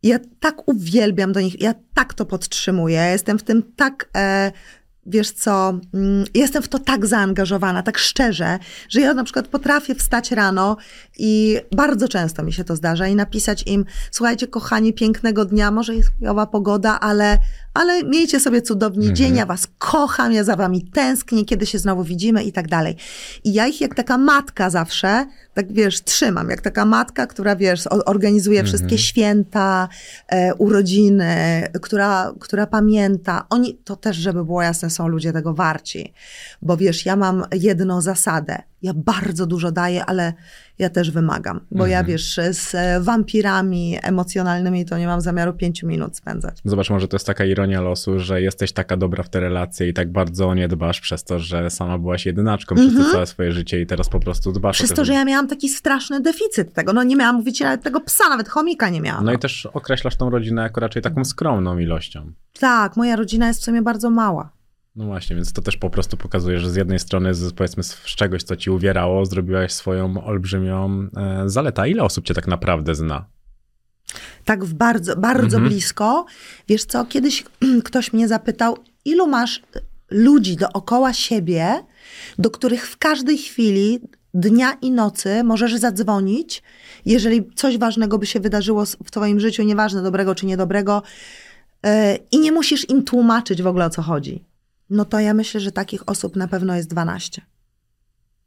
ja 0.03 0.19
tak 0.39 0.67
uwielbiam 0.67 1.31
do 1.31 1.41
nich, 1.41 1.61
ja 1.61 1.73
tak 1.93 2.13
to 2.13 2.25
podtrzymuję, 2.25 3.01
jestem 3.11 3.39
w 3.39 3.43
tym 3.43 3.63
tak, 3.75 4.09
e, 4.17 4.51
wiesz 5.05 5.31
co, 5.31 5.79
mm, 5.93 6.25
jestem 6.33 6.63
w 6.63 6.67
to 6.67 6.79
tak 6.79 7.05
zaangażowana, 7.05 7.83
tak 7.83 7.97
szczerze, 7.97 8.59
że 8.89 9.01
ja 9.01 9.13
na 9.13 9.23
przykład 9.23 9.47
potrafię 9.47 9.95
wstać 9.95 10.31
rano 10.31 10.77
i 11.17 11.59
bardzo 11.75 12.07
często 12.07 12.43
mi 12.43 12.53
się 12.53 12.63
to 12.63 12.75
zdarza 12.75 13.07
i 13.07 13.15
napisać 13.15 13.63
im, 13.67 13.85
słuchajcie 14.11 14.47
kochani, 14.47 14.93
pięknego 14.93 15.45
dnia, 15.45 15.71
może 15.71 15.95
jest 15.95 16.11
chujowa 16.19 16.47
pogoda, 16.47 16.99
ale, 16.99 17.37
ale 17.73 18.03
miejcie 18.03 18.39
sobie 18.39 18.61
cudowny 18.61 19.13
dzień, 19.13 19.35
ja 19.35 19.45
was 19.45 19.67
kocham, 19.77 20.31
ja 20.31 20.43
za 20.43 20.55
wami 20.55 20.83
tęsknię, 20.83 21.45
kiedy 21.45 21.65
się 21.65 21.79
znowu 21.79 22.03
widzimy 22.03 22.43
i 22.43 22.51
tak 22.51 22.67
dalej. 22.67 22.95
I 23.43 23.53
ja 23.53 23.67
ich 23.67 23.81
jak 23.81 23.95
taka 23.95 24.17
matka 24.17 24.69
zawsze, 24.69 25.25
tak 25.53 25.73
wiesz, 25.73 26.03
trzymam, 26.03 26.49
jak 26.49 26.61
taka 26.61 26.85
matka, 26.85 27.27
która 27.27 27.55
wiesz, 27.55 27.83
organizuje 28.05 28.63
wszystkie 28.63 28.97
święta, 28.97 29.89
e, 30.27 30.55
urodziny, 30.55 31.67
która, 31.81 32.33
która 32.39 32.67
pamięta. 32.67 33.45
Oni, 33.49 33.77
to 33.83 33.95
też, 33.95 34.17
żeby 34.17 34.45
było 34.45 34.61
jasne, 34.61 34.89
są 34.89 35.07
ludzie 35.07 35.33
tego 35.33 35.53
warci. 35.53 36.13
Bo 36.61 36.77
wiesz, 36.77 37.05
ja 37.05 37.15
mam 37.15 37.43
jedną 37.51 38.01
zasadę. 38.01 38.63
Ja 38.83 38.93
bardzo 38.95 39.45
dużo 39.45 39.71
daję, 39.71 40.05
ale 40.05 40.33
ja 40.79 40.89
też 40.89 41.11
wymagam. 41.11 41.59
Bo 41.71 41.87
ja 41.87 42.03
wiesz, 42.03 42.39
z 42.51 42.75
e, 42.75 43.01
wampirami 43.01 43.97
emocjonalnymi 44.03 44.85
to 44.85 44.97
nie 44.97 45.07
mam 45.07 45.21
zamiaru 45.21 45.53
pięciu 45.53 45.87
minut 45.87 46.17
spędzać. 46.17 46.57
Zobacz, 46.65 46.89
może 46.89 47.07
to 47.07 47.15
jest 47.15 47.27
taka 47.27 47.45
ironia 47.45 47.81
losu, 47.81 48.19
że 48.19 48.41
jesteś 48.41 48.71
taka 48.71 48.97
dobra 48.97 49.23
w 49.23 49.29
te 49.29 49.39
relacje 49.39 49.89
i 49.89 49.93
tak 49.93 50.11
bardzo 50.11 50.47
o 50.49 50.53
nie 50.55 50.67
dbasz 50.67 51.01
przez 51.01 51.23
to, 51.23 51.39
że 51.39 51.69
sama 51.69 51.97
byłaś 51.97 52.25
jedynaczką 52.25 52.75
przez 52.75 52.93
to 52.95 53.11
całe 53.11 53.25
swoje 53.25 53.51
życie 53.51 53.81
i 53.81 53.85
teraz 53.85 54.09
po 54.09 54.19
prostu 54.19 54.51
dbasz 54.51 54.73
Mhm. 54.75 54.87
Przez 54.87 54.91
o 54.91 54.95
to, 54.95 55.05
że 55.05 55.13
ja 55.13 55.25
miałam 55.25 55.47
taki 55.47 55.69
straszny 55.69 56.19
deficyt 56.21 56.73
tego. 56.73 56.93
No 56.93 57.03
nie 57.03 57.15
miałam 57.15 57.35
mówić 57.35 57.59
nawet 57.59 57.83
tego 57.83 58.01
psa, 58.01 58.29
nawet 58.29 58.49
chomika 58.49 58.89
nie 58.89 59.01
miałam. 59.01 59.25
No 59.25 59.33
i 59.33 59.39
też 59.39 59.65
określasz 59.65 60.15
tą 60.15 60.29
rodzinę 60.29 60.61
jako 60.61 60.81
raczej 60.81 61.01
taką 61.01 61.25
skromną 61.25 61.77
ilością. 61.77 62.31
Tak, 62.59 62.97
moja 62.97 63.15
rodzina 63.15 63.47
jest 63.47 63.61
w 63.61 63.63
sumie 63.63 63.81
bardzo 63.81 64.09
mała. 64.09 64.49
No 64.95 65.05
właśnie, 65.05 65.35
więc 65.35 65.53
to 65.53 65.61
też 65.61 65.77
po 65.77 65.89
prostu 65.89 66.17
pokazuje, 66.17 66.59
że 66.59 66.69
z 66.69 66.75
jednej 66.75 66.99
strony, 66.99 67.33
z, 67.33 67.53
powiedzmy, 67.53 67.83
z 67.83 67.95
czegoś, 68.05 68.43
co 68.43 68.55
ci 68.55 68.69
uwierało, 68.69 69.25
zrobiłaś 69.25 69.71
swoją 69.71 70.23
olbrzymią 70.23 71.09
e, 71.17 71.43
zaletę. 71.45 71.81
A 71.81 71.87
ile 71.87 72.03
osób 72.03 72.25
cię 72.25 72.33
tak 72.33 72.47
naprawdę 72.47 72.95
zna? 72.95 73.25
tak 74.45 74.65
w 74.65 74.73
bardzo, 74.73 75.15
bardzo 75.15 75.59
blisko. 75.59 76.25
Wiesz 76.67 76.85
co, 76.85 77.05
kiedyś 77.05 77.43
ktoś 77.85 78.13
mnie 78.13 78.27
zapytał, 78.27 78.77
ilu 79.05 79.27
masz 79.27 79.61
ludzi 80.11 80.55
dookoła 80.55 81.13
siebie, 81.13 81.83
do 82.39 82.49
których 82.49 82.87
w 82.87 82.97
każdej 82.97 83.37
chwili 83.37 83.99
dnia 84.33 84.73
i 84.81 84.91
nocy 84.91 85.43
możesz 85.43 85.75
zadzwonić, 85.75 86.63
jeżeli 87.05 87.49
coś 87.55 87.77
ważnego 87.77 88.17
by 88.17 88.25
się 88.25 88.39
wydarzyło 88.39 88.85
w 88.85 89.11
twoim 89.11 89.39
życiu, 89.39 89.63
nieważne 89.63 90.03
dobrego 90.03 90.35
czy 90.35 90.45
niedobrego, 90.45 91.03
yy, 91.83 91.91
i 92.31 92.39
nie 92.39 92.51
musisz 92.51 92.89
im 92.89 93.03
tłumaczyć 93.03 93.61
w 93.61 93.67
ogóle 93.67 93.85
o 93.85 93.89
co 93.89 94.01
chodzi. 94.01 94.43
No 94.89 95.05
to 95.05 95.19
ja 95.19 95.33
myślę, 95.33 95.59
że 95.59 95.71
takich 95.71 96.09
osób 96.09 96.35
na 96.35 96.47
pewno 96.47 96.75
jest 96.75 96.89
12. 96.89 97.41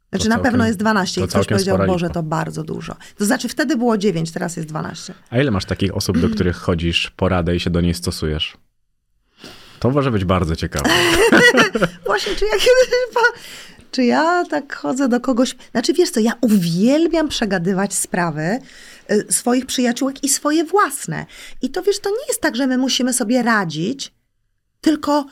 Znaczy 0.09 0.29
na 0.29 0.35
całkiem- 0.35 0.51
pewno 0.51 0.67
jest 0.67 0.79
12 0.79 1.21
to 1.21 1.27
i 1.27 1.29
ktoś 1.29 1.47
powiedział, 1.47 1.77
Boże, 1.77 2.09
to 2.09 2.23
bardzo 2.23 2.63
dużo. 2.63 2.95
To 3.17 3.25
znaczy 3.25 3.49
wtedy 3.49 3.77
było 3.77 3.97
9, 3.97 4.31
teraz 4.31 4.57
jest 4.57 4.69
12. 4.69 5.13
A 5.29 5.39
ile 5.39 5.51
masz 5.51 5.65
takich 5.65 5.95
osób, 5.95 6.19
do 6.19 6.29
których 6.35 6.57
chodzisz 6.57 7.11
po 7.15 7.29
radę 7.29 7.55
i 7.55 7.59
się 7.59 7.69
do 7.69 7.81
niej 7.81 7.93
stosujesz? 7.93 8.57
To 9.79 9.89
może 9.89 10.11
być 10.11 10.25
bardzo 10.25 10.55
ciekawe. 10.55 10.89
Właśnie, 12.05 12.35
czy 12.35 12.45
ja 12.45 12.51
kiedyś... 12.51 12.97
Czy 13.91 14.03
ja 14.03 14.43
tak 14.49 14.75
chodzę 14.75 15.09
do 15.09 15.19
kogoś... 15.19 15.55
Znaczy, 15.71 15.93
wiesz 15.93 16.09
co, 16.09 16.19
ja 16.19 16.33
uwielbiam 16.41 17.29
przegadywać 17.29 17.93
sprawy 17.93 18.59
y, 19.11 19.25
swoich 19.29 19.65
przyjaciółek 19.65 20.23
i 20.23 20.29
swoje 20.29 20.63
własne. 20.63 21.25
I 21.61 21.69
to, 21.69 21.81
wiesz, 21.81 21.99
to 21.99 22.09
nie 22.09 22.27
jest 22.27 22.41
tak, 22.41 22.55
że 22.55 22.67
my 22.67 22.77
musimy 22.77 23.13
sobie 23.13 23.43
radzić, 23.43 24.13
tylko 24.81 25.25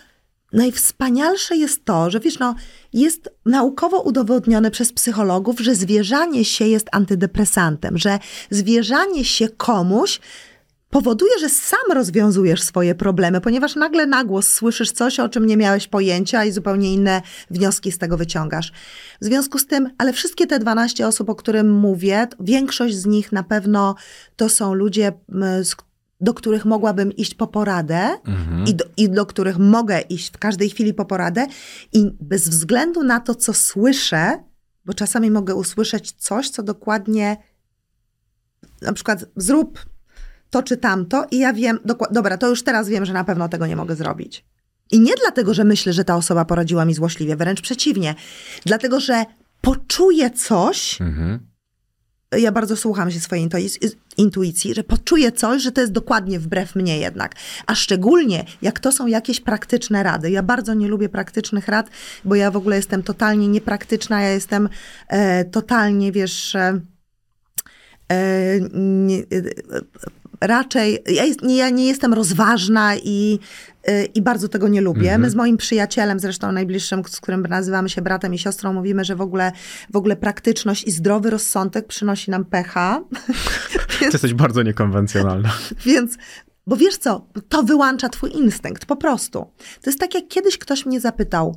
najwspanialsze 0.56 1.58
jest 1.58 1.86
to, 1.86 2.12
że 2.12 2.20
wiesz, 2.20 2.40
no, 2.40 2.56
jest 2.94 3.30
naukowo 3.46 4.02
udowodnione 4.02 4.72
przez 4.72 4.94
psychologów, 4.94 5.60
że 5.60 5.76
zwierzanie 5.76 6.46
się 6.46 6.68
jest 6.68 6.88
antydepresantem, 6.92 7.98
że 7.98 8.20
zwierzanie 8.50 9.26
się 9.26 9.50
komuś 9.50 10.20
powoduje, 10.90 11.40
że 11.40 11.50
sam 11.50 11.92
rozwiązujesz 11.94 12.62
swoje 12.62 12.96
problemy, 12.96 13.42
ponieważ 13.42 13.76
nagle 13.76 14.06
na 14.06 14.24
głos 14.24 14.50
słyszysz 14.50 14.92
coś, 14.92 15.20
o 15.20 15.30
czym 15.30 15.46
nie 15.46 15.58
miałeś 15.58 15.88
pojęcia 15.88 16.46
i 16.46 16.52
zupełnie 16.52 16.94
inne 16.94 17.22
wnioski 17.50 17.92
z 17.92 17.98
tego 17.98 18.18
wyciągasz. 18.18 18.72
W 19.22 19.26
związku 19.26 19.60
z 19.60 19.68
tym, 19.68 19.90
ale 19.98 20.14
wszystkie 20.14 20.48
te 20.48 20.60
12 20.60 21.08
osób, 21.08 21.30
o 21.30 21.36
którym 21.36 21.72
mówię, 21.72 22.28
większość 22.40 22.96
z 22.96 23.06
nich 23.06 23.32
na 23.32 23.44
pewno 23.44 23.96
to 24.36 24.50
są 24.50 24.74
ludzie, 24.74 25.12
z, 25.62 25.76
do 26.26 26.34
których 26.34 26.66
mogłabym 26.66 27.12
iść 27.12 27.34
po 27.36 27.48
poradę 27.48 28.18
Mhm. 28.28 28.66
i, 28.68 28.76
do, 28.76 28.86
i 28.98 29.10
do 29.10 29.26
których 29.26 29.58
mogę 29.58 30.02
iść 30.02 30.34
w 30.34 30.38
każdej 30.38 30.70
chwili 30.70 30.94
po 30.94 31.06
poradę 31.06 31.48
i 31.94 32.12
bez 32.22 32.50
względu 32.50 33.04
na 33.04 33.20
to, 33.20 33.36
co 33.36 33.54
słyszę, 33.54 34.44
bo 34.86 34.94
czasami 34.94 35.32
mogę 35.32 35.56
usłyszeć 35.56 36.12
coś, 36.12 36.50
co 36.50 36.64
dokładnie 36.64 37.38
na 38.82 38.94
przykład 38.94 39.26
zrób 39.36 39.86
to 40.50 40.64
czy 40.64 40.78
tamto 40.78 41.26
i 41.32 41.38
ja 41.40 41.54
wiem, 41.54 41.80
dobra, 42.12 42.38
to 42.38 42.50
już 42.50 42.64
teraz 42.64 42.90
wiem, 42.90 43.06
że 43.06 43.14
na 43.14 43.24
pewno 43.24 43.50
tego 43.50 43.68
nie 43.68 43.76
mogę 43.76 43.96
zrobić. 43.96 44.46
I 44.92 45.00
nie 45.00 45.14
dlatego, 45.22 45.54
że 45.54 45.64
myślę, 45.64 45.94
że 45.94 46.06
ta 46.06 46.16
osoba 46.16 46.46
poradziła 46.46 46.86
mi 46.86 46.94
złośliwie, 46.94 47.36
wręcz 47.36 47.62
przeciwnie. 47.62 48.16
Dlatego, 48.66 49.00
że 49.00 49.26
poczuję 49.62 50.30
coś, 50.32 51.02
Mhm. 51.02 51.40
Ja 52.38 52.52
bardzo 52.52 52.76
słucham 52.76 53.12
się 53.12 53.20
swojej 53.20 53.50
intuicji, 54.18 54.74
że 54.74 54.84
poczuję 54.84 55.32
coś, 55.32 55.62
że 55.62 55.72
to 55.72 55.82
jest 55.82 55.94
dokładnie 55.94 56.40
wbrew 56.40 56.76
mnie 56.76 57.00
jednak. 57.00 57.36
A 57.68 57.76
szczególnie 57.76 58.46
jak 58.62 58.80
to 58.80 58.92
są 58.92 59.08
jakieś 59.08 59.40
praktyczne 59.40 60.04
rady. 60.04 60.32
Ja 60.32 60.44
bardzo 60.44 60.74
nie 60.74 60.88
lubię 60.88 61.10
praktycznych 61.10 61.68
rad, 61.68 61.90
bo 62.26 62.36
ja 62.36 62.52
w 62.52 62.58
ogóle 62.58 62.76
jestem 62.76 63.04
totalnie 63.04 63.48
niepraktyczna, 63.48 64.22
ja 64.22 64.30
jestem 64.30 64.70
e, 65.08 65.46
totalnie, 65.46 66.12
wiesz, 66.12 66.56
e, 66.56 66.80
e, 68.10 68.60
nie, 68.74 69.18
e, 69.18 69.24
raczej, 70.42 71.04
ja, 71.08 71.26
jest, 71.26 71.42
nie, 71.42 71.58
ja 71.58 71.70
nie 71.70 71.88
jestem 71.88 72.14
rozważna 72.14 72.96
i, 72.96 73.40
e, 73.70 73.75
i 74.14 74.22
bardzo 74.22 74.48
tego 74.48 74.68
nie 74.68 74.82
lubię. 74.82 75.18
My 75.18 75.30
z 75.30 75.36
moim 75.36 75.58
przyjacielem, 75.58 76.20
zresztą 76.20 76.52
najbliższym, 76.52 77.02
z 77.08 77.22
którym 77.22 77.42
nazywamy 77.42 77.90
się 77.90 78.02
bratem 78.02 78.34
i 78.34 78.38
siostrą, 78.38 78.74
mówimy, 78.74 79.06
że 79.06 79.16
w 79.16 79.22
ogóle, 79.22 79.52
w 79.94 79.96
ogóle 79.96 80.16
praktyczność 80.16 80.84
i 80.84 80.92
zdrowy 80.92 81.30
rozsądek 81.30 81.88
przynosi 81.88 82.32
nam 82.32 82.46
pecha. 82.46 83.04
Ty 84.00 84.06
jesteś 84.06 84.34
bardzo 84.34 84.64
niekonwencjonalna. 84.64 85.50
Więc, 85.86 86.18
bo 86.68 86.78
wiesz 86.78 86.98
co, 86.98 87.28
to 87.50 87.64
wyłącza 87.64 88.10
twój 88.10 88.32
instynkt, 88.32 88.86
po 88.86 88.96
prostu. 88.96 89.40
To 89.82 89.90
jest 89.90 90.00
tak, 90.00 90.14
jak 90.14 90.28
kiedyś 90.28 90.58
ktoś 90.58 90.86
mnie 90.86 91.00
zapytał, 91.00 91.56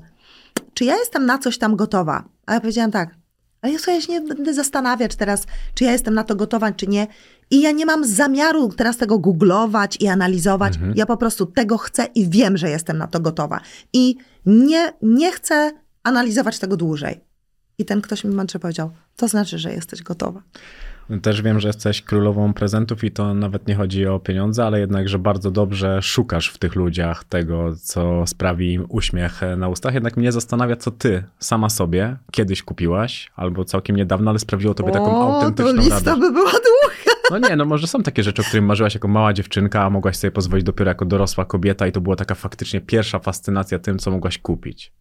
czy 0.74 0.84
ja 0.84 0.96
jestem 0.96 1.26
na 1.26 1.38
coś 1.38 1.58
tam 1.58 1.76
gotowa? 1.76 2.24
A 2.46 2.54
ja 2.54 2.60
powiedziałam 2.60 2.90
tak, 2.90 3.14
ale 3.62 3.72
ja 3.72 3.78
sobie 3.78 4.02
się 4.02 4.12
nie 4.12 4.20
będę 4.20 4.54
zastanawiać 4.54 5.16
teraz, 5.16 5.46
czy 5.74 5.84
ja 5.84 5.92
jestem 5.92 6.14
na 6.14 6.24
to 6.24 6.36
gotowa, 6.36 6.72
czy 6.72 6.86
nie. 6.86 7.06
I 7.50 7.60
ja 7.60 7.70
nie 7.70 7.86
mam 7.86 8.04
zamiaru 8.04 8.68
teraz 8.68 8.96
tego 8.96 9.18
googlować 9.18 9.96
i 10.00 10.08
analizować. 10.08 10.74
Ja 10.94 11.06
po 11.06 11.16
prostu 11.16 11.46
tego 11.46 11.78
chcę 11.78 12.04
i 12.14 12.28
wiem, 12.28 12.56
że 12.56 12.70
jestem 12.70 12.98
na 12.98 13.06
to 13.06 13.20
gotowa. 13.20 13.60
I 13.92 14.16
nie, 14.46 14.92
nie 15.02 15.32
chcę 15.32 15.72
analizować 16.02 16.58
tego 16.58 16.76
dłużej. 16.76 17.20
I 17.78 17.84
ten 17.84 18.00
ktoś 18.00 18.24
mi 18.24 18.34
mądrze 18.34 18.58
powiedział, 18.58 18.90
to 19.16 19.28
znaczy, 19.28 19.58
że 19.58 19.72
jesteś 19.72 20.02
gotowa. 20.02 20.42
Też 21.22 21.42
wiem, 21.42 21.60
że 21.60 21.68
jesteś 21.68 22.02
królową 22.02 22.52
prezentów 22.52 23.04
i 23.04 23.10
to 23.10 23.34
nawet 23.34 23.68
nie 23.68 23.74
chodzi 23.74 24.06
o 24.06 24.20
pieniądze, 24.20 24.66
ale 24.66 24.80
jednak, 24.80 25.08
że 25.08 25.18
bardzo 25.18 25.50
dobrze 25.50 26.02
szukasz 26.02 26.48
w 26.48 26.58
tych 26.58 26.74
ludziach 26.74 27.24
tego, 27.24 27.76
co 27.82 28.26
sprawi 28.26 28.72
im 28.72 28.86
uśmiech 28.88 29.40
na 29.56 29.68
ustach. 29.68 29.94
Jednak 29.94 30.16
mnie 30.16 30.32
zastanawia, 30.32 30.76
co 30.76 30.90
ty 30.90 31.24
sama 31.38 31.70
sobie 31.70 32.16
kiedyś 32.32 32.62
kupiłaś, 32.62 33.30
albo 33.36 33.64
całkiem 33.64 33.96
niedawno, 33.96 34.30
ale 34.30 34.38
sprawiło 34.38 34.74
tobie 34.74 34.92
taką 34.92 35.20
o, 35.20 35.34
autentyczną 35.34 35.74
to 35.74 35.80
lista 35.80 35.94
radość. 35.94 36.20
by 36.20 36.32
była 36.32 36.50
długa. 36.50 37.18
No 37.30 37.48
nie, 37.48 37.56
no 37.56 37.64
może 37.64 37.86
są 37.86 38.02
takie 38.02 38.22
rzeczy, 38.22 38.42
o 38.42 38.44
których 38.44 38.64
marzyłaś 38.64 38.94
jako 38.94 39.08
mała 39.08 39.32
dziewczynka, 39.32 39.82
a 39.82 39.90
mogłaś 39.90 40.16
sobie 40.16 40.30
pozwolić 40.30 40.64
dopiero 40.64 40.88
jako 40.88 41.04
dorosła 41.04 41.44
kobieta 41.44 41.86
i 41.86 41.92
to 41.92 42.00
była 42.00 42.16
taka 42.16 42.34
faktycznie 42.34 42.80
pierwsza 42.80 43.18
fascynacja 43.18 43.78
tym, 43.78 43.98
co 43.98 44.10
mogłaś 44.10 44.38
kupić. 44.38 44.92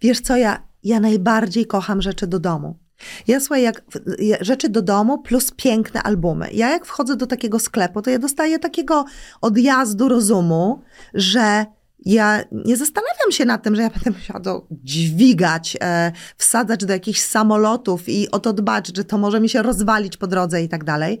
Wiesz 0.00 0.20
co, 0.20 0.36
ja, 0.36 0.62
ja 0.84 1.00
najbardziej 1.00 1.66
kocham 1.66 2.02
rzeczy 2.02 2.26
do 2.26 2.40
domu. 2.40 2.78
Ja 3.26 3.40
słuchaj, 3.40 3.62
jak 3.62 3.82
ja- 4.18 4.36
rzeczy 4.40 4.68
do 4.68 4.82
domu 4.82 5.18
plus 5.18 5.50
piękne 5.56 6.02
albumy. 6.02 6.48
Ja 6.52 6.70
jak 6.70 6.86
wchodzę 6.86 7.16
do 7.16 7.26
takiego 7.26 7.58
sklepu, 7.58 8.02
to 8.02 8.10
ja 8.10 8.18
dostaję 8.18 8.58
takiego 8.58 9.04
odjazdu 9.40 10.08
rozumu, 10.08 10.82
że 11.14 11.66
ja 12.04 12.44
nie 12.52 12.76
zastanawiam 12.76 13.30
się 13.30 13.44
nad 13.44 13.62
tym, 13.62 13.76
że 13.76 13.82
ja 13.82 13.90
będę 13.90 14.10
musiała 14.10 14.40
to 14.40 14.66
dźwigać, 14.70 15.76
e, 15.80 16.12
wsadzać 16.36 16.84
do 16.84 16.92
jakichś 16.92 17.20
samolotów 17.20 18.08
i 18.08 18.30
o 18.30 18.38
to 18.38 18.52
dbać, 18.52 18.96
że 18.96 19.04
to 19.04 19.18
może 19.18 19.40
mi 19.40 19.48
się 19.48 19.62
rozwalić 19.62 20.16
po 20.16 20.26
drodze 20.26 20.62
i 20.62 20.68
tak 20.68 20.84
dalej. 20.84 21.20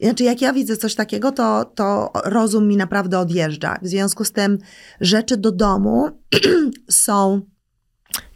Znaczy, 0.00 0.24
jak 0.24 0.40
ja 0.40 0.52
widzę 0.52 0.76
coś 0.76 0.94
takiego, 0.94 1.32
to, 1.32 1.64
to 1.64 2.10
rozum 2.24 2.68
mi 2.68 2.76
naprawdę 2.76 3.18
odjeżdża. 3.18 3.78
W 3.82 3.86
związku 3.86 4.24
z 4.24 4.32
tym 4.32 4.58
rzeczy 5.00 5.36
do 5.36 5.52
domu 5.52 6.10
są 6.90 7.40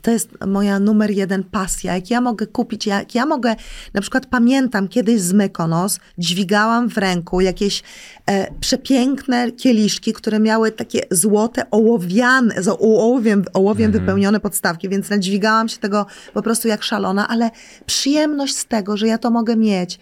to 0.03 0.11
jest 0.11 0.29
moja 0.47 0.81
numer 0.81 1.11
jeden 1.11 1.45
pasja. 1.45 1.95
Jak 1.95 2.11
ja 2.11 2.21
mogę 2.21 2.47
kupić, 2.47 2.87
jak 2.87 3.15
ja 3.15 3.27
mogę, 3.27 3.57
na 3.95 4.01
przykład 4.01 4.27
pamiętam 4.27 4.89
kiedyś 4.89 5.21
z 5.21 5.33
Mykonos, 5.33 6.01
dźwigałam 6.19 6.89
w 6.89 6.99
ręku 6.99 7.41
jakieś 7.41 7.83
e, 8.27 8.55
przepiękne 8.61 9.53
kieliszki, 9.53 10.13
które 10.13 10.41
miały 10.41 10.73
takie 10.73 11.01
złote, 11.11 11.71
ołowiane, 11.71 12.63
z 12.63 12.69
ołowiem, 12.69 13.45
ołowiem 13.53 13.93
wypełnione 13.93 14.41
podstawki, 14.41 14.89
więc 14.89 15.11
nadźwigałam 15.11 15.69
się 15.69 15.79
tego 15.79 16.07
po 16.35 16.43
prostu 16.43 16.69
jak 16.69 16.83
szalona, 16.83 17.29
ale 17.29 17.51
przyjemność 17.87 18.57
z 18.57 18.65
tego, 18.65 18.97
że 18.97 19.07
ja 19.07 19.19
to 19.19 19.31
mogę 19.31 19.57
mieć. 19.57 19.99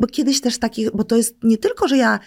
Bo 0.00 0.06
kiedyś 0.06 0.40
też 0.40 0.58
takich, 0.58 0.90
bo 0.94 1.04
to 1.04 1.16
jest 1.16 1.36
nie 1.42 1.58
tylko, 1.58 1.88
że 1.88 1.96
ja 1.96 2.18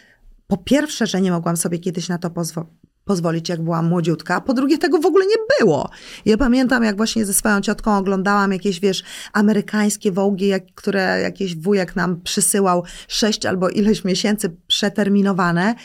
po 0.48 0.58
pierwsze, 0.58 1.08
że 1.08 1.22
nie 1.22 1.32
mogłam 1.32 1.58
sobie 1.58 1.80
kiedyś 1.80 2.10
na 2.10 2.18
to 2.18 2.30
pozwolić, 2.30 2.72
pozwolić, 3.06 3.50
jak 3.50 3.62
byłam 3.62 3.86
młodziutka, 3.86 4.42
po 4.42 4.54
drugie 4.54 4.78
tego 4.78 5.00
w 5.00 5.06
ogóle 5.06 5.26
nie 5.26 5.36
było. 5.60 5.90
Ja 6.26 6.38
pamiętam, 6.38 6.84
jak 6.84 6.98
właśnie 6.98 7.26
ze 7.26 7.34
swoją 7.34 7.62
ciotką 7.62 7.98
oglądałam 7.98 8.52
jakieś, 8.52 8.80
wiesz, 8.80 9.04
amerykańskie 9.34 10.12
wołgi, 10.12 10.48
jak, 10.48 10.64
które 10.76 11.22
jakiś 11.22 11.56
wujek 11.56 11.96
nam 11.96 12.22
przysyłał 12.22 12.84
sześć 13.08 13.46
albo 13.46 13.70
ileś 13.70 14.04
miesięcy 14.04 14.56
przeterminowane. 14.68 15.76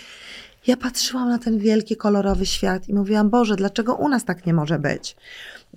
Ja 0.67 0.77
patrzyłam 0.77 1.29
na 1.29 1.39
ten 1.39 1.59
wielki, 1.59 1.97
kolorowy 1.97 2.47
świat 2.47 2.89
i 2.89 2.95
mówiłam, 2.95 3.31
Boże, 3.31 3.57
dlaczego 3.57 3.95
u 3.95 4.09
nas 4.09 4.25
tak 4.25 4.47
nie 4.47 4.55
może 4.55 4.79
być? 4.79 5.17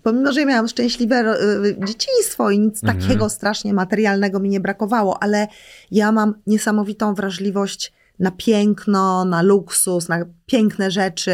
Pomimo, 0.03 0.31
że 0.31 0.45
miałam 0.45 0.67
szczęśliwe 0.67 1.35
y, 1.65 1.85
dzieciństwo 1.85 2.51
i 2.51 2.59
nic 2.59 2.81
takiego 2.81 3.29
strasznie 3.29 3.73
materialnego 3.73 4.39
mi 4.39 4.49
nie 4.49 4.59
brakowało, 4.59 5.23
ale 5.23 5.47
ja 5.91 6.11
mam 6.11 6.35
niesamowitą 6.47 7.13
wrażliwość 7.13 7.93
na 8.19 8.31
piękno, 8.31 9.25
na 9.25 9.41
luksus, 9.41 10.09
na 10.09 10.25
piękne 10.45 10.91
rzeczy. 10.91 11.31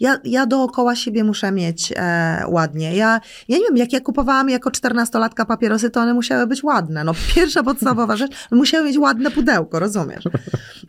Ja, 0.00 0.18
ja 0.24 0.46
dookoła 0.46 0.96
siebie 0.96 1.24
muszę 1.24 1.52
mieć 1.52 1.92
e, 1.96 2.44
ładnie. 2.48 2.96
Ja, 2.96 3.20
ja 3.48 3.58
nie 3.58 3.64
wiem, 3.64 3.76
jak 3.76 3.92
ja 3.92 4.00
kupowałam 4.00 4.50
jako 4.50 4.70
czternastolatka 4.70 5.44
papierosy, 5.44 5.90
to 5.90 6.00
one 6.00 6.14
musiały 6.14 6.46
być 6.46 6.64
ładne. 6.64 7.04
No, 7.04 7.12
pierwsza 7.34 7.62
podstawowa 7.62 8.16
rzecz, 8.16 8.32
musiały 8.50 8.84
mieć 8.86 8.98
ładne 8.98 9.30
pudełko, 9.30 9.78
rozumiesz? 9.78 10.24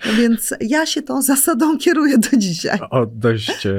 No 0.05 0.13
więc 0.17 0.53
ja 0.61 0.85
się 0.85 1.01
tą 1.01 1.21
zasadą 1.21 1.77
kieruję 1.77 2.17
do 2.17 2.37
dzisiaj. 2.37 2.79
O, 2.89 3.05
dość, 3.05 3.65
e, 3.65 3.73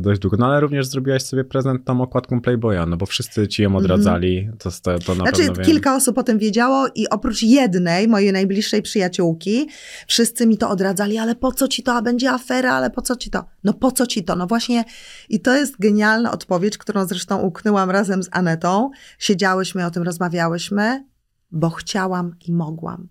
dość 0.00 0.20
długo. 0.20 0.36
No 0.36 0.46
ale 0.46 0.60
również 0.60 0.86
zrobiłaś 0.86 1.22
sobie 1.22 1.44
prezent 1.44 1.84
tą 1.84 2.02
okładką 2.02 2.40
Playboya, 2.40 2.86
no 2.86 2.96
bo 2.96 3.06
wszyscy 3.06 3.48
ci 3.48 3.62
ją 3.62 3.76
odradzali, 3.76 4.50
to, 4.58 4.70
to, 4.82 4.98
to 4.98 5.14
na 5.14 5.24
Znaczy, 5.24 5.46
pewno 5.46 5.64
kilka 5.64 5.96
osób 5.96 6.18
o 6.18 6.22
tym 6.22 6.38
wiedziało 6.38 6.86
i 6.94 7.08
oprócz 7.08 7.42
jednej, 7.42 8.08
mojej 8.08 8.32
najbliższej 8.32 8.82
przyjaciółki, 8.82 9.68
wszyscy 10.06 10.46
mi 10.46 10.58
to 10.58 10.70
odradzali, 10.70 10.99
ale 11.02 11.34
po 11.34 11.52
co 11.52 11.68
ci 11.68 11.82
to, 11.82 11.94
a 11.94 12.02
będzie 12.02 12.30
afera, 12.30 12.74
ale 12.74 12.90
po 12.90 13.02
co 13.02 13.16
ci 13.16 13.30
to? 13.30 13.44
No 13.64 13.74
po 13.74 13.92
co 13.92 14.06
ci 14.06 14.24
to? 14.24 14.36
No 14.36 14.46
właśnie 14.46 14.84
i 15.28 15.40
to 15.40 15.56
jest 15.56 15.78
genialna 15.78 16.32
odpowiedź, 16.32 16.78
którą 16.78 17.06
zresztą 17.06 17.40
uknęłam 17.40 17.90
razem 17.90 18.22
z 18.22 18.28
Anetą. 18.32 18.90
Siedziałyśmy, 19.18 19.86
o 19.86 19.90
tym 19.90 20.02
rozmawiałyśmy, 20.02 21.04
bo 21.50 21.70
chciałam 21.70 22.34
i 22.46 22.52
mogłam. 22.52 23.08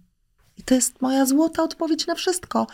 I 0.58 0.64
to 0.64 0.76
jest 0.76 1.02
moja 1.02 1.26
złota 1.26 1.64
odpowiedź 1.64 2.08
na 2.08 2.16
wszystko. 2.16 2.68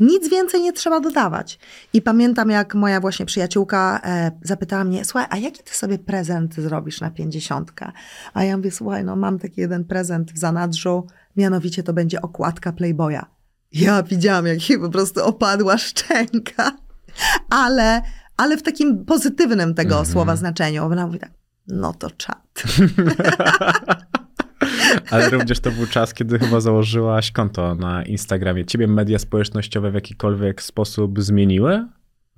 Nic 0.00 0.28
więcej 0.28 0.62
nie 0.62 0.72
trzeba 0.72 1.00
dodawać. 1.00 1.58
I 1.92 2.02
pamiętam, 2.02 2.50
jak 2.50 2.74
moja 2.74 3.00
właśnie 3.00 3.26
przyjaciółka 3.26 4.00
e, 4.04 4.30
zapytała 4.42 4.84
mnie, 4.84 5.04
słuchaj, 5.04 5.26
a 5.30 5.36
jaki 5.36 5.62
ty 5.62 5.74
sobie 5.74 5.98
prezent 5.98 6.54
zrobisz 6.54 7.00
na 7.00 7.10
pięćdziesiątkę? 7.10 7.92
A 8.34 8.44
ja 8.44 8.56
mówię, 8.56 8.70
słuchaj, 8.70 9.04
no 9.04 9.16
mam 9.16 9.38
taki 9.38 9.60
jeden 9.60 9.84
prezent 9.84 10.32
w 10.32 10.38
zanadrzu, 10.38 11.06
mianowicie 11.36 11.82
to 11.82 11.92
będzie 11.92 12.22
okładka 12.22 12.72
Playboya. 12.72 13.37
Ja 13.72 14.02
widziałam, 14.02 14.46
jak 14.46 14.70
jej 14.70 14.78
po 14.78 14.90
prostu 14.90 15.24
opadła 15.24 15.78
szczęka, 15.78 16.76
ale, 17.50 18.02
ale 18.36 18.56
w 18.56 18.62
takim 18.62 19.04
pozytywnym 19.04 19.74
tego 19.74 20.04
słowa 20.04 20.36
znaczeniu. 20.36 20.84
Ona 20.84 21.06
mówi 21.06 21.18
tak, 21.18 21.30
no 21.66 21.92
to 21.92 22.10
czad. 22.10 22.62
Ale 25.10 25.30
również 25.30 25.60
to 25.60 25.70
był 25.70 25.86
czas, 25.86 26.14
kiedy 26.14 26.38
chyba 26.38 26.60
założyłaś 26.60 27.30
konto 27.30 27.74
na 27.74 28.02
Instagramie. 28.02 28.64
Ciebie 28.64 28.86
media 28.86 29.18
społecznościowe 29.18 29.90
w 29.90 29.94
jakikolwiek 29.94 30.62
sposób 30.62 31.22
zmieniły? 31.22 31.86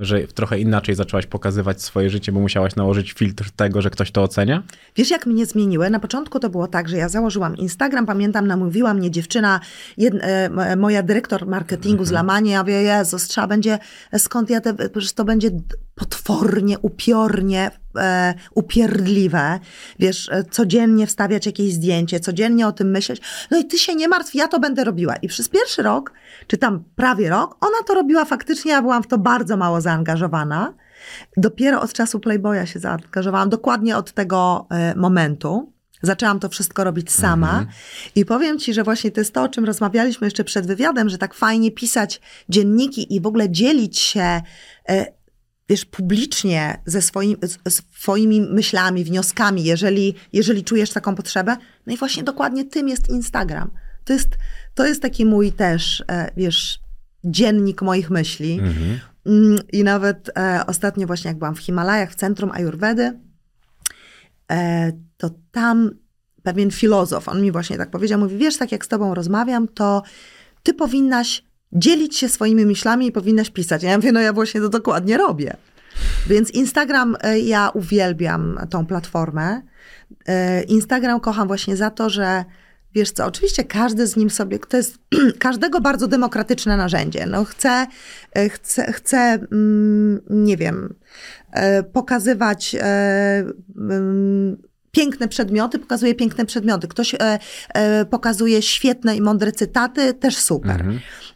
Że 0.00 0.20
trochę 0.26 0.58
inaczej 0.58 0.94
zaczęłaś 0.94 1.26
pokazywać 1.26 1.82
swoje 1.82 2.10
życie, 2.10 2.32
bo 2.32 2.40
musiałaś 2.40 2.76
nałożyć 2.76 3.12
filtr 3.12 3.50
tego, 3.56 3.82
że 3.82 3.90
ktoś 3.90 4.10
to 4.10 4.22
ocenia? 4.22 4.62
Wiesz, 4.96 5.10
jak 5.10 5.26
mnie 5.26 5.46
zmieniły? 5.46 5.90
Na 5.90 6.00
początku 6.00 6.40
to 6.40 6.50
było 6.50 6.66
tak, 6.68 6.88
że 6.88 6.96
ja 6.96 7.08
założyłam 7.08 7.56
Instagram, 7.56 8.06
pamiętam, 8.06 8.46
namówiła 8.46 8.94
mnie 8.94 9.10
dziewczyna, 9.10 9.60
e, 9.98 10.04
m- 10.44 10.78
moja 10.80 11.02
dyrektor 11.02 11.46
marketingu 11.46 12.04
z 12.04 12.10
Lamanie, 12.10 12.50
ja 12.52 12.60
mówię, 12.62 12.82
Jezus, 12.82 13.28
trzeba 13.28 13.46
będzie, 13.46 13.78
skąd 14.18 14.50
ja 14.50 14.60
te, 14.60 14.74
to 15.14 15.24
będzie 15.24 15.50
potwornie, 15.94 16.78
upiornie, 16.78 17.70
e, 17.96 18.34
upierdliwe, 18.54 19.60
wiesz, 19.98 20.28
e, 20.32 20.44
codziennie 20.44 21.06
wstawiać 21.06 21.46
jakieś 21.46 21.72
zdjęcie, 21.72 22.20
codziennie 22.20 22.66
o 22.66 22.72
tym 22.72 22.90
myśleć. 22.90 23.20
No 23.50 23.58
i 23.58 23.64
ty 23.64 23.78
się 23.78 23.94
nie 23.94 24.08
martw, 24.08 24.34
ja 24.34 24.48
to 24.48 24.60
będę 24.60 24.84
robiła. 24.84 25.16
I 25.16 25.28
przez 25.28 25.48
pierwszy 25.48 25.82
rok, 25.82 26.12
czy 26.46 26.58
tam 26.58 26.84
prawie 26.96 27.30
rok, 27.30 27.56
ona 27.60 27.86
to 27.86 27.94
robiła 27.94 28.24
faktycznie, 28.24 28.72
ja 28.72 28.82
byłam 28.82 29.02
w 29.02 29.06
to 29.06 29.18
bardzo 29.18 29.56
mało 29.56 29.80
zaangażowana. 29.80 30.74
Dopiero 31.36 31.80
od 31.80 31.92
czasu 31.92 32.20
Playboya 32.20 32.66
się 32.66 32.78
zaangażowałam, 32.78 33.48
dokładnie 33.48 33.96
od 33.96 34.12
tego 34.12 34.66
e, 34.70 34.94
momentu. 34.94 35.72
Zaczęłam 36.02 36.40
to 36.40 36.48
wszystko 36.48 36.84
robić 36.84 37.12
sama 37.12 37.66
i 38.14 38.24
powiem 38.24 38.58
ci, 38.58 38.74
że 38.74 38.82
właśnie 38.82 39.10
to 39.10 39.20
jest 39.20 39.34
to, 39.34 39.42
o 39.42 39.48
czym 39.48 39.64
rozmawialiśmy 39.64 40.26
jeszcze 40.26 40.44
przed 40.44 40.66
wywiadem, 40.66 41.08
że 41.08 41.18
tak 41.18 41.34
fajnie 41.34 41.70
pisać 41.70 42.20
dzienniki 42.48 43.14
i 43.14 43.20
w 43.20 43.26
ogóle 43.26 43.50
dzielić 43.50 43.98
się, 43.98 44.42
e, 44.88 45.06
wiesz, 45.70 45.84
publicznie 45.84 46.82
ze 46.86 47.02
swoim, 47.02 47.36
swoimi 47.68 48.40
myślami, 48.40 49.04
wnioskami, 49.04 49.64
jeżeli, 49.64 50.14
jeżeli 50.32 50.64
czujesz 50.64 50.90
taką 50.90 51.14
potrzebę. 51.14 51.56
No 51.86 51.92
i 51.92 51.96
właśnie 51.96 52.22
dokładnie 52.22 52.64
tym 52.64 52.88
jest 52.88 53.08
Instagram. 53.08 53.70
To 54.04 54.12
jest, 54.12 54.28
to 54.74 54.86
jest 54.86 55.02
taki 55.02 55.26
mój 55.26 55.52
też, 55.52 56.04
e, 56.08 56.30
wiesz, 56.36 56.80
dziennik 57.24 57.82
moich 57.82 58.10
myśli. 58.10 58.60
Mm, 59.26 59.58
I 59.72 59.84
nawet 59.84 60.30
e, 60.38 60.66
ostatnio 60.66 61.06
właśnie 61.06 61.28
jak 61.28 61.38
byłam 61.38 61.54
w 61.54 61.60
Himalajach, 61.60 62.12
w 62.12 62.14
centrum 62.14 62.50
Ayurvedy, 62.50 63.18
e, 64.52 64.92
to 65.16 65.30
tam 65.52 65.90
pewien 66.42 66.70
filozof, 66.70 67.28
on 67.28 67.42
mi 67.42 67.52
właśnie 67.52 67.76
tak 67.76 67.90
powiedział, 67.90 68.20
mówi, 68.20 68.36
wiesz, 68.36 68.56
tak 68.56 68.72
jak 68.72 68.84
z 68.84 68.88
tobą 68.88 69.14
rozmawiam, 69.14 69.68
to 69.68 70.02
ty 70.62 70.74
powinnaś 70.74 71.42
dzielić 71.72 72.16
się 72.16 72.28
swoimi 72.28 72.66
myślami 72.66 73.06
i 73.06 73.12
powinnaś 73.12 73.50
pisać. 73.50 73.82
Ja 73.82 73.96
mówię, 73.96 74.12
no 74.12 74.20
ja 74.20 74.32
właśnie 74.32 74.60
to 74.60 74.68
dokładnie 74.68 75.16
robię. 75.16 75.56
Więc 76.26 76.50
Instagram, 76.50 77.16
e, 77.20 77.38
ja 77.38 77.70
uwielbiam 77.74 78.58
tą 78.70 78.86
platformę. 78.86 79.62
E, 80.26 80.62
Instagram 80.62 81.20
kocham 81.20 81.48
właśnie 81.48 81.76
za 81.76 81.90
to, 81.90 82.10
że 82.10 82.44
wiesz 82.94 83.10
co, 83.10 83.26
oczywiście 83.26 83.64
każdy 83.64 84.06
z 84.06 84.16
nim 84.16 84.30
sobie, 84.30 84.58
to 84.58 84.76
jest 84.76 84.98
każdego 85.38 85.80
bardzo 85.80 86.06
demokratyczne 86.06 86.76
narzędzie. 86.76 87.26
No 87.26 87.44
chce, 87.44 87.86
e, 88.32 88.48
chce, 88.48 88.92
chce 88.92 89.18
mm, 89.52 90.20
nie 90.30 90.56
wiem, 90.56 90.94
pokazywać 91.92 92.76
mm, 93.76 94.56
piękne 94.90 95.28
przedmioty, 95.28 95.78
pokazuje 95.78 96.14
piękne 96.14 96.46
przedmioty. 96.46 96.88
Ktoś 96.88 97.14
e, 97.14 97.38
e, 97.68 98.04
pokazuje 98.04 98.62
świetne 98.62 99.16
i 99.16 99.20
mądre 99.20 99.52
cytaty, 99.52 100.14
też 100.14 100.36
super. 100.36 100.84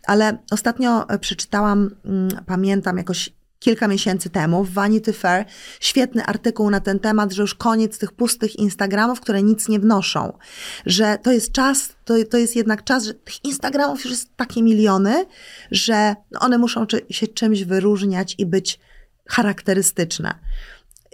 Ale 0.06 0.38
ostatnio 0.50 1.08
e, 1.08 1.18
przeczytałam, 1.18 1.90
mm, 2.04 2.28
pamiętam 2.46 2.96
jakoś 2.96 3.30
kilka 3.64 3.88
miesięcy 3.88 4.30
temu 4.30 4.64
w 4.64 4.72
Vanity 4.72 5.12
Fair 5.12 5.44
świetny 5.80 6.24
artykuł 6.24 6.70
na 6.70 6.80
ten 6.80 6.98
temat, 6.98 7.32
że 7.32 7.42
już 7.42 7.54
koniec 7.54 7.98
tych 7.98 8.12
pustych 8.12 8.56
Instagramów, 8.56 9.20
które 9.20 9.42
nic 9.42 9.68
nie 9.68 9.80
wnoszą. 9.80 10.38
Że 10.86 11.18
to 11.22 11.32
jest 11.32 11.52
czas, 11.52 11.96
to, 12.04 12.14
to 12.30 12.38
jest 12.38 12.56
jednak 12.56 12.84
czas, 12.84 13.04
że 13.04 13.14
tych 13.14 13.44
Instagramów 13.44 14.04
już 14.04 14.10
jest 14.10 14.36
takie 14.36 14.62
miliony, 14.62 15.24
że 15.70 16.14
one 16.40 16.58
muszą 16.58 16.86
czy, 16.86 17.00
się 17.10 17.26
czymś 17.26 17.64
wyróżniać 17.64 18.34
i 18.38 18.46
być 18.46 18.80
charakterystyczne. 19.28 20.34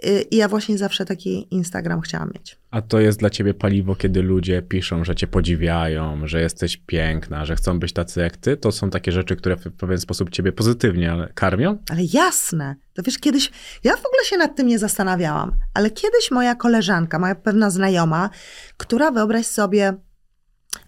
Y, 0.05 0.21
I 0.31 0.35
ja 0.35 0.47
właśnie 0.47 0.77
zawsze 0.77 1.05
taki 1.05 1.55
Instagram 1.55 2.01
chciałam 2.01 2.31
mieć. 2.35 2.57
A 2.71 2.81
to 2.81 2.99
jest 2.99 3.19
dla 3.19 3.29
ciebie 3.29 3.53
paliwo, 3.53 3.95
kiedy 3.95 4.21
ludzie 4.21 4.61
piszą, 4.61 5.03
że 5.03 5.15
cię 5.15 5.27
podziwiają, 5.27 6.27
że 6.27 6.41
jesteś 6.41 6.77
piękna, 6.77 7.45
że 7.45 7.55
chcą 7.55 7.79
być 7.79 7.93
tacy 7.93 8.19
jak 8.19 8.37
ty? 8.37 8.57
To 8.57 8.71
są 8.71 8.89
takie 8.89 9.11
rzeczy, 9.11 9.35
które 9.35 9.55
w 9.55 9.71
pewien 9.71 9.97
sposób 9.97 10.29
ciebie 10.29 10.51
pozytywnie 10.51 11.27
karmią? 11.33 11.77
Ale 11.89 12.01
jasne. 12.13 12.75
To 12.93 13.03
wiesz, 13.03 13.17
kiedyś, 13.17 13.51
ja 13.83 13.91
w 13.95 14.05
ogóle 14.05 14.25
się 14.25 14.37
nad 14.37 14.55
tym 14.55 14.67
nie 14.67 14.79
zastanawiałam, 14.79 15.51
ale 15.73 15.89
kiedyś 15.89 16.31
moja 16.31 16.55
koleżanka, 16.55 17.19
moja 17.19 17.35
pewna 17.35 17.69
znajoma, 17.69 18.29
która 18.77 19.11
wyobraź 19.11 19.45
sobie, 19.45 19.93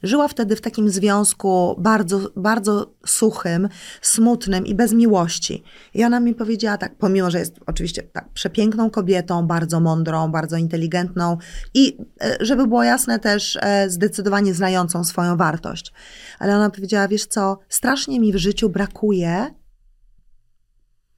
Żyła 0.03 0.27
wtedy 0.27 0.55
w 0.55 0.61
takim 0.61 0.89
związku 0.89 1.75
bardzo, 1.79 2.19
bardzo 2.35 2.93
suchym, 3.05 3.69
smutnym 4.01 4.65
i 4.65 4.75
bez 4.75 4.93
miłości. 4.93 5.63
I 5.93 6.03
ona 6.03 6.19
mi 6.19 6.35
powiedziała 6.35 6.77
tak, 6.77 6.95
pomimo, 6.97 7.31
że 7.31 7.39
jest 7.39 7.55
oczywiście 7.65 8.03
tak 8.03 8.29
przepiękną 8.29 8.89
kobietą, 8.89 9.47
bardzo 9.47 9.79
mądrą, 9.79 10.31
bardzo 10.31 10.57
inteligentną 10.57 11.37
i, 11.73 11.97
e, 12.21 12.37
żeby 12.39 12.67
było 12.67 12.83
jasne, 12.83 13.19
też 13.19 13.57
e, 13.61 13.89
zdecydowanie 13.89 14.53
znającą 14.53 15.03
swoją 15.03 15.37
wartość. 15.37 15.93
Ale 16.39 16.55
ona 16.55 16.69
powiedziała, 16.69 17.07
wiesz 17.07 17.25
co, 17.25 17.59
strasznie 17.69 18.19
mi 18.19 18.33
w 18.33 18.37
życiu 18.37 18.69
brakuje 18.69 19.53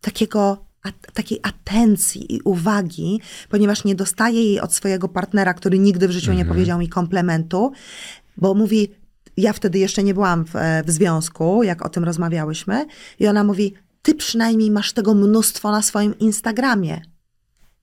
takiego 0.02 0.66
takiej 1.14 1.40
atencji 1.44 2.36
i 2.36 2.42
uwagi, 2.42 3.22
ponieważ 3.50 3.84
nie 3.84 3.96
dostaję 3.96 4.44
jej 4.44 4.60
od 4.60 4.74
swojego 4.74 5.08
partnera, 5.08 5.54
który 5.54 5.80
nigdy 5.80 6.08
w 6.08 6.12
życiu 6.12 6.34
nie 6.34 6.46
powiedział 6.46 6.80
mi 6.80 6.90
komplementu, 6.90 7.72
bo 8.38 8.54
mówi, 8.54 8.92
ja 9.38 9.54
wtedy 9.54 9.80
jeszcze 9.80 10.04
nie 10.04 10.14
byłam 10.14 10.46
w, 10.46 10.54
w 10.86 10.92
związku, 10.92 11.64
jak 11.64 11.86
o 11.86 11.90
tym 11.90 12.04
rozmawiałyśmy, 12.04 12.86
i 13.20 13.28
ona 13.28 13.44
mówi, 13.44 13.74
ty 14.02 14.16
przynajmniej 14.16 14.72
masz 14.72 14.94
tego 14.94 15.14
mnóstwo 15.14 15.72
na 15.72 15.82
swoim 15.82 16.20
Instagramie. 16.20 17.02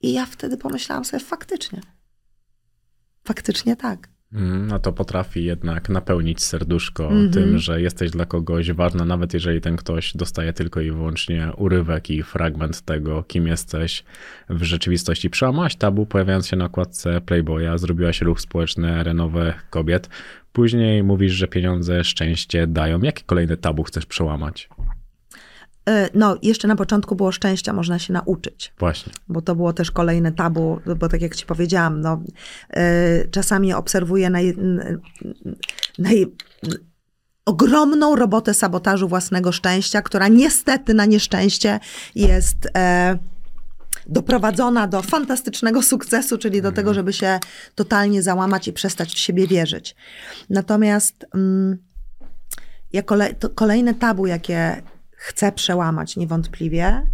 I 0.00 0.12
ja 0.12 0.26
wtedy 0.26 0.56
pomyślałam 0.56 1.04
sobie, 1.04 1.24
faktycznie. 1.24 1.80
Faktycznie 3.24 3.76
tak. 3.76 4.11
Mm, 4.34 4.66
no 4.66 4.78
to 4.78 4.92
potrafi 4.92 5.44
jednak 5.44 5.88
napełnić 5.88 6.42
serduszko 6.42 7.10
tym, 7.32 7.58
że 7.58 7.82
jesteś 7.82 8.10
dla 8.10 8.26
kogoś 8.26 8.72
ważna, 8.72 9.04
nawet 9.04 9.34
jeżeli 9.34 9.60
ten 9.60 9.76
ktoś 9.76 10.16
dostaje 10.16 10.52
tylko 10.52 10.80
i 10.80 10.90
wyłącznie 10.90 11.52
urywek 11.56 12.10
i 12.10 12.22
fragment 12.22 12.80
tego, 12.80 13.22
kim 13.22 13.46
jesteś 13.46 14.04
w 14.48 14.62
rzeczywistości. 14.62 15.30
Przełamałaś 15.30 15.76
tabu, 15.76 16.06
pojawiając 16.06 16.48
się 16.48 16.56
na 16.56 16.64
okładce 16.64 17.20
Playboya, 17.20 17.78
zrobiłaś 17.78 18.20
ruch 18.20 18.40
społeczny 18.40 19.00
Arenowe 19.00 19.54
Kobiet. 19.70 20.08
Później 20.52 21.02
mówisz, 21.02 21.32
że 21.32 21.48
pieniądze 21.48 22.04
szczęście 22.04 22.66
dają. 22.66 23.02
Jakie 23.02 23.22
kolejne 23.26 23.56
tabu 23.56 23.82
chcesz 23.82 24.06
przełamać? 24.06 24.68
E, 25.88 26.08
No, 26.14 26.36
jeszcze 26.42 26.68
na 26.68 26.76
początku 26.76 27.16
było 27.16 27.32
szczęścia, 27.32 27.72
można 27.72 27.98
się 27.98 28.12
nauczyć. 28.12 28.72
Właśnie. 28.78 29.12
bo 29.28 29.42
to 29.42 29.54
było 29.54 29.72
też 29.72 29.90
kolejne 29.90 30.32
tabu, 30.32 30.80
bo 30.96 31.08
tak 31.08 31.22
jak 31.22 31.36
ci 31.36 31.46
powiedziałam, 31.46 32.00
no, 32.00 32.22
y, 32.76 33.28
czasami 33.30 33.72
obserwuję 33.72 34.30
naj, 34.30 34.56
naj, 35.98 36.26
ogromną 37.44 38.16
robotę 38.16 38.54
sabotażu 38.54 39.08
własnego 39.08 39.52
szczęścia, 39.52 40.02
która 40.02 40.28
niestety 40.28 40.94
na 40.94 41.04
nieszczęście 41.04 41.80
jest 42.14 42.68
e, 42.76 43.18
doprowadzona 44.06 44.86
do 44.86 45.02
fantastycznego 45.02 45.82
sukcesu, 45.82 46.38
czyli 46.38 46.62
do 46.62 46.72
tego, 46.72 46.94
żeby 46.94 47.12
się 47.12 47.38
totalnie 47.74 48.22
załamać 48.22 48.68
i 48.68 48.72
przestać 48.72 49.14
w 49.14 49.18
siebie 49.18 49.46
wierzyć. 49.46 49.96
Natomiast 50.50 51.26
mm, 51.34 51.78
ja 52.92 53.02
kole, 53.02 53.34
kolejne 53.54 53.94
tabu, 53.94 54.26
jakie 54.26 54.82
chcę 55.22 55.52
przełamać 55.52 56.16
niewątpliwie, 56.16 57.06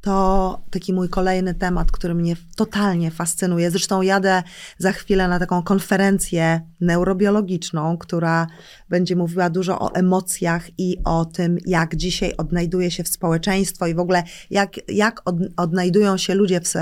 to 0.00 0.62
taki 0.70 0.92
mój 0.92 1.08
kolejny 1.08 1.54
temat, 1.54 1.92
który 1.92 2.14
mnie 2.14 2.36
totalnie 2.56 3.10
fascynuje. 3.10 3.70
Zresztą 3.70 4.02
jadę 4.02 4.42
za 4.78 4.92
chwilę 4.92 5.28
na 5.28 5.38
taką 5.38 5.62
konferencję 5.62 6.60
neurobiologiczną, 6.80 7.98
która 7.98 8.46
będzie 8.88 9.16
mówiła 9.16 9.50
dużo 9.50 9.78
o 9.78 9.94
emocjach 9.94 10.78
i 10.78 10.96
o 11.04 11.24
tym, 11.24 11.58
jak 11.66 11.96
dzisiaj 11.96 12.34
odnajduje 12.36 12.90
się 12.90 13.04
w 13.04 13.08
społeczeństwo 13.08 13.86
i 13.86 13.94
w 13.94 13.98
ogóle 13.98 14.22
jak, 14.50 14.76
jak 14.88 15.22
od, 15.24 15.36
odnajdują 15.56 16.16
się 16.16 16.34
ludzie 16.34 16.60
w, 16.60 16.72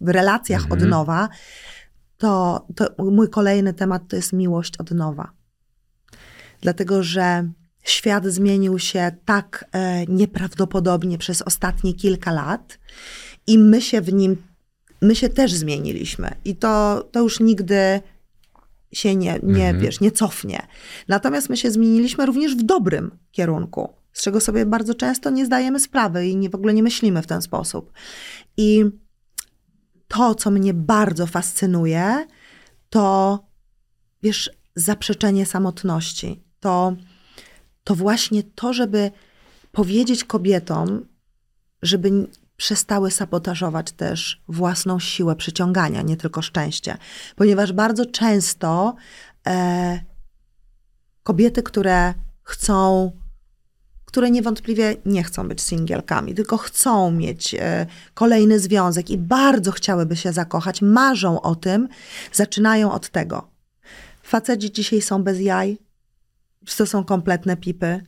w 0.00 0.08
relacjach 0.08 0.62
od 0.70 0.82
nowa. 0.82 1.28
To, 2.18 2.66
to 2.76 2.88
mój 2.98 3.30
kolejny 3.30 3.74
temat 3.74 4.02
to 4.08 4.16
jest 4.16 4.32
miłość 4.32 4.76
od 4.76 4.90
nowa. 4.90 5.32
Dlatego, 6.60 7.02
że 7.02 7.48
świat 7.82 8.26
zmienił 8.26 8.78
się 8.78 9.12
tak 9.24 9.64
e, 9.72 10.06
nieprawdopodobnie 10.06 11.18
przez 11.18 11.42
ostatnie 11.42 11.94
kilka 11.94 12.32
lat 12.32 12.78
i 13.46 13.58
my 13.58 13.82
się 13.82 14.00
w 14.00 14.12
nim, 14.12 14.36
my 15.02 15.16
się 15.16 15.28
też 15.28 15.52
zmieniliśmy. 15.52 16.34
I 16.44 16.56
to, 16.56 17.04
to 17.12 17.20
już 17.20 17.40
nigdy 17.40 18.00
się 18.92 19.16
nie, 19.16 19.40
nie, 19.42 19.74
wiesz, 19.74 20.00
nie 20.00 20.10
cofnie. 20.10 20.66
Natomiast 21.08 21.48
my 21.48 21.56
się 21.56 21.70
zmieniliśmy 21.70 22.26
również 22.26 22.56
w 22.56 22.62
dobrym 22.62 23.18
kierunku, 23.32 23.92
z 24.12 24.22
czego 24.22 24.40
sobie 24.40 24.66
bardzo 24.66 24.94
często 24.94 25.30
nie 25.30 25.46
zdajemy 25.46 25.80
sprawy 25.80 26.26
i 26.26 26.36
nie, 26.36 26.50
w 26.50 26.54
ogóle 26.54 26.74
nie 26.74 26.82
myślimy 26.82 27.22
w 27.22 27.26
ten 27.26 27.42
sposób. 27.42 27.92
I 28.56 28.84
to, 30.08 30.34
co 30.34 30.50
mnie 30.50 30.74
bardzo 30.74 31.26
fascynuje, 31.26 32.26
to 32.90 33.38
wiesz, 34.22 34.50
zaprzeczenie 34.74 35.46
samotności. 35.46 36.42
To, 36.60 36.96
to 37.84 37.94
właśnie 37.94 38.42
to, 38.42 38.72
żeby 38.72 39.10
powiedzieć 39.72 40.24
kobietom, 40.24 41.06
żeby 41.82 42.28
przestały 42.56 43.10
sabotażować 43.10 43.92
też 43.92 44.42
własną 44.48 44.98
siłę 45.00 45.36
przyciągania, 45.36 46.02
nie 46.02 46.16
tylko 46.16 46.42
szczęście. 46.42 46.96
Ponieważ 47.36 47.72
bardzo 47.72 48.06
często 48.06 48.94
e, 49.46 50.00
kobiety, 51.22 51.62
które 51.62 52.14
chcą, 52.42 53.12
które 54.04 54.30
niewątpliwie 54.30 54.96
nie 55.06 55.24
chcą 55.24 55.48
być 55.48 55.60
singielkami, 55.60 56.34
tylko 56.34 56.58
chcą 56.58 57.10
mieć 57.10 57.54
e, 57.54 57.86
kolejny 58.14 58.60
związek 58.60 59.10
i 59.10 59.18
bardzo 59.18 59.72
chciałyby 59.72 60.16
się 60.16 60.32
zakochać, 60.32 60.82
marzą 60.82 61.40
o 61.40 61.54
tym, 61.54 61.88
zaczynają 62.32 62.92
od 62.92 63.08
tego. 63.08 63.48
Faceci 64.22 64.72
dzisiaj 64.72 65.02
są 65.02 65.22
bez 65.22 65.40
jaj, 65.40 65.78
to 66.76 66.86
są 66.86 67.04
kompletne 67.04 67.56
pipy, 67.56 68.04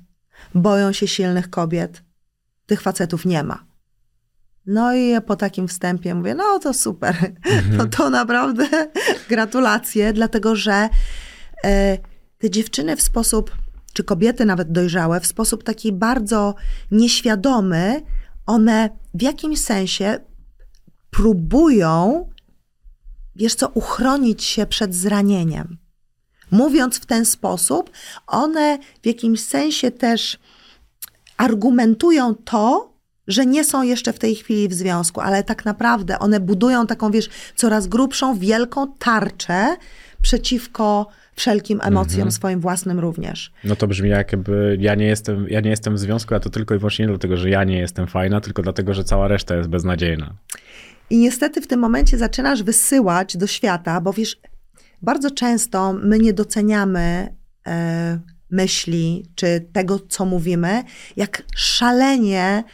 boją 0.54 0.92
się 0.92 1.08
silnych 1.08 1.50
kobiet. 1.50 2.02
Tych 2.66 2.80
facetów 2.80 3.24
nie 3.26 3.42
ma. 3.42 3.64
No 4.66 4.94
i 4.94 5.20
po 5.26 5.36
takim 5.36 5.68
wstępie 5.68 6.14
mówię, 6.14 6.34
no 6.34 6.58
to 6.58 6.74
super, 6.74 7.16
Mhm. 7.44 7.76
no 7.78 7.86
to 7.86 8.10
naprawdę 8.10 8.66
gratulacje, 9.28 10.12
dlatego 10.12 10.56
że 10.56 10.88
e, 11.64 11.98
te 12.38 12.50
dziewczyny 12.50 12.96
w 12.96 13.02
sposób, 13.02 13.56
czy 13.92 14.04
kobiety 14.04 14.44
nawet 14.44 14.72
dojrzałe, 14.72 15.20
w 15.20 15.26
sposób 15.26 15.64
taki 15.64 15.92
bardzo 15.92 16.54
nieświadomy, 16.90 18.02
one 18.46 18.90
w 19.14 19.22
jakimś 19.22 19.60
sensie 19.60 20.20
próbują, 21.10 22.28
wiesz 23.36 23.54
co, 23.54 23.68
uchronić 23.68 24.44
się 24.44 24.66
przed 24.66 24.94
zranieniem. 24.94 25.78
Mówiąc 26.54 26.98
w 26.98 27.06
ten 27.06 27.24
sposób, 27.24 27.90
one 28.26 28.78
w 29.02 29.06
jakimś 29.06 29.40
sensie 29.40 29.90
też 29.90 30.38
argumentują 31.36 32.34
to, 32.34 32.92
że 33.28 33.46
nie 33.46 33.64
są 33.64 33.82
jeszcze 33.82 34.12
w 34.12 34.18
tej 34.18 34.34
chwili 34.34 34.68
w 34.68 34.74
związku, 34.74 35.20
ale 35.20 35.42
tak 35.42 35.64
naprawdę 35.64 36.18
one 36.18 36.40
budują 36.40 36.86
taką, 36.86 37.10
wiesz, 37.10 37.28
coraz 37.56 37.86
grubszą, 37.86 38.38
wielką 38.38 38.92
tarczę 38.98 39.76
przeciwko 40.22 41.06
wszelkim 41.36 41.80
emocjom 41.82 42.30
swoim 42.32 42.60
własnym 42.60 43.00
również. 43.00 43.52
No 43.64 43.76
to 43.76 43.86
brzmi 43.86 44.08
jakby 44.08 44.76
ja 44.80 44.94
nie 44.94 45.06
jestem, 45.06 45.46
ja 45.48 45.60
nie 45.60 45.70
jestem 45.70 45.94
w 45.94 45.98
związku, 45.98 46.34
a 46.34 46.40
to 46.40 46.50
tylko 46.50 46.74
i 46.74 46.78
wyłącznie 46.78 47.04
nie 47.04 47.08
dlatego, 47.08 47.36
że 47.36 47.50
ja 47.50 47.64
nie 47.64 47.78
jestem 47.78 48.06
fajna, 48.06 48.40
tylko 48.40 48.62
dlatego, 48.62 48.94
że 48.94 49.04
cała 49.04 49.28
reszta 49.28 49.56
jest 49.56 49.68
beznadziejna. 49.68 50.34
I 51.10 51.18
niestety 51.18 51.60
w 51.60 51.66
tym 51.66 51.80
momencie 51.80 52.18
zaczynasz 52.18 52.62
wysyłać 52.62 53.36
do 53.36 53.46
świata, 53.46 54.00
bo 54.00 54.12
wiesz, 54.12 54.36
bardzo 55.04 55.30
często 55.30 55.92
my 55.92 56.18
nie 56.18 56.32
doceniamy 56.32 57.36
e, 57.66 58.18
myśli 58.50 59.30
czy 59.34 59.68
tego, 59.72 59.98
co 60.08 60.24
mówimy, 60.24 60.82
jak 61.16 61.42
szalenie 61.56 62.64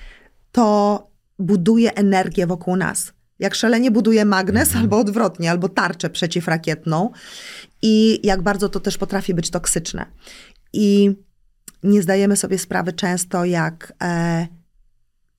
to 0.52 1.06
buduje 1.38 1.94
energię 1.94 2.46
wokół 2.46 2.76
nas. 2.76 3.12
Jak 3.38 3.54
szalenie 3.54 3.90
buduje 3.90 4.24
magnes, 4.24 4.76
albo 4.76 4.98
odwrotnie, 4.98 5.50
albo 5.50 5.68
tarczę 5.68 6.10
przeciwrakietną. 6.10 7.10
I 7.82 8.26
jak 8.26 8.42
bardzo 8.42 8.68
to 8.68 8.80
też 8.80 8.98
potrafi 8.98 9.34
być 9.34 9.50
toksyczne. 9.50 10.06
I 10.72 11.16
nie 11.82 12.02
zdajemy 12.02 12.36
sobie 12.36 12.58
sprawy 12.58 12.92
często, 12.92 13.44
jak 13.44 13.92
e, 14.02 14.46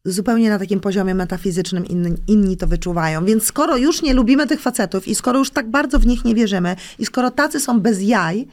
zupełnie 0.05 0.49
na 0.49 0.59
takim 0.59 0.79
poziomie 0.79 1.15
metafizycznym 1.15 1.85
inni, 1.85 2.15
inni 2.27 2.57
to 2.57 2.67
wyczuwają. 2.67 3.25
Więc 3.25 3.43
skoro 3.43 3.77
już 3.77 4.01
nie 4.01 4.13
lubimy 4.13 4.47
tych 4.47 4.61
facetów 4.61 5.07
i 5.07 5.15
skoro 5.15 5.39
już 5.39 5.49
tak 5.49 5.69
bardzo 5.69 5.99
w 5.99 6.07
nich 6.07 6.25
nie 6.25 6.35
wierzymy 6.35 6.75
i 6.99 7.05
skoro 7.05 7.31
tacy 7.31 7.59
są 7.59 7.79
bez 7.79 8.01
jaj, 8.01 8.47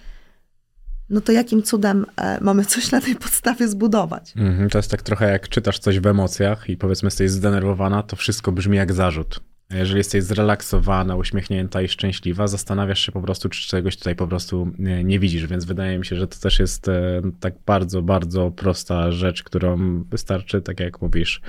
no 1.10 1.20
to 1.20 1.32
jakim 1.32 1.62
cudem 1.62 2.06
e, 2.16 2.38
mamy 2.40 2.64
coś 2.64 2.90
na 2.90 3.00
tej 3.00 3.14
podstawie 3.14 3.68
zbudować? 3.68 4.32
Mhm, 4.36 4.70
to 4.70 4.78
jest 4.78 4.90
tak 4.90 5.02
trochę 5.02 5.30
jak 5.30 5.48
czytasz 5.48 5.78
coś 5.78 6.00
w 6.00 6.06
emocjach 6.06 6.68
i 6.68 6.76
powiedzmy 6.76 7.06
jesteś 7.06 7.30
zdenerwowana, 7.30 8.02
to 8.02 8.16
wszystko 8.16 8.52
brzmi 8.52 8.76
jak 8.76 8.92
zarzut. 8.92 9.40
A 9.70 9.76
jeżeli 9.76 9.98
jesteś 9.98 10.24
zrelaksowana, 10.24 11.16
uśmiechnięta 11.16 11.82
i 11.82 11.88
szczęśliwa, 11.88 12.46
zastanawiasz 12.46 13.00
się 13.00 13.12
po 13.12 13.20
prostu, 13.20 13.48
czy 13.48 13.68
czegoś 13.68 13.96
tutaj 13.96 14.16
po 14.16 14.26
prostu 14.26 14.72
nie, 14.78 15.04
nie 15.04 15.18
widzisz, 15.18 15.46
więc 15.46 15.64
wydaje 15.64 15.98
mi 15.98 16.06
się, 16.06 16.16
że 16.16 16.26
to 16.26 16.38
też 16.38 16.58
jest 16.58 16.88
e, 16.88 17.22
tak 17.40 17.54
bardzo, 17.66 18.02
bardzo 18.02 18.50
prosta 18.50 19.12
rzecz, 19.12 19.42
którą 19.42 20.02
wystarczy, 20.02 20.60
tak 20.60 20.80
jak 20.80 21.02
mówisz, 21.02 21.40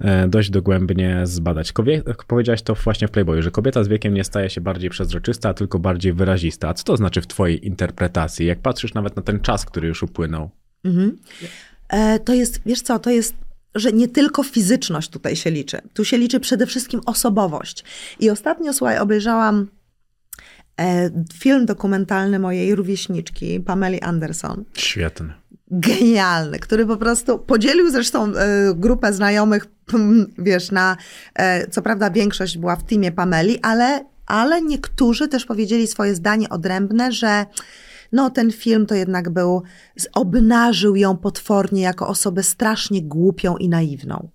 e, 0.00 0.28
dość 0.28 0.50
dogłębnie 0.50 1.20
zbadać. 1.24 1.72
Kobie, 1.72 2.02
powiedziałaś 2.26 2.62
to 2.62 2.74
właśnie 2.74 3.08
w 3.08 3.10
Playboyu, 3.10 3.42
że 3.42 3.50
kobieta 3.50 3.84
z 3.84 3.88
wiekiem 3.88 4.14
nie 4.14 4.24
staje 4.24 4.50
się 4.50 4.60
bardziej 4.60 4.90
przezroczysta, 4.90 5.48
a 5.48 5.54
tylko 5.54 5.78
bardziej 5.78 6.12
wyrazista. 6.12 6.68
A 6.68 6.74
co 6.74 6.84
to 6.84 6.96
znaczy 6.96 7.20
w 7.20 7.26
twojej 7.26 7.66
interpretacji? 7.66 8.46
Jak 8.46 8.58
patrzysz 8.58 8.94
nawet 8.94 9.16
na 9.16 9.22
ten 9.22 9.40
czas, 9.40 9.64
który 9.64 9.88
już 9.88 10.02
upłynął? 10.02 10.50
Mhm. 10.84 11.16
E, 11.88 12.18
to 12.18 12.34
jest, 12.34 12.60
wiesz 12.66 12.82
co, 12.82 12.98
to 12.98 13.10
jest, 13.10 13.34
że 13.74 13.92
nie 13.92 14.08
tylko 14.08 14.42
fizyczność 14.42 15.10
tutaj 15.10 15.36
się 15.36 15.50
liczy. 15.50 15.80
Tu 15.94 16.04
się 16.04 16.18
liczy 16.18 16.40
przede 16.40 16.66
wszystkim 16.66 17.00
osobowość. 17.06 17.84
I 18.20 18.30
ostatnio, 18.30 18.72
słuchaj, 18.72 18.98
obejrzałam 18.98 19.68
e, 20.80 21.10
film 21.34 21.66
dokumentalny 21.66 22.38
mojej 22.38 22.74
rówieśniczki, 22.74 23.60
Pameli 23.60 24.00
Anderson. 24.00 24.64
Świetny. 24.74 25.32
Genialny, 25.70 26.58
który 26.58 26.86
po 26.86 26.96
prostu 26.96 27.38
podzielił 27.38 27.90
zresztą 27.90 28.34
e, 28.34 28.74
grupę 28.74 29.12
znajomych, 29.12 29.66
pm, 29.66 30.26
wiesz, 30.38 30.70
na, 30.70 30.96
e, 31.34 31.70
co 31.70 31.82
prawda 31.82 32.10
większość 32.10 32.58
była 32.58 32.76
w 32.76 32.82
teamie 32.82 33.12
Pameli, 33.12 33.58
ale, 33.62 34.04
ale 34.26 34.62
niektórzy 34.62 35.28
też 35.28 35.44
powiedzieli 35.44 35.86
swoje 35.86 36.14
zdanie 36.14 36.48
odrębne, 36.48 37.12
że 37.12 37.46
no 38.14 38.30
ten 38.30 38.52
film 38.52 38.86
to 38.86 38.94
jednak 38.94 39.30
był, 39.30 39.62
obnażył 40.12 40.96
ją 40.96 41.16
potwornie 41.16 41.82
jako 41.82 42.08
osobę 42.08 42.42
strasznie 42.42 43.02
głupią 43.02 43.56
i 43.56 43.68
naiwną. 43.68 44.28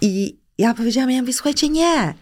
I 0.00 0.38
ja 0.58 0.74
powiedziałam, 0.74 1.10
ja 1.10 1.20
mówię, 1.20 1.32
słuchajcie, 1.32 1.68
nie. 1.68 2.14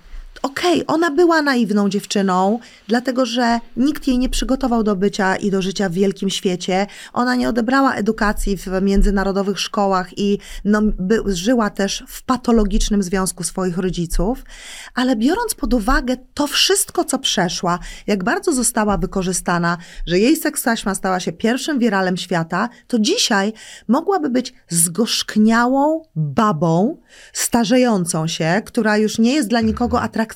Okej, 0.47 0.85
ona 0.87 1.11
była 1.11 1.43
naiwną 1.43 1.89
dziewczyną, 1.89 2.59
dlatego 2.89 3.27
że 3.27 3.61
nikt 3.77 4.07
jej 4.07 4.19
nie 4.19 4.29
przygotował 4.29 4.83
do 4.83 4.97
bycia 4.97 5.37
i 5.37 5.51
do 5.51 5.63
życia 5.63 5.89
w 5.89 5.93
wielkim 5.93 6.31
świecie. 6.31 6.87
Ona 7.13 7.35
nie 7.35 7.49
odebrała 7.49 7.95
edukacji 7.95 8.57
w 8.57 8.67
międzynarodowych 8.83 9.61
szkołach 9.61 10.19
i 10.19 10.39
no, 10.65 10.83
by, 10.83 11.23
żyła 11.27 11.71
też 11.71 12.05
w 12.09 12.23
patologicznym 12.23 13.03
związku 13.03 13.45
swoich 13.45 13.79
rodziców. 13.79 14.45
Ale 14.95 15.17
biorąc 15.17 15.55
pod 15.55 15.75
uwagę 15.75 16.17
to 16.35 16.47
wszystko, 16.47 17.05
co 17.05 17.19
przeszła, 17.19 17.79
jak 18.07 18.25
bardzo 18.25 18.53
została 18.53 18.99
wykorzystana, 18.99 19.79
że 20.07 20.19
jej 20.19 20.37
seks 20.37 20.63
taśma 20.63 20.95
stała 20.95 21.21
się 21.21 21.33
pierwszym 21.33 21.79
wiralem 21.79 22.17
świata, 22.17 22.69
to 22.87 22.99
dzisiaj 22.99 23.53
mogłaby 23.89 24.31
być 24.31 24.55
zgorzkniałą 24.69 26.03
babą, 26.17 26.97
starzejącą 27.33 28.27
się, 28.27 28.63
która 28.67 28.97
już 28.97 29.19
nie 29.19 29.35
jest 29.35 29.49
dla 29.49 29.61
nikogo 29.61 30.01
atrakcyjna, 30.01 30.36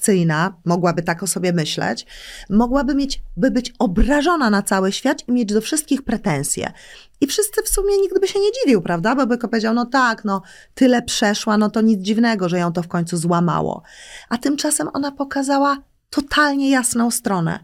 mogłaby 0.65 1.03
tak 1.03 1.23
o 1.23 1.27
sobie 1.27 1.53
myśleć, 1.53 2.07
mogłaby 2.51 2.95
mieć, 2.95 3.23
by 3.37 3.51
być 3.51 3.73
obrażona 3.79 4.51
na 4.51 4.63
cały 4.63 4.93
świat 4.93 5.29
i 5.29 5.33
mieć 5.33 5.53
do 5.53 5.61
wszystkich 5.61 6.03
pretensje. 6.03 6.73
I 7.21 7.27
wszyscy 7.27 7.63
w 7.63 7.69
sumie 7.69 7.99
nikt 7.99 8.21
by 8.21 8.29
się 8.29 8.39
nie 8.39 8.53
dziwił, 8.53 8.83
prawda? 8.83 9.15
Bo 9.15 9.27
by 9.27 9.39
powiedział, 9.39 9.75
no 9.75 9.87
tak, 9.87 10.25
no 10.25 10.43
tyle 10.75 11.03
przeszła, 11.03 11.59
no 11.59 11.71
to 11.71 11.81
nic 11.81 12.01
dziwnego, 12.01 12.49
że 12.49 12.59
ją 12.59 12.73
to 12.73 12.83
w 12.83 12.89
końcu 12.89 13.17
złamało. 13.17 13.83
A 14.29 14.39
tymczasem 14.39 14.89
ona 14.93 15.13
pokazała 15.13 15.77
totalnie 16.11 16.71
jasną 16.71 17.11
stronę. 17.11 17.61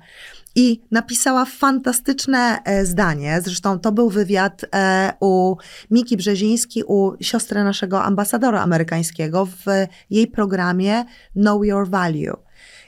I 0.57 0.83
napisała 0.91 1.45
fantastyczne 1.45 2.59
e, 2.65 2.87
zdanie. 2.87 3.41
Zresztą 3.45 3.78
to 3.78 3.93
był 3.93 4.11
wywiad 4.11 4.65
e, 4.74 5.12
u 5.20 5.57
Miki 5.91 6.16
Brzeziński, 6.16 6.83
u 6.85 7.12
siostry 7.20 7.65
naszego 7.65 8.03
ambasadora 8.03 8.62
amerykańskiego 8.62 9.47
w 9.47 9.65
jej 10.11 10.27
programie 10.27 11.05
Know 11.33 11.65
Your 11.65 11.89
Value, 11.89 12.37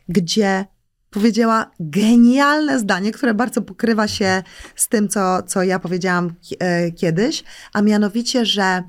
gdzie 0.09 0.65
powiedziała 1.11 1.71
genialne 1.81 2.79
zdanie, 2.79 3.13
które 3.13 3.35
bardzo 3.35 3.63
pokrywa 3.63 4.09
się 4.09 4.43
z 4.77 4.89
tym, 4.89 5.09
co, 5.09 5.43
co 5.43 5.63
ja 5.63 5.79
powiedziałam 5.79 6.35
e, 6.59 6.91
kiedyś, 6.93 7.45
a 7.73 7.83
mianowicie, 7.83 8.47
że 8.47 8.83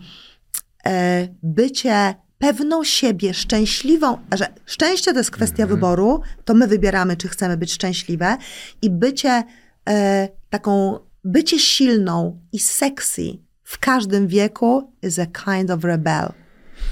bycie 1.44 2.16
pewną 2.40 2.84
siebie, 2.84 3.34
szczęśliwą, 3.34 4.18
że 4.38 4.48
szczęście 4.66 5.12
to 5.12 5.18
jest 5.18 5.32
kwestia 5.32 5.68
wyboru, 5.68 6.22
to 6.46 6.54
my 6.54 6.68
wybieramy, 6.68 7.18
czy 7.18 7.28
chcemy 7.28 7.58
być 7.58 7.74
szczęśliwe 7.74 8.38
i 8.82 8.90
bycie 8.90 9.44
e, 9.90 10.30
taką, 10.50 11.00
bycie 11.24 11.60
silną 11.60 12.40
i 12.52 12.60
sexy 12.60 13.24
w 13.64 13.80
każdym 13.80 14.28
wieku 14.28 14.94
is 15.04 15.20
a 15.20 15.26
kind 15.26 15.72
of 15.72 15.84
rebel. 15.84 16.32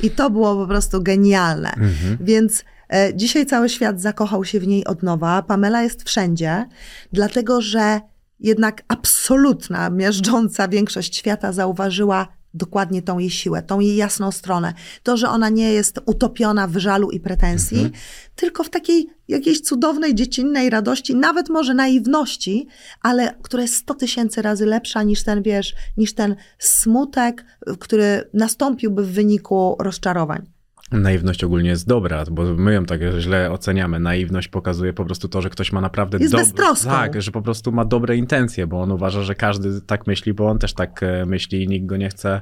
I 0.03 0.09
to 0.09 0.29
było 0.29 0.55
po 0.55 0.67
prostu 0.67 1.03
genialne. 1.03 1.73
Więc 2.19 2.63
e, 2.93 3.15
dzisiaj 3.15 3.45
cały 3.45 3.69
świat 3.69 4.01
zakochał 4.01 4.45
się 4.45 4.59
w 4.59 4.67
niej 4.67 4.85
od 4.85 5.03
nowa. 5.03 5.41
Pamela 5.41 5.83
jest 5.83 6.03
wszędzie, 6.03 6.65
dlatego 7.13 7.61
że 7.61 8.01
jednak 8.39 8.83
absolutna, 8.87 9.89
miażdżąca 9.89 10.67
większość 10.67 11.15
świata 11.15 11.51
zauważyła 11.51 12.27
dokładnie 12.53 13.01
tą 13.01 13.19
jej 13.19 13.29
siłę, 13.29 13.61
tą 13.61 13.79
jej 13.79 13.95
jasną 13.95 14.31
stronę. 14.31 14.73
To, 15.03 15.17
że 15.17 15.29
ona 15.29 15.49
nie 15.49 15.71
jest 15.73 15.99
utopiona 16.05 16.67
w 16.67 16.77
żalu 16.77 17.11
i 17.11 17.19
pretensji, 17.19 17.91
tylko 18.35 18.63
w 18.63 18.69
takiej 18.69 19.09
jakiejś 19.27 19.61
cudownej, 19.61 20.15
dziecinnej 20.15 20.69
radości, 20.69 21.15
nawet 21.15 21.49
może 21.49 21.73
naiwności, 21.73 22.67
ale 23.01 23.35
która 23.41 23.61
jest 23.61 23.75
100 23.75 23.93
tysięcy 23.93 24.41
razy 24.41 24.65
lepsza 24.65 25.03
niż 25.03 25.23
ten, 25.23 25.43
wiesz, 25.43 25.75
niż 25.97 26.13
ten 26.13 26.35
smutek, 26.59 27.45
który 27.79 28.29
nastąpiłby 28.33 29.03
w 29.03 29.11
wyniku 29.11 29.75
rozczarowań. 29.79 30.56
Naiwność 30.91 31.43
ogólnie 31.43 31.69
jest 31.69 31.87
dobra, 31.87 32.23
bo 32.31 32.43
my 32.43 32.73
ją 32.73 32.85
tak 32.85 33.01
źle 33.19 33.51
oceniamy. 33.51 33.99
Naiwność 33.99 34.47
pokazuje 34.47 34.93
po 34.93 35.05
prostu 35.05 35.27
to, 35.27 35.41
że 35.41 35.49
ktoś 35.49 35.71
ma 35.71 35.81
naprawdę 35.81 36.17
Jest 36.17 36.35
beztroską. 36.35 36.89
Tak, 36.89 37.21
że 37.21 37.31
po 37.31 37.41
prostu 37.41 37.71
ma 37.71 37.85
dobre 37.85 38.17
intencje, 38.17 38.67
bo 38.67 38.81
on 38.81 38.91
uważa, 38.91 39.23
że 39.23 39.35
każdy 39.35 39.81
tak 39.81 40.07
myśli, 40.07 40.33
bo 40.33 40.47
on 40.47 40.59
też 40.59 40.73
tak 40.73 41.03
e, 41.03 41.25
myśli 41.25 41.63
i 41.63 41.67
nikt 41.67 41.85
go 41.85 41.97
nie 41.97 42.09
chce 42.09 42.41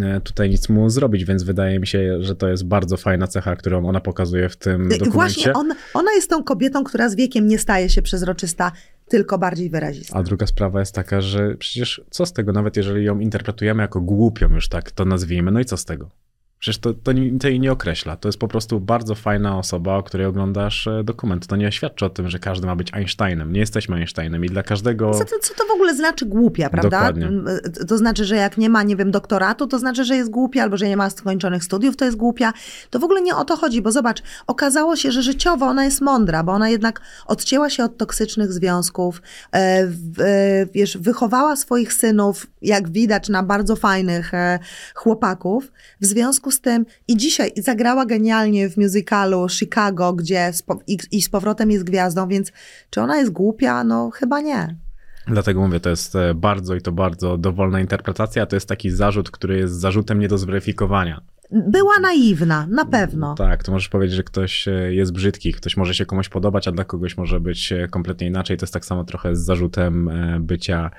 e, 0.00 0.20
tutaj 0.20 0.50
nic 0.50 0.68
mu 0.68 0.90
zrobić, 0.90 1.24
więc 1.24 1.42
wydaje 1.42 1.78
mi 1.78 1.86
się, 1.86 2.22
że 2.22 2.36
to 2.36 2.48
jest 2.48 2.64
bardzo 2.64 2.96
fajna 2.96 3.26
cecha, 3.26 3.56
którą 3.56 3.88
ona 3.88 4.00
pokazuje 4.00 4.48
w 4.48 4.56
tym 4.56 4.86
I 4.86 4.88
dokumencie. 4.88 5.10
Właśnie 5.10 5.52
on, 5.52 5.74
ona 5.94 6.12
jest 6.12 6.30
tą 6.30 6.44
kobietą, 6.44 6.84
która 6.84 7.08
z 7.08 7.14
wiekiem 7.14 7.48
nie 7.48 7.58
staje 7.58 7.88
się 7.88 8.02
przezroczysta, 8.02 8.72
tylko 9.08 9.38
bardziej 9.38 9.70
wyrazista. 9.70 10.18
A 10.18 10.22
druga 10.22 10.46
sprawa 10.46 10.80
jest 10.80 10.94
taka, 10.94 11.20
że 11.20 11.54
przecież 11.54 12.02
co 12.10 12.26
z 12.26 12.32
tego, 12.32 12.52
nawet 12.52 12.76
jeżeli 12.76 13.04
ją 13.04 13.18
interpretujemy 13.18 13.82
jako 13.82 14.00
głupią 14.00 14.54
już 14.54 14.68
tak 14.68 14.90
to 14.90 15.04
nazwijmy, 15.04 15.50
no 15.50 15.60
i 15.60 15.64
co 15.64 15.76
z 15.76 15.84
tego? 15.84 16.10
Przecież 16.58 16.78
to, 16.78 16.94
to, 16.94 17.12
to 17.40 17.48
jej 17.48 17.60
nie 17.60 17.72
określa. 17.72 18.16
To 18.16 18.28
jest 18.28 18.38
po 18.38 18.48
prostu 18.48 18.80
bardzo 18.80 19.14
fajna 19.14 19.58
osoba, 19.58 19.96
o 19.96 20.02
której 20.02 20.26
oglądasz 20.26 20.86
e, 20.86 21.04
dokument. 21.04 21.46
To 21.46 21.56
nie 21.56 21.72
świadczy 21.72 22.04
o 22.04 22.10
tym, 22.10 22.28
że 22.28 22.38
każdy 22.38 22.66
ma 22.66 22.76
być 22.76 22.94
Einsteinem. 22.94 23.52
Nie 23.52 23.60
jesteśmy 23.60 23.96
Einsteinem 23.96 24.44
i 24.44 24.48
dla 24.48 24.62
każdego... 24.62 25.10
Tym, 25.10 25.26
co 25.40 25.54
to 25.54 25.64
w 25.64 25.70
ogóle 25.70 25.94
znaczy 25.94 26.26
głupia, 26.26 26.70
prawda? 26.70 26.90
Dokładnie. 26.90 27.26
M, 27.26 27.46
To 27.88 27.98
znaczy, 27.98 28.24
że 28.24 28.36
jak 28.36 28.58
nie 28.58 28.68
ma, 28.68 28.82
nie 28.82 28.96
wiem, 28.96 29.10
doktoratu, 29.10 29.66
to 29.66 29.78
znaczy, 29.78 30.04
że 30.04 30.16
jest 30.16 30.30
głupia, 30.30 30.62
albo 30.62 30.76
że 30.76 30.88
nie 30.88 30.96
ma 30.96 31.10
skończonych 31.10 31.64
studiów, 31.64 31.96
to 31.96 32.04
jest 32.04 32.16
głupia. 32.16 32.52
To 32.90 32.98
w 32.98 33.04
ogóle 33.04 33.22
nie 33.22 33.36
o 33.36 33.44
to 33.44 33.56
chodzi, 33.56 33.82
bo 33.82 33.92
zobacz, 33.92 34.22
okazało 34.46 34.96
się, 34.96 35.12
że 35.12 35.22
życiowo 35.22 35.66
ona 35.66 35.84
jest 35.84 36.00
mądra, 36.00 36.42
bo 36.42 36.52
ona 36.52 36.68
jednak 36.68 37.00
odcięła 37.26 37.70
się 37.70 37.84
od 37.84 37.96
toksycznych 37.96 38.52
związków, 38.52 39.22
e, 39.52 39.58
e, 39.58 40.66
wiesz, 40.74 40.98
wychowała 40.98 41.56
swoich 41.56 41.92
synów, 41.92 42.46
jak 42.62 42.88
widać, 42.88 43.28
na 43.28 43.42
bardzo 43.42 43.76
fajnych 43.76 44.34
e, 44.34 44.58
chłopaków. 44.94 45.72
W 46.00 46.06
związku 46.06 46.47
z 46.50 46.60
tym 46.60 46.86
i 47.08 47.16
dzisiaj 47.16 47.52
zagrała 47.56 48.06
genialnie 48.06 48.70
w 48.70 48.76
musicalu 48.76 49.48
Chicago, 49.48 50.12
gdzie 50.12 50.52
z 50.52 50.62
po, 50.62 50.78
i, 50.86 50.98
i 51.10 51.22
z 51.22 51.28
powrotem 51.28 51.70
jest 51.70 51.84
gwiazdą, 51.84 52.28
więc 52.28 52.52
czy 52.90 53.00
ona 53.00 53.16
jest 53.16 53.32
głupia? 53.32 53.84
No 53.84 54.10
chyba 54.10 54.40
nie. 54.40 54.76
Dlatego 55.26 55.60
mówię, 55.60 55.80
to 55.80 55.90
jest 55.90 56.16
e, 56.16 56.34
bardzo 56.34 56.74
i 56.74 56.80
to 56.80 56.92
bardzo 56.92 57.38
dowolna 57.38 57.80
interpretacja. 57.80 58.46
To 58.46 58.56
jest 58.56 58.68
taki 58.68 58.90
zarzut, 58.90 59.30
który 59.30 59.56
jest 59.56 59.74
zarzutem 59.74 60.18
nie 60.18 60.28
do 60.28 60.38
zweryfikowania. 60.38 61.20
Była 61.50 62.00
naiwna, 62.00 62.66
na 62.70 62.84
pewno. 62.84 63.34
Tak, 63.34 63.64
to 63.64 63.72
możesz 63.72 63.88
powiedzieć, 63.88 64.16
że 64.16 64.22
ktoś 64.22 64.68
e, 64.68 64.94
jest 64.94 65.12
brzydki, 65.12 65.52
ktoś 65.52 65.76
może 65.76 65.94
się 65.94 66.06
komuś 66.06 66.28
podobać, 66.28 66.68
a 66.68 66.72
dla 66.72 66.84
kogoś 66.84 67.16
może 67.16 67.40
być 67.40 67.72
e, 67.72 67.88
kompletnie 67.88 68.26
inaczej. 68.26 68.56
To 68.56 68.64
jest 68.64 68.74
tak 68.74 68.84
samo 68.84 69.04
trochę 69.04 69.36
z 69.36 69.40
zarzutem 69.44 70.08
e, 70.08 70.40
bycia 70.40 70.90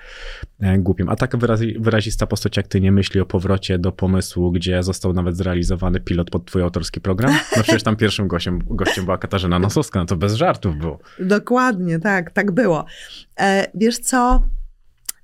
głupim. 0.78 1.10
A 1.10 1.16
wyrazi- 1.16 1.80
wyrazista 1.80 2.28
postać 2.28 2.58
jak 2.58 2.68
ty 2.68 2.82
nie 2.82 2.92
myśli 2.92 3.20
o 3.20 3.26
powrocie 3.26 3.80
do 3.80 3.92
pomysłu, 3.92 4.52
gdzie 4.52 4.84
został 4.84 5.14
nawet 5.14 5.38
zrealizowany 5.38 6.00
pilot 6.00 6.30
pod 6.30 6.46
twój 6.46 6.62
autorski 6.62 7.02
program? 7.02 7.32
No 7.58 7.64
przecież 7.64 7.84
tam 7.84 7.96
pierwszym 7.96 8.28
gościem, 8.28 8.60
gościem 8.66 9.06
była 9.06 9.18
Katarzyna 9.18 9.60
Nosowska, 9.60 10.00
no 10.00 10.06
to 10.06 10.16
bez 10.16 10.34
żartów 10.34 10.78
było. 10.78 11.00
Dokładnie, 11.20 12.00
tak, 12.00 12.32
tak 12.32 12.52
było. 12.52 12.86
E, 13.40 13.68
wiesz 13.76 14.00
co? 14.00 14.44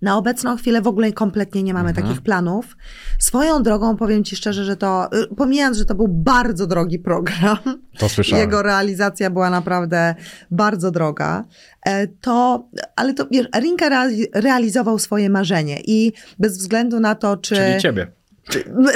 Na 0.02 0.18
obecną 0.18 0.58
chwilę 0.58 0.82
w 0.82 0.88
ogóle 0.88 1.12
kompletnie 1.12 1.64
nie 1.64 1.74
mamy 1.74 1.90
Mhm. 1.90 2.08
takich 2.08 2.22
planów. 2.22 2.78
Swoją 3.20 3.64
drogą 3.64 3.98
powiem 3.98 4.24
ci 4.24 4.36
szczerze, 4.36 4.64
że 4.66 4.76
to, 4.78 5.10
y, 5.32 5.36
pomijając, 5.36 5.78
że 5.78 5.86
to 5.86 5.96
był 5.96 6.08
bardzo 6.08 6.68
drogi 6.68 7.00
program, 7.00 7.58
To 7.98 8.10
słyszałem. 8.10 8.42
jego 8.46 8.62
realizacja 8.62 9.30
była 9.30 9.50
naprawdę 9.50 10.16
bardzo 10.52 10.92
droga, 10.92 11.44
e, 11.86 12.08
to, 12.08 12.68
ale 12.96 13.14
to 13.14 13.28
wiesz, 13.32 13.48
Rinka 13.62 13.90
reali- 13.90 14.26
realizował 14.34 15.00
swoje 15.00 15.30
marzenie 15.30 15.82
i 15.88 16.14
bez 16.40 16.58
względu 16.58 17.00
na 17.00 17.16
to, 17.16 17.38
czy... 17.38 17.56
Czyli 17.56 17.82
ciebie. 17.82 18.08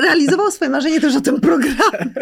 Realizował 0.02 0.52
swoje 0.52 0.72
marzenie 0.72 1.02
też 1.02 1.16
o 1.16 1.22
tym 1.22 1.42
programie. 1.42 2.14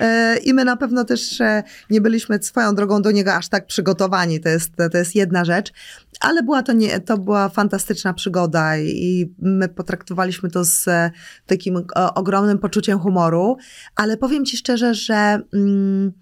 E, 0.00 0.36
I 0.38 0.54
my 0.54 0.64
na 0.64 0.76
pewno 0.76 1.04
też 1.04 1.40
e, 1.40 1.62
nie 1.90 2.00
byliśmy 2.00 2.42
swoją 2.42 2.74
drogą 2.74 3.02
do 3.02 3.10
niego 3.10 3.34
aż 3.34 3.48
tak 3.48 3.66
przygotowani. 3.66 4.40
To 4.40 4.48
jest, 4.48 4.70
to 4.92 4.98
jest 4.98 5.14
jedna 5.14 5.44
rzecz. 5.44 5.72
Ale 6.20 6.42
była 6.42 6.62
to, 6.62 6.72
nie, 6.72 7.00
to 7.00 7.18
była 7.18 7.48
fantastyczna 7.48 8.14
przygoda 8.14 8.78
i- 8.78 9.34
my 9.38 9.68
potraktowaliśmy 9.68 10.50
to 10.50 10.64
z 10.64 10.88
e, 10.88 11.10
takim 11.46 11.84
ogromnym 12.14 12.58
poczuciem 12.58 12.98
humoru. 12.98 13.56
Ale 13.96 14.16
powiem 14.16 14.44
ci 14.44 14.56
szczerze, 14.56 14.94
że 14.94 15.40
mm, 15.54 16.12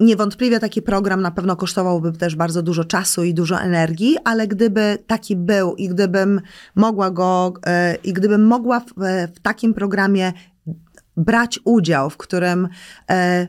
niewątpliwie 0.00 0.60
taki 0.60 0.82
program 0.82 1.22
na 1.22 1.30
pewno 1.30 1.56
kosztowałby 1.56 2.12
też 2.12 2.36
bardzo 2.36 2.62
dużo 2.62 2.84
czasu 2.84 3.24
i 3.24 3.34
dużo 3.34 3.60
energii, 3.60 4.16
ale 4.24 4.48
gdyby 4.48 4.98
taki 5.06 5.36
był 5.36 5.74
i 5.74 5.88
gdybym 5.88 6.40
mogła 6.74 7.10
go, 7.10 7.52
e, 7.66 7.94
i 7.94 8.12
gdybym 8.12 8.46
mogła 8.46 8.80
w, 8.80 9.02
e, 9.02 9.28
w 9.28 9.40
takim 9.40 9.74
programie 9.74 10.32
brać 11.16 11.60
udział, 11.64 12.10
w 12.10 12.16
którym 12.16 12.68
e, 13.10 13.46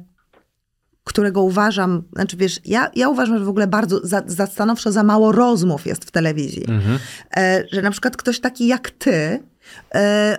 którego 1.03 1.41
uważam, 1.41 2.03
znaczy 2.13 2.37
wiesz, 2.37 2.59
ja, 2.65 2.91
ja 2.95 3.09
uważam, 3.09 3.37
że 3.37 3.45
w 3.45 3.49
ogóle 3.49 3.67
bardzo 3.67 4.07
za, 4.07 4.23
zastanowczo 4.25 4.91
za 4.91 5.03
mało 5.03 5.31
rozmów 5.31 5.85
jest 5.85 6.05
w 6.05 6.11
telewizji. 6.11 6.65
Mhm. 6.67 6.99
Że 7.71 7.81
na 7.81 7.91
przykład 7.91 8.17
ktoś 8.17 8.39
taki 8.39 8.67
jak 8.67 8.91
ty 8.91 9.43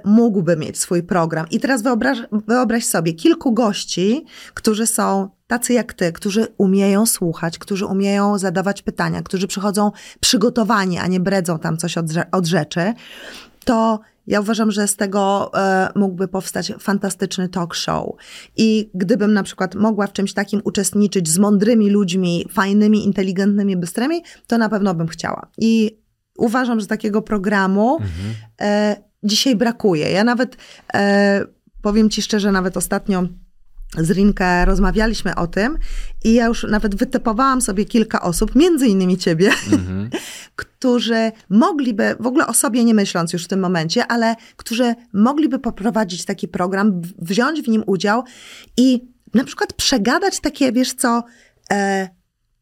mógłby 0.05 0.57
mieć 0.57 0.79
swój 0.79 1.03
program. 1.03 1.47
I 1.51 1.61
teraz 1.61 1.83
wyobraź, 1.83 2.19
wyobraź 2.33 2.85
sobie 2.85 3.13
kilku 3.13 3.53
gości, 3.53 4.25
którzy 4.55 4.87
są 4.87 5.29
tacy 5.47 5.73
jak 5.73 5.93
ty, 5.93 6.13
którzy 6.13 6.47
umieją 6.59 7.07
słuchać, 7.07 7.59
którzy 7.59 7.87
umieją 7.87 8.39
zadawać 8.39 8.83
pytania, 8.83 9.23
którzy 9.23 9.47
przychodzą 9.47 9.93
przygotowani, 10.21 10.99
a 10.99 11.07
nie 11.07 11.21
bredzą 11.21 11.59
tam 11.59 11.77
coś 11.77 11.99
od, 11.99 12.07
od 12.33 12.47
rzeczy, 12.47 12.95
to 13.65 14.01
ja 14.27 14.41
uważam, 14.41 14.71
że 14.71 14.89
z 14.89 14.97
tego 14.97 15.51
e, 15.55 15.89
mógłby 15.95 16.29
powstać 16.29 16.73
fantastyczny 16.79 17.49
talk 17.49 17.75
show. 17.75 18.07
I 18.57 18.91
gdybym 18.95 19.33
na 19.33 19.43
przykład 19.43 19.75
mogła 19.75 20.07
w 20.07 20.13
czymś 20.13 20.33
takim 20.33 20.61
uczestniczyć 20.65 21.29
z 21.29 21.39
mądrymi 21.39 21.91
ludźmi, 21.91 22.47
fajnymi, 22.51 23.05
inteligentnymi, 23.05 23.77
bystrymi, 23.77 24.23
to 24.47 24.59
na 24.59 24.69
pewno 24.69 24.95
bym 24.95 25.09
chciała. 25.09 25.47
I 25.59 25.99
uważam, 26.39 26.81
że 26.81 26.87
takiego 26.87 27.23
programu 27.23 27.99
e, 28.61 28.97
dzisiaj 29.23 29.57
brakuje. 29.57 30.11
Ja 30.11 30.25
nawet 30.25 30.57
e, 30.95 31.45
powiem 31.83 32.11
ci 32.11 32.23
szczerze, 32.23 32.53
nawet 32.53 32.77
ostatnio 32.77 33.23
z 33.99 34.11
Rinkę 34.11 34.65
rozmawialiśmy 34.65 35.35
o 35.35 35.47
tym 35.47 35.79
i 36.25 36.35
ja 36.35 36.47
już 36.47 36.67
nawet 36.71 36.95
wytypowałam 36.95 37.63
sobie 37.63 37.85
kilka 37.85 38.23
osób, 38.23 38.55
między 38.55 38.87
innymi 38.87 39.19
ciebie, 39.19 39.51
Mhm. 39.73 40.11
którzy 40.57 41.33
mogliby, 41.49 42.17
w 42.21 42.27
ogóle 42.27 42.47
o 42.47 42.55
sobie 42.55 42.85
nie 42.85 42.95
myśląc 42.95 43.33
już 43.33 43.45
w 43.45 43.49
tym 43.49 43.61
momencie, 43.61 44.07
ale 44.07 44.37
którzy 44.57 44.95
mogliby 45.13 45.59
poprowadzić 45.59 46.25
taki 46.25 46.49
program, 46.49 47.01
wziąć 47.19 47.63
w 47.63 47.69
nim 47.69 47.83
udział 47.87 48.25
i 48.77 49.09
na 49.35 49.45
przykład 49.45 49.73
przegadać 49.73 50.41
takie, 50.41 50.73
wiesz 50.73 50.93
co, 50.95 51.25
e, 51.73 52.09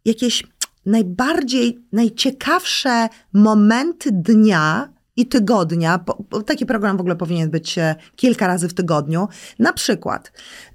jakieś 0.05 0.45
najbardziej, 0.87 1.79
najciekawsze 1.93 3.09
momenty 3.33 4.11
dnia 4.13 4.93
i 5.19 5.27
tygodnia. 5.27 6.01
Taki 6.47 6.67
program 6.67 6.97
w 6.97 7.01
ogóle 7.01 7.17
powinien 7.17 7.51
być 7.51 7.79
e, 7.79 7.95
kilka 8.17 8.47
razy 8.47 8.69
w 8.69 8.75
tygodniu. 8.75 9.29
Na 9.59 9.73
przykład 9.73 10.33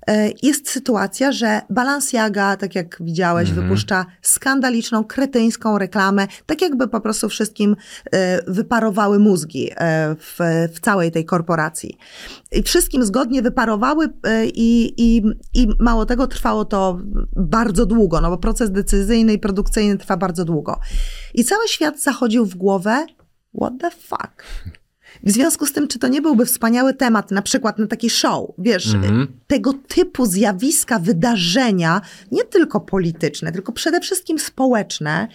e, 0.08 0.30
jest 0.44 0.70
sytuacja, 0.70 1.32
że 1.32 1.62
Balenciaga, 1.70 2.58
tak 2.58 2.76
jak 2.76 2.98
widziałeś, 3.02 3.52
wypuszcza 3.52 4.06
skandaliczną, 4.22 5.04
kretyńską 5.04 5.78
reklamę, 5.78 6.28
tak 6.46 6.62
jakby 6.62 6.88
po 6.88 7.02
prostu 7.02 7.30
wszystkim 7.30 7.76
e, 8.12 8.52
wyparowały 8.52 9.20
mózgi 9.20 9.70
w, 10.18 10.40
w 10.74 10.80
całej 10.80 11.12
tej 11.12 11.26
korporacji. 11.26 11.98
I 12.52 12.64
wszystkim 12.64 13.04
zgodnie 13.04 13.42
wyparowały 13.42 14.10
i, 14.54 14.94
i, 14.98 15.24
i 15.54 15.68
mało 15.80 16.06
tego 16.06 16.28
trwało 16.28 16.66
to 16.66 17.00
bardzo 17.36 17.86
długo, 17.86 18.22
no 18.22 18.30
bo 18.30 18.38
proces 18.38 18.72
decyzyjny 18.72 19.34
i 19.34 19.40
produkcyjny 19.40 19.98
trwa 19.98 20.18
bardzo 20.18 20.46
długo. 20.46 20.80
I 21.34 21.44
cały 21.44 21.68
świat 21.68 22.02
zachodził 22.02 22.46
w 22.46 22.56
głowę, 22.56 23.06
what 23.62 23.74
the 23.80 23.92
fuck? 23.92 24.44
W 25.24 25.32
związku 25.32 25.66
z 25.66 25.74
tym, 25.74 25.88
czy 25.88 26.00
to 26.00 26.08
nie 26.08 26.22
byłby 26.22 26.46
wspaniały 26.46 26.94
temat, 26.94 27.32
na 27.32 27.42
przykład 27.42 27.78
na 27.80 27.88
taki 27.88 28.10
show, 28.10 28.50
wiesz, 28.58 28.94
Mhm. 28.94 29.28
tego 29.48 29.74
typu 29.88 30.26
zjawiska, 30.26 31.00
wydarzenia, 31.00 32.02
nie 32.32 32.44
tylko 32.44 32.80
polityczne, 32.82 33.52
tylko 33.52 33.72
przede 33.72 34.00
wszystkim 34.02 34.40
społeczne. 34.40 35.28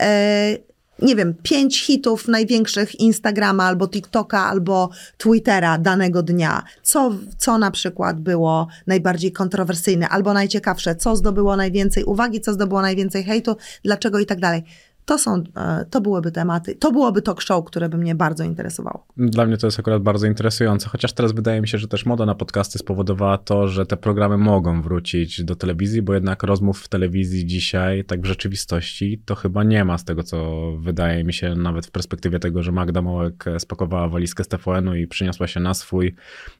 E, 0.00 0.56
nie 1.02 1.16
wiem, 1.16 1.34
pięć 1.42 1.84
hitów 1.84 2.28
największych 2.28 3.00
Instagrama 3.00 3.64
albo 3.64 3.88
TikToka 3.88 4.44
albo 4.46 4.90
Twittera 5.18 5.78
danego 5.78 6.22
dnia. 6.22 6.62
Co, 6.82 7.12
co 7.38 7.58
na 7.58 7.70
przykład 7.70 8.20
było 8.20 8.68
najbardziej 8.86 9.32
kontrowersyjne 9.32 10.08
albo 10.08 10.32
najciekawsze? 10.32 10.96
Co 10.96 11.16
zdobyło 11.16 11.56
najwięcej 11.56 12.04
uwagi, 12.04 12.40
co 12.40 12.52
zdobyło 12.52 12.82
najwięcej 12.82 13.24
hejtu, 13.24 13.56
dlaczego 13.84 14.18
i 14.18 14.26
tak 14.26 14.40
dalej. 14.40 14.62
To 15.06 15.18
są, 15.18 15.42
e, 15.56 15.84
to 15.90 16.00
byłyby 16.00 16.32
tematy, 16.32 16.74
to 16.74 16.92
byłoby 16.92 17.22
talk 17.22 17.42
show, 17.42 17.64
które 17.64 17.88
by 17.88 17.98
mnie 17.98 18.14
bardzo 18.14 18.44
interesowało. 18.44 19.06
Dla 19.16 19.46
mnie 19.46 19.56
to 19.56 19.66
jest 19.66 19.78
akurat 19.78 20.02
bardzo 20.02 20.26
interesujące, 20.26 20.88
chociaż 20.88 21.12
teraz 21.12 21.32
wydaje 21.32 21.60
mi 21.60 21.68
się, 21.68 21.78
że 21.78 21.88
też 21.88 22.06
moda 22.06 22.26
na 22.26 22.34
podcasty 22.34 22.78
spowodowała 22.78 23.38
to, 23.38 23.68
że 23.68 23.86
te 23.86 23.96
programy 23.96 24.38
mogą 24.38 24.82
wrócić 24.82 25.44
do 25.44 25.56
telewizji, 25.56 26.02
bo 26.02 26.14
jednak 26.14 26.42
rozmów 26.42 26.80
w 26.80 26.88
telewizji 26.88 27.46
dzisiaj, 27.46 28.04
tak 28.04 28.20
w 28.20 28.24
rzeczywistości, 28.24 29.22
to 29.24 29.34
chyba 29.34 29.64
nie 29.64 29.84
ma 29.84 29.98
z 29.98 30.04
tego, 30.04 30.22
co 30.22 30.72
wydaje 30.78 31.24
mi 31.24 31.32
się, 31.32 31.54
nawet 31.54 31.86
w 31.86 31.90
perspektywie 31.90 32.38
tego, 32.38 32.62
że 32.62 32.72
Magda 32.72 33.02
Mołek 33.02 33.44
spakowała 33.58 34.08
walizkę 34.08 34.44
z 34.44 34.48
TVN-u 34.48 34.94
i 34.94 35.06
przyniosła 35.06 35.46
się 35.46 35.60
na 35.60 35.74
swój 35.74 36.14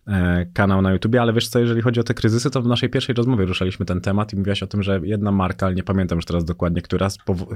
e, 0.06 0.46
kanał 0.52 0.82
na 0.82 0.92
YouTube, 0.92 1.14
ale 1.14 1.32
wiesz 1.32 1.48
co, 1.48 1.58
jeżeli 1.58 1.82
chodzi 1.82 2.00
o 2.00 2.04
te 2.04 2.14
kryzysy, 2.14 2.50
to 2.50 2.62
w 2.62 2.66
naszej 2.66 2.90
pierwszej 2.90 3.14
rozmowie 3.14 3.44
ruszaliśmy 3.44 3.86
ten 3.86 4.00
temat 4.00 4.32
i 4.32 4.36
mówiłaś 4.36 4.62
o 4.62 4.66
tym, 4.66 4.82
że 4.82 5.00
jedna 5.02 5.32
marka, 5.32 5.66
ale 5.66 5.74
nie 5.74 5.82
pamiętam 5.82 6.18
już 6.18 6.24
teraz 6.24 6.44
dokładnie, 6.44 6.82
która 6.82 7.08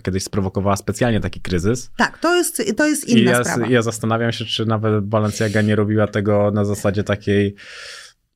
kiedyś 0.02 0.22
sprowokowała 0.22 0.76
specjalnie 0.80 1.20
taki 1.20 1.40
kryzys. 1.40 1.90
Tak, 1.96 2.18
to 2.18 2.36
jest, 2.36 2.62
to 2.76 2.86
jest 2.86 3.08
I 3.08 3.20
inna 3.20 3.30
ja, 3.30 3.44
sprawa. 3.44 3.66
ja 3.66 3.82
zastanawiam 3.82 4.32
się, 4.32 4.44
czy 4.44 4.66
nawet 4.66 5.04
Balenciaga 5.04 5.62
nie 5.62 5.76
robiła 5.76 6.06
tego 6.06 6.50
na 6.50 6.64
zasadzie 6.64 7.04
takiej 7.04 7.54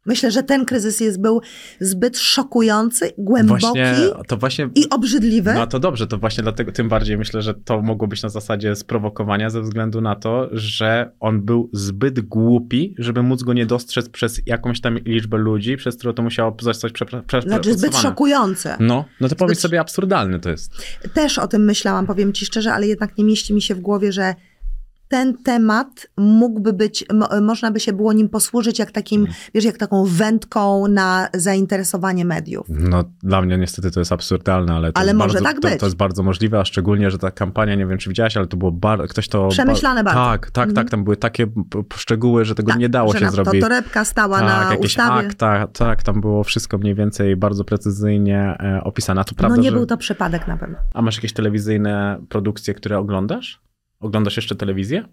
Myślę, 0.07 0.31
że 0.31 0.43
ten 0.43 0.65
kryzys 0.65 1.01
jest, 1.01 1.21
był 1.21 1.41
zbyt 1.81 2.19
szokujący, 2.19 3.13
głęboki 3.19 3.61
właśnie, 3.61 3.95
właśnie 4.39 4.69
i 4.75 4.91
obrzydliwy. 4.91 5.55
No 5.55 5.67
to 5.67 5.79
dobrze, 5.81 6.07
to 6.07 6.19
właśnie 6.19 6.43
dlatego, 6.43 6.73
tym 6.73 6.89
bardziej 6.89 7.19
myślę, 7.19 7.43
że 7.43 7.55
to 7.55 7.83
mogło 7.83 8.09
być 8.09 8.23
na 8.23 8.29
zasadzie 8.29 8.77
sprowokowania 8.77 9.51
ze 9.51 9.63
względu 9.63 10.01
na 10.01 10.17
to, 10.17 10.49
że 10.53 11.11
on 11.21 11.43
był 11.43 11.71
zbyt 11.73 12.21
głupi, 12.21 12.95
żeby 12.99 13.23
móc 13.23 13.43
go 13.43 13.53
nie 13.53 13.67
dostrzec 13.67 14.09
przez 14.09 14.41
jakąś 14.47 14.81
tam 14.81 14.99
liczbę 14.99 15.39
ludzi, 15.39 15.77
przez 15.77 15.97
którą 15.97 16.13
to 16.13 16.23
musiało 16.23 16.57
zostać 16.61 16.93
prze, 16.93 17.05
prze, 17.05 17.23
prze, 17.23 17.43
znaczy 17.43 17.63
zbyt 17.63 17.79
przepracowane. 17.79 18.03
szokujący. 18.03 18.69
No, 18.81 19.05
no 19.21 19.29
to 19.29 19.37
powiedz 19.37 19.59
Zbyt- 19.59 19.63
sobie, 19.63 19.81
absurdalny 19.81 20.41
to 20.41 20.51
jest. 20.51 20.73
Też 21.15 21.39
o 21.39 21.49
tym 21.49 21.65
myślałam, 21.65 22.07
powiem 22.07 22.33
ci 22.33 22.47
szczerze, 22.47 22.73
ale 22.73 22.87
jednak 22.87 23.19
nie 23.19 23.25
mieści 23.25 23.55
mi 23.55 23.63
się 23.63 23.75
w 23.75 23.81
głowie, 23.81 24.13
że 24.13 24.35
ten 25.09 25.37
temat 25.43 26.07
mógłby 26.17 26.73
być, 26.73 27.05
mo, 27.15 27.29
można 27.41 27.71
by 27.71 27.81
się 27.81 27.93
było 27.93 28.13
nim 28.13 28.29
posłużyć 28.29 28.79
jak 28.79 28.91
takim, 28.91 29.21
Mm. 29.21 29.33
wiesz, 29.55 29.65
jak 29.65 29.77
taką 29.79 30.05
wędką 30.05 30.89
na 30.89 31.29
zainteresowanie 31.35 32.25
mediów. 32.25 32.67
No, 32.69 33.05
dla 33.23 33.43
mnie 33.43 33.59
niestety 33.59 33.91
to 33.91 34.01
jest 34.01 34.13
absurdalne, 34.13 34.75
ale 34.75 34.93
to, 34.93 34.99
Ale 35.01 35.07
jest, 35.07 35.19
może 35.19 35.33
bardzo, 35.35 35.49
tak 35.49 35.61
to, 35.61 35.69
być. 35.69 35.81
to 35.81 35.87
jest 35.87 35.97
bardzo 35.97 36.23
możliwe, 36.23 36.61
a 36.61 36.65
szczególnie, 36.65 37.11
że 37.11 37.19
ta 37.19 37.31
kampania, 37.31 37.75
nie 37.75 37.87
wiem 37.87 37.99
czy 37.99 38.09
widziałaś, 38.09 38.37
ale 38.37 38.47
to 38.47 38.57
było 38.57 38.73
bardzo, 38.73 39.07
ktoś 39.09 39.29
to... 39.29 39.49
Przemyślane 39.49 40.05
bardzo. 40.05 40.21
Tak, 40.25 40.51
tak, 40.51 40.69
Mhm. 40.69 40.75
tak, 40.75 40.91
tam 40.91 41.05
były 41.05 41.17
takie 41.17 41.47
szczegóły, 41.97 42.45
że 42.45 42.55
tego 42.55 42.69
Tak, 42.69 42.79
nie 42.81 42.89
dało 42.89 43.13
że 43.13 43.19
się 43.19 43.25
na- 43.25 43.31
To 43.31 43.37
zrobić. 43.37 43.63
torebka 43.63 44.05
stała 44.05 44.39
tak, 44.41 44.65
na 44.65 44.71
jakieś 44.73 44.87
ustawie. 44.91 45.27
akta, 45.29 45.67
tak, 45.67 46.03
tam 46.03 46.21
było 46.21 46.45
wszystko 46.45 46.79
mniej 46.79 46.95
więcej 46.95 47.37
bardzo 47.37 47.65
precyzyjnie 47.65 48.57
e, 48.61 48.81
opisane. 48.85 49.21
A 49.21 49.25
to 49.25 49.35
prawda, 49.35 49.57
no 49.57 49.63
nie 49.63 49.71
że... 49.71 49.77
był 49.77 49.87
to 49.87 49.97
przypadek 49.97 50.49
na 50.49 50.57
pewno. 50.57 50.77
A 50.95 51.03
masz 51.03 51.17
jakieś 51.17 51.33
telewizyjne 51.33 52.19
produkcje, 52.29 52.75
które 52.75 52.99
oglądasz? 52.99 53.61
Oglądasz 54.05 54.37
jeszcze 54.37 54.55
telewizję? 54.55 55.05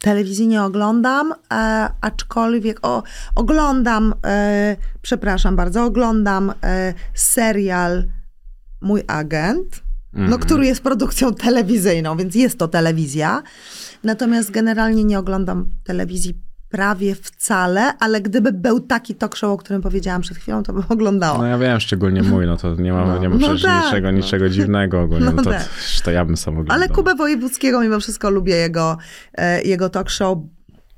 Telewizji 0.00 0.46
nie 0.46 0.62
oglądam, 0.62 1.32
e, 1.52 1.88
aczkolwiek 2.00 2.78
o, 2.82 3.02
oglądam, 3.36 4.14
e, 4.26 4.76
przepraszam 5.02 5.56
bardzo, 5.56 5.84
oglądam 5.84 6.52
e, 6.64 6.94
serial 7.14 8.04
Mój 8.80 9.02
Agent, 9.06 9.82
no, 10.12 10.22
Mhm. 10.24 10.40
który 10.40 10.66
jest 10.66 10.82
produkcją 10.82 11.34
telewizyjną, 11.34 12.16
więc 12.16 12.34
jest 12.34 12.58
to 12.58 12.68
telewizja. 12.68 13.42
Natomiast 14.04 14.50
generalnie 14.50 15.04
nie 15.04 15.18
oglądam 15.18 15.70
telewizji 15.84 16.34
prawie 16.74 17.14
wcale, 17.14 17.98
ale 17.98 18.20
gdyby 18.20 18.52
był 18.52 18.80
taki 18.80 19.14
talk 19.14 19.36
show, 19.36 19.50
o 19.50 19.56
którym 19.56 19.82
powiedziałam 19.82 20.22
przed 20.22 20.36
chwilą, 20.36 20.62
to 20.62 20.72
bym 20.72 20.82
oglądała. 20.88 21.38
No 21.38 21.46
ja 21.46 21.58
wiem, 21.58 21.80
szczególnie 21.80 22.22
mój, 22.22 22.46
no 22.46 22.56
to 22.56 22.74
nie 22.74 22.92
ma, 22.92 23.06
No. 23.06 23.18
nie 23.18 23.28
ma 23.28 23.34
No 23.34 23.40
przecież 23.40 23.62
tak, 23.62 23.84
niczego, 23.84 24.12
no. 24.12 24.18
niczego 24.18 24.48
dziwnego 24.48 25.00
ogólnie, 25.02 25.24
No 25.24 25.32
no 25.32 25.42
to, 25.42 25.50
tak. 25.50 25.68
to 26.04 26.10
ja 26.10 26.24
bym 26.24 26.36
sam 26.36 26.54
oglądał. 26.54 26.76
Ale 26.76 26.88
Kubę 26.88 27.14
Wojewódzkiego 27.14 27.80
mimo 27.80 28.00
wszystko 28.00 28.30
lubię 28.30 28.56
jego, 28.56 28.96
e, 29.34 29.62
jego 29.62 29.88
talk 29.88 30.10
show, 30.10 30.38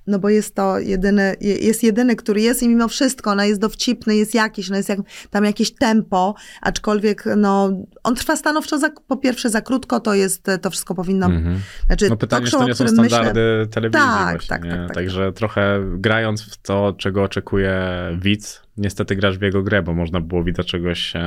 no 0.07 0.19
bo 0.19 0.29
jest 0.29 0.55
to 0.55 0.79
jedyny, 0.79 1.35
je- 1.41 1.57
jest 1.59 1.83
jedyny, 1.83 2.17
który 2.17 2.41
jest 2.41 2.63
i 2.63 2.69
mimo 2.69 2.89
wszystko, 2.89 3.35
no 3.35 3.45
jest 3.45 3.61
dowcipny, 3.61 4.17
jest 4.17 4.35
jakiś, 4.35 4.71
no 4.71 4.77
jest 4.77 4.89
jak, 4.89 4.99
tam 5.31 5.45
jakieś 5.45 5.75
tempo, 5.75 6.35
aczkolwiek 6.63 7.25
no, 7.37 7.71
on 8.03 8.15
trwa 8.15 8.37
stanowczo, 8.37 8.79
za, 8.79 8.91
po 9.07 9.17
pierwsze 9.17 9.51
za 9.51 9.61
krótko, 9.61 10.01
to 10.01 10.15
jest, 10.15 10.47
to 10.63 10.71
wszystko 10.71 10.95
powinno, 10.95 11.27
Mhm. 11.27 11.61
znaczy 11.87 12.09
No 12.11 12.17
pytanie, 12.17 12.45
czy 12.45 12.51
show, 12.51 12.61
to 12.61 12.65
o 12.65 12.69
nie 12.69 12.75
są 12.75 12.87
standardy 12.89 13.67
telewizji 13.71 14.01
Tak, 14.01 14.31
właśnie, 14.33 14.49
tak, 14.49 14.63
tak, 14.63 14.87
tak. 14.87 14.95
Także 14.95 15.33
trochę 15.33 15.81
grając 15.99 16.43
w 16.43 16.57
to, 16.63 16.95
czego 16.99 17.23
oczekuje 17.23 17.81
widz, 18.21 18.63
niestety 18.77 19.17
grasz 19.17 19.39
w 19.39 19.43
jego 19.43 19.63
grę, 19.63 19.83
bo 19.83 19.95
można 19.95 20.21
było 20.21 20.45
widza 20.45 20.65
czegoś 20.65 21.17
e, 21.17 21.21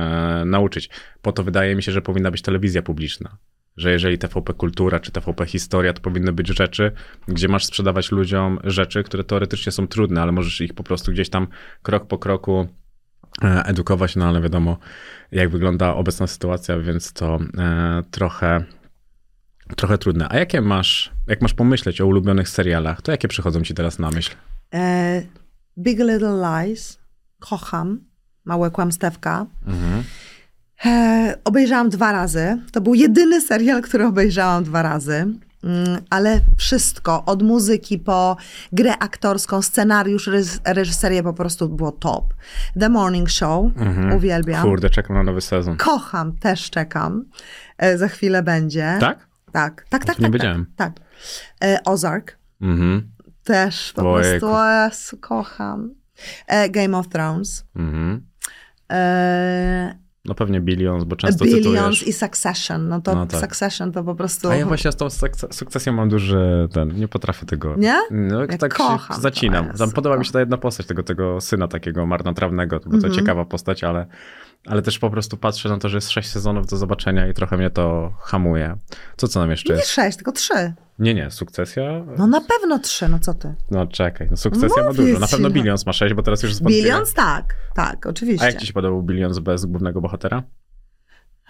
nauczyć. 0.46 0.90
Po 1.22 1.32
to 1.32 1.42
wydaje 1.44 1.76
mi 1.76 1.82
się, 1.82 1.92
że 1.92 2.02
powinna 2.02 2.30
być 2.30 2.42
telewizja 2.42 2.82
publiczna. 2.82 3.36
Że 3.76 3.90
jeżeli 3.90 4.18
TVP 4.18 4.54
Kultura 4.54 5.00
czy 5.00 5.12
TVP 5.12 5.46
Historia, 5.46 5.92
to 5.92 6.00
powinny 6.00 6.32
być 6.32 6.48
rzeczy, 6.48 6.92
gdzie 7.28 7.48
masz 7.48 7.64
sprzedawać 7.64 8.12
ludziom 8.12 8.58
rzeczy, 8.64 9.02
które 9.02 9.24
teoretycznie 9.24 9.72
są 9.72 9.88
trudne, 9.88 10.22
ale 10.22 10.32
możesz 10.32 10.60
ich 10.60 10.74
po 10.74 10.82
prostu 10.82 11.12
gdzieś 11.12 11.30
tam 11.30 11.46
krok 11.82 12.06
po 12.06 12.18
kroku 12.18 12.68
e, 13.42 13.62
edukować, 13.64 14.16
no 14.16 14.28
ale 14.28 14.40
wiadomo, 14.40 14.78
jak 15.32 15.50
wygląda 15.50 15.94
obecna 15.94 16.26
sytuacja, 16.26 16.78
więc 16.78 17.12
to 17.12 17.38
e, 17.58 18.02
trochę, 18.10 18.64
trochę 19.76 19.98
trudne. 19.98 20.26
A 20.30 20.38
jakie 20.38 20.60
masz, 20.60 21.12
jak 21.26 21.42
masz 21.42 21.54
pomyśleć 21.54 22.00
o 22.00 22.06
ulubionych 22.06 22.48
serialach, 22.48 23.02
to 23.02 23.12
jakie 23.12 23.28
przychodzą 23.28 23.62
ci 23.62 23.74
teraz 23.74 23.98
na 23.98 24.10
myśl? 24.10 24.30
E, 24.74 25.22
Big 25.78 25.98
Little 25.98 26.64
Lies, 26.64 26.98
kocham, 27.38 28.00
małe 28.44 28.70
kłamstewka. 28.70 29.46
E, 30.86 31.34
obejrzałam 31.44 31.88
dwa 31.88 32.12
razy. 32.12 32.58
To 32.72 32.80
był 32.80 32.94
jedyny 32.94 33.40
serial, 33.40 33.82
który 33.82 34.06
obejrzałam 34.06 34.64
dwa 34.64 34.82
razy. 34.82 35.26
Mm, 35.64 36.00
Ale 36.10 36.40
wszystko, 36.58 37.24
od 37.24 37.42
muzyki 37.42 37.98
po 37.98 38.36
grę 38.72 38.98
aktorską, 38.98 39.62
scenariusz, 39.62 40.28
reż- 40.28 40.60
reżyserię 40.64 41.22
po 41.22 41.32
prostu 41.34 41.68
było 41.68 41.92
top. 41.92 42.34
The 42.80 42.88
Morning 42.88 43.30
Show, 43.30 43.64
Mhm. 43.76 44.12
uwielbiam. 44.12 44.62
Kurde, 44.62 44.90
czekam 44.90 45.16
na 45.16 45.22
nowy 45.22 45.40
sezon. 45.40 45.76
Kocham, 45.76 46.36
też 46.38 46.70
czekam. 46.70 47.24
E, 47.78 47.98
za 47.98 48.08
chwilę 48.08 48.42
będzie. 48.42 48.96
Tak? 49.00 49.26
Tak, 49.52 49.84
tak, 49.88 50.04
tak. 50.04 50.18
nie 50.18 50.22
tak, 50.24 50.32
wiedziałem. 50.32 50.66
Tak. 50.76 50.94
tak. 50.94 51.04
E, 51.64 51.78
Ozark, 51.84 52.38
Mhm. 52.60 53.10
też 53.44 53.92
po 53.96 54.12
Ojejku. 54.12 54.46
prostu 54.46 54.56
Jezu, 54.84 55.16
kocham. 55.20 55.94
E, 56.46 56.68
Game 56.68 56.98
of 56.98 57.08
Thrones. 57.08 57.64
Mhm. 57.76 58.26
E, 58.92 59.98
No 60.24 60.34
pewnie 60.34 60.60
Billions, 60.60 61.04
bo 61.04 61.16
często 61.16 61.44
Billions 61.44 61.66
cytujesz. 61.98 62.06
i 62.08 62.12
Succession. 62.12 62.88
No 62.88 63.00
to 63.00 63.14
No 63.14 63.26
tak. 63.26 63.40
Succession 63.40 63.92
to 63.92 64.04
po 64.04 64.14
prostu... 64.14 64.48
A 64.48 64.56
ja 64.56 64.66
właśnie 64.66 64.92
z 64.92 64.96
tą 64.96 65.06
suk- 65.06 65.52
sukcesją 65.54 65.92
mam 65.92 66.08
duży 66.08 66.68
ten, 66.72 66.94
nie 66.96 67.08
potrafię 67.08 67.46
tego. 67.46 67.74
Nie? 67.76 67.94
No, 68.10 68.40
Ja 68.40 68.58
tak 68.58 68.74
kocham 68.74 69.16
się 69.16 69.22
zacinam. 69.22 69.68
Podoba 69.94 70.16
mi 70.16 70.24
się 70.24 70.32
ta 70.32 70.40
jedna 70.40 70.56
postać, 70.56 70.86
tego, 70.86 71.02
tego 71.02 71.40
syna 71.40 71.68
takiego 71.68 72.06
marnotrawnego, 72.06 72.76
bo 72.76 72.90
to 72.90 72.96
Mhm. 72.96 73.12
ciekawa 73.14 73.44
postać, 73.44 73.84
ale, 73.84 74.06
ale 74.66 74.82
też 74.82 74.98
po 74.98 75.10
prostu 75.10 75.36
patrzę 75.36 75.68
na 75.68 75.78
to, 75.78 75.88
że 75.88 75.96
jest 75.96 76.10
sześć 76.10 76.30
sezonów 76.30 76.66
do 76.66 76.76
zobaczenia 76.76 77.28
i 77.28 77.34
trochę 77.34 77.56
mnie 77.56 77.70
to 77.70 78.12
hamuje. 78.20 78.76
Co 79.16 79.28
co 79.28 79.40
nam 79.40 79.50
jeszcze 79.50 79.72
Nie 79.72 79.78
jest? 79.78 79.90
sześć, 79.90 80.16
tylko 80.16 80.32
trzy. 80.32 80.72
Nie, 80.98 81.14
nie, 81.14 81.30
sukcesja? 81.30 82.04
No 82.18 82.26
na 82.26 82.40
pewno 82.40 82.78
trzy, 82.78 83.08
no 83.08 83.18
co 83.18 83.34
ty? 83.34 83.54
No 83.70 83.86
czekaj, 83.86 84.28
no 84.30 84.36
sukcesja 84.36 84.82
ma 84.82 84.88
Mówię 84.88 85.06
dużo. 85.06 85.18
Na 85.18 85.28
pewno 85.28 85.48
no. 85.48 85.54
Billions 85.54 85.86
ma 85.86 85.92
sześć, 85.92 86.14
bo 86.14 86.22
teraz 86.22 86.42
już 86.42 86.54
zwątpiłem. 86.54 86.84
Billions? 86.84 87.14
Tak, 87.14 87.54
tak, 87.74 88.06
oczywiście. 88.06 88.46
A 88.46 88.50
jak 88.50 88.60
ci 88.60 88.66
się 88.66 88.72
podobał 88.72 89.02
Billions 89.02 89.38
bez 89.38 89.66
głównego 89.66 90.00
bohatera? 90.00 90.42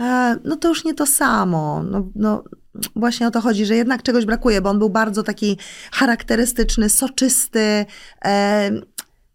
E, 0.01 0.37
no 0.45 0.57
to 0.57 0.69
już 0.69 0.85
nie 0.85 0.95
to 0.95 1.07
samo. 1.07 1.83
No, 1.83 2.09
no, 2.15 2.45
właśnie 2.97 3.27
o 3.27 3.31
to 3.31 3.41
chodzi, 3.41 3.67
że 3.67 3.75
jednak 3.75 4.03
czegoś 4.03 4.25
brakuje, 4.25 4.61
bo 4.61 4.71
on 4.71 4.79
był 4.79 4.91
bardzo 4.91 5.23
taki 5.23 5.59
charakterystyczny, 5.93 6.89
soczysty, 6.89 7.87
e, 8.25 8.71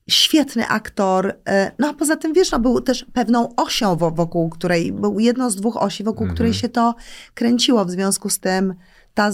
świetny 0.09 0.67
aktor. 0.67 1.33
E, 1.47 1.71
no 1.79 1.89
a 1.89 1.93
poza 1.93 2.15
tym, 2.15 2.33
wiesz, 2.33 2.51
no, 2.51 2.59
był 2.59 2.81
też 2.81 3.05
pewną 3.13 3.55
osią, 3.55 3.95
wo- 3.95 4.11
wokół 4.11 4.49
której, 4.49 4.91
był 4.91 5.19
jedną 5.19 5.49
z 5.49 5.55
dwóch 5.55 5.77
osi, 5.77 6.03
wokół 6.03 6.23
Mhm. 6.23 6.35
której 6.35 6.53
się 6.53 6.69
to 6.69 6.95
kręciło. 7.33 7.85
W 7.85 7.91
związku 7.91 8.29
z 8.29 8.39
tym 8.39 8.73
ta, 9.13 9.31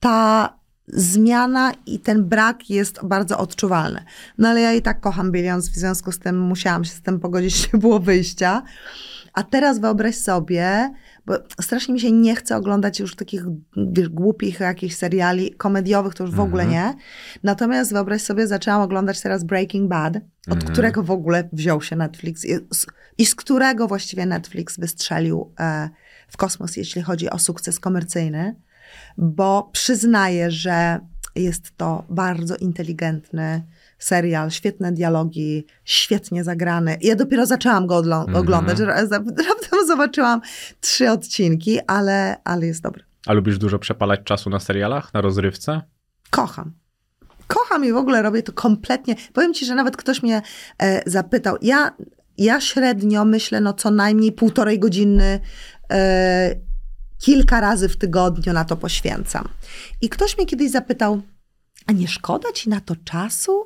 ta 0.00 0.54
zmiana 0.88 1.72
i 1.86 2.00
ten 2.00 2.24
brak 2.24 2.70
jest 2.70 3.04
bardzo 3.04 3.38
odczuwalny. 3.38 4.04
No 4.38 4.48
ale 4.48 4.60
ja 4.60 4.72
i 4.72 4.82
tak 4.82 5.00
kocham 5.00 5.32
Billions, 5.32 5.68
w 5.68 5.74
związku 5.76 6.12
z 6.12 6.18
tym 6.18 6.40
musiałam 6.40 6.84
się 6.84 6.90
z 6.92 7.02
tym 7.02 7.20
pogodzić, 7.20 7.62
nie 7.72 7.78
było 7.78 8.00
wyjścia. 8.00 8.62
A 9.32 9.42
teraz 9.42 9.78
wyobraź 9.78 10.16
sobie, 10.16 10.90
bo 11.30 11.62
strasznie 11.62 11.94
mi 11.94 12.00
się 12.00 12.12
nie 12.12 12.36
chce 12.36 12.56
oglądać 12.56 13.00
już 13.00 13.16
takich 13.16 13.44
wiesz, 13.76 14.08
głupich 14.08 14.60
jakichś 14.60 14.94
seriali 14.94 15.54
komediowych, 15.54 16.14
to 16.14 16.24
już 16.24 16.34
w 16.34 16.40
ogóle 16.40 16.66
nie. 16.66 16.94
Natomiast 17.42 17.92
wyobraź 17.92 18.22
sobie, 18.22 18.46
zaczęłam 18.46 18.82
oglądać 18.82 19.20
teraz 19.20 19.44
Breaking 19.44 19.88
Bad, 19.88 20.16
od 20.16 20.54
Mhm. 20.54 20.72
którego 20.72 21.02
w 21.02 21.10
ogóle 21.10 21.48
wziął 21.52 21.82
się 21.82 21.96
Netflix 21.96 22.44
i 22.44 22.54
z, 22.70 22.86
i 23.18 23.26
z 23.26 23.34
którego 23.34 23.88
właściwie 23.88 24.26
Netflix 24.26 24.78
wystrzelił 24.78 25.52
e, 25.60 25.90
w 26.28 26.36
kosmos, 26.36 26.76
jeśli 26.76 27.02
chodzi 27.02 27.30
o 27.30 27.38
sukces 27.38 27.80
komercyjny, 27.80 28.56
bo 29.18 29.70
przyznaję, 29.72 30.50
że 30.50 31.00
jest 31.34 31.76
to 31.76 32.04
bardzo 32.08 32.56
inteligentny 32.56 33.62
serial, 34.04 34.50
świetne 34.50 34.92
dialogi, 34.92 35.66
świetnie 35.84 36.44
zagrany. 36.44 36.98
Ja 37.00 37.16
dopiero 37.16 37.46
zaczęłam 37.46 37.86
go 37.86 38.02
odlo- 38.02 38.20
Mhm. 38.20 38.36
oglądać, 38.36 38.78
za- 38.78 38.86
raptem 39.48 39.86
zobaczyłam 39.86 40.40
trzy 40.80 41.10
odcinki, 41.10 41.78
ale, 41.86 42.36
ale 42.44 42.66
jest 42.66 42.82
dobry. 42.82 43.04
A 43.26 43.32
lubisz 43.32 43.58
dużo 43.58 43.78
przepalać 43.78 44.20
czasu 44.24 44.50
na 44.50 44.60
serialach, 44.60 45.14
na 45.14 45.20
rozrywce? 45.20 45.82
Kocham. 46.30 46.72
Kocham 47.46 47.84
i 47.84 47.92
w 47.92 47.96
ogóle 47.96 48.22
robię 48.22 48.42
to 48.42 48.52
kompletnie. 48.52 49.14
Powiem 49.32 49.54
ci, 49.54 49.66
że 49.66 49.74
nawet 49.74 49.96
ktoś 49.96 50.22
mnie 50.22 50.42
e, 50.82 51.02
zapytał. 51.10 51.56
Ja, 51.62 51.96
ja 52.38 52.60
średnio 52.60 53.24
myślę, 53.24 53.60
no 53.60 53.72
co 53.72 53.90
najmniej 53.90 54.32
półtorej 54.32 54.78
godziny 54.78 55.40
e, 55.92 56.54
kilka 57.18 57.60
razy 57.60 57.88
w 57.88 57.96
tygodniu 57.96 58.52
na 58.52 58.64
to 58.64 58.76
poświęcam. 58.76 59.48
I 60.00 60.08
ktoś 60.08 60.36
mnie 60.36 60.46
kiedyś 60.46 60.70
zapytał, 60.70 61.22
a 61.86 61.92
nie 61.92 62.08
szkoda 62.08 62.52
ci 62.52 62.68
na 62.68 62.80
to 62.80 62.96
czasu? 63.04 63.64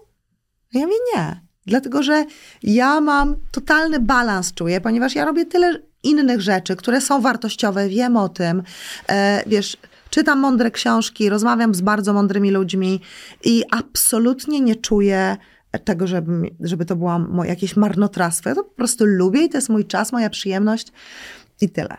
A 0.75 0.79
ja 0.79 0.87
mówię, 0.87 0.99
nie. 1.17 1.41
Dlatego, 1.67 2.03
że 2.03 2.25
ja 2.63 3.01
mam 3.01 3.37
totalny 3.51 4.01
balans, 4.01 4.55
czuję, 4.55 4.81
ponieważ 4.81 5.15
ja 5.15 5.25
robię 5.25 5.47
tyle 5.47 5.83
innych 6.03 6.41
rzeczy, 6.41 6.77
które 6.77 7.01
są 7.01 7.21
wartościowe, 7.21 7.89
wiem 7.89 8.17
o 8.17 8.29
tym. 8.29 8.63
E, 9.09 9.43
wiesz, 9.47 9.77
czytam 10.11 10.41
mądre 10.41 10.71
książki, 10.71 11.29
rozmawiam 11.29 11.75
z 11.75 11.81
bardzo 11.81 12.13
mądrymi 12.13 12.51
ludźmi 12.51 13.01
i 13.45 13.65
absolutnie 13.71 14.61
nie 14.61 14.77
czuję 14.77 15.37
tego, 15.85 16.07
żeby, 16.07 16.51
żeby 16.61 16.85
to 16.85 16.97
było 16.97 17.19
moje 17.19 17.51
jakieś 17.51 17.77
marnotrawstwo. 17.77 18.49
Ja 18.49 18.55
to 18.55 18.65
po 18.65 18.75
prostu 18.75 19.05
lubię 19.05 19.45
i 19.45 19.49
to 19.49 19.59
jest 19.59 19.69
mój 19.69 19.85
czas, 19.85 20.13
moja 20.13 20.31
przyjemność 20.31 20.93
i 21.61 21.71
tyle. 21.71 21.97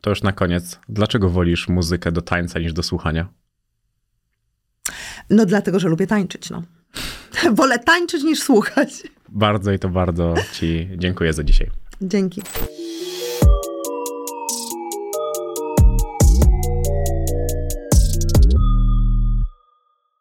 To 0.00 0.10
już 0.10 0.22
na 0.22 0.32
koniec. 0.32 0.78
Dlaczego 0.88 1.30
wolisz 1.30 1.68
muzykę 1.68 2.12
do 2.12 2.22
tańca 2.22 2.58
niż 2.58 2.72
do 2.72 2.82
słuchania? 2.82 3.28
No 5.30 5.46
dlatego, 5.46 5.80
że 5.80 5.88
lubię 5.88 6.06
tańczyć, 6.06 6.50
no. 6.50 6.62
Wolę 7.56 7.78
tańczyć 7.78 8.22
niż 8.22 8.42
słuchać. 8.42 9.02
Bardzo 9.28 9.72
i 9.72 9.78
to 9.78 9.88
bardzo 9.88 10.34
Ci 10.52 10.88
dziękuję 10.96 11.32
za 11.32 11.42
dzisiaj. 11.44 11.70
Dzięki. 12.02 12.42